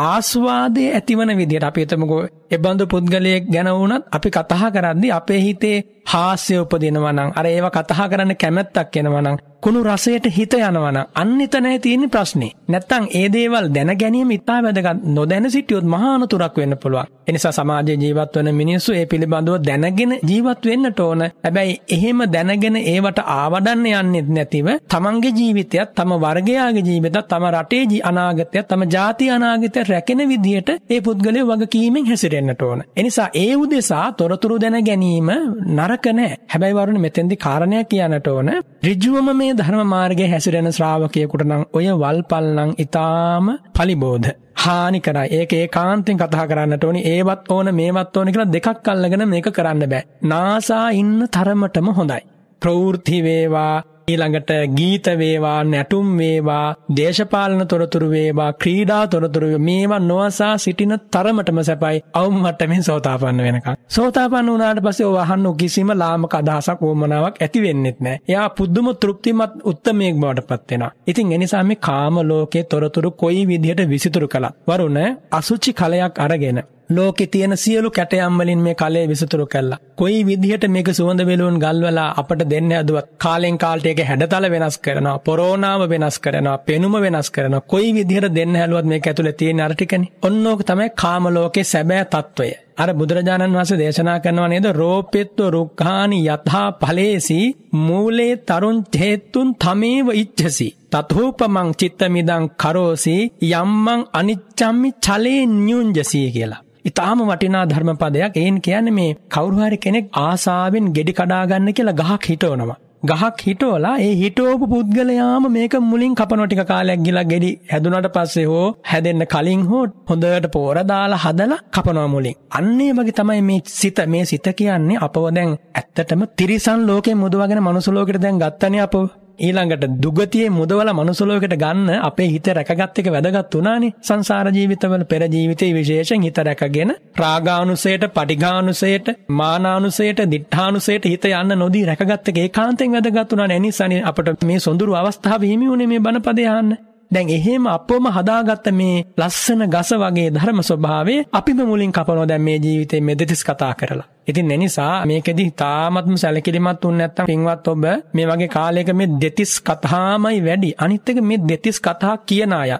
ආස්වාදය 0.00 0.84
ඇතිවන 0.90 1.36
විදිහට 1.36 1.64
අපි 1.64 1.80
හිතමුකෝ 1.80 2.22
එබඳු 2.50 2.84
පුද්ගලයෙක් 2.86 3.44
ගැන 3.46 3.70
වුණත් 3.72 4.08
අපි 4.10 4.28
කතා 4.30 4.70
කරද්දී 4.70 5.12
අපේ 5.12 5.40
හිතේ 5.40 5.76
හාස්‍ය 6.06 6.54
උපදිනවා 6.56 7.12
නම් 7.12 7.30
අර 7.34 7.46
ඒව 7.46 7.66
කතා 7.70 8.10
කරන්න 8.10 8.34
කැමැත්තක් 8.36 8.96
එනවා 8.96 9.22
නම් 9.22 9.38
කුණු 9.60 9.80
රසයට 9.84 10.26
හිත 10.28 10.54
යනවා 10.56 10.90
නම් 10.90 11.06
අන්න 11.14 11.40
එතනයි 11.40 11.78
තියෙන 11.78 12.04
ප්‍රශ්නේ. 12.08 12.52
නැත්තම් 12.68 13.04
ඒ 13.10 13.26
දේවල් 13.28 13.66
දැන 13.68 13.92
ගැනීම 14.00 14.30
ඉතා 14.30 14.60
වැදගත්. 14.62 15.02
නොදැන 15.06 15.50
සිටියොත් 15.50 15.84
මහා 15.84 16.14
අනතුරක් 16.14 16.56
වෙන්න 16.56 16.76
පුළුවන්. 16.76 17.10
ඒ 17.26 17.32
නිසා 17.32 17.52
සමාජයේ 17.52 17.96
ජීවත් 17.96 18.36
වන 18.36 18.48
මිනිස්සු 18.54 18.92
ඒ 18.92 19.04
පිළිබඳව 19.06 19.56
දැනගෙන 19.60 20.12
ජීවත් 20.22 20.64
වෙන්නට 20.64 21.00
ඕන. 21.00 21.22
හැබැයි 21.44 21.74
එහෙම 21.88 22.20
දැනගෙන 22.32 22.76
ඒවට 22.84 23.20
ආවඩන්න 23.28 23.84
යන්නේ 23.92 24.24
නැතිව 24.30 24.68
තමන්ගේ 24.88 25.36
ජීවිතයත් 25.38 25.94
තම 25.94 26.16
වර්ගයාගේ 26.16 26.86
ජීවිතත් 26.88 27.20
තම 27.28 27.44
රටේ 27.52 28.00
අනාගතයත් 28.04 28.68
තම 28.68 28.82
ජාති 28.88 29.30
අනාගතය 29.30 29.84
රැකෙන 29.84 30.24
විදිහට 30.28 30.70
ඒ 30.90 31.00
පුද්ගලයෝ 31.02 31.46
වගකීමෙන් 31.52 32.10
හැසිරෙන්නට 32.40 32.62
ඕන. 32.62 32.82
එනිසා 32.96 33.28
ඒ 33.34 33.54
උදෙසා 33.56 34.12
තොරතුරු 34.12 34.58
දැන 34.60 34.78
ගැනීම 34.84 35.30
නරක 35.76 36.06
නෑ. 36.12 36.36
හැබැයි 36.52 36.76
වරුණ 36.76 37.00
මෙතෙන්දි 37.00 37.36
කාරණයක් 37.36 37.88
කියන්නට 37.88 38.28
ඕන. 38.28 38.50
ඍජුවම 38.84 39.28
මේ 39.36 39.52
ධර්ම 39.54 39.82
මාර්ගයේ 39.86 40.30
හැසිරෙන 40.30 40.72
ශ්‍රාවකයෙකුට 40.72 41.44
නම් 41.46 41.64
ඔය 41.72 41.86
වල්පල් 42.02 42.48
නම් 42.56 42.72
ඊටාම 42.78 43.52
පලිබෝධ 43.76 44.30
හානි 44.56 45.00
කරයි. 45.00 45.28
ඒක 45.32 45.52
ඒකාන්තයෙන් 45.52 46.18
කතා 46.18 46.48
කරන්නට 46.48 46.84
ඕනි. 46.84 47.06
ඒවත් 47.06 47.46
ඕන 47.50 47.74
මේවත් 47.74 48.16
ඕන 48.16 48.32
කියලා 48.32 48.52
දෙකක් 48.56 48.88
අල්ලගෙන 48.88 49.28
මේක 49.28 49.48
කරන්න 49.50 49.88
බෑ. 49.94 50.04
නාසා 50.24 50.86
ඉන්න 50.92 51.16
තරමටම 51.28 51.94
හොඳයි. 52.00 52.22
ප්‍රවෘත්ති 52.62 53.18
වේවා 53.22 53.74
ඊළඟට 54.08 54.50
ගීත 54.76 55.06
වේවා 55.18 55.64
නැටුම් 55.64 56.08
වේවා 56.18 56.74
දේශපාලන 56.96 57.66
තොරතුරු 57.66 58.08
වේවා 58.10 58.52
ක්‍රීඩා 58.54 59.02
තොරතුරු 59.06 59.58
මේවා 59.60 60.00
නොවසා 60.00 60.52
සිටින 60.58 60.94
තරමටම 61.10 61.60
සැපයි 61.62 62.02
අවුම් 62.14 62.38
මට්ටමින් 62.40 62.82
සෝතාපන්න 62.82 63.42
වෙනකම්. 63.42 63.76
සෝතාපන්න 63.88 64.50
වුණාට 64.50 64.82
පස්සේ 64.82 65.06
ඔය 65.06 65.18
අහන්න 65.18 65.46
කිසිම 65.56 65.92
ලාමක 65.94 66.34
අදහසක් 66.34 66.82
වොමනාවක් 66.82 67.40
ඇති 67.40 67.62
වෙන්නෙත් 67.62 68.00
නැහැ. 68.00 68.20
එයා 68.28 68.48
පුදුම 68.50 68.90
තෘප්තිමත් 68.96 69.54
උත්තමයෙක් 69.64 70.16
බවට 70.16 70.48
පත් 70.48 70.70
වෙනවා. 70.70 70.92
ඉතින් 71.06 71.32
ඒ 71.32 71.38
නිසා 71.38 71.64
මේ 71.64 71.82
කාම 71.82 72.20
ලෝකේ 72.24 72.64
තොරතුරු 72.64 73.10
කොයි 73.12 73.46
විදිහට 73.46 73.88
විසිතුරු 73.88 74.28
කළත් 74.28 74.54
වරුණ 74.68 75.00
අසුචි 75.32 75.72
කලයක් 75.74 76.14
අරගෙන 76.18 76.60
ලෝකෙ 76.90 77.26
තියෙන 77.26 77.56
සියලු 77.56 77.90
කැටයම්වලින් 77.90 78.60
මේ 78.60 78.74
කලේ 78.74 79.04
විසතුරු 79.06 79.46
කල්ලා. 79.46 79.78
කොයි 79.96 80.20
විදිහට 80.26 80.64
මේක 80.68 80.88
සුවඳ 80.90 81.22
වෙලුවන් 81.22 81.58
ගල්වලා 81.58 82.08
අපට 82.16 82.42
දෙන්න 82.50 82.72
ඇදුවත් 82.72 83.10
කාලෙන් 83.18 83.58
කාලට 83.58 83.86
ඒක 83.86 84.00
හැඩතල 84.04 84.46
වෙනස් 84.50 84.78
කරනවා, 84.78 85.18
පොරෝනාව 85.20 85.82
වෙනස් 85.88 86.18
කරනවා, 86.18 86.58
පෙනුම 86.60 86.94
වෙනස් 86.98 87.30
කරනවා. 87.30 87.66
කොයි 87.66 87.92
විදිහට 87.92 88.34
දෙන්න 88.34 88.56
හැලුවත් 88.56 88.86
මේක 88.86 89.06
ඇතුලේ 89.06 89.32
තියෙන 89.34 89.60
අර 89.60 89.74
ටිකනේ. 89.74 90.10
ඔන්න 90.22 90.46
ඕක 90.46 90.64
තමයි 90.64 90.88
කාම 90.94 91.24
ලෝකේ 91.28 91.64
සැබෑ 91.64 92.04
తত্ত্বය. 92.06 92.50
අර 92.76 92.90
බුදුරජාණන් 92.92 93.54
වහන්සේ 93.54 93.78
දේශනා 93.78 94.18
කරනවා 94.18 94.48
නේද 94.48 94.66
රෝපෙත්ව 94.72 95.46
රුක්ඛානි 95.48 96.18
යථා 96.26 96.68
ඵලේසි 96.80 97.38
මූලේ 97.78 98.32
තරුන් 98.44 98.78
හේතුන් 98.94 99.50
තමේව 99.56 100.08
ඉච්ඡසි 100.14 100.68
තතෝපමං 100.92 101.70
චිත්තමිදං 101.74 102.48
කරෝසි 102.56 103.16
යම්මං 103.50 104.02
අනිච්ඡම්මි 104.12 104.90
ඡලේ 104.98 105.40
ඤුඤ්ජසි 105.58 106.22
කියලා 106.30 106.62
ඉතාම 106.90 107.24
වටිනා 107.24 107.64
ධර්මපදයක් 107.66 108.36
ඒන් 108.36 108.60
කියන්නේ 108.60 108.98
මේ 109.00 109.16
කවුරුහරි 109.30 109.78
කෙනෙක් 109.78 110.14
ආසාාවෙන් 110.20 110.94
ගෙඩි 110.96 111.18
කඩාගන්න 111.18 111.74
කියලා 111.74 111.98
ගහක් 112.00 112.22
හිටවනවා. 112.26 112.80
ගහක් 113.02 113.36
හිටෝලා 113.40 113.92
ඒ 113.98 114.14
හිටෝපු 114.14 114.66
පුද්ගලයාම 114.66 115.44
මේක 115.48 115.74
මුලින් 115.82 116.14
කපනොටික 116.14 116.60
කාලයක් 116.68 117.00
ගිලා 117.06 117.24
ගෙඩි 117.24 117.50
හැදුනට 117.70 118.08
පස්සේ 118.16 118.44
හෝ 118.44 118.66
හැදෙන්න 118.84 119.24
කලින් 119.26 119.62
හෝ 119.62 119.84
හොඳට 120.08 120.48
පෝර 120.52 120.76
දාලා 120.84 121.20
හදලා 121.24 121.60
කපනවා 121.74 122.08
මුලින්. 122.08 122.36
අන්නේ 122.50 122.90
වගේ 122.92 123.16
තමයි 123.18 123.40
මේ 123.42 123.60
සිත 123.70 124.00
මේ 124.06 124.24
සිත 124.24 124.48
කියන්නේ 124.58 124.98
අපව 124.98 125.24
දැන් 125.30 125.56
ඇත්තටම 125.74 126.22
තිරිසන් 126.36 126.80
ලෝකෙ 126.86 127.14
මුදවගෙන 127.14 127.62
මනුස්ස 127.62 127.88
ලෝකෙට 127.88 128.22
දැන් 128.22 128.38
ගත්තනේ 128.38 128.84
අපව. 128.86 129.04
ඊළඟට 129.40 129.84
දුගතියේ 129.98 130.50
මුදවල 130.50 130.90
මනුසලෝකට 130.92 131.54
ගන්න 131.56 131.90
අපේ 132.00 132.28
හිත 132.28 132.50
රැකගත් 132.50 133.00
එක 133.00 133.08
වැදගත් 133.08 133.54
වුණානේ. 133.54 133.92
සංසාර 134.02 134.50
ජීවිතවල 134.50 135.04
පෙර 135.06 135.22
ජීවිතේ 135.26 135.70
විශේෂයෙන් 135.72 136.22
හිත 136.22 136.38
රැකගෙන 136.40 136.92
රාගානුසයට 137.16 138.04
පටිඝානුසයට 138.10 139.08
මානානුසයට 139.30 140.20
දිඨානුසයට 140.30 141.04
හිත 141.06 141.24
යන්න 141.32 141.58
නොදී 141.58 141.86
රැකගත් 141.86 142.30
එක 142.30 142.38
ඒකාන්තයෙන් 142.38 142.92
වැදගත් 142.92 143.32
වුණානේ. 143.32 143.56
එනිසානේ 143.56 144.04
අපට 144.04 144.44
මේ 144.44 144.60
සොඳුරු 144.60 144.94
අවස්ථාව 144.96 145.42
හිමි 145.44 145.68
වුණේ 145.68 145.86
මේ 145.86 146.00
බණපදේ 146.00 146.48
අහන්න. 146.48 146.89
දැන් 147.10 147.28
එහෙම 147.28 147.64
අපවම 147.66 148.06
හදාගත්ත 148.16 148.66
මේ 148.72 149.04
ලස්සන 149.18 149.62
ගස 149.66 149.90
වගේ 150.02 150.28
ධර්ම 150.30 150.60
ස්වභාවය 150.62 151.16
අපිම 151.32 151.60
මුලින් 151.70 151.92
කපනවා 151.92 152.28
දැන් 152.28 152.42
මේ 152.42 152.58
ජීවිතේ 152.58 153.00
මේ 153.00 153.18
දෙතිස් 153.20 153.42
කතා 153.44 153.72
කරලා. 153.74 154.06
ඉතින් 154.26 154.50
එනිසා 154.50 154.94
මේකෙදි 155.06 155.46
තාමත්ම 155.52 156.14
සැලකිලිමත් 156.16 156.84
වුණ 156.84 156.98
නැත්නම් 156.98 157.26
පින්වත් 157.26 157.68
ඔබ 157.68 157.84
මේ 158.14 158.26
වගේ 158.26 158.48
කාලයක 158.48 158.92
මේ 158.92 159.10
දෙතිස් 159.22 159.52
කතාමයි 159.60 160.38
වැඩි. 160.46 160.70
අනිත් 160.78 161.08
එක 161.08 161.18
මේ 161.22 161.42
දෙතිස් 161.48 161.78
කතා 161.80 162.14
කියන 162.28 162.52
අය 162.52 162.72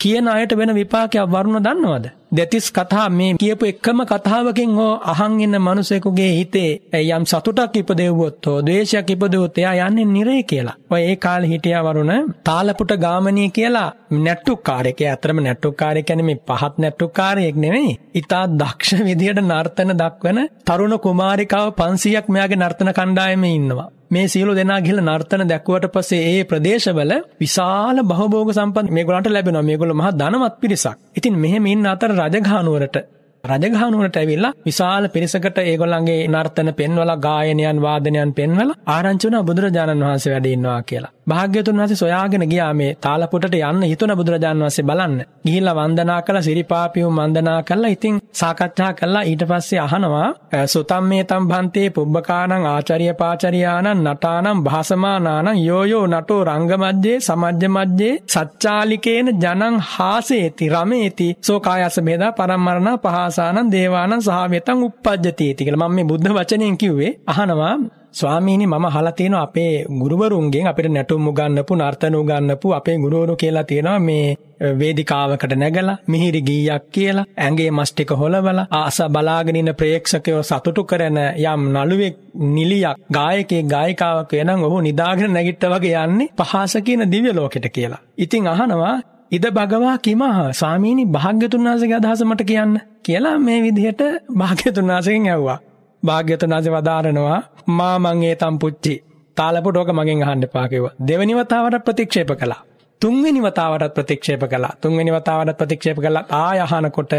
කියන 0.00 0.28
අයට 0.28 0.52
වෙන 0.58 0.74
විපාකයක් 0.74 1.26
වරුණ 1.26 1.64
දන්නවද? 1.64 2.06
දෙතිස් 2.32 2.66
කතා 2.70 3.08
මේ 3.10 3.34
කියපු 3.34 3.66
එකම 3.66 4.00
කතාවකින් 4.04 4.72
හෝ 4.74 5.00
අහන් 5.04 5.40
ඉන්න 5.40 5.56
මිනිසෙකුගේ 5.58 6.30
හිතේ 6.30 7.00
යම් 7.08 7.24
සතුටක් 7.24 7.76
ඉපදෙව්වොත් 7.80 8.46
හෝ 8.46 8.58
ද්වේෂයක් 8.62 9.10
ඉපදුවොත් 9.10 9.58
එයා 9.58 9.86
යන්නේ 9.86 10.04
නිරේ 10.06 10.42
කියලා. 10.42 10.76
ඔය 10.90 11.02
ඒ 11.02 11.16
කාලේ 11.16 11.50
හිටියා 11.50 11.82
වරුණ 11.84 12.12
තාලපුට 12.44 12.92
ගාමණී 12.98 13.50
කියලා 13.50 13.90
නැට්ටුකාරයෙක්. 14.18 15.00
ඒ 15.00 15.10
අතරම 15.10 15.40
නැට්ටුකාරයෙක් 15.40 16.06
කියන්නේ 16.06 16.26
මේ 16.26 16.40
පහත් 16.48 16.74
නැට්ටුකාරයෙක් 16.78 17.56
නෙවෙයි. 17.56 17.92
ඊටා 18.14 18.44
දක්ෂ 18.54 19.04
විදියට 19.04 19.40
නර්තන 19.42 19.94
දක්වන 19.94 20.40
තරුණ 20.66 20.98
කුමාරිකාව 20.98 21.68
500ක් 21.74 22.26
මෙයාගේ 22.28 22.58
නර්තන 22.58 22.92
කණ්ඩායමේ 22.92 23.54
ඉන්නවා. 23.54 23.88
මේ 24.10 24.26
සියලු 24.26 24.52
දෙනා 24.54 24.80
ගිහලා 24.80 25.06
නර්තන 25.08 25.42
දැක්ුවට 25.46 25.86
පස්සේ 25.88 26.22
ඒ 26.28 26.40
ප්‍රදේශවල 26.44 27.12
විශාල 27.38 27.98
බහභෝග 28.04 28.50
සම්පත් 28.52 28.86
මේගොල්ලන්ට 28.90 29.28
ලැබෙනවා. 29.28 29.62
මේගොල්ලෝ 29.62 29.96
මහා 29.96 30.12
ධනවත් 30.14 30.56
පිරිසක්. 30.60 30.98
ඉතින් 31.16 31.34
මෙහෙම 31.36 31.66
ඉන්න 31.66 31.86
අතර 31.86 32.12
රජගහනුවරට 32.14 32.96
රජගහනුවරට 33.44 34.16
ඇවිල්ලා 34.16 34.54
විශාල 34.62 35.04
පිරිසකට 35.08 35.58
ඒගොල්ලන්ගේ 35.62 36.26
නර්තන 36.28 36.70
පෙන්වලා 36.74 37.18
ගායනයන් 37.18 37.80
වාදනයන් 37.80 38.32
පෙන්වලා 38.32 38.78
ආරංචි 38.88 39.26
වුණා 39.26 39.44
බුදුරජාණන් 39.44 40.04
වහන්සේ 40.04 40.32
වැඩ 40.32 40.48
ඉන්නවා 40.48 40.82
කියලා. 40.82 41.12
භාග්‍යතුන් 41.28 41.78
වහන්සේ 41.78 41.96
සොයාගෙන 41.96 42.44
ගියා 42.46 42.72
මේ 42.74 42.92
තාලපුටට 42.98 43.54
යන්න 43.60 43.82
හිතුණ 43.84 44.12
බුදුරජාණන් 44.12 44.62
වහන්සේ 44.62 44.84
බලන්න. 44.84 45.14
ගිහිල්ලා 45.44 45.74
වන්දනා 45.76 46.20
කළා 46.22 46.42
සිරිපාපියු 46.42 47.08
වන්දනා 47.12 47.60
කළා. 47.62 47.90
ඉතින් 47.90 48.20
සාකච්ඡා 48.32 48.92
කළා 48.94 49.24
ඊට 49.24 49.42
පස්සේ 49.44 49.80
අහනවා 49.80 50.28
සුතම්මේතම් 50.66 51.44
භන්තේ 51.50 51.88
පුබ්බකානං 51.90 52.52
ආචාර්ය 52.68 53.08
පාචාරියානං 53.14 53.90
නටානං 54.04 54.62
භාසමානානං 54.64 55.58
යෝයෝ 55.60 56.04
නටෝ 56.08 56.40
රංගමජ්ජේ 56.44 57.18
සමජ්ජ 57.20 57.64
මජ්ජේ 57.68 58.14
සච්චාලිකේන 58.28 59.28
ජනං 59.34 59.76
හාසේති 59.88 60.70
රමේති 60.70 61.28
සෝ 61.42 61.60
කායස 61.60 61.98
බේදා 62.02 62.32
පරම්මරණ 62.32 62.98
පහසානං 62.98 63.72
දේවානං 63.72 64.22
සහවෙතං 64.22 64.84
uppajjati 64.84 65.54
කියලා 65.58 65.82
මම 65.82 65.94
මේ 65.96 66.04
බුද්ධ 66.04 66.34
වචනයෙන් 66.34 66.76
කිව්වේ 66.76 67.12
අහනවා 67.26 67.74
ස්වාමීනි 68.14 68.66
මම 68.66 68.84
අහලා 68.86 69.12
තියෙනවා 69.12 69.42
අපේ 69.42 69.84
ගුරුවරුන්ගෙන් 69.92 70.66
අපිට 70.66 70.88
නැටුම් 70.88 71.26
උගන්වපු 71.26 71.74
නර්තන 71.74 72.14
උගන්වපු 72.14 72.72
අපේ 72.72 72.96
ගුරුවරු 72.96 73.36
කියලා 73.36 73.64
තියෙනවා 73.64 73.98
මේ 74.00 74.36
වේදිකාවකට 74.78 75.52
නැගලා 75.54 75.96
මිහිරි 76.06 76.40
ගීයක් 76.42 76.86
කියලා 76.90 77.26
ඇඟේ 77.36 77.70
මස් 77.70 77.92
ටික 77.92 78.10
හොලවලා 78.12 78.66
ආස 78.72 78.98
බලාගෙන 79.08 79.56
ඉන්න 79.56 79.72
ප්‍රේක්ෂකයෝ 79.74 80.42
සතුටු 80.42 80.84
කරන 80.84 81.18
යම් 81.44 81.68
නළුවෙක් 81.68 82.16
නිලියක් 82.48 83.04
ගායකයෙක් 83.10 83.66
ගායිකාවක් 83.66 84.32
වෙනනම් 84.32 84.64
ඔහු 84.64 84.80
නිදාගෙන 84.80 85.32
නැගිට්ට 85.32 85.68
වගේ 85.68 85.94
යන්නේ 86.02 86.32
පහස 86.38 86.74
කියන 86.80 87.06
දිව්‍ය 87.06 87.30
ලෝකෙට 87.32 87.68
කියලා. 87.70 88.02
ඉතින් 88.16 88.48
අහනවා 88.48 88.96
ඉද 89.30 89.46
භගවා 89.50 89.96
කිමහ 90.00 90.26
ස්වාමීනි 90.52 91.04
භාග්‍යතුන් 91.08 91.64
වහන්සේගේ 91.64 91.98
අදහස 91.98 92.22
මට 92.24 92.42
කියන්න 92.44 92.74
කියලා 93.02 93.38
මේ 93.40 93.62
විදිහට 93.62 94.02
භාග්‍යතුන් 94.34 94.86
වහන්සේගෙන් 94.86 95.26
ඇහුවා. 95.28 95.58
භාග්‍යතුන් 96.02 96.50
වහන්සේ 96.50 96.72
වදාරනවා 96.72 97.40
මා 97.78 97.96
මං 97.98 98.22
ඒ 98.22 98.34
තම්පුච්චි 98.34 98.94
තාලපොටෝක 99.36 99.90
මගෙන් 99.92 100.22
අහන්න 100.22 100.46
එපා 100.46 100.66
කිව්වා. 100.68 100.94
දෙවෙනි 101.08 101.34
වතාවට 101.34 101.84
ප්‍රතික්ෂේප 101.84 102.30
කළා. 102.40 102.60
තුන්වෙනි 103.02 103.40
වතාවටත් 103.40 103.94
ප්‍රතික්ෂේප 103.94 104.42
කළා. 104.52 104.72
තුන්වෙනි 104.82 105.10
වතාවටත් 105.12 105.58
ප්‍රතික්ෂේප 105.58 105.98
කළා. 105.98 106.24
ආය 106.42 106.58
අහනකොට 106.60 107.12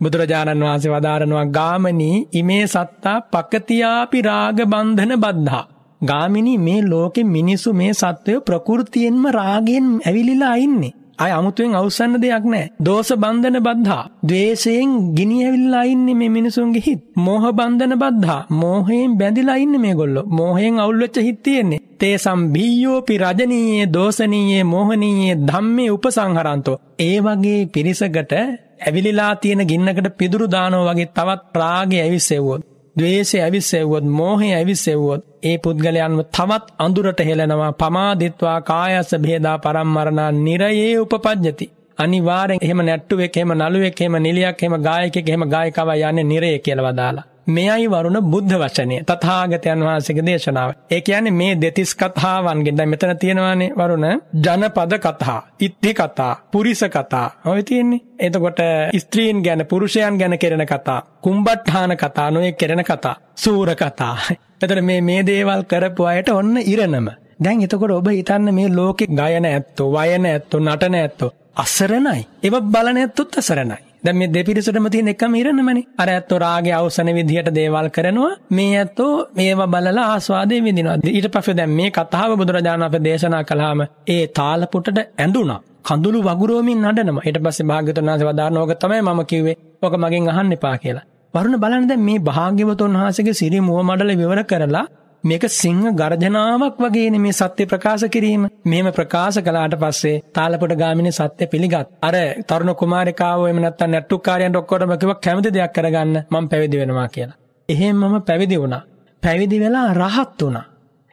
බුදුරජාණන් 0.00 0.64
වහන්සේ 0.64 0.92
වදාරනවා 0.92 1.46
ගාමනී 1.58 2.16
ඉමේ 2.32 2.64
සත්තා 2.66 3.18
පකතියාපි 3.32 4.22
රාග 4.22 4.58
බන්ධන 4.64 5.14
බද්ධා. 5.20 5.64
ගාමිනී 6.00 6.58
මේ 6.58 6.80
ලෝකෙ 6.82 7.22
මිනිස්සු 7.26 7.70
මේ 7.72 7.92
සත්වය 7.92 8.34
ප්‍රකෘතියෙන්ම 8.40 9.24
රාගෙන් 9.30 9.88
ඇවිලිලා 10.06 10.56
ඉන්නේ. 10.56 10.92
අය 11.18 11.30
අමුතුවෙන් 11.30 11.74
අවසන්න 11.74 12.14
දෙයක් 12.16 12.44
නෑ. 12.44 12.70
දෝෂ 12.80 13.10
බන්ධන 13.14 13.58
බද්ධා. 13.60 14.04
ද්වේෂයෙන් 14.26 14.90
ගිනි 15.14 15.36
ඇවිල්ලා 15.44 15.84
ඉන්නේ 15.84 16.14
මේ 16.14 16.28
මිනිසුන්ගේ 16.28 16.84
හිත්. 16.86 17.00
මෝහ 17.16 17.44
බන්ධන 17.52 17.94
බද්ධා. 17.98 18.40
මෝහයෙන් 18.52 19.16
බැඳිලා 19.18 19.56
ඉන්නේ 19.56 19.78
මේගොල්ලෝ. 19.78 20.26
මෝහයෙන් 20.30 20.80
අවුල් 20.80 20.98
වෙච්ච 20.98 21.16
හිත් 21.18 21.38
තියෙන්නේ. 21.42 21.80
තේසම් 21.98 22.40
බීයෝපි 22.54 23.18
රජනීයේ 23.18 23.92
දෝෂනීයේ 23.92 24.64
මෝහනීයේ 24.64 25.40
ධම්මේ 25.48 25.90
උපසංහරන්තෝ. 25.90 26.80
ඒ 26.98 27.16
වගේ 27.20 27.60
පිරිසකට 27.66 28.32
ඇවිලිලා 28.80 29.32
තියෙන 29.36 29.62
ගින්නකට 29.66 30.08
පිදුරු 30.18 30.46
දානෝ 30.50 30.84
වගේ 30.88 31.12
තවත් 31.14 31.56
රාගය 31.56 31.96
ඇවිස්සෙව්වොත් 32.00 32.71
ද්වේෂය 32.96 33.38
ඇවිස්සෙව්වොත් 33.40 34.04
මෝහය 34.12 34.48
ඇවිස්සෙව්වොත් 34.52 35.22
ඒ 35.42 35.56
පුද්ගලයන්ව 35.58 36.18
තවත් 36.28 36.64
අඳුරට 36.78 37.20
හෙලනවා 37.20 37.72
පමාදිත්වා 37.72 38.58
කායස්ස 38.62 39.12
භේදා 39.18 39.56
පරම්මරණා 39.58 40.30
නිරයේ 40.38 40.98
උපපජ්ජති. 40.98 41.66
අනිවාර්යෙන් 41.98 42.62
එහෙම 42.62 42.80
නැට්ටුවෙක් 42.80 43.36
එහෙම 43.36 43.52
නළුවෙක් 43.54 44.00
එහෙම 44.00 44.16
නිලියක් 44.18 44.62
එහෙම 44.62 44.76
ගායකයෙක් 44.82 45.28
එහෙම 45.28 45.44
ගායිකාවක් 45.48 46.02
යන්නේ 46.02 46.24
නිරයේ 46.24 46.58
කියලා 46.58 46.88
වදාලා. 46.88 47.26
මෙයයි 47.46 47.86
වරුණ 47.88 48.18
බුද්ධ 48.24 48.54
වචනය 48.54 48.96
තථාගතයන් 49.02 49.80
වහන්සේගේ 49.80 50.24
දේශනාව. 50.24 50.70
ඒ 50.90 51.00
කියන්නේ 51.00 51.32
මේ 51.32 51.54
දෙතිස් 51.56 51.94
කතාවන්ගෙන් 51.94 52.76
දැන් 52.76 52.88
මෙතන 52.88 53.16
තියෙනවානේ 53.16 53.72
වරුණ 53.72 54.06
ජනපද 54.36 54.92
කතා, 54.98 55.38
ඉත්ති 55.60 55.94
කතා, 55.94 56.32
පුරිස 56.52 56.84
කතා. 56.86 57.26
ඔය 57.46 57.62
තියෙන්නේ. 57.62 58.00
එතකොට 58.20 58.60
ස්ත්‍රීන් 58.98 59.42
ගැන 59.42 59.66
පුරුෂයන් 59.66 60.18
ගැන 60.18 60.38
කෙරෙන 60.38 60.66
කතා, 60.66 61.00
කුම්බට්ඨාන 61.22 61.96
කතා, 61.96 62.30
නොයේ 62.30 62.52
කෙරෙන 62.54 62.84
කතා, 62.84 63.16
සූර 63.34 63.74
කතා. 63.74 64.16
එතකොට 64.62 64.82
මේ 64.82 65.00
මේ 65.00 65.26
දේවල් 65.26 65.62
කරපු 65.64 66.02
අයට 66.04 66.28
ඔන්න 66.30 66.56
ඉරණම. 66.64 67.08
දැන් 67.40 67.62
එතකොට 67.62 67.90
ඔබ 67.92 68.08
හිතන්න 68.10 68.54
මේ 68.54 68.68
ලෝකේ 68.70 69.06
ගයන 69.10 69.46
ඇත්තෝ, 69.46 69.92
වයන 69.92 70.26
ඇත්තෝ, 70.26 70.60
නටන 70.60 70.94
ඇත්තෝ 70.94 71.32
අසරණයි. 71.54 72.20
ඒව 72.42 72.54
බලන 72.64 72.96
ඇත්තොත් 72.98 73.38
අසරණයි. 73.38 73.91
දැන් 74.04 74.16
මේ 74.16 74.28
දෙපිරිසටම 74.28 74.86
තියෙන 74.88 75.08
එකම 75.08 75.34
ඉරණමනේ. 75.34 75.84
අර 75.96 76.08
ඇත්තෝ 76.08 76.38
රාගේ 76.38 76.74
අවසන 76.74 77.10
විදිහට 77.10 77.50
දේවල් 77.52 77.88
කරනවා. 77.88 78.30
මේ 78.50 78.72
ඇත්තෝ 78.76 79.10
මේවා 79.32 79.68
බලලා 79.68 80.06
ආස්වාදේ 80.06 80.60
විඳිනවා. 80.60 80.96
ඊට 81.08 81.28
පස්සේ 81.28 81.56
දැන් 81.56 81.72
මේ 81.72 81.90
කතාව 81.90 82.32
බුදුරජාණන් 82.36 82.86
අපේ 82.88 83.02
දේශනා 83.02 83.42
කළාම 83.44 83.82
ඒ 84.08 84.24
තාලපුටට 84.30 84.98
ඇඳුණා. 85.18 85.60
කඳුළු 85.82 86.20
වගුරුවමින් 86.22 86.82
නඩනවා. 86.84 87.26
ඊට 87.26 87.38
පස්සේ 87.40 87.66
භාග්‍යවතුන් 87.66 88.06
වහන්සේ 88.06 88.28
වදාරන 88.28 88.58
ඕක 88.58 88.74
තමයි 88.76 89.02
මම 89.02 89.20
කිව්වේ. 89.26 89.56
ඕක 89.82 89.94
මගෙන් 89.96 90.28
අහන්න 90.28 90.52
එපා 90.52 90.76
කියලා. 90.78 91.06
වරුණ 91.34 91.60
බලන්න 91.60 91.88
දැන් 91.88 92.02
මේ 92.02 92.18
භාග්‍යවතුන් 92.20 92.96
වහන්සේගේ 92.96 93.34
සිරි 93.34 93.60
මුව 93.60 93.78
මඩල 93.82 94.10
විවර 94.16 94.42
කරලා 94.44 94.86
මේක 95.24 95.44
සිංහ 95.52 95.82
ගර්ජනාවක් 95.92 96.78
වගේනේ 96.78 97.20
මේ 97.20 97.32
සත්‍ය 97.32 97.64
ප්‍රකාශ 97.64 98.04
කිරීම. 98.08 98.44
මෙහෙම 98.64 98.88
ප්‍රකාශ 98.90 99.38
කළාට 99.38 99.76
පස්සේ 99.76 100.22
තාලපොට 100.32 100.74
ගාමිණී 100.74 101.12
සත්‍ය 101.12 101.46
පිළිගත්. 101.46 101.88
අර 102.02 102.14
තරුණ 102.48 102.72
කුමාරිකාවෝ 102.74 103.46
එහෙම 103.46 103.60
නැත්නම් 103.60 103.92
නැට්ටුකාරයන්ට 103.92 104.56
ඔක්කොටම 104.56 104.94
කිව්වා 104.94 105.20
කැමති 105.20 105.54
දෙයක් 105.54 105.72
කරගන්න 105.72 106.16
මම 106.24 106.48
පැවිදි 106.48 106.80
වෙනවා 106.82 107.08
කියලා. 107.08 107.38
එහෙම 107.68 107.96
මම 108.00 108.16
පැවිදි 108.22 108.60
වුණා. 108.60 108.82
පැවිදි 109.22 109.60
වෙලා 109.60 109.86
රහත් 109.94 110.38
වුණා. 110.40 110.64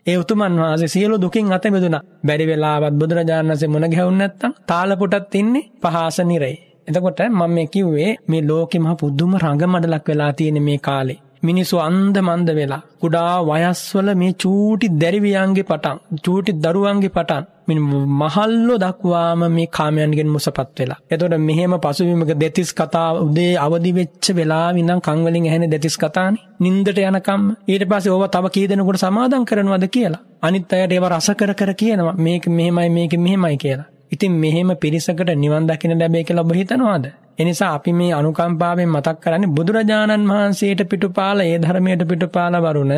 ඒ 0.05 0.17
උතුමන් 0.17 0.59
වහන්සේ 0.59 0.87
සියලු 0.87 1.15
දුකින් 1.17 1.53
අත 1.53 1.65
මිදුණා. 1.67 2.03
බැරි 2.25 2.45
වෙලාවත් 2.47 2.99
බුදුරජාණන් 2.99 3.51
වහන්සේ 3.51 3.69
මුණ 3.69 3.89
ගැහුන්නේ 3.89 4.27
නැත්නම් 4.27 4.57
තාලපොටත් 4.67 5.35
ඉන්නේ 5.35 5.65
පහාස 5.81 6.19
නිරේ. 6.23 6.55
එතකොට 6.87 7.19
මම 7.29 7.41
මේ 7.51 7.67
කිව්වේ 7.67 8.11
මේ 8.27 8.43
ලෝකෙ 8.43 8.77
මහ 8.79 8.93
පුදුම 9.01 9.31
රඟමඩලක් 9.37 10.07
වෙලා 10.07 10.33
තියෙන 10.33 10.63
මේ 10.63 10.79
කාලේ. 10.79 11.19
මිනිස්සු 11.43 11.75
අන්ද 11.79 12.15
මන්ද 12.19 12.49
වෙලා 12.57 12.81
කුඩා 13.01 13.35
වයස්වල 13.43 14.09
මේ 14.15 14.33
චූටි 14.43 14.87
දැරිවියන්ගේ 15.01 15.63
පටන් 15.63 15.97
චූටි 16.25 16.51
දරුවන්ගේ 16.63 17.09
පටන් 17.09 17.45
මින් 17.67 17.79
මහල්ලෝ 18.13 18.77
දක්වාම 18.77 19.41
මේ 19.49 19.67
කාමයන්ගෙන් 19.67 20.27
මුසපත් 20.27 20.79
වෙලා. 20.79 20.99
එතකොට 21.11 21.35
මෙහෙම 21.39 21.73
පසුබිමක 21.77 22.33
දෙතිස් 22.35 22.71
කතා 22.73 23.09
උදේ 23.17 23.53
අවදි 23.57 23.91
වෙච්ච 23.91 24.25
වෙලාවෙ 24.35 24.79
ඉඳන් 24.79 24.99
කන් 24.99 25.19
වලින් 25.25 25.45
ඇහෙන 25.45 25.65
දෙතිස් 25.67 25.95
කතානේ. 25.97 26.43
නින්දට 26.59 26.99
යනකම් 27.01 27.43
ඊට 27.67 27.85
පස්සේ 27.91 28.13
ඕවා 28.15 28.33
තව 28.35 28.45
කී 28.55 28.65
දෙනෙකුට 28.69 28.99
සමාදම් 28.99 29.45
කරනවද 29.45 29.85
කියලා. 29.89 30.21
අනිත් 30.41 30.73
අයට 30.73 30.91
ඒව 30.91 31.05
රස 31.09 31.29
කර 31.39 31.53
කර 31.53 31.71
කියනවා. 31.73 32.15
මේක 32.17 32.43
මෙහෙමයි 32.49 32.89
මේක 32.89 33.13
මෙහෙමයි 33.17 33.57
කියලා. 33.57 33.87
ඉතින් 34.11 34.33
මෙහෙම 34.33 34.71
පිරිසකට 34.75 35.31
නිවන් 35.35 35.67
දකින්න 35.67 35.99
ලැබෙයි 35.99 36.23
කියලා 36.23 36.43
ඔබ 36.43 36.53
හිතනවාද? 36.53 37.05
එනිසා 37.39 37.71
අපි 37.73 37.91
මේ 37.93 38.11
අනුකම්පාවෙන් 38.13 38.89
මතක් 38.89 39.17
කරන්නේ 39.19 39.53
බුදුරජාණන් 39.55 40.29
වහන්සේට 40.29 40.81
පිටුපාල 40.89 41.39
ඒ 41.41 41.57
ධර්මයට 41.57 42.03
පිටුපාල 42.07 42.55
වරුණ 42.57 42.93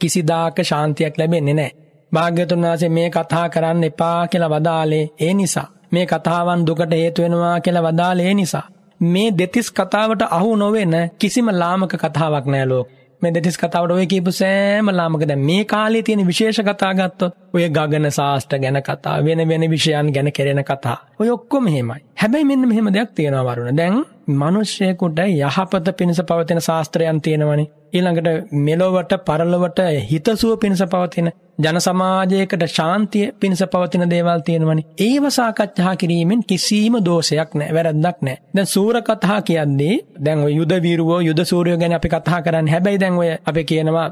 කිසිදාක 0.00 0.56
ශාන්තියක් 0.62 1.18
ලැබෙන්නේ 1.18 1.54
නැහැ. 1.54 1.76
භාග්‍යතුන් 2.12 2.64
වහන්සේ 2.64 2.88
මේ 2.88 3.08
කතා 3.10 3.46
කරන්න 3.48 3.84
එපා 3.84 4.20
කියලා 4.26 4.50
වදාලේ 4.50 5.04
ඒ 5.20 5.34
නිසා. 5.34 5.68
මේ 5.92 6.06
කතාවන් 6.06 6.66
දුකට 6.66 6.92
හේතු 6.92 7.22
වෙනවා 7.22 7.60
කියලා 7.60 7.86
වදාලේ 7.88 8.28
ඒ 8.28 8.34
නිසා. 8.34 8.66
මේ 9.00 9.28
දෙතිස් 9.30 9.68
කතාවට 9.70 10.22
අහු 10.30 10.50
නොවෙන 10.56 10.94
කිසිම 11.18 11.48
ලාමක 11.52 11.92
කතාවක් 11.96 12.46
නෑ 12.46 12.66
ලෝකේ. 12.66 13.05
මේ 13.26 13.34
දෙතිස් 13.34 13.58
කතාවට 13.58 13.92
ඔය 13.92 14.06
කියපු 14.06 14.32
සෑම 14.32 14.90
ලාමක 14.92 15.22
දැන් 15.28 15.42
මේ 15.42 15.64
කාලේ 15.64 16.02
තියෙන 16.02 16.26
විශේෂ 16.26 16.60
කතා 16.62 16.92
ගත්තොත් 16.94 17.34
ඔය 17.54 17.64
ගගන 17.68 18.06
ශාස්ත්‍ර 18.10 18.60
ගැන 18.62 18.78
කතා 18.88 19.16
වෙන 19.24 19.42
වෙන 19.48 19.64
විෂයන් 19.70 20.12
ගැන 20.14 20.30
කෙරෙන 20.32 20.62
කතා. 20.64 20.98
ඔය 21.20 21.30
ඔක්කොම 21.30 21.66
එහෙමයි. 21.66 22.00
හැබැයි 22.22 22.48
මෙන්න 22.50 22.68
මෙහෙම 22.68 22.92
දෙයක් 22.94 23.10
තියෙනවා 23.16 23.44
වරුණ. 23.48 23.76
දැන් 23.76 24.04
මිනිස්සෙකුට 24.28 25.18
යහපත 25.20 25.96
පිණිස 25.96 26.20
පවතින 26.20 26.60
ශාස්ත්‍රයන් 26.60 27.20
තියෙනවනේ. 27.22 27.66
ඊළඟට 27.92 28.52
මෙලොවට 28.52 29.12
පරලොවට 29.24 29.80
හිතසුව 30.10 30.58
පිණිස 30.58 30.82
පවතින 30.84 31.30
ජන 31.58 31.78
සමාජයකට 31.78 32.66
ශාන්තිය 32.68 33.32
පිණිස 33.34 33.62
පවතින 33.64 34.10
දේවල් 34.10 34.40
තියෙනවනේ. 34.40 34.84
ඒව 34.98 35.24
සාකච්ඡා 35.30 35.96
කිරීමෙන් 35.96 36.42
කිසිම 36.42 36.94
දෝෂයක් 37.00 37.54
නැහැ, 37.54 37.74
වැරද්දක් 37.74 38.22
නැහැ. 38.22 38.42
දැන් 38.54 38.66
සූර 38.66 39.00
කතා 39.02 39.40
කියන්නේ 39.42 39.98
දැන් 40.20 40.38
ඔය 40.40 40.54
යුද 40.54 40.72
වීරුවෝ 40.82 41.20
යුද 41.20 41.44
සූරයෝ 41.44 41.78
ගැන 41.78 41.92
අපි 41.92 42.08
කතා 42.08 42.42
කරන්නේ. 42.42 42.72
හැබැයි 42.72 43.00
දැන් 43.00 43.14
ඔය 43.14 43.30
අපි 43.46 43.64
කියනවා 43.64 44.08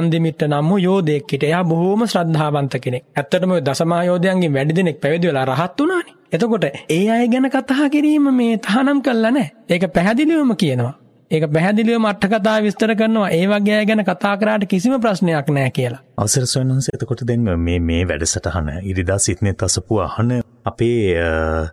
නන්දිමිත්ත 0.00 0.42
නම් 0.42 0.68
වූ 0.68 0.78
යෝධයෙක් 0.78 1.32
හිටියා. 1.32 1.48
එයා 1.48 1.64
බොහොම 1.64 2.06
ශ්‍රද්ධාවන්ත 2.06 2.78
කෙනෙක්. 2.80 3.04
ඇත්තටම 3.16 3.50
ඔය 3.50 3.60
දසමා 3.60 4.04
යෝධයන්ගෙන් 4.04 4.54
වැඩි 4.54 4.76
දෙනෙක් 4.76 5.00
පැවිදි 5.00 5.28
වෙලා 5.28 5.44
රහත් 5.46 5.80
වුණානේ. 5.80 6.16
එතකොට 6.32 6.64
ඒ 6.90 7.02
අය 7.10 7.28
ගැන 7.28 7.50
කතා 7.50 7.88
කිරීම 7.88 8.30
මේ 8.34 8.54
තහනම් 8.58 9.02
කළා 9.02 9.30
නැහැ. 9.30 9.50
ඒක 9.68 9.84
පැහැදිලිවම 9.92 10.54
කියනවා. 10.56 10.94
ඒක 11.30 11.44
පැහැදිලිව 11.48 11.98
මට්ට 11.98 12.32
කතා 12.32 12.56
විස්තර 12.62 12.94
කරනවා 12.94 13.30
ඒ 13.30 13.46
වගේ 13.46 13.80
ගැන 13.84 14.02
කතා 14.04 14.34
කරාට 14.36 14.66
කිසිම 14.66 15.00
ප්‍රශ්නයක් 15.00 15.48
නෑ 15.50 15.70
කියලා. 15.70 16.00
අවසර 16.18 16.46
සොයනන්ස 16.46 16.90
එතකොට 16.94 17.22
දැන් 17.24 17.48
මේ 17.60 17.78
මේ 17.82 18.02
වැඩසටහන 18.04 18.68
ඉරිදා 18.84 19.18
සිත්නේ 19.20 19.54
තසපු 19.54 19.98
අහන 20.00 20.30
අපේ 20.66 21.14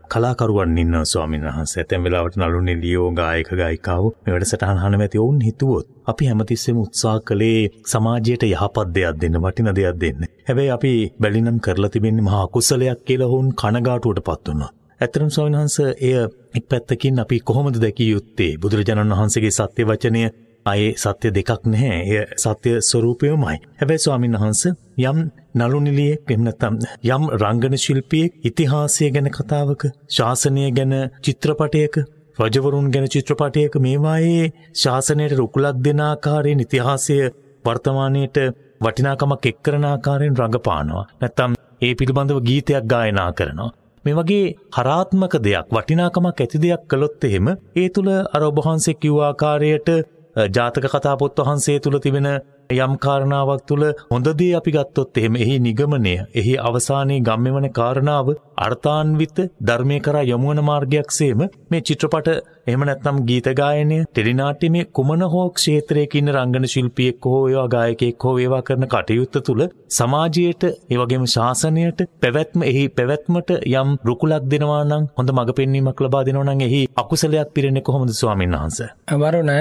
කලාකරුවන් 0.08 0.78
ඉන්න 0.78 0.96
ස්වාමීන් 1.04 1.46
වහන්සේ 1.46 1.82
ඇතැම් 1.82 2.04
වෙලාවට 2.04 2.36
නළු 2.38 2.60
නිලියෝ 2.62 3.08
ගායක 3.12 3.50
ගායිකාව 3.54 4.04
මේ 4.20 4.34
වැඩසටහන 4.34 4.82
අහන 4.82 4.98
ඇති 4.98 5.22
ඔවුන් 5.24 5.40
හිතුවොත් 5.42 5.88
අපි 6.08 6.30
හැමතිස්සෙම 6.30 6.78
උත්සාහ 6.78 7.16
කළේ 7.22 7.62
සමාජයට 7.86 8.46
යහපත් 8.48 8.94
දෙයක් 8.96 9.18
දෙන්න 9.22 9.40
වටින 9.40 9.72
දෙයක් 9.72 9.98
දෙන්න. 9.98 10.22
හැබැයි 10.44 10.72
අපි 10.72 10.94
බැලිනම් 11.20 11.58
කරලා 11.60 11.90
තිබෙන්නේ 11.90 12.28
මහා 12.30 12.46
කුසලයක් 12.50 13.04
කියලා 13.04 13.30
ඔවුන් 13.30 13.50
කනගාටුවට 13.56 14.24
පත් 14.24 14.46
වුණා. 14.48 14.72
ඇතරම් 15.02 15.30
ස්වාමින්වහන්ස 15.30 15.78
එය 16.02 16.14
එක් 16.54 16.66
පැත්තකින් 16.68 17.20
අපි 17.20 17.40
කොහොමද 17.42 17.78
දැකිය 17.78 18.10
යුත්තේ 18.10 18.52
බුදුරජාණන් 18.58 19.14
වහන්සේගේ 19.14 19.54
සත්‍ය 19.54 19.82
වචනය 19.86 20.22
අයේ 20.66 20.92
සත්‍ය 20.96 21.28
දෙකක් 21.32 21.66
නැහැ 21.66 22.00
එය 22.10 22.26
සත්‍ය 22.38 22.72
ස්වරූපයමයි. 22.82 23.58
හැබැයි 23.74 24.00
ස්වාමීන් 24.00 24.38
වහන්ස 24.38 24.64
යම් 25.02 25.20
නළුනිලියෙක් 25.56 26.22
එහෙම 26.28 26.44
නැත්නම් 26.44 26.76
යම් 27.08 27.24
රංගන 27.36 27.76
ශිල්පියෙක් 27.78 28.32
ඉතිහාසය 28.44 29.12
ගැන 29.12 29.30
කතාවක 29.30 29.84
ශාසනය 30.10 30.66
ගැන 30.72 30.94
චිත්‍රපටයක 31.22 31.96
රජවරුන් 32.38 32.88
ගැන 32.90 33.08
චිත්‍රපටයක 33.08 33.76
මේවායේ 33.78 34.46
ශාසනයට 34.76 35.38
රුකුලක් 35.40 35.78
දෙන 35.82 36.00
ආකාරයෙන් 36.02 36.60
ඉතිහාසය 36.60 37.18
වර්තමානයට 37.66 38.38
වටිනාකමක් 38.82 39.46
එක් 39.46 39.58
කරන 39.62 39.86
ආකාරයෙන් 39.86 40.36
රඟපානවා. 40.36 41.06
නැත්තම් 41.22 41.52
ඒ 41.82 41.94
පිළිබඳව 41.96 42.40
ගීතයක් 42.42 42.84
ගායනා 42.86 43.32
කරනවා. 43.34 43.72
මේ 44.06 44.16
වගේ 44.16 44.48
හරාත්මක 44.76 45.34
දෙයක් 45.42 45.68
වටිනාකමක් 45.72 46.38
ඇති 46.38 46.58
දෙයක් 46.60 46.82
කළොත් 46.88 47.24
එහෙම 47.24 47.48
ඒ 47.76 47.88
තුළ 47.90 48.10
අර 48.30 48.42
ඔබ 48.44 48.58
වහන්සේ 48.60 48.96
කිව්ව 48.96 49.20
ආකාරයට 49.22 49.90
ජාතක 50.36 50.86
කතා 50.88 51.16
පොත් 51.18 51.40
වහන්සේ 51.40 51.80
තුළ 51.80 52.00
තිබෙන 52.00 52.30
යම් 52.72 52.94
කාරණාවක් 52.98 53.66
තුළ 53.68 53.84
හොඳදේ 54.08 54.56
අපි 54.56 54.72
ගත්තොත් 54.72 55.18
එහෙම 55.18 55.36
එහි 55.38 55.60
නිගමනය 55.60 56.14
එහි 56.34 56.54
අවසානයේ 56.60 57.22
ගම්මෙවන 57.22 57.68
කාරණාව 57.72 58.32
අර්ථාන්විත 58.60 59.38
ධර්මය 59.62 60.00
කරා 60.00 60.24
යොමුවන 60.24 60.64
මාර්ගයක් 60.64 61.12
සේම 61.12 61.44
මේ 61.70 61.82
චිත්‍රපට 61.82 62.30
එහෙම 62.66 62.84
නැත්නම් 62.84 63.22
ගීත 63.26 63.50
ගායනය 63.54 64.00
ටෙලිනාට්‍යමේ 64.02 64.86
කුමන 64.92 65.26
හෝ 65.28 65.46
ක්ෂේත්‍රයක 65.52 66.16
ඉන්න 66.16 66.34
රංගන 66.34 66.68
ශිල්පියෙක් 66.68 67.26
හෝ 67.26 67.44
ඒවා 67.46 67.68
ගායකයෙක් 67.70 68.24
හෝ 68.24 68.36
ඒවා 68.40 68.64
කරන 68.64 68.88
කටයුත්ත 68.88 69.40
තුළ 69.44 69.64
සමාජයට 69.92 70.64
ඒ 70.66 70.98
වගේම 70.98 71.26
ශාසනයට 71.28 72.04
පැවැත්ම 72.20 72.62
එහි 72.64 72.84
පැවැත්මට 72.92 73.56
යම් 73.74 73.96
රුකුලක් 74.04 74.50
දෙනවා 74.50 74.84
නම් 74.84 75.10
හොඳ 75.14 75.32
මඟ 75.32 75.56
පෙන්වීමක් 75.56 76.04
ලබා 76.04 76.26
දෙනවා 76.26 76.50
නම් 76.50 76.68
එහි 76.68 76.84
අකුසලයක් 76.98 77.54
පිරෙන්නේ 77.54 77.84
කොහොමද 77.84 78.14
ස්වාමීන් 78.14 78.56
වහන්සේ? 78.56 78.92
වරුණ 79.18 79.52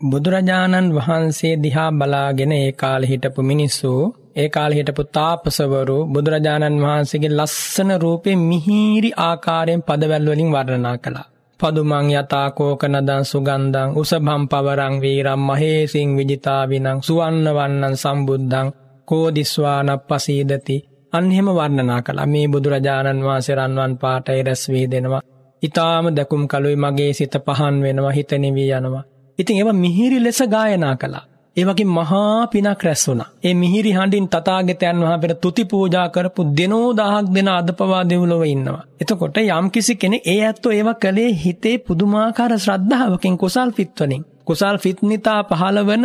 බුදුරජාණන් 0.00 0.94
වහන්සේ 0.94 1.54
දිහා 1.56 1.90
බලාගෙන 1.92 2.52
ඒ 2.52 2.72
කාලෙ 2.72 3.06
හිටපු 3.06 3.42
මිනිස්සු 3.42 3.90
ඒ 4.36 4.48
කාලෙ 4.48 4.74
හිටපු 4.74 5.02
තාපසවරු 5.08 5.96
බුදුරජාණන් 6.06 6.78
වහන්සේගේ 6.80 7.30
ලස්සන 7.30 7.90
රූපේ 8.00 8.36
මිහිරි 8.40 9.10
ආකාරයෙන් 9.18 9.82
පදවැල් 9.82 10.28
වලින් 10.28 10.52
වර්ණනා 10.52 10.96
කළා. 10.98 11.26
පදුමං 11.60 12.06
යතා 12.12 12.48
කෝකනදං 12.50 13.24
සුගන්ධං 13.24 13.96
උසභම් 13.96 14.42
පවරං 14.46 14.94
වීරම් 15.00 15.42
මහේසින් 15.42 16.08
විජිතාවිනං 16.16 17.02
සුවන්න 17.02 17.46
වන්නං 17.56 17.96
සම්බුද්ධං 17.96 18.72
කෝදිස්වානප්පසීදති 19.08 20.76
අන්න 21.12 21.32
එහෙම 21.32 21.48
වර්ණනා 21.50 22.00
කළා. 22.02 22.26
මේ 22.26 22.46
බුදුරජාණන් 22.48 23.24
වහන්සේ 23.24 23.56
රන්වන් 23.56 23.92
පාටයි 23.96 24.40
රැස් 24.42 24.62
වී 24.68 24.86
දෙනවා. 24.86 25.22
ඊටාම 25.62 26.06
දකුම් 26.16 26.42
කලුයි 26.48 26.76
මගේ 26.76 27.12
සිත 27.12 27.34
පහන් 27.46 27.76
වෙනවා 27.82 28.10
හිත 28.10 28.32
නිවි 28.38 28.66
යනවා. 28.72 29.04
ඉතින් 29.38 29.58
ඒව 29.58 29.70
මිහිරි 29.74 30.18
ලෙස 30.18 30.40
ගායනා 30.46 30.94
කළා. 30.96 31.24
ඒ 31.56 31.64
වගේ 31.64 31.88
මහා 31.88 32.46
පිනක් 32.46 32.82
රැස් 32.82 33.02
වුණා. 33.08 33.28
ඒ 33.44 33.54
මිහිරි 33.54 33.92
හඬින් 33.92 34.26
තථාගතයන් 34.28 35.02
වහන්සේ 35.02 35.36
තුති 35.36 35.64
පූජා 35.64 36.06
කරපු 36.08 36.42
දෙනෝ 36.58 36.88
දහක් 36.92 37.34
දෙන 37.34 37.48
අදපවා 37.48 38.02
දෙව්ලොව 38.04 38.42
ඉන්නවා. 38.44 38.82
එතකොට 39.00 39.38
යම්කිසි 39.42 39.94
කෙනෙක් 39.96 40.26
ඒ 40.26 40.40
ඇත්තෝ 40.40 40.72
ඒව 40.72 40.90
කළේ 40.96 41.30
හිතේ 41.34 41.76
පුදුමාකාර 41.78 42.52
ශ්‍රද්ධාවකින් 42.58 43.36
කුසල් 43.36 43.70
පිත්වලින්. 43.70 44.24
කුසල් 44.44 44.76
ෆිත්නිතා 44.78 45.40
පහළ 45.44 45.78
වන 45.82 46.04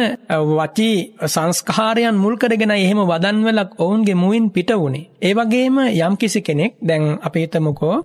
වචී 0.50 0.96
සංස්කාරයන් 1.28 2.16
මුල් 2.16 2.36
කරගෙන 2.38 2.74
එහෙම 2.74 3.02
වදන්වලක් 3.04 3.70
ඔවුන්ගේ 3.78 4.16
මුවින් 4.16 4.46
පිට 4.52 4.72
වුණේ. 4.74 5.10
ඒ 5.22 5.34
වගේම 5.34 5.78
යම්කිසි 6.00 6.42
කෙනෙක් 6.42 6.74
දැන් 6.82 7.04
අපි 7.22 7.40
හිතමුකෝ 7.40 7.96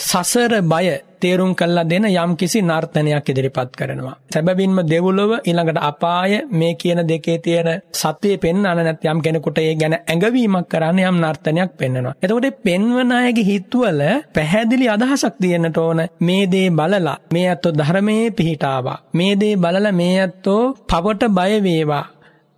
සසර 0.00 0.52
බය 0.64 0.86
තේරුම් 1.24 1.52
කල්ලා 1.54 1.84
දෙන 1.84 2.06
යම් 2.06 2.32
කිසි 2.36 2.62
නර්තනයක් 2.62 3.28
ඉදිරිපත් 3.30 3.70
කරනවා. 3.74 4.16
සැබවින්ම 4.30 4.78
දෙවුලොව 4.84 5.32
ඊළඟට 5.40 5.80
අපාය 5.82 6.32
මේ 6.52 6.74
කියන 6.74 7.00
දෙකේ 7.04 7.38
තියෙන 7.38 7.70
සත්‍යය 7.94 8.36
පෙන්වන්න 8.38 8.80
නැත් 8.80 9.04
යම් 9.04 9.20
කෙනෙකුට 9.20 9.58
ඒ 9.58 9.74
ගැන 9.74 9.96
ඇඟවීමක් 9.96 10.68
කරන්න 10.68 11.00
යම් 11.02 11.18
නර්තනයක් 11.20 11.70
පෙන්වනවා. 11.74 12.14
එතකොට 12.22 12.60
පෙන්වන 12.64 13.12
අයගේ 13.14 13.44
හිතවල 13.44 14.02
පැහැදිලි 14.34 14.88
අදහසක් 14.88 15.34
තියෙන්නට 15.40 15.78
ඕන 15.78 16.00
මේ 16.20 16.44
දේ 16.46 16.68
බලලා 16.72 17.16
මේ 17.30 17.46
අතෝ 17.50 17.72
ධර්මයේ 17.72 18.30
පිහිටාවා. 18.32 18.98
මේ 19.14 19.34
දේ 19.36 19.54
බලලා 19.56 19.94
මේ 19.94 20.16
අතෝ 20.20 20.62
පවට 20.88 21.30
බය 21.30 21.52
වේවා. 21.62 22.04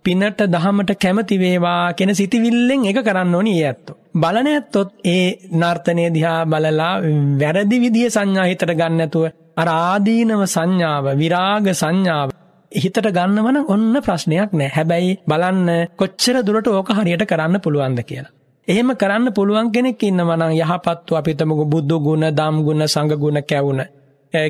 පිනට 0.07 0.41
දහමට 0.47 0.91
කැමති 0.97 1.35
වේවා 1.37 1.93
කෙන 1.93 2.11
සිතිවිල්ලෙන් 2.15 2.85
එක 2.85 2.99
කරන්න 3.03 3.35
ඕනි 3.35 3.53
ඒ 3.55 3.65
ඇත්තෝ. 3.65 3.95
බලන 4.15 4.47
ඇත්තොත් 4.47 4.89
ඒ 5.05 5.25
නර්තනය 5.53 6.05
දිහා 6.15 6.39
බලලා 6.45 6.93
වැරදි 7.41 7.77
විදිය 7.83 8.07
සංඥා 8.09 8.45
හිතට 8.45 8.71
ගන්නඇතුව 8.73 9.25
අර 9.55 9.69
ආදීනව 9.71 10.43
සංඥාව 10.47 11.05
විරාග 11.15 11.67
සංඥාව 11.73 12.29
හිතට 12.71 13.09
ගන්නවන 13.09 13.57
ඔන්න 13.67 13.93
ප්‍රශ්නයක් 14.01 14.53
නෑ 14.53 14.69
හැබැයි 14.69 15.17
බලන්න 15.25 15.69
කොච්චර 15.95 16.39
දුරට 16.43 16.67
ඕක 16.69 16.89
හරියට 16.91 17.25
කරන්න 17.25 17.59
පුළුවන්ද 17.59 18.01
කියලා. 18.03 18.33
එහෙම 18.67 18.89
කරන්න 18.95 19.33
පුළුවන් 19.33 19.71
කෙනෙක් 19.71 20.03
ඉන්න 20.03 20.21
මනං 20.21 20.55
යහපත්තු 20.55 21.15
අපිතමක 21.15 21.61
බුද්ධ 21.65 21.99
ගුණ 22.05 22.29
දම් 22.31 22.63
ගුණ 22.63 22.87
සඟගුණ 22.87 23.41
කැවුණ 23.43 23.83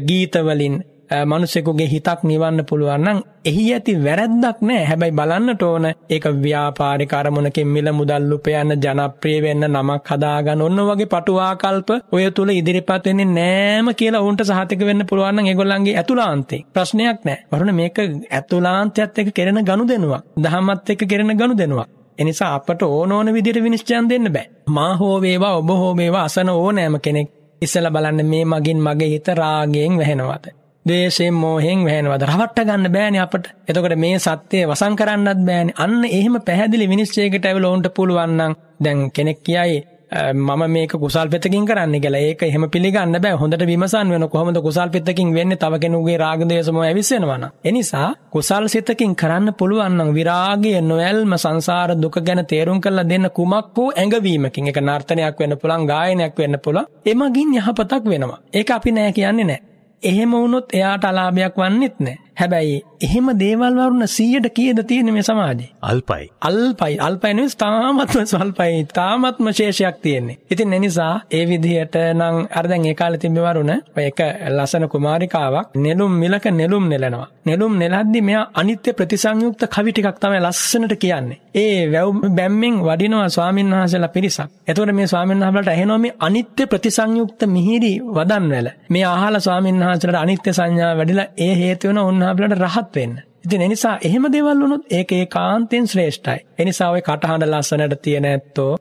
ගීතවලින් 0.04 0.78
මනුස්සෙකුගේ 1.10 1.88
හිතක් 1.88 2.24
නිවන්න 2.24 2.64
පුළුවන් 2.66 3.02
නම් 3.02 3.20
එහි 3.46 3.64
ඇති 3.74 3.94
වැරැද්දක් 3.98 4.62
නෑ. 4.62 4.84
හැබැයි 4.84 5.12
බලන්නට 5.12 5.64
ඕන 5.64 5.86
ඒක 6.10 6.26
ව්‍යාපාරික 6.38 7.14
අරමුණකින් 7.14 7.68
මිල 7.68 7.92
මුදල් 7.94 8.32
උපයන්න 8.34 8.76
ජනප්‍රිය 8.78 9.38
වෙන්න 9.42 9.68
නමක් 9.70 10.08
හදාගන්න 10.10 10.62
ඔන්න 10.62 10.84
වගේ 10.90 11.08
පටුවාකල්ප 11.08 11.90
ඔය 12.12 12.26
තුල 12.32 12.50
ඉදිරිපත් 12.52 13.06
වෙන්නේ 13.06 13.30
නෑම 13.30 13.94
කියලා 13.94 14.22
ඔවුන්ට 14.22 14.44
සහතික 14.44 14.82
වෙන්න 14.82 15.06
පුළුවන් 15.06 15.36
නම් 15.36 15.48
ඒගොල්ලන්ගේ 15.48 15.96
ඇතුළාන්තේ. 15.96 16.66
ප්‍රශ්නයක් 16.74 17.24
නෑ. 17.24 17.38
වරුණ 17.52 17.76
මේක 17.76 17.98
ඇතුළාන්තයත් 18.32 19.18
එක්ක 19.18 19.32
කෙරෙන 19.34 19.64
ගනුදෙනුවක්. 19.64 20.24
දහමත් 20.38 20.90
එක්ක 20.90 21.08
කෙරෙන 21.08 21.38
ගනුදෙනුවක්. 21.38 21.90
එනිසා 22.18 22.54
අපට 22.56 22.82
ඕන 22.84 23.12
ඕන 23.12 23.34
විදිහට 23.34 23.64
විනිශ්චයන් 23.64 24.10
දෙන්න 24.10 24.34
බෑ. 24.34 24.48
මා 24.68 24.94
හෝ 24.98 25.16
වේවා 25.22 25.56
ඔබ 25.56 25.70
හෝ 25.72 25.96
වේවා 25.96 26.24
අසන 26.24 26.50
ඕනෑම 26.52 27.00
කෙනෙක් 27.00 27.30
ඉස්සලා 27.62 27.92
බලන්න 27.92 28.26
මේ 28.26 28.46
මගින් 28.46 28.80
මගේ 28.80 29.10
හිත 29.10 29.28
රාගයෙන් 29.36 29.98
වැහෙනවද? 29.98 30.48
දේශයෙන් 30.88 31.34
මෝහෙන් 31.36 31.84
වැහෙනවද? 31.86 32.24
රවට්ට 32.24 32.66
ගන්න 32.66 32.92
බෑනේ 32.92 33.22
අපට. 33.22 33.52
එතකොට 33.68 33.98
මේ 33.98 34.20
සත්‍යය 34.20 34.64
වසන් 34.66 34.96
කරන්නත් 34.96 35.46
බෑනේ. 35.46 35.78
අන්න 35.78 36.00
එහෙම 36.08 36.40
පැහැදිලි 36.42 36.90
විනිශ්චයකට 36.90 37.46
ඇවිල්ලා 37.46 37.72
උන්ට 37.72 37.94
පුළුවන් 37.94 38.36
නම් 38.38 38.58
දැන් 38.80 39.12
කෙනෙක් 39.12 39.40
කියයි 39.44 39.78
මම 40.10 40.64
මේක 40.68 40.92
කුසල් 40.94 41.28
පෙතකින් 41.28 41.66
කරන්න 41.66 42.02
කියලා. 42.02 42.22
ඒක 42.22 42.44
එහෙම 42.44 42.70
පිළිගන්න 42.70 43.20
බෑ. 43.22 43.34
හොඳට 43.34 43.60
විමසන් 43.62 44.10
වෙන 44.10 44.30
කොහොමද 44.30 44.58
කුසල් 44.58 44.90
පෙතකින් 44.90 45.34
වෙන්නේ? 45.34 45.58
තව 45.58 45.80
කෙනෙකුගේ 45.80 46.18
රාග 46.18 46.48
දේශ 46.48 46.72
මොහ 46.72 46.84
ඇවිස්සෙනවා 46.84 47.38
නම්. 47.38 47.52
ඒ 47.62 47.72
නිසා 47.72 48.16
කුසල් 48.32 48.68
සිතකින් 48.68 49.16
කරන්න 49.16 49.54
පුළුවන් 49.54 49.98
නම් 49.98 50.14
විරාගය 50.14 50.82
නොයල්ම 50.82 51.36
සංසාර 51.36 51.96
දුක 51.96 52.20
ගැන 52.22 52.46
තේරුම් 52.46 52.80
කරලා 52.80 53.04
දෙන්න 53.04 53.30
කුමක් 53.30 53.76
වූ 53.76 53.92
ඇඟවීමකින්. 53.94 54.68
ඒක 54.68 54.80
නර්තනයක් 54.80 55.40
වෙන්න 55.40 55.58
පුළුවන් 55.58 55.86
ගායනයක් 55.86 56.38
වෙන්න 56.38 56.60
පුළුවන්. 56.60 56.88
එමගින් 57.06 57.56
යහපතක් 57.56 58.04
වෙනවා. 58.06 58.40
ඒක 58.54 58.72
අපි 58.72 58.92
නෑ 58.92 59.12
කියන්නේ 59.12 59.46
නෑ. 59.46 59.62
එහෙම 60.03 60.32
වුණොත් 60.32 60.74
එයාට 60.74 61.06
අලාභයක් 61.06 61.56
වන්නෙත් 61.57 61.99
නෑ. 61.99 62.18
හැබැයි 62.38 62.76
එහෙම 63.02 63.28
දේවල් 63.40 63.78
වරුණ 63.78 64.06
100ට 64.08 64.50
කීයද 64.50 64.80
තියෙන්නේ 64.88 65.14
මේ 65.14 65.24
සමාජේ? 65.24 65.70
අල්පයි. 65.84 66.26
අල්පයි. 66.42 66.98
අල්පයි 67.00 67.34
නෙවෙයි 67.34 67.58
තාමත්ම 67.58 68.26
ස්වල්පයි. 68.26 68.84
තාමත්ම 68.94 69.50
ශේෂයක් 69.52 69.98
තියෙන්නේ. 70.02 70.38
ඉතින් 70.52 70.74
ඒ 70.74 70.80
නිසා 70.80 71.14
ඒ 71.32 71.44
විදිහට 71.46 71.98
නම් 72.14 72.38
අර 72.52 72.66
දැන් 72.70 72.86
ඒ 72.86 72.94
කාලේ 72.94 73.22
තිබ්බ 73.24 73.40
වරුණ 73.40 73.74
ඔය 73.98 74.04
එක 74.04 74.22
ලස්සන 74.50 74.88
කුමාරිකාවක් 74.88 75.76
නෙළුම් 75.78 76.14
මිලක 76.16 76.46
නෙළුම් 76.52 76.86
නෙලනවා. 76.90 77.28
නෙළුම් 77.46 77.74
නෙලද්දි 77.80 78.22
මෙයා 78.22 78.46
අනිත්‍ය 78.54 78.94
ප්‍රතිසංයුක්ත 78.94 79.66
කවි 79.68 79.92
ටිකක් 79.92 80.20
තමයි 80.20 80.40
ලස්සනට 80.42 80.94
කියන්නේ. 80.96 81.40
ඒ 81.56 81.90
වැව් 81.92 82.10
බැම්මෙන් 82.32 82.76
වඩිනවා 82.82 83.30
ස්වාමීන් 83.30 83.72
වහන්සේලා 83.72 84.10
පිරිසක්. 84.10 84.50
එතකොට 84.68 84.94
මේ 84.94 85.08
ස්වාමීන් 85.08 85.40
වහන්සේලාට 85.40 85.74
ඇහෙනවා 85.74 85.98
මේ 85.98 86.16
අනිත්‍ය 86.20 86.64
ප්‍රතිසංයුක්ත 86.68 87.42
මිහිරි 87.48 87.94
වදන්වල. 88.16 88.68
මේ 88.90 89.06
අහලා 89.08 89.40
ස්වාමීන් 89.40 89.80
වහන්සේලාට 89.82 90.24
අනිත්‍ය 90.24 90.54
සංඥා 90.54 90.94
වැඩිලා 90.98 91.28
ඒ 91.40 91.54
හේතු 91.56 91.88
වෙන 91.90 92.04
උන්වහන්සේලාට 92.28 92.64
රහත් 92.68 92.95
වෙන්න. 92.95 93.18
ඉතින් 93.45 93.62
එනිසා 93.62 93.98
එහෙම 94.02 94.26
දේවල් 94.28 94.62
වුණොත් 94.62 94.86
ඒක 94.91 95.12
ඒකාන්තයෙන් 95.14 95.88
ශ්‍රේෂ්ඨයි. 95.88 96.40
එනිසා 96.60 96.90
ඔය 96.91 97.02
කටහඬ 97.02 97.49
ලස්සනට 97.49 98.02
තියෙන 98.02 98.26
ඇත්තෝ 98.26 98.72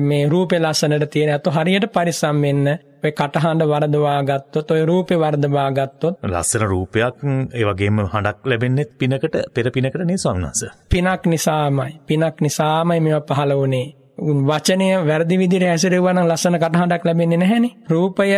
මේ 0.00 0.28
රූපේ 0.28 0.60
ලස්සනට 0.60 1.10
තියෙන 1.10 1.30
ඇත්තෝ 1.30 1.52
හරියට 1.52 1.86
පරිස්සම් 1.88 2.40
වෙන්න. 2.40 2.66
ඔය 3.04 3.12
කටහඬ 3.12 3.66
වරදවා 3.66 4.18
ගත්තොත් 4.22 4.70
ඔය 4.70 4.82
රූපේ 4.86 5.18
වර්ධවා 5.18 5.68
ගත්තොත් 5.72 6.14
ලස්සන 6.24 6.66
රූපයක් 6.66 7.24
ඒ 7.52 7.64
වගේම 7.64 8.02
හඬක් 8.04 8.46
ලැබෙන්නෙත් 8.46 8.92
පිනකට 8.98 9.36
පෙර 9.54 9.70
පිනකට 9.70 10.04
නේ 10.04 10.18
ස්වාමීන් 10.18 10.70
පිනක් 10.88 11.26
නිසාමයි. 11.26 11.90
පිනක් 12.06 12.40
නිසාමයි 12.40 13.00
මේවා 13.00 13.26
පහළ 13.30 13.54
වුණේ. 13.54 13.86
වචනය 14.44 14.88
වැරදි 15.02 15.38
විදිහට 15.38 15.66
හැසිරෙවුවා 15.66 16.14
නම් 16.14 16.28
ලස්සන 16.28 16.56
කටහඬක් 16.56 17.04
ලැබෙන්නේ 17.04 17.38
නැහැනේ. 17.38 17.76
රූපය 17.88 18.30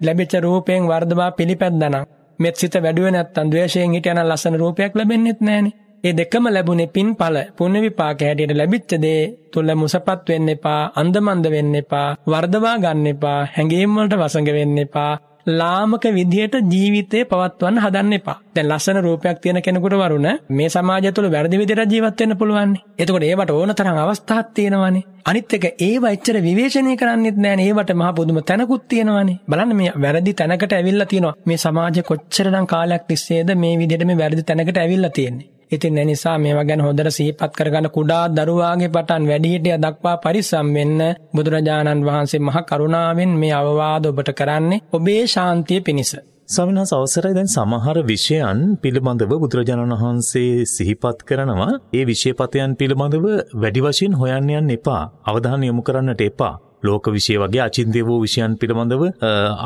ලැබිච්ච 0.00 0.34
රූපයෙන් 0.40 0.88
වර්ධවා 0.88 1.30
පිළිපැද්දනම් 1.32 2.04
මෙත් 2.38 2.56
සිත 2.56 2.74
වැඩුවේ 2.76 3.10
නැත්තම් 3.10 3.50
ද්වේෂයෙන් 3.50 3.94
හිටියනම් 3.94 4.20
ලස්සන 4.22 4.54
රූපයක් 4.54 4.92
ලැබෙන්නෙත් 4.94 5.40
නැහනේ. 5.40 5.76
ඒ 6.04 6.12
දෙකම 6.12 6.44
ලැබුණේ 6.46 6.86
පින්ඵල 6.88 7.36
පුණ්‍ය 7.56 7.78
විපාක 7.80 8.20
හැටියට 8.20 8.52
ලැබිච්ච 8.52 8.90
දේ 8.96 9.22
තුල 9.52 9.68
මුසපත් 9.74 10.28
වෙන්න 10.28 10.48
එපා, 10.48 10.82
අන්දමන්ද 10.94 11.46
වෙන්න 11.50 11.74
එපා, 11.74 12.08
වර්ධවා 12.26 12.76
ගන්න 12.78 13.06
එපා, 13.06 13.40
හැඟීම් 13.54 13.96
වලට 13.96 14.14
වසඟ 14.14 14.50
වෙන්න 14.52 14.78
එපා. 14.78 15.12
ලාමක 15.48 16.04
විදිහට 16.16 16.54
ජීවිතේ 16.72 17.22
පවත්වන්න 17.24 17.80
හදන්න 17.84 18.12
එපා. 18.16 18.36
දැන් 18.54 18.68
ලස්සන 18.68 18.98
රූපයක් 19.06 19.38
තියෙන 19.42 19.60
කෙනෙකුට 19.62 19.94
වරුණ 19.94 20.28
මේ 20.50 20.68
සමාජය 20.68 21.12
තුළ 21.12 21.30
වැරදි 21.34 21.60
විදිහට 21.62 21.92
ජීවත් 21.92 22.20
වෙන්න 22.20 22.36
පුළුවන්. 22.36 22.74
එතකොට 22.98 23.24
ඒවට 23.24 23.50
ඕන 23.50 23.74
තරම් 23.74 24.00
අවස්ථාවක් 24.04 24.54
තියෙනවානේ. 24.54 25.04
අනිත් 25.24 25.54
එක 25.54 25.64
ඒව 25.80 26.04
එච්චර 26.04 26.36
විවේචනය 26.48 26.96
කරන්නෙත් 26.96 27.38
නෑනේ. 27.38 27.68
ඒවට 27.68 27.92
මහා 28.00 28.12
පුදුම 28.12 28.40
තැනකුත් 28.42 28.88
තියෙනවානේ. 28.88 29.38
බලන්න 29.50 29.76
මේ 29.76 29.92
වැරදි 30.04 30.34
තැනකට 30.34 30.72
ඇවිල්ලා 30.72 31.10
තියෙනවා. 31.12 31.36
මේ 31.46 31.62
සමාජය 31.64 32.02
කොච්චරනම් 32.02 32.66
කාලයක් 32.66 33.06
තිස්සේද 33.08 33.54
මේ 33.56 33.78
විදිහට 33.78 34.04
මේ 34.04 34.20
වැරදි 34.22 34.42
තැනකට 34.42 34.76
ඇවිල්ලා 34.78 35.10
තියෙන්නේ. 35.10 35.57
ඉතින් 35.70 35.98
එනිසා 35.98 36.36
මේවා 36.38 36.64
ගැන 36.64 36.80
හොඳට 36.80 37.10
සිහිපත් 37.10 37.52
කරගන්න 37.52 37.88
කුඩා 37.90 38.24
දරුවාගේ 38.30 38.88
පටන් 38.88 39.28
වැඩිහිටිය 39.28 39.76
දක්වා 39.78 40.16
පරිස්සම් 40.18 40.68
වෙන්න 40.74 41.00
බුදුරජාණන් 41.34 42.06
වහන්සේ 42.06 42.40
මහ 42.40 42.56
කරුණාවෙන් 42.68 43.32
මේ 43.36 43.54
අවවාද 43.54 44.04
ඔබට 44.06 44.30
කරන්නේ 44.32 44.82
ඔබේ 44.92 45.22
ශාන්තිය 45.26 45.80
පිණිස. 45.80 46.12
ස්වාමිනාස් 46.48 46.92
අවසරයි. 46.92 47.34
දැන් 47.34 47.48
සමහර 47.48 47.98
විෂයන් 48.02 48.60
පිළිබඳව 48.82 49.32
බුදුරජාණන් 49.34 49.94
වහන්සේ 49.94 50.64
සිහිපත් 50.66 51.18
කරනවා. 51.22 51.72
ඒ 51.92 52.04
විෂයපතයන් 52.04 52.70
පිළිබඳව 52.76 53.26
වැඩි 53.54 53.84
වශයෙන් 53.84 54.14
හොයන්න 54.14 54.48
යන්න 54.52 54.70
එපා. 54.70 55.02
අවධානය 55.24 55.66
යොමු 55.66 55.82
කරන්නට 55.82 56.22
එපා. 56.22 56.54
ලෝක 56.82 57.06
විෂය 57.08 57.36
වගේ 57.36 57.62
අචින්තය 57.62 58.02
වූ 58.02 58.18
විෂයන් 58.20 58.56
පිළිබඳව 58.60 59.02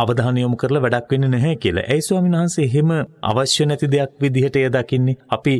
අවධානය 0.02 0.40
යොමු 0.42 0.56
කරලා 0.56 0.82
වැඩක් 0.82 1.12
වෙන්නේ 1.12 1.32
නැහැ 1.34 1.56
කියලා. 1.56 1.86
ඇයි 1.86 2.02
ස්වාමීන් 2.02 2.36
වහන්සේ 2.36 2.64
එහෙම 2.64 2.90
අවශ්‍ය 3.22 3.66
නැති 3.66 3.86
දෙයක් 3.88 4.12
විදිහට 4.20 4.56
එය 4.56 4.68
දකින්නේ? 4.70 5.16
අපි 5.30 5.54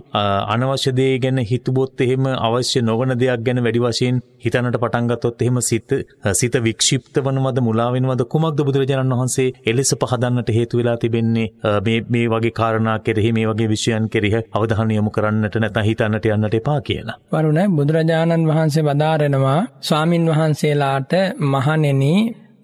අනවශ්‍ය 0.54 0.92
දේ 0.92 1.12
ගැන 1.18 1.38
හිතුවොත් 1.44 2.00
එහෙම 2.00 2.26
අවශ්‍ය 2.38 2.82
නොවන 2.82 3.14
දෙයක් 3.18 3.44
ගැන 3.46 3.62
වැඩි 3.64 3.84
වශයෙන් 3.84 4.22
හිතන්නට 4.44 4.78
පටන් 4.82 5.10
ගත්තොත් 5.10 5.42
එහෙම 5.42 5.60
සිත 5.62 5.96
සිත 6.32 6.54
වික්ෂිප්ත 6.60 7.22
වනවද 7.22 7.58
මුලා 7.60 7.90
වෙනවද 7.94 8.24
කුමක්ද 8.26 8.64
බුදුරජාණන් 8.66 9.14
වහන්සේ 9.14 9.48
එලෙස 9.66 9.94
පහදන්නට 9.96 10.48
හේතු 10.50 10.78
වෙලා 10.78 10.96
තිබෙන්නේ 10.96 11.48
මේ 11.82 11.98
මේ 12.08 12.26
වගේ 12.28 12.52
කාරණා 12.52 12.98
කෙරෙහි 13.00 13.32
මේ 13.32 13.46
වගේ 13.46 13.68
විෂයන් 13.68 14.08
කෙරෙහි 14.08 14.42
අවධානය 14.52 14.94
යොමු 14.94 15.10
කරන්නට 15.10 15.56
නැත්නම් 15.56 15.86
හිතන්නට 15.88 16.26
යන්නට 16.28 16.58
එපා 16.60 16.80
කියලා. 16.82 17.16
වරුණ 17.32 17.76
බුදුරජාණන් 17.76 18.48
වහන්සේ 18.48 18.84
වදාරනවා 18.84 19.60
ස්වාමින් 19.82 20.26
වහන්සේලාට 20.28 21.12
මහණෙනි 21.44 22.12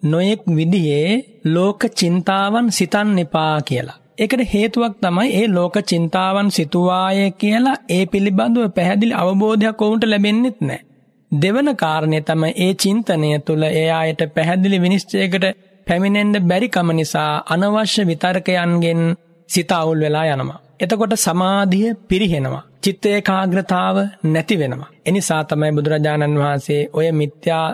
නොයෙක් 0.02 0.42
විදිහේ 0.48 1.24
ලෝක 1.46 1.80
චින්තාවන් 1.96 2.66
සිතන්න 2.70 3.18
එපා 3.18 3.56
කියලා. 3.60 3.98
ඒකට 4.18 4.42
හේතුවක් 4.54 4.94
තමයි 5.00 5.28
ඒ 5.32 5.46
ලෝක 5.48 5.76
චින්තාවන් 5.86 6.48
සිතුවාය 6.50 7.30
කියලා 7.32 7.78
ඒ 7.88 8.04
පිළිබඳව 8.06 8.68
පැහැදිලි 8.74 9.14
අවබෝධයක් 9.14 9.82
ඔවුන්ට 9.82 10.04
ලැබෙන්නෙත් 10.04 10.60
නැහැ. 10.60 10.84
දෙවන 11.32 11.68
කාරණය 11.76 12.20
තමයි 12.20 12.52
ඒ 12.56 12.72
චින්තනය 12.74 13.30
තුළ 13.38 13.62
ඒ 13.62 13.90
අයට 13.92 14.22
පැහැදිලි 14.34 14.82
විනිශ්චයකට 14.82 15.44
පැමිණෙන්න 15.86 16.34
බැරි 16.42 16.68
කම 16.68 16.90
නිසා 16.92 17.32
අනවශ්‍ය 17.46 18.02
විතර්කයන්ගෙන් 18.06 19.02
සිත 19.48 19.72
අවුල් 19.72 20.00
වෙලා 20.00 20.26
යනවා. 20.26 20.60
එතකොට 20.80 21.14
සමාධිය 21.18 21.94
පිරිහෙනවා. 22.08 22.64
චිත්ත 22.82 23.06
ඒකාග්‍රතාව 23.06 23.96
නැති 24.24 24.56
වෙනවා. 24.58 24.90
එනිසා 25.06 25.40
තමයි 25.44 25.72
බුදුරජාණන් 25.72 26.38
වහන්සේ 26.38 26.80
ඔය 26.92 27.08
මිත්‍යා 27.12 27.64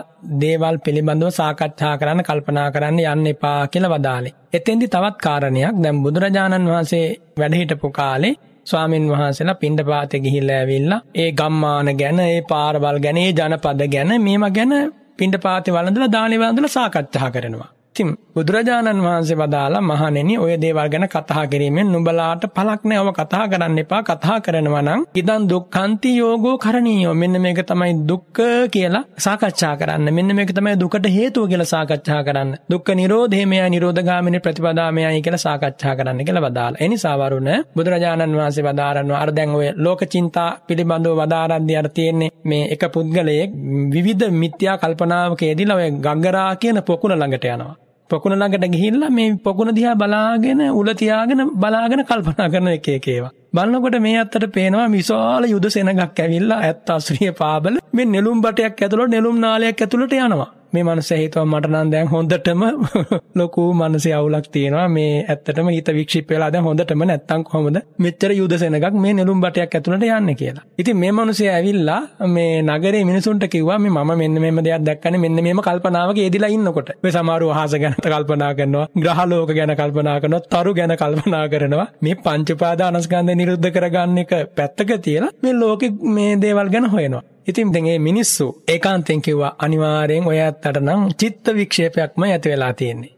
දේවල් 0.41 0.77
පිළිබඳව 0.77 1.29
සාකච්ඡා 1.31 1.93
කරන්න 1.97 2.23
කල්පනා 2.23 2.67
කරන්න 2.71 2.99
යන්න 3.03 3.31
එපා 3.33 3.59
කියලා 3.67 3.93
වදාළේ. 3.93 4.35
එතෙන්දි 4.53 4.87
තවත් 4.87 5.17
කාරණයක් 5.17 5.79
දැන් 5.83 6.01
බුදුරජාණන් 6.03 6.71
වහන්සේ 6.71 7.05
වැඩ 7.37 7.57
හිටපු 7.59 7.91
කාලේ 7.91 8.33
ස්වාමින් 8.65 9.07
වහන්සේලා 9.09 9.55
පිණ්ඩපාතේ 9.55 10.19
ගිහිල්ලා 10.19 10.59
ඇවිල්ලා 10.59 11.01
ඒ 11.15 11.29
ගම්මාන 11.33 11.89
ගැන 11.97 12.19
ඒ 12.21 12.41
පාරවල් 12.43 12.99
ගැන 12.99 13.17
ඒ 13.17 13.31
ජනපද 13.31 13.81
ගැන 13.87 14.13
මේවා 14.21 14.49
ගැන 14.49 14.73
පිණ්ඩපාතේ 15.17 15.73
වළඳලා 15.73 16.11
දානේ 16.11 16.39
වළඳලා 16.39 16.75
සාකච්ඡා 16.77 17.31
කරනවා. 17.31 17.74
ඉතින් 17.95 18.09
බුදුරජාණන් 18.35 19.01
වහන්සේ 19.01 19.37
වදාලා 19.37 19.81
මහණෙනි 19.81 20.33
ඔය 20.37 20.55
දේවල් 20.57 20.89
ගැන 20.93 21.05
කතා 21.07 21.43
කිරීමෙන් 21.47 21.87
නුඹලාට 21.87 22.43
පළක් 22.55 22.81
නැවව 22.83 23.09
කතා 23.13 23.43
කරන්න 23.47 23.77
එපා. 23.77 24.01
කතා 24.03 24.37
කරනවා 24.41 24.81
නම් 24.81 25.01
ඉදන් 25.15 25.43
දුක්ඛන්ති 25.49 26.09
යෝගෝ 26.17 26.55
කරණීයෝ. 26.57 27.13
මෙන්න 27.13 27.39
මේක 27.41 27.61
තමයි 27.63 27.93
දුක්ඛ 28.09 28.41
කියලා 28.73 29.03
සාකච්ඡා 29.17 29.75
කරන්න. 29.77 30.07
මෙන්න 30.11 30.35
මේක 30.35 30.51
තමයි 30.51 30.75
දුකට 30.75 31.07
හේතුව 31.09 31.47
කියලා 31.47 31.65
සාකච්ඡා 31.65 32.21
කරන්න. 32.23 32.51
දුක්ඛ 32.71 32.91
නිරෝධේමය 32.93 33.61
නිරෝධගාමිනී 33.69 34.43
ප්‍රතිපදාමයයි 34.45 35.21
කියලා 35.21 35.43
සාකච්ඡා 35.47 35.95
කරන්න 35.95 36.25
කියලා 36.25 36.45
වදාලා. 36.47 36.81
ඒ 36.81 36.89
නිසා 36.89 37.15
වරුණ 37.17 37.49
බුදුරජාණන් 37.75 38.37
වහන්සේ 38.39 38.67
වදාරනවා 38.67 39.23
අර 39.23 39.31
දැන් 39.31 39.55
ඔය 39.55 39.69
ලෝක 39.77 40.01
චින්තා 40.07 40.49
පිළිබඳව 40.67 41.15
වදාරද්දී 41.21 41.79
අර 41.81 41.89
තියෙන්නේ 41.89 42.31
මේ 42.43 42.67
එක 42.73 42.83
පුද්ගලයෙක් 42.93 43.55
විවිධ 43.93 44.29
මිත්‍යා 44.33 44.77
කල්පනාවක 44.77 45.41
යෙදিলা 45.43 45.73
ඔය 45.75 45.89
ගංගරා 46.05 46.51
කියන 46.57 46.83
පොකුණ 46.83 47.15
ළඟට 47.15 47.47
යනවා. 47.47 47.84
පොකුණ 48.09 48.35
ළඟට 48.35 48.65
ගිහිල්ලා 48.67 49.09
මේ 49.09 49.29
පොකුණ 49.39 49.71
දිහා 49.71 49.95
බලාගෙන 49.95 50.59
උල 50.71 50.89
තියාගෙන 50.93 51.41
බලාගෙන 51.55 52.01
කල්පනා 52.03 52.49
කරන 52.49 52.67
එක 52.69 52.87
එක 52.89 53.07
ඒවා. 53.07 53.31
බලනකොට 53.53 53.97
මේ 53.99 54.17
අත්තට 54.17 54.45
පේනවා 54.51 54.87
විශාල 54.89 55.45
යුද 55.45 55.65
සෙනගක් 55.69 56.19
ඇවිල්ලා 56.19 56.59
ඇත්ත 56.61 56.91
අසුරිය 56.91 57.31
පාබල 57.33 57.79
මේ 57.93 58.05
නෙළුම් 58.07 58.41
බටයක් 58.41 58.77
ඇතුළට 58.79 59.09
නෙළුම් 59.09 59.39
නාලයක් 59.39 59.81
ඇතුළට 59.81 60.13
යනවා. 60.19 60.49
මේ 60.75 60.83
මනුස්ස 60.83 61.11
හිතුවා 61.13 61.45
මට 61.47 61.71
නම් 61.71 61.91
දැන් 61.91 62.07
හොඳටම 62.07 62.63
ලොකු 63.39 63.63
මනසේ 63.73 64.13
අවුලක් 64.17 64.47
තියෙනවා 64.53 64.87
මේ 64.89 65.11
ඇත්තටම 65.25 65.69
හිත 65.75 65.89
වික්ෂිප් 65.97 66.29
වෙලා 66.29 66.49
දැන් 66.53 66.65
හොඳටම 66.67 67.03
නැත්තම් 67.05 67.43
කොහොමද 67.45 67.77
මෙච්චර 67.99 68.31
යුද 68.33 68.53
සෙනගක් 68.57 68.97
මේ 68.97 69.13
නෙළුම් 69.13 69.41
බටයක් 69.41 69.75
ඇතුළට 69.75 70.05
යන්නේ 70.09 70.35
කියලා. 70.35 70.65
ඉතින් 70.77 70.97
මේ 70.97 71.11
මනුස්සයා 71.11 71.55
ඇවිල්ලා 71.55 71.99
මේ 72.29 72.61
නගරේ 72.63 73.03
මිනිසුන්ට 73.05 73.45
කිව්වා 73.47 73.79
මේ 73.79 73.93
මම 73.95 74.11
මෙන්න 74.15 74.41
මෙහෙම 74.41 74.61
දෙයක් 74.65 74.85
දැක්කනේ 74.85 75.23
මෙන්න 75.25 75.39
මෙහෙම 75.39 75.61
කල්පනාවක 75.61 76.17
යෙදිලා 76.17 76.49
ඉන්නකොට. 76.49 76.89
මේ 77.03 77.11
සමහරව 77.11 77.51
අහස 77.55 77.75
ගැන 77.75 77.95
කල්පනා 78.05 78.51
කරනවා, 78.53 78.87
ග්‍රහ 78.95 79.21
ලෝක 79.27 79.51
ගැන 79.51 79.75
කල්පනා 79.75 80.17
කරනවා, 80.21 80.43
තරු 80.51 80.73
ගැන 80.73 80.95
කල්පනා 80.97 81.45
කරනවා. 81.49 81.87
මේ 82.01 82.15
පංච 82.17 82.57
උපාදානස්කන්ධය 82.57 83.35
නිරුද්ධ 83.35 83.69
කරගන්න 83.71 84.17
එක 84.17 84.35
පැත්තක 84.57 84.91
තියලා 85.05 85.31
මේ 85.43 85.55
ලෝකෙ 85.55 85.87
මේ 86.15 86.35
දේවල් 86.37 86.69
ගැන 86.69 86.87
හොයනවා. 86.87 87.23
ඉතින් 87.47 87.73
දැන් 87.73 87.85
මේ 87.85 87.99
මිනිස්සු 87.99 88.45
ඒකාන්තයෙන් 88.67 89.21
කිව්වා 89.21 89.55
අනිවාර්යෙන් 89.59 90.27
ඔය 90.27 90.39
ඇත්තට 90.39 90.79
නම් 90.81 91.01
චිත්ත 91.19 91.45
වික්ෂේපයක්ම 91.55 92.23
ඇති 92.23 92.49
වෙලා 92.49 92.73
තියෙන්නේ. 92.73 93.13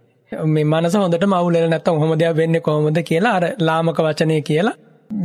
මේ 0.46 0.66
මනස 0.66 0.96
හොඳටම 0.96 1.34
අවුල් 1.34 1.54
වෙලා 1.54 1.70
නැත්තම් 1.70 1.96
කොහොම 1.96 2.14
දෙයක් 2.20 2.36
වෙන්නේ 2.36 2.62
කොහොමද 2.62 3.00
කියලා 3.04 3.34
අර 3.34 3.46
ලාමක 3.60 4.00
වචනේ 4.00 4.42
කියලා 4.42 4.78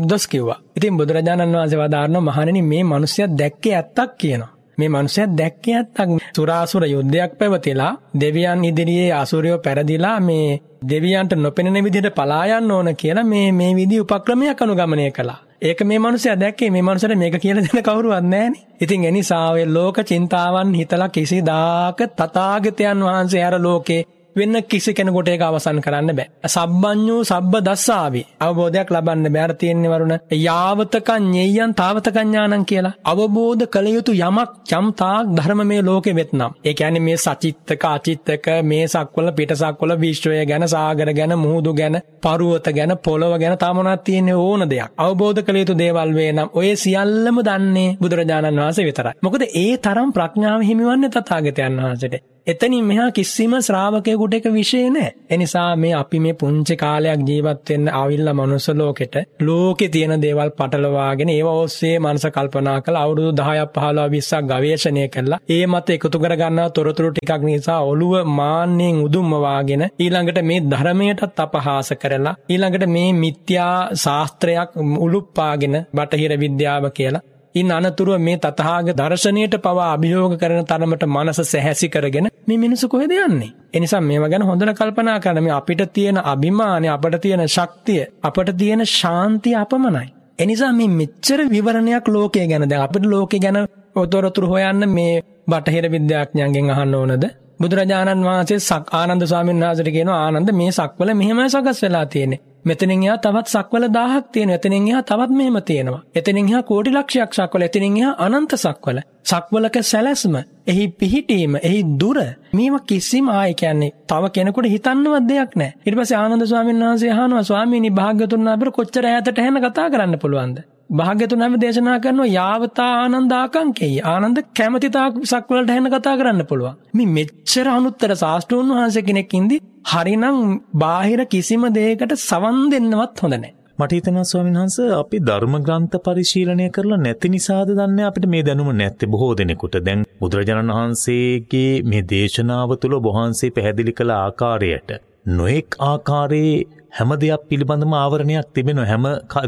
දොස් 0.08 0.24
කිව්වා. 0.26 0.58
ඉතින් 0.76 0.96
බුදුරජාණන් 0.96 1.54
වහන්සේ 1.54 1.80
වදාारणව 1.80 2.22
මහණෙනි 2.22 2.62
මේ 2.62 2.82
මිනිස්සයා 2.84 3.32
දැක්කේ 3.38 3.74
ඇත්තක් 3.74 4.10
කියනවා. 4.18 4.52
මේ 4.78 4.88
මනුස්සයා 4.88 5.28
දැක්කේ 5.38 5.76
ඇත්තක් 5.76 6.10
සුරාසුර 6.36 6.84
යුද්ධයක් 6.86 7.32
පැවතිලා 7.38 7.92
දෙවියන් 8.20 8.64
ඉදිරියේ 8.64 9.12
අසුරයෝ 9.14 9.58
පෙරදිලා 9.58 10.18
මේ 10.20 10.60
දෙවියන්ට 10.88 11.32
නොපෙනෙන 11.36 11.84
විදිහට 11.84 12.14
පලා 12.14 12.44
යන්න 12.50 12.70
ඕන 12.70 12.88
කියලා 12.96 13.24
මේ 13.24 13.48
මේ 13.52 13.72
විදි 13.74 14.00
උපක්‍රමයක් 14.00 14.62
අනුගමනය 14.62 15.10
කළා. 15.10 15.40
ඒක 15.62 15.82
මේ 15.84 15.98
මනුස්සයා 15.98 16.40
දැක්කේ 16.40 16.70
මේ 16.70 16.82
මනුස්සට 16.82 17.14
මේක 17.14 17.36
කියලා 17.36 17.62
දෙන 17.64 17.82
කවුරුවත් 17.82 18.24
නැහනේ. 18.24 18.62
ඉතින් 18.80 19.04
ඒ 19.04 19.10
නිසා 19.10 19.50
ඔය 19.50 19.64
ලෝක 19.66 19.96
චින්තාවන් 20.02 20.74
හිතලා 20.74 21.08
කිසිදාක 21.08 21.98
තථාගතයන් 22.16 23.04
වහන්සේ 23.04 23.44
අර 23.44 23.56
ලෝකේ 23.62 24.00
වෙන්න 24.36 24.56
කිසි 24.64 24.94
කෙනෙකුට 24.94 25.28
ඒක 25.28 25.42
අවසන් 25.42 25.78
කරන්න 25.80 26.12
බෑ. 26.12 26.28
සබ්බඤ්ඤෝ 26.46 27.20
සබ්බ 27.24 27.60
දස්සාවි. 27.62 28.22
අවබෝධයක් 28.40 28.90
ලබන්න 28.90 29.28
බෑ. 29.28 29.42
අර 29.42 29.54
තියෙන්නේ 29.54 29.90
වරුණ 29.90 30.14
යාවතකං 30.38 31.28
ඤෙය්‍යං 31.32 31.74
තාවතකං 31.74 32.26
ඥානං 32.26 32.64
කියලා. 32.64 32.94
අවබෝධ 33.04 33.64
කළ 33.66 33.88
යුතු 33.88 34.12
යමක් 34.20 34.72
යම් 34.72 34.88
තාක් 34.94 35.34
ධර්ම 35.36 35.62
මේ 35.64 35.82
ලෝකෙ 35.82 36.12
වෙත්නම්. 36.12 36.56
ඒ 36.64 36.74
කියන්නේ 36.74 37.00
මේ 37.00 37.18
සචිත්තක 37.18 37.84
අචිත්තක 37.86 38.48
මේ 38.64 38.88
සක්වල 38.88 39.28
පිටසක්වල 39.32 39.92
විශ්වය 39.98 40.40
ගැන 40.46 40.68
සාගර 40.68 41.12
ගැන 41.12 41.36
මුහුදු 41.36 41.74
ගැන 41.74 42.00
පරුවත 42.22 42.66
ගැන 42.72 42.96
පොළව 42.98 43.36
ගැන 43.38 43.56
තමනක් 43.58 44.04
තියෙන 44.04 44.32
ඕන 44.36 44.68
දෙයක්. 44.68 44.92
අවබෝධ 44.98 45.42
කළ 45.42 45.62
යුතු 45.62 45.78
දේවල් 45.78 46.14
වේ 46.14 46.32
නම් 46.32 46.48
ඔය 46.54 46.74
සියල්ලම 46.76 47.42
දන්නේ 47.42 47.96
බුදුරජාණන් 48.00 48.60
වහන්සේ 48.60 48.88
විතරයි. 48.88 49.16
මොකද 49.22 49.42
ඒ 49.54 49.72
තරම් 49.78 50.12
ප්‍රඥාව 50.12 50.60
හිමිවන්නේ 50.62 51.10
තථාගතයන් 51.10 51.80
වහන්සේට. 51.80 52.31
එතනින් 52.46 52.84
මෙහා 52.84 53.10
කිසිම 53.10 53.52
ශ්‍රාවකයෙකුට 53.58 54.32
එක 54.34 54.46
විශේෂ 54.48 54.92
නැහැ. 54.92 55.10
එනිසා 55.30 55.76
මේ 55.76 55.92
අපි 55.92 56.18
මේ 56.18 56.32
පුංචි 56.34 56.74
කාලයක් 56.76 57.20
ජීවත් 57.28 57.70
වෙන්න 57.70 57.90
ආවිල්ලා 57.90 58.34
මනුස්ස 58.34 58.66
ලෝකෙට 58.72 59.14
ලෝකේ 59.40 59.88
තියෙන 59.88 60.14
දේවල් 60.16 60.50
පටලවාගෙන 60.52 61.30
ඒව 61.30 61.48
ඔස්සේ 61.52 61.94
මනස 62.00 62.26
කල්පනා 62.28 62.76
කරලා 62.80 63.04
අවුරුදු 63.04 63.30
10ක් 63.32 63.68
15ක් 63.76 64.10
20ක් 64.16 64.42
ගවේෂණය 64.50 65.06
කළා. 65.08 65.40
ඒ 65.48 65.64
මත 65.66 65.88
එකතු 65.90 66.18
කරගන්නා 66.18 66.68
තොරතුරු 66.70 67.12
ටිකක් 67.12 67.42
නිසා 67.44 67.80
ඔළුව 67.84 68.14
මාන්නෙන් 68.32 69.02
උදුම්ම 69.06 69.32
වාගෙන 69.40 69.84
ඊළඟට 69.88 70.42
මේ 70.42 70.64
ධර්මයටත් 70.66 71.42
අපහාස 71.42 71.92
කරලා 71.96 72.38
ඊළඟට 72.48 72.86
මේ 72.88 73.10
මිත්‍යා 73.14 73.74
ශාස්ත්‍රයක් 73.96 74.80
උලුප්පාගෙන 75.00 75.76
බටහිර 75.94 76.34
විද්‍යාව 76.38 76.86
කියලා 76.90 77.26
ඉන් 77.54 77.70
අනතුරුව 77.70 78.18
මේ 78.18 78.36
තතහාග 78.38 78.86
දර්ශනයට 78.92 79.54
පවා 79.58 79.88
අභියෝග 79.88 80.34
කරන 80.38 80.64
තරමට 80.64 81.04
මනස 81.06 81.40
සැහැසි 81.44 81.88
කරගෙන 81.88 82.26
මේ 82.46 82.58
මිනිස්සු 82.58 82.88
කොහෙද 82.88 83.12
යන්නේ? 83.18 83.50
එනිසා 83.72 84.00
මේව 84.02 84.24
ගැන 84.26 84.42
හොඳට 84.42 84.72
කල්පනා 84.72 85.18
කරන්න 85.20 85.44
මේ 85.44 85.52
අපිට 85.52 85.82
තියෙන 85.92 86.18
අභිමානය, 86.24 86.88
අපට 86.88 87.16
තියෙන 87.20 87.44
ශක්තිය, 87.48 88.02
අපට 88.22 88.48
තියෙන 88.56 88.82
ශාන්තිය 88.88 89.56
අපමණයි. 89.56 90.06
එනිසා 90.38 90.72
මේ 90.72 90.88
මෙච්චර 90.90 91.40
විවරණයක් 91.46 92.08
ලෝකය 92.08 92.46
ගැන 92.46 92.64
දැන් 92.64 92.82
අපිට 92.82 93.04
ලෝකය 93.06 93.38
ගැන 93.38 93.58
ඔතොරතුරු 93.96 94.48
හොයන්න 94.48 94.88
මේ 94.88 95.22
බටහිර 95.48 95.86
විද්‍යාඥයන්ගෙන් 95.90 96.70
අහන්න 96.70 96.94
ඕනද? 96.94 97.24
බුදුරජාණන් 97.60 98.24
වහන්සේ 98.24 98.60
සක් 98.60 98.84
ආනන්ද 98.92 99.22
ස්වාමීන් 99.24 99.60
වහන්සේට 99.60 99.90
කියනවා 99.90 100.22
ආනන්ද 100.22 100.48
මේ 100.52 100.72
සක්වල 100.72 101.14
මෙහෙමයි 101.14 101.50
සකස් 101.50 101.82
වෙලා 101.82 102.06
තියෙන්නේ. 102.06 102.40
මෙතනින් 102.64 103.02
එහා 103.02 103.18
තවත් 103.18 103.48
සක්වල 103.48 103.84
1000ක් 103.88 104.26
තියෙනවා. 104.32 104.54
එතනින් 104.54 104.88
එහා 104.88 105.02
තවත් 105.02 105.30
මෙහෙම 105.30 105.56
තියෙනවා. 105.62 106.02
එතනින් 106.14 106.48
එහා 106.48 106.62
කෝටි 106.62 106.90
ලක්ෂයක් 106.90 107.32
සක්වල, 107.34 107.62
එතනින් 107.62 107.96
එහා 107.96 108.14
අනන්ත 108.18 108.54
සක්වල. 108.56 108.98
සක්වලක 109.24 109.76
සැලැස්ම, 109.82 110.34
එහි 110.66 110.84
පිහිටීම, 110.90 111.56
එහි 111.62 111.80
දුර 112.00 112.18
මේවා 112.52 112.82
කිසිම 112.86 113.28
ආයි 113.30 113.54
කියන්නේ 113.54 113.92
තව 114.06 114.30
කෙනෙකුට 114.30 114.70
හිතන්නවත් 114.74 115.24
දෙයක් 115.28 115.56
නැහැ. 115.56 115.74
ඊට 115.86 115.96
පස්සේ 115.98 116.18
ආනන්ද 116.18 116.46
ස්වාමීන් 116.46 116.84
වහන්සේ 116.84 117.12
අහනවා 117.12 117.42
ස්වාමීනි 117.42 117.90
භාග්‍යතුන් 117.92 118.46
වහන්සේ 118.46 118.70
කොච්චර 118.70 119.06
ඈතට 119.06 119.38
හැන 119.38 119.62
කතා 119.62 119.88
කරන්න 119.90 120.18
පුළුවන්ද? 120.18 120.58
භාග්‍යතුන් 120.92 121.42
හැම 121.42 121.54
දේශනා 121.60 121.98
කරනවා 121.98 122.28
යාවතා 122.30 122.88
ආනන්දාකංකෙයි. 122.96 123.94
ආනන්ද 124.06 124.38
කැමැතිතාක් 124.58 125.14
සක්වලට 125.24 125.70
හැන 125.70 125.88
කතා 125.88 126.14
කරන්න 126.16 126.42
පුළුවන්. 126.46 126.74
මේ 126.94 127.10
මෙච්චර 127.10 127.66
අනුත්තර 127.70 128.12
ශාස්ත්‍රූන් 128.16 128.72
වහන්සේ 128.72 129.04
කෙනෙක් 129.04 129.34
ඉඳි 129.34 129.56
හරිනම් 129.86 130.38
බාහිර 130.76 131.20
කිසිම 131.26 131.64
දෙයකට 131.72 132.12
සවන් 132.20 132.58
දෙන්නවත් 132.72 133.22
හොඳ 133.22 133.34
නැහැ. 133.34 133.52
මට 133.78 133.92
හිතෙනවා 133.92 134.24
ස්වාමීන් 134.24 134.58
වහන්සේ 134.58 134.88
අපි 134.94 135.22
ධර්ම 135.22 135.56
ග්‍රන්ථ 135.60 135.96
පරිශීලනය 136.00 136.66
කරලා 136.70 136.98
නැති 136.98 137.28
නිසාද 137.28 137.72
දන්නේ 137.72 138.06
අපිට 138.06 138.26
මේ 138.26 138.42
දැනුම 138.42 138.70
නැත්තේ 138.74 139.08
බොහෝ 139.08 139.30
දෙනෙකුට. 139.34 139.78
දැන් 139.80 140.04
බුදුරජාණන් 140.20 140.74
වහන්සේගේ 140.74 141.72
මේ 141.84 142.04
දේශනාව 142.10 142.76
තුළ 142.76 142.98
වහන්සේ 143.02 143.50
පැහැදිලි 143.50 143.94
කළ 143.94 144.14
ආකාරයට 144.16 144.92
නොඑක් 145.30 145.76
ආකාරයේ 145.82 146.54
හැම 146.98 147.10
දෙයක් 147.22 147.42
පිළිබඳම 147.50 147.92
ආවරණයක් 147.94 148.48
තිබෙනවා 148.54 148.88
හැම 148.92 149.04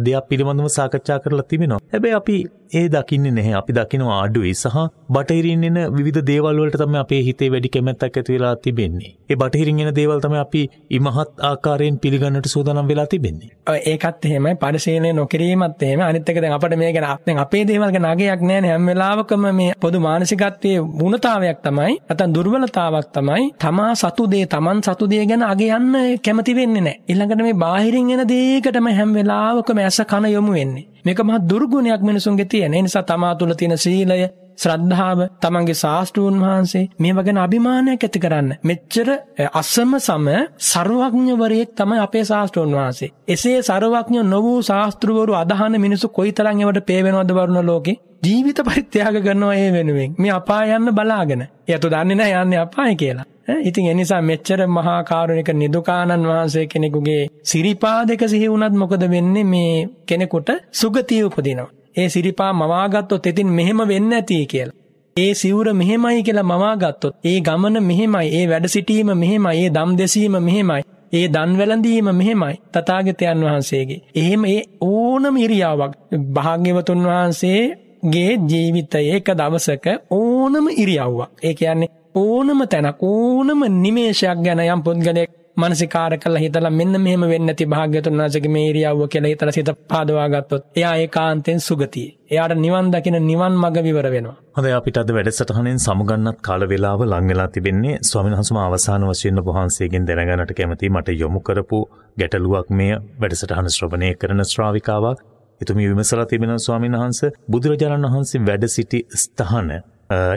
දෙයක් 0.06 0.24
පිළිබඳම 0.30 0.68
සාකච්ඡා 0.76 1.18
කරලා 1.24 1.46
තිබෙනවා. 1.50 1.80
හැබැයි 1.92 2.16
අපි 2.20 2.36
ඒ 2.70 2.86
දකින්නේ 2.88 3.32
නැහැ. 3.36 3.54
අපි 3.60 3.72
දකිනවා 3.72 4.18
අඩුයි 4.24 4.54
සහ 4.54 4.76
බටහිරින් 5.14 5.64
එන 5.68 5.78
විවිධ 5.96 6.20
දේවල් 6.30 6.60
වලට 6.60 6.80
තමයි 6.82 6.98
අපේ 7.00 7.20
හිතේ 7.26 7.48
වැඩි 7.52 7.72
කැමැත්තක් 7.74 8.16
ඇති 8.18 8.34
වෙලා 8.34 8.54
තිබෙන්නේ. 8.64 9.10
ඒ 9.30 9.36
බටහිරින් 9.36 9.80
එන 9.82 9.90
දේවල් 9.98 10.20
තමයි 10.24 10.40
අපි 10.44 10.62
ඉමහත් 10.90 11.44
ආකාරයෙන් 11.50 11.98
පිළිගන්නට 11.98 12.48
සූදානම් 12.54 12.88
වෙලා 12.88 13.06
තිබෙන්නේ. 13.06 13.50
ඔය 13.72 13.78
ඒකත් 13.92 14.24
එහෙමයි 14.24 14.54
පරිශීලනය 14.62 15.12
නොකිරීමත් 15.12 15.82
එහෙම. 15.82 16.00
අනිත් 16.00 16.28
එක 16.28 16.40
දැන් 16.42 16.56
අපිට 16.58 16.76
මේ 16.78 16.92
ගැන 16.92 17.08
දැන් 17.26 17.42
අපේ 17.44 17.64
දේවල් 17.70 17.90
ගැන 17.96 18.08
අගයක් 18.12 18.42
නැහැ 18.42 18.70
හැම 18.70 18.86
වෙලාවකම 18.86 19.46
මේ 19.60 19.74
පොදු 19.80 20.00
මානසිකත්වයේ 20.06 20.80
වුණතාවයක් 21.00 21.60
තමයි 21.66 21.92
නැත්නම් 22.00 22.34
දුර්වලතාවක් 22.36 23.12
තමයි 23.18 23.44
තමා 23.58 23.92
සතු 24.02 24.30
දේ 24.32 24.46
තමන් 24.46 24.82
සතු 24.88 25.10
දේ 25.12 25.24
ගැන 25.26 25.46
අගයන්න 25.52 25.92
කැමති 26.24 26.56
වෙන්නේ 26.60 26.84
නැහැ. 26.86 27.00
ඊළඟට 27.10 27.46
මේ 27.46 27.60
බාහිරින් 27.64 28.10
එන 28.16 28.26
දේකටම 28.28 28.90
හැම 28.98 29.14
වෙලාවකම 29.18 29.84
ඇස 29.84 30.00
කන 30.10 30.32
යොමු 30.32 30.52
වෙන්නේ. 30.58 30.93
මේක 31.04 31.20
මහ 31.20 31.38
දුර්ගුණයක් 31.48 32.02
මිනිසුන්ගේ 32.02 32.44
තියෙන. 32.44 32.74
ඒ 32.74 32.82
නිසා 32.82 33.02
තමා 33.02 33.34
තුළ 33.34 33.52
තියෙන 33.52 33.78
සීලය, 33.78 34.28
ශ්‍රද්ධාව 34.58 35.20
තමන්ගේ 35.40 35.74
ශාස්ත්‍රූන් 35.74 36.36
වහන්සේ 36.40 36.84
මේව 36.98 37.18
ගැන 37.20 37.38
අභිමානයක් 37.38 38.04
ඇති 38.04 38.18
කරන්න. 38.18 38.50
මෙච්චර 38.64 39.08
අසම 39.52 39.92
සම 39.98 40.26
ਸਰවඥවරයෙක් 40.62 41.70
තමයි 41.74 41.98
අපේ 41.98 42.24
ශාස්ත්‍රූන් 42.24 42.72
වහන්සේ. 42.72 43.12
එසේ 43.28 43.58
ਸਰවඥ 43.62 44.22
නො 44.24 44.40
වූ 44.42 44.58
ශාස්ත්‍රවරු 44.62 45.34
අදහන 45.34 45.80
මිනිස්සු 45.80 46.08
කොයිතරම් 46.10 46.58
ඒවට 46.60 46.86
පේවෙනවද 46.86 47.30
වරුණ 47.32 47.66
ලෝකේ? 47.66 48.00
ජීවිත 48.22 48.58
පරිත්‍යාග 48.62 49.16
කරනවා 49.22 49.54
ඒ 49.56 49.70
වෙනුවෙන්. 49.72 50.16
මේ 50.18 50.32
අපාය 50.32 50.68
යන්න 50.70 50.94
බලාගෙන. 50.94 51.42
එයතු 51.68 51.90
දන්නේ 51.90 52.16
නැහැ 52.16 52.42
යන්නේ 52.42 52.60
අපාය 52.60 52.96
කියලා. 52.96 53.26
ඉතින් 53.62 53.86
එනිසා 53.86 54.22
මෙච්චර 54.22 54.60
මහා 54.68 55.00
කාරුණික 55.04 55.50
නිදුකානන් 55.54 56.24
වහන්සේ 56.24 56.66
කෙනෙකුගේ 56.66 57.22
සිරිපාදක 57.42 58.22
සිහි 58.26 58.50
වුණත් 58.50 58.74
මොකද 58.74 59.02
වෙන්නේ 59.10 59.44
මේ 59.46 59.88
කෙනෙකුට 60.06 60.48
සුගතිය 60.72 61.22
උපදිනවා. 61.22 61.70
ඒ 61.96 62.08
සිරිපා 62.08 62.52
මවාගත්තොත් 62.52 63.26
ඉතින් 63.26 63.50
මෙහෙම 63.50 63.80
වෙන්න 63.88 64.12
ඇති 64.12 64.38
කියලා. 64.46 64.76
ඒ 65.16 65.32
සිවුර 65.34 65.68
මෙහෙමයි 65.72 66.22
කියලා 66.22 66.42
මවාගත්තොත් 66.44 67.14
ඒ 67.24 67.38
ගමන 67.40 67.76
මෙහෙමයි 67.82 68.28
ඒ 68.32 68.46
වැඩ 68.48 68.66
සිටීම 68.66 69.10
මෙහෙමයි 69.14 69.54
ඒ 69.58 69.70
දම් 69.70 69.90
දෙසීම 69.98 70.36
මෙහෙමයි 70.40 70.82
ඒ 71.12 71.26
දන් 71.28 71.52
වැළඳීම 71.58 72.08
මෙහෙමයි 72.12 72.56
තථාගතයන් 72.72 73.44
වහන්සේගේ. 73.44 74.00
එහෙම 74.14 74.44
ඒ 74.46 74.62
ඕනම 74.82 75.36
ඉරියාවක් 75.36 75.94
භාග්‍යවතුන් 76.34 77.04
වහන්සේගේ 77.04 78.32
ජීවිතයේ 78.48 79.14
එක 79.16 79.28
දවසක 79.32 79.86
ඕනම 80.12 80.66
ඉරියව්වක්. 80.76 81.30
ඒ 81.42 81.54
කියන්නේ 81.54 81.92
ඕනම 82.16 82.60
තැනක් 82.66 83.02
ඕනම 83.04 83.60
නිමේෂයක් 83.76 84.38
ගැන 84.44 84.64
යම් 84.66 84.82
පුද්ගලයෙක් 84.82 85.30
මනසිකාර 85.56 86.12
කළ 86.16 86.36
හිතලා 86.36 86.70
මෙන්න 86.70 86.94
මෙහෙම 87.00 87.24
වෙන්න 87.24 87.50
ඇති 87.50 87.64
භාග්‍යතුන් 87.66 88.16
වහන්සේගේ 88.16 88.50
මේ 88.50 88.64
ඉරියව්ව 88.70 89.02
කියලා 89.08 89.30
හිතලා 89.30 89.52
සිත 89.52 89.70
පාදවා 89.88 90.26
ගත්තොත් 90.28 90.64
එයා 90.74 90.94
ඒකාන්තයෙන් 90.96 91.60
සුගතියි. 91.60 92.08
එයාට 92.30 92.54
නිවන් 92.58 92.88
දකින 92.90 93.16
නිවන් 93.22 93.54
මඟ 93.54 93.78
විවර 93.82 94.08
වෙනවා. 94.08 94.34
හොඳයි 94.56 94.72
අපිට 94.72 94.98
අද 94.98 95.12
වැඩසටහනෙන් 95.12 95.78
සමුගන්නත් 95.78 96.40
කාල 96.42 96.66
වේලාව 96.66 97.06
ලං 97.06 97.30
වෙලා 97.30 97.48
තිබෙන්නේ 97.48 97.94
ස්වාමීන් 98.02 98.36
වහන්සේම 98.36 98.60
අවසාන 98.60 99.06
වශයෙන් 99.06 99.40
වහන්සේගෙන් 99.44 100.08
දැනගන්නට 100.08 100.52
කැමතියි 100.54 100.90
මට 100.90 101.16
යොමු 101.16 101.40
කරපු 101.42 101.80
ගැටලුවක් 102.16 102.68
මේ 102.72 102.98
වැඩසටහන 103.20 103.70
ශ්‍රවණය 103.70 104.12
කරන 104.16 104.44
ශ්‍රාවිකාවක්. 104.46 105.18
එතුමිය 105.60 105.88
විමසලා 105.88 106.26
තිබෙනවා 106.26 106.60
ස්වාමීන් 106.60 106.98
වහන්සේ 106.98 107.34
බුදුරජාණන් 107.50 108.08
වහන්සේ 108.08 108.44
වැඩ 108.44 108.70
සිටි 108.70 109.06
ස්ථාන 109.16 109.74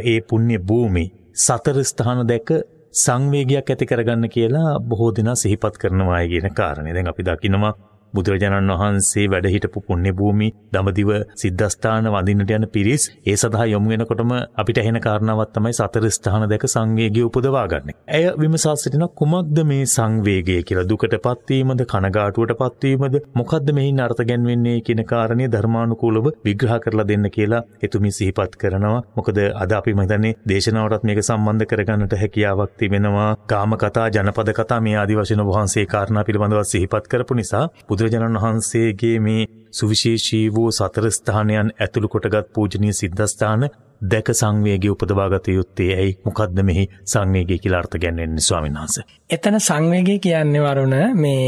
ඒ 0.06 0.20
පුණ්‍ය 0.24 0.58
භූමි 0.62 1.06
සතර 1.38 1.78
ස්ථාන 1.86 2.28
දැක 2.28 2.50
සංවේගයක් 2.92 3.70
ඇති 3.70 3.86
කරගන්න 3.86 4.30
කියලා 4.30 4.80
බොහෝ 4.80 5.12
දෙනා 5.16 5.36
සිහිපත් 5.36 5.78
කරනවා 5.78 6.22
කියන 6.28 6.54
කාරණේ. 6.54 6.94
දැන් 6.94 7.08
අපි 7.08 7.24
දකිනවා 7.24 7.74
බුදුරජාණන් 8.14 8.74
වහන්සේ 8.74 9.26
වැඩ 9.28 9.48
හිටපු 9.54 9.84
පුණ්‍ය 9.88 10.12
භූමි 10.14 10.50
දඹදිව 10.74 11.12
සිද්ධාස්ථාන 11.42 12.08
වඳින්නට 12.08 12.52
යන 12.52 12.68
පිරිස් 12.70 13.08
ඒ 13.26 13.36
සඳහා 13.36 13.68
යොමු 13.68 13.92
වෙනකොටම 13.92 14.34
අපිට 14.56 14.78
ඇහෙන 14.78 15.00
කාරණාවක් 15.00 15.54
තමයි 15.54 15.74
සතර 15.74 16.08
ස්ථාන 16.10 16.48
දැක 16.50 16.66
සංවේගය 16.68 17.22
උපදවා 17.22 17.66
ගන්න. 17.68 17.96
ඇය 18.10 18.26
විමසා 18.38 18.76
සිටින 18.78 19.08
කුමක්ද 19.16 19.60
මේ 19.66 19.86
සංවේගය 19.88 20.58
කියලා 20.64 20.86
දුකටපත් 20.86 21.50
වීමද 21.50 21.86
කනගාටුවටපත් 21.86 22.84
වීමද 22.84 23.18
මොකද්ද 23.36 23.74
මෙහින් 23.74 24.00
අර්ථ 24.00 24.24
ගැන්වෙන්නේ 24.24 24.78
කියන 24.82 25.04
කාරණේ 25.06 25.50
ධර්මානුකූලව 25.50 26.32
විග්‍රහ 26.46 26.78
කරලා 26.84 27.08
දෙන්න 27.08 27.30
කියලා 27.30 27.64
එතුමි 27.84 28.12
සිහිපත් 28.12 28.58
කරනවා. 28.58 29.02
මොකද 29.18 29.38
අද 29.56 29.72
අපි 29.72 29.92
හිතන්නේ 29.94 30.34
දේශනාවටත් 30.48 31.04
මේක 31.04 31.22
සම්බන්ධ 31.22 31.68
කරගන්නට 31.68 32.14
හැකියාවක් 32.16 32.72
තිබෙනවා. 32.78 33.30
කාම 33.48 33.72
කතා, 33.76 34.08
ජනපද 34.10 34.50
කතා 34.54 34.80
මේ 34.82 34.98
ආදි 34.98 35.16
වශයෙන් 35.16 35.44
වහන්සේ 35.48 35.86
කාරණා 35.88 36.24
පිළිබඳව 36.24 36.64
සිහිපත් 36.64 37.06
කරපු 37.08 37.34
නිසා 37.34 37.66
බුදුරජාණන් 37.98 38.38
වහන්සේගේ 38.38 39.20
මේ 39.22 39.44
සුවිශේෂී 39.72 40.46
වූ 40.52 40.70
සතර 40.72 41.06
ස්ථානයන් 41.12 41.70
ඇතුළු 41.76 42.10
කොටගත් 42.10 42.50
පූජනීය 42.54 42.94
සිද්ධාස්ථාන 42.94 43.64
දැක 44.04 44.28
සංවේගය 44.32 44.90
උපදවාගත 44.90 45.48
යුත්තේ 45.50 45.90
ඇයි 45.94 46.18
මොකද්ද 46.26 46.60
මෙහි 46.64 46.84
සංවේගය 47.06 47.58
කියලා 47.58 47.80
අර්ථ 47.80 47.98
ගැන්වෙන්නේ 47.98 48.42
ස්වාමීන් 48.42 48.76
වහන්සේ. 48.76 49.06
එතන 49.30 49.60
සංවේගය 49.62 50.20
කියන්නේ 50.20 50.62
වරුණ 50.64 50.96
මේ 51.16 51.48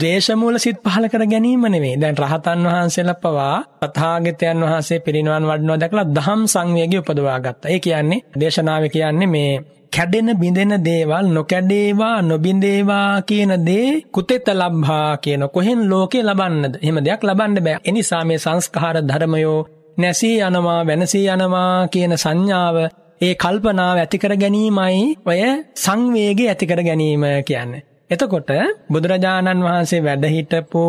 ද්වේෂමූල 0.00 0.58
සිත් 0.58 0.78
පහල 0.80 1.08
කර 1.08 1.24
ගැනීම 1.26 1.66
නෙවෙයි. 1.66 1.96
දැන් 1.96 2.16
රහතන් 2.16 2.62
වහන්සේලා 2.66 3.16
පවා 3.16 3.56
තථාගතයන් 3.82 4.62
වහන්සේ 4.62 5.00
පිරිනිවන් 5.00 5.48
වඩනවා 5.48 5.80
දැකලා 5.80 6.06
දහම් 6.10 6.46
සංවේගය 6.46 6.98
උපදවා 6.98 7.38
ගත්තා. 7.40 7.68
ඒ 7.68 7.80
කියන්නේ 7.80 8.20
දේශනාවේ 8.40 8.88
කියන්නේ 8.90 9.28
මේ 9.28 9.52
කැඩෙන 9.92 10.30
බිඳෙන 10.36 10.72
දේවල් 10.80 11.26
නොකැඩේවා 11.28 12.16
නොබිඳේවා 12.22 13.22
කියන 13.22 13.52
දේ 13.66 13.88
කුතෙත 14.12 14.48
ලබ්හා 14.52 15.10
කියන 15.16 15.42
කොහෙන් 15.48 15.80
ලෝකේ 15.90 16.22
ලබන්නද? 16.22 16.74
එහෙම 16.76 16.98
දෙයක් 17.00 17.22
ලබන්න 17.22 17.58
බෑ. 17.58 17.80
එනිසා 17.84 18.22
මේ 18.24 18.38
සංස්කාර 18.38 18.96
ධර්මයෝ 19.02 19.60
නැසී 19.98 20.36
යනවා 20.40 20.80
වෙනසී 20.86 21.26
යනවා 21.26 21.88
කියන 21.88 22.12
සංඥාව 22.16 22.76
ඒ 23.20 23.34
කල්පනාව 23.34 23.96
ඇතිකර 23.98 24.32
ගැනීමයි 24.36 25.04
ඔය 25.26 25.40
සංවේගය 25.76 26.44
ඇතිකර 26.46 26.80
ගැනීම 26.82 27.24
කියන්නේ. 27.44 27.82
එතකොට 28.10 28.50
බුදුරජාණන් 28.88 29.62
වහන්සේ 29.62 29.98
වැඩ 30.00 30.22
හිටපු 30.26 30.82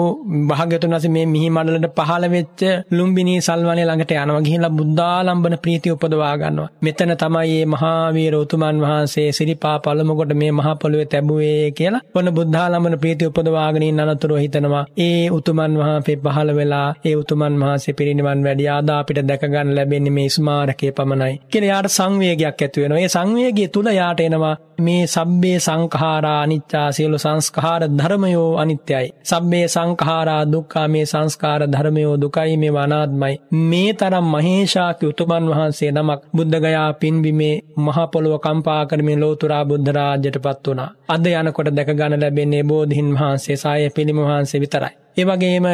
භාග්‍යතුන් 0.50 0.94
වහන්සේ 0.94 1.10
මේ 1.10 1.26
මිහි 1.26 1.48
මඩලට 1.50 1.98
පහළ 1.98 2.26
වෙච්ච 2.28 2.62
ලුම්බිනී 2.92 3.40
සල්වනේ 3.40 3.86
ළඟට 3.86 4.14
යනවා 4.16 4.44
ගිහිල්ලා 4.46 4.72
බුද්ධාලම්බන 4.72 5.56
ප්‍රීතිය 5.58 5.94
උපදවා 5.96 6.32
ගන්නවා. 6.38 6.70
මෙතන 6.82 7.12
තමයි 7.14 7.50
මේ 7.50 7.66
මහා 7.66 8.06
වීර 8.10 8.36
උතුමන් 8.36 8.80
වහන්සේ 8.84 9.28
සිරිපා 9.32 9.76
පළමු 9.80 10.16
කොට 10.16 10.32
මේ 10.34 10.52
මහා 10.52 10.76
පොළොවේ 10.76 11.08
තැබුවේ 11.08 11.72
කියලා. 11.72 12.02
ඔන්න 12.16 12.30
බුද්ධාලම්බන 12.32 12.96
ප්‍රීතිය 12.98 13.30
උපදවාගෙන 13.30 13.84
ඉන්න 13.84 14.00
අනතුරුව 14.02 14.40
හිතනවා 14.40 14.86
ඒ 15.00 15.26
උතුමන් 15.32 15.76
වහන්සේ 15.78 16.18
පහළ 16.24 16.52
වෙලා 16.56 16.88
ඒ 17.06 17.16
උතුමන් 17.16 17.60
වහන්සේ 17.62 17.94
පිරිනිවන් 17.94 18.46
වැඩි 18.46 18.70
ආදා 18.70 18.98
අපිට 19.02 19.22
දැක 19.26 19.46
ගන්න 19.46 19.76
ලැබෙන්නේ 19.76 20.16
මේ 20.18 20.30
ස්මාරකයේ 20.30 20.94
පමණයි. 20.94 21.36
කියලා 21.48 21.72
යාට 21.74 21.92
සංවේගයක් 21.92 22.48
ඇති 22.58 22.82
වෙනවා. 22.82 23.00
ඒ 23.00 23.10
සංවේගය 23.10 23.68
තුල 23.70 23.88
යාට 23.94 24.20
එනවා 24.22 24.56
මේ 24.80 25.04
සබ්බේ 25.08 25.58
සංඛාරා 25.60 26.40
අනිච්චා 26.42 26.88
සියලු 27.10 27.18
සංස්කාර 27.18 27.82
ධර්මයෝ 27.90 28.58
අනිත්‍යයි. 28.58 29.14
සබ්බේ 29.24 29.66
සංඛාරා 29.68 30.44
දුක්ඛා 30.46 30.88
මේ 30.88 31.06
සංස්කාර 31.06 31.62
ධර්මයෝ 31.68 32.16
දුකයි 32.18 32.58
මේ 32.58 32.74
අනාත්මයි. 32.76 33.36
මේ 33.62 33.94
තරම් 33.94 34.26
මහේෂාකි 34.26 35.06
උතුමන් 35.06 35.50
වහන්සේ 35.52 35.92
නමක් 35.92 36.22
බුද්ධගයා 36.36 36.94
පින්බිමේ 36.94 37.56
මහ 37.78 37.98
පොළොව 38.12 38.36
කම්පා 38.40 38.86
කරමින් 38.86 39.22
ලෝතුරා 39.22 39.64
බුද්ධ 39.66 39.90
රාජ්‍යයටපත් 39.90 40.68
වුණා. 40.68 40.90
අද 41.08 41.26
යනකොට 41.28 41.70
දැක 41.72 41.92
ගන්න 41.92 42.22
ලැබෙන්නේ 42.22 42.64
බෝධින් 42.64 43.10
වහන්සේ 43.14 43.58
සාය 43.58 43.90
පිළිම 43.90 44.20
වහන්සේ 44.22 44.62
විතරයි. 44.62 44.96
ඒ 45.20 45.26
වගේම 45.26 45.66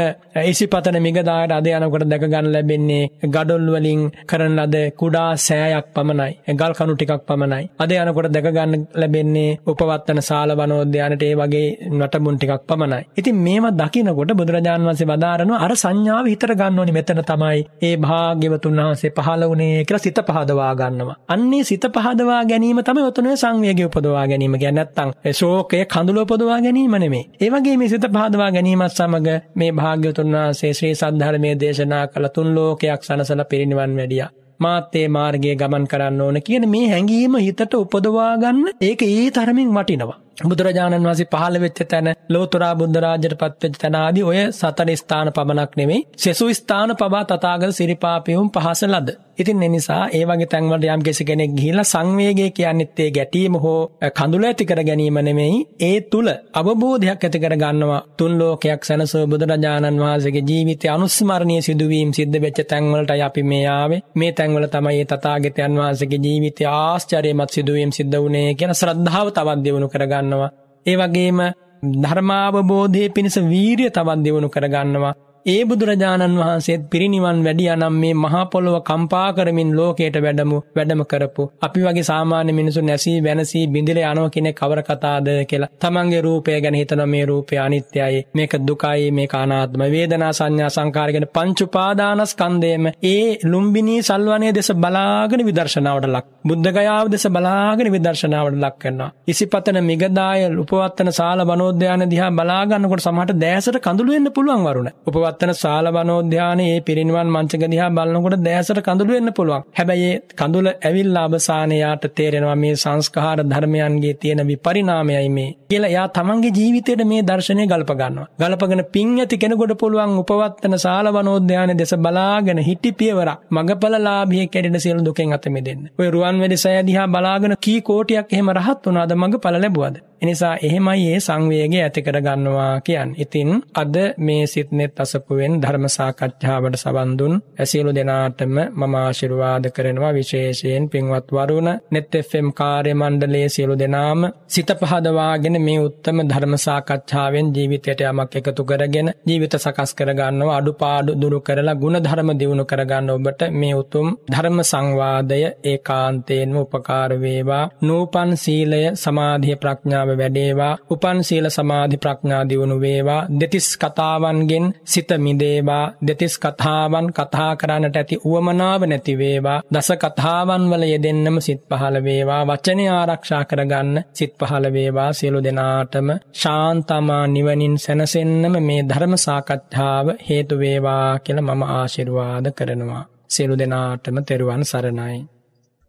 ඉසිපතන 0.44 0.98
මිගදායට 1.00 1.52
අද 1.54 1.68
යනකොට 1.70 2.06
දැක 2.06 2.24
ගන්න 2.24 2.48
ලැබෙන්නේ 2.50 3.10
ගඩොල් 3.26 3.66
වලින් 3.74 4.02
කරන 4.26 4.56
ලද 4.58 4.76
කුඩා 4.94 5.30
සෑයක් 5.38 5.88
පමණයි. 5.96 6.32
ගල් 6.52 6.74
කණු 6.74 6.96
ටිකක් 6.96 7.26
පමණයි. 7.26 7.66
අද 7.78 7.92
යනකොට 7.94 8.30
දැක 8.30 8.48
ගන්න 8.50 8.86
ලැබෙන්නේ 8.96 9.58
උපවත්තන 9.66 10.22
ශාල 10.22 10.54
වනෝද්‍යානට 10.54 11.24
ඒ 11.24 11.36
වගේ 11.36 11.68
නටබුන් 11.92 12.38
ටිකක් 12.38 12.64
පමණයි. 12.66 13.02
ඉතින් 13.16 13.38
මේවා 13.38 13.74
දකිනකොට 13.74 14.32
බුදුරජාන් 14.34 14.88
වහන්සේ 14.88 15.08
වදාරනවා 15.08 15.60
අර 15.60 15.74
සංඥාව 15.76 16.26
හිතර 16.26 16.56
ගන්න 16.56 16.80
ඕනි 16.80 16.92
මෙතන 16.92 17.22
තමයි 17.24 17.62
ඒ 17.82 17.94
භාග්‍යවතුන් 18.00 18.82
වහන්සේ 18.82 19.14
පහළ 19.18 19.44
වුණේ 19.46 19.84
කියලා 19.84 20.06
සිත 20.06 20.20
පහදවා 20.28 20.72
ගන්නවා. 20.76 21.18
අන්නේ 21.28 21.64
සිත 21.64 21.86
පහදවා 21.96 22.42
ගැනීම 22.46 22.82
තමයි 22.84 23.06
ඔතන 23.06 23.30
සංවේගය 23.36 23.86
උපදවා 23.86 24.26
ගැනීම 24.26 24.56
කියන්නේ 24.56 24.78
නැත්තම් 24.80 25.10
ශෝකය 25.34 25.86
කඳුල 25.88 26.18
උපදවා 26.18 26.60
ගැනීම 26.62 26.98
නෙමෙයි. 26.98 27.24
ඒ 27.38 27.50
වගේ 27.52 27.78
මේ 27.78 27.90
සිත 27.90 28.06
පහදවා 28.10 28.52
ගැනීමත් 28.52 28.94
සමග 28.94 29.35
මේ 29.56 29.72
භාග්‍යතුන් 29.72 30.36
වහන්සේ 30.36 30.74
ශ්‍රී 30.74 30.94
සද්ධර්මයේ 30.94 31.60
දේශනා 31.60 32.06
කළ 32.08 32.28
තුන් 32.30 32.50
ලෝකයක් 32.56 33.02
සනසලා 33.02 33.46
පිරිනිවන් 33.46 33.96
වැඩියා. 33.98 34.30
මාත්තේ 34.60 35.08
මාර්ගයේ 35.10 35.56
ගමන් 35.56 35.88
කරන්න 35.88 36.22
ඕන 36.22 36.42
කියන 36.42 36.70
මේ 36.70 36.86
හැඟීම 36.90 37.40
හිතට 37.40 37.74
උපදවා 37.76 38.30
ගන්න 38.38 38.70
ඒක 38.82 39.02
ඒ 39.04 39.26
තරමින් 39.32 39.74
වටිනවා. 39.74 40.25
බුදුරජාණන් 40.38 40.98
වහන්සේ 41.02 41.28
පහළ 41.28 41.58
වෙච්ච 41.58 41.80
තැන 41.86 42.08
ලෝතුරා 42.30 42.74
බුද්ධරාජයට 42.76 43.36
පත්වෙච්ච 43.36 43.78
තැන 43.78 43.96
ආදී 43.98 44.24
ඔය 44.24 44.40
සතර 44.52 44.90
ස්ථාන 44.96 45.32
පමණක් 45.32 45.78
නෙමෙයි 45.78 46.02
සෙසු 46.18 46.48
ස්ථාන 46.54 46.96
පවා 46.96 47.24
තථාගත 47.26 47.72
සිරිපාපයුම් 47.74 48.50
පහස 48.52 48.82
ලද. 48.86 49.10
ඉතින් 49.36 49.64
ඒ 49.64 49.70
නිසා 49.70 50.02
ඒ 50.10 50.24
වගේ 50.24 50.48
තැන්වලට 50.48 50.88
යම් 50.88 51.02
කිසි 51.02 51.24
කෙනෙක් 51.24 51.52
ගිහිල්ලා 51.52 51.86
සංවේගය 51.86 52.48
කියන්නේත් 52.52 53.00
ඒ 53.00 53.10
ගැටීම 53.12 53.56
හෝ 53.58 53.80
කඳුල 54.12 54.44
ඇති 54.44 54.66
කර 54.66 54.82
ගැනීම 54.82 55.20
නෙමෙයි 55.20 55.58
ඒ 55.82 55.98
තුල 56.06 56.28
අවබෝධයක් 56.54 57.22
ඇති 57.22 57.40
කර 57.40 57.56
ගන්නවා 57.56 58.02
තුන් 58.18 58.34
ලෝකයක් 58.34 58.82
සැනසෝ 58.82 59.24
බුදුරජාණන් 59.28 60.02
වහන්සේගේ 60.02 60.44
ජීවිතය 60.44 60.88
අනුස්මරණීය 60.88 61.62
සිදුවීම් 61.62 62.12
සිද්ධ 62.14 62.38
වෙච්ච 62.40 62.60
තැන්වලටයි 62.66 63.22
අපි 63.22 63.44
මේ 63.46 63.66
ආවේ. 63.70 64.02
මේ 64.16 64.32
තැන්වල 64.34 64.68
තමයි 64.68 64.98
ඒ 64.98 65.08
තථාගතයන් 65.08 65.74
වහන්සේගේ 65.76 66.22
ජීවිතය 66.26 66.64
ආශ්චර්යමත් 66.74 67.52
සිදුවීම් 67.52 67.92
සිද්ධ 67.92 68.18
වුණේ 68.18 68.56
කියන 68.56 68.74
ශ්‍රද්ධාව 68.74 69.28
තවත් 69.32 69.60
දියුණු 69.66 69.88
කරගන්න 69.90 70.25
කරගන්නවා. 70.26 70.52
ඒ 70.86 70.96
වගේම 70.96 71.40
ධර්මාවබෝධය 71.84 73.10
පිණිස 73.10 73.38
වීරිය 73.42 73.90
තවත් 73.90 74.20
දියුණු 74.24 74.50
කරගන්නවා. 74.50 75.14
ඒ 75.46 75.64
බුදුරජාණන් 75.64 76.38
වහන්සේත් 76.38 76.86
පිරිනිවන් 76.90 77.40
වැඩිය 77.46 77.68
නම් 77.72 77.96
මේ 77.96 78.14
මහා 78.16 78.40
පොළොව 78.48 78.76
කම්පා 78.82 79.26
කරමින් 79.32 79.72
ලෝකයට 79.72 80.16
වැඩමු 80.18 80.58
වැඩම 80.76 81.02
කරපු. 81.04 81.44
අපි 81.62 81.82
වගේ 81.82 82.04
සාමාන්‍ය 82.04 82.52
මිනිසු 82.52 82.82
නැසී 82.82 83.14
වෙනසී 83.22 83.62
බිඳිලා 83.68 84.14
යනවා 84.14 84.32
කෙනෙක් 84.32 84.56
කවර 84.56 84.82
කතාද 84.82 85.28
කියලා 85.44 85.70
තමන්ගේ 85.76 86.22
රූපය 86.22 86.56
ගැන 86.58 86.78
හිතන 86.78 87.04
මේ 87.08 87.26
රූපය 87.26 87.60
අනිත්‍යයි 87.60 88.24
මේක 88.34 88.56
දුකයි 88.64 89.12
මේක 89.12 89.36
අනාත්ම 89.36 89.84
වේදනා 89.88 90.32
සංඥා 90.32 90.72
සංකාර 90.72 91.10
ගැන 91.12 91.28
පංච 91.32 91.60
උපාදානස්කන්ධයම 91.64 92.90
ඒ 93.06 93.22
ලුම්බිනී 93.46 94.00
සල්වනයේ 94.02 94.52
දෙස 94.52 94.72
බලාගෙන 94.78 95.46
විදර්ශනාවට 95.46 96.10
ලක්. 96.10 96.26
බුද්ධ 96.44 96.72
ගයාව 96.72 97.06
දෙස 97.10 97.28
බලාගෙන 97.30 97.92
විදර්ශනාවට 97.92 98.60
ලක් 98.60 98.76
කරනවා 98.80 99.12
ඉසිපතන 99.28 99.80
මිගදාය 99.84 100.50
උපවත්තන 100.58 101.14
සාල 101.14 101.46
වනෝද්‍යාන 101.46 102.10
දිහා 102.10 102.34
බලා 102.34 102.60
ගන්නකොට 102.66 103.08
සමහරට 103.08 103.40
දැසට 103.40 103.82
කඳුළු 103.82 104.12
වෙන්න 104.12 104.34
පුළුවන් 104.34 104.68
වරුණ. 104.68 104.92
උපවත් 105.06 105.35
පවත්තන 105.36 105.54
ශාල 105.56 105.88
වනෝද්‍යානයේ 105.90 106.70
ඒ 106.70 106.82
පිරිනිවන් 106.82 107.30
මංචක 107.30 107.64
දිහා 107.66 107.90
බලනකොට 107.90 108.36
දැසට 108.40 108.80
කඳුළු 108.80 109.14
වෙන්න 109.14 109.32
පුළුවන්. 109.32 109.64
හැබැයි 109.78 110.08
ඒ 110.08 110.20
කඳුල 110.34 110.68
ඇවිල්ලා 110.70 111.26
අවසානයාට 111.26 112.06
තේරෙනවා 112.16 112.56
මේ 112.56 112.74
සංස්කාර 112.76 113.40
ධර්මයන්ගේ 113.44 114.14
තියෙන 114.16 114.42
විපරිණාමයයි 114.46 115.30
මේ. 115.30 115.50
කියලා 115.70 115.92
එයා 115.92 116.08
තමන්ගේ 116.10 116.54
ජීවිතේට 116.54 117.04
මේ 117.04 117.22
දර්ශනය 117.22 117.66
ගල්ප 117.66 117.92
ගන්නවා. 117.94 118.28
ගලපගෙන 118.40 118.84
පිං 118.88 119.14
ඇති 119.18 119.38
කෙනෙකුට 119.38 119.76
පුළුවන් 119.76 120.18
උපවත්තන 120.18 120.78
ශාල 120.78 121.10
වනෝද්‍යානයේ 121.10 121.78
දෙස 121.78 121.94
බලාගෙන 122.00 122.62
හිටි 122.62 122.92
පියවරක් 122.94 123.40
මගපලලාභියෙක් 123.52 124.52
කැඩෙන 124.52 124.80
සියලු 124.80 125.06
දුකෙන් 125.06 125.34
අත 125.34 125.48
මිදෙන්න. 125.50 125.86
ඔය 126.00 126.10
රුවන්වැලි 126.10 126.58
සෑය 126.58 126.84
දිහා 126.84 127.08
බලාගෙන 127.10 127.56
කී 127.60 127.80
කෝටියක් 127.84 128.34
එහෙම 128.34 128.54
රහත් 128.58 128.82
වුණාද 128.86 129.16
මගපල 129.16 129.58
ලැබුවද? 129.58 129.98
එනිසා 130.22 130.56
එහෙමයි 130.60 131.06
ඒ 131.08 131.20
සංවේගය 131.20 131.78
ඇති 131.78 132.02
කරගන්නවා 132.02 132.82
කියන්නේ. 132.82 133.20
ඉතින් 133.20 133.52
අද 133.76 133.96
මේ 134.20 134.44
සිත්නෙත් 134.48 135.00
අසපුවෙන් 135.00 135.54
ධර්ම 135.62 135.86
සාකච්ඡාවට 135.90 136.76
සවන් 136.76 137.12
දුන් 137.20 137.34
ඇසියලු 137.60 137.92
දෙනාටම 137.96 138.56
මම 138.72 138.96
ආශිර්වාද 138.96 139.66
කරනවා. 139.70 140.14
විශේෂයෙන් 140.16 140.90
පින්වත් 140.90 141.28
වරුණ 141.32 141.70
net 141.92 142.14
fm 142.22 142.48
කාර්ය 142.52 142.94
මණ්ඩලයේ 142.94 143.50
සියලු 143.50 143.76
දෙනාම 143.76 144.22
සිත 144.48 144.70
පහදවාගෙන 144.82 145.58
මේ 145.62 145.80
උත්තම 145.80 146.18
ධර්ම 146.24 146.56
සාකච්ඡාවෙන් 146.58 147.48
ජීවිතයට 147.56 148.02
යමක් 148.04 148.36
එකතු 148.38 148.64
කරගෙන 148.66 149.10
ජීවිත 149.28 149.56
සකස් 149.56 149.92
කරගන්නවා. 149.96 150.58
අඩුපාඩු 150.58 151.12
දුරු 151.16 151.40
කරලා 151.42 151.76
ගුණ 151.76 151.98
ධර්ම 152.00 152.30
දියුණු 152.36 152.66
කරගන්න 152.66 153.10
ඔබට 153.10 153.42
මේ 153.54 153.76
උතුම් 153.76 154.08
ධර්ම 154.28 154.58
සංවාදය 154.64 155.42
ඒකාන්තයෙන්ම 155.66 156.58
උපකාර 156.58 157.12
වේවා. 157.18 157.66
නූපන් 157.82 158.32
සීලය 158.38 158.82
සමාධිය 158.96 159.58
ප්‍රඥාව 160.06 160.20
වැඩේවා 160.20 160.78
උපන් 160.88 161.20
සීල 161.22 161.48
සමාධි 161.50 161.98
ප්‍රඥා 161.98 162.44
දියුණු 162.44 162.78
වේවා 162.80 163.28
දෙතිස් 163.32 163.68
කතාවන්ගෙන් 163.76 164.66
සිත 164.86 165.10
මිදේවා 165.18 165.86
දෙතිස් 166.02 166.36
කතාවන් 166.38 167.08
කතා 167.10 167.52
කරන්නට 167.56 167.96
ඇති 167.96 168.20
උවමනාව 168.24 168.82
නැති 168.84 169.14
වේවා 169.16 169.60
දස 169.70 169.90
කතාවන් 169.96 170.64
වල 170.70 170.84
යෙදෙන්නම 170.86 171.38
සිත් 171.40 171.62
පහළ 171.70 171.98
වේවා 172.04 172.42
වචනය 172.44 172.86
ආරක්ෂා 172.90 173.44
කරගන්න 173.46 173.94
සිත් 174.12 174.34
පහළ 174.40 174.66
වේවා 174.70 175.10
සියලු 175.14 175.40
දෙනාටම. 175.40 176.08
ශාන්තමා 176.34 177.24
නිවනින් 177.28 177.76
සැනසෙන්නම 177.78 178.56
මේ 178.62 178.82
ධර්ම 178.84 179.14
සාකච්ඡාව 179.18 180.08
හේතු 180.28 180.56
වේවා 180.58 181.20
කියලා 181.20 181.48
මම 181.48 181.64
ආශිර්වාද 181.70 182.48
කරනවා. 182.54 183.04
සියලු 183.30 183.56
දෙනාටම 183.56 184.18
තෙරුවන් 184.24 184.66
සරණයි. 184.66 185.18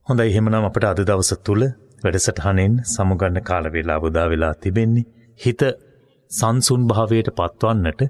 හොඳයි 0.06 0.24
එහෙමනම් 0.24 0.64
අපට 0.64 0.84
අද 0.84 1.00
දවස 1.02 1.32
තුල 1.40 1.62
වැඩසටහනෙන් 2.02 2.74
සමුගන්න 2.86 3.38
කාල 3.42 3.66
වේලා 3.72 3.98
උදා 4.02 4.26
වෙලා 4.28 4.54
තිබෙන්නේ 4.56 5.06
හිත 5.40 5.62
සංසුන් 6.30 6.82
භාවයට 6.86 7.28
පත්වන්නට 7.32 8.02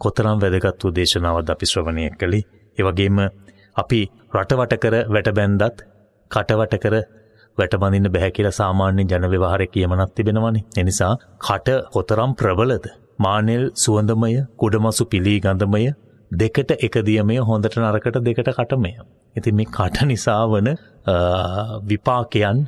කොතරම් 0.00 0.38
වැදගත් 0.40 0.82
වූ 0.82 0.92
දේශනාවක්ද 0.94 1.50
අපි 1.50 1.66
ශ්‍රවණය 1.66 2.04
කළේ 2.14 2.44
ඒ 2.78 2.84
වගේම 2.86 3.18
අපි 3.76 4.00
රටවට 4.34 4.76
කර 4.78 4.96
වැටබැන්දත් 5.08 5.82
කටවට 6.30 6.76
කර 6.78 6.96
වැටබඳින්න 7.58 8.12
බැහැ 8.12 8.30
කියලා 8.30 8.54
සාමාන්‍ය 8.54 9.04
ජන 9.04 9.26
ව්‍යවහාරයේ 9.28 9.72
කියමනක් 9.74 10.12
තිබෙනවනේ. 10.14 10.64
ඒ 10.78 10.84
නිසා 10.84 11.12
කට 11.40 11.68
කොතරම් 11.92 12.32
ප්‍රබලද? 12.34 12.86
මානෙල් 13.18 13.64
සුවඳමය, 13.76 14.32
කුඩමසු 14.56 15.04
පිලී 15.06 15.38
ගඳමය 15.40 15.82
දෙකට 16.32 16.70
එක 16.78 16.94
දියමය 17.02 17.36
හොඳට 17.42 17.78
නරකට 17.78 18.20
දෙකට 18.20 18.50
කටමය. 18.50 18.92
ඉතින් 19.36 19.54
මේ 19.54 19.70
කට 19.70 20.04
නිසා 20.04 20.42
වන 20.46 20.68
විපාකයන් 21.84 22.58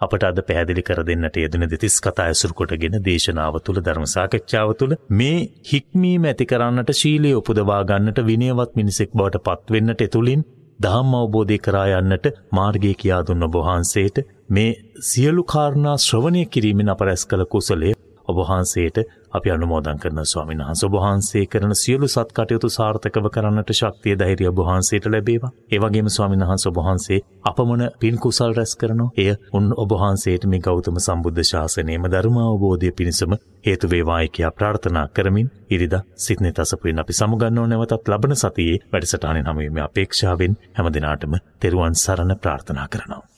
අපට 0.00 0.24
අද 0.24 0.38
පැහැදිලි 0.42 0.82
කර 0.82 1.00
දෙන්නට 1.04 1.36
යෙදෙන 1.38 1.64
දෙතිස් 1.66 1.94
කතා 2.00 2.26
ඇසුරු 2.26 2.56
කොටගෙන 2.56 2.96
දේශනාව 3.02 3.54
තුළ 3.60 3.78
ධර්ම 3.80 4.04
සාකච්ඡාව 4.08 4.72
තුළ 4.74 4.94
මේ 5.12 5.38
හික්මීම 5.70 6.26
ඇති 6.26 6.46
කරන්නට 6.46 6.92
ශීලයේ 6.94 7.38
උපදවා 7.38 7.80
ගන්නට 7.84 8.20
විනයවත් 8.26 8.74
මිනිසෙක් 8.74 9.14
බවට 9.14 9.42
පත්වෙන්නට 9.46 10.04
එතුළින් 10.06 10.42
දහම් 10.78 11.14
අවබෝධය 11.14 11.58
කරා 11.60 11.86
යන්නට 11.94 12.26
මාර්ගය 12.52 12.92
කියා 12.94 13.22
දුන්න 13.24 13.46
ඔබ 13.46 13.56
වහන්සේට 13.60 14.18
මේ 14.50 14.76
සියලු 15.04 15.44
කාරණා 15.46 15.96
ශ්‍රවණය 16.00 16.42
කිරීමෙන් 16.48 16.92
අප 16.94 17.00
රැස් 17.02 17.24
කළ 17.26 17.46
කුසලය 17.48 17.94
ඔබ 18.28 18.42
වහන්සේට 18.42 18.98
අපි 19.36 19.50
අනුමෝදන් 19.50 19.98
කරන 19.98 20.20
ස්වාමීන් 20.24 20.60
වහන්සේ 20.60 20.86
ඔබ 20.86 20.94
වහන්සේ 20.96 21.44
කරන 21.46 21.74
සියලු 21.76 22.08
සත් 22.08 22.30
කටයුතු 22.32 22.68
සාර්ථකව 22.70 23.26
කරන්නට 23.30 23.72
ශක්තිය 23.72 24.14
ධෛර්යය 24.16 24.48
ඔබ 24.48 24.60
වහන්සේට 24.60 25.06
ලැබේවා. 25.06 25.50
ඒ 25.68 25.78
වගේම 25.78 26.08
ස්වාමීන් 26.08 26.44
වහන්සේ 26.44 26.70
ඔබ 26.70 26.78
වහන්සේ 26.78 27.20
අපමණ 27.44 27.84
පින් 28.00 28.18
කුසල් 28.18 28.52
රැස් 28.52 28.72
කරනවා. 28.76 29.10
එය 29.16 29.34
උන් 29.52 29.66
ඔබ 29.76 29.90
වහන්සේට 29.94 30.46
මේ 30.46 30.60
ගෞතම 30.60 30.98
සම්බුද්ධ 30.98 31.44
ශාසනයේම 31.44 32.08
ධර්ම 32.08 32.36
අවබෝධය 32.40 32.92
පිණිසම 32.92 33.36
හේතු 33.66 33.90
වේවායි 33.90 34.28
කියා 34.30 34.52
ප්‍රාර්ථනා 34.52 35.06
කරමින් 35.10 35.48
ඉරිදා 35.70 36.02
සිත්නේ 36.18 36.52
තසපුවෙන් 36.52 36.98
අපි 36.98 37.12
සමුගන්නව 37.14 37.66
නැවතත් 37.66 38.08
ලබන 38.08 38.36
සතියේ 38.36 38.82
වැඩසටහනෙන් 38.88 39.48
හමු 39.48 39.60
වීමේ 39.60 39.86
අපේක්ෂාවෙන් 39.86 40.60
හැමදිනාටම 40.74 41.40
තෙරුවන් 41.60 41.94
සරණ 41.96 42.38
ප්‍රාර්ථනා 42.38 42.88
කරනවා. 42.88 43.35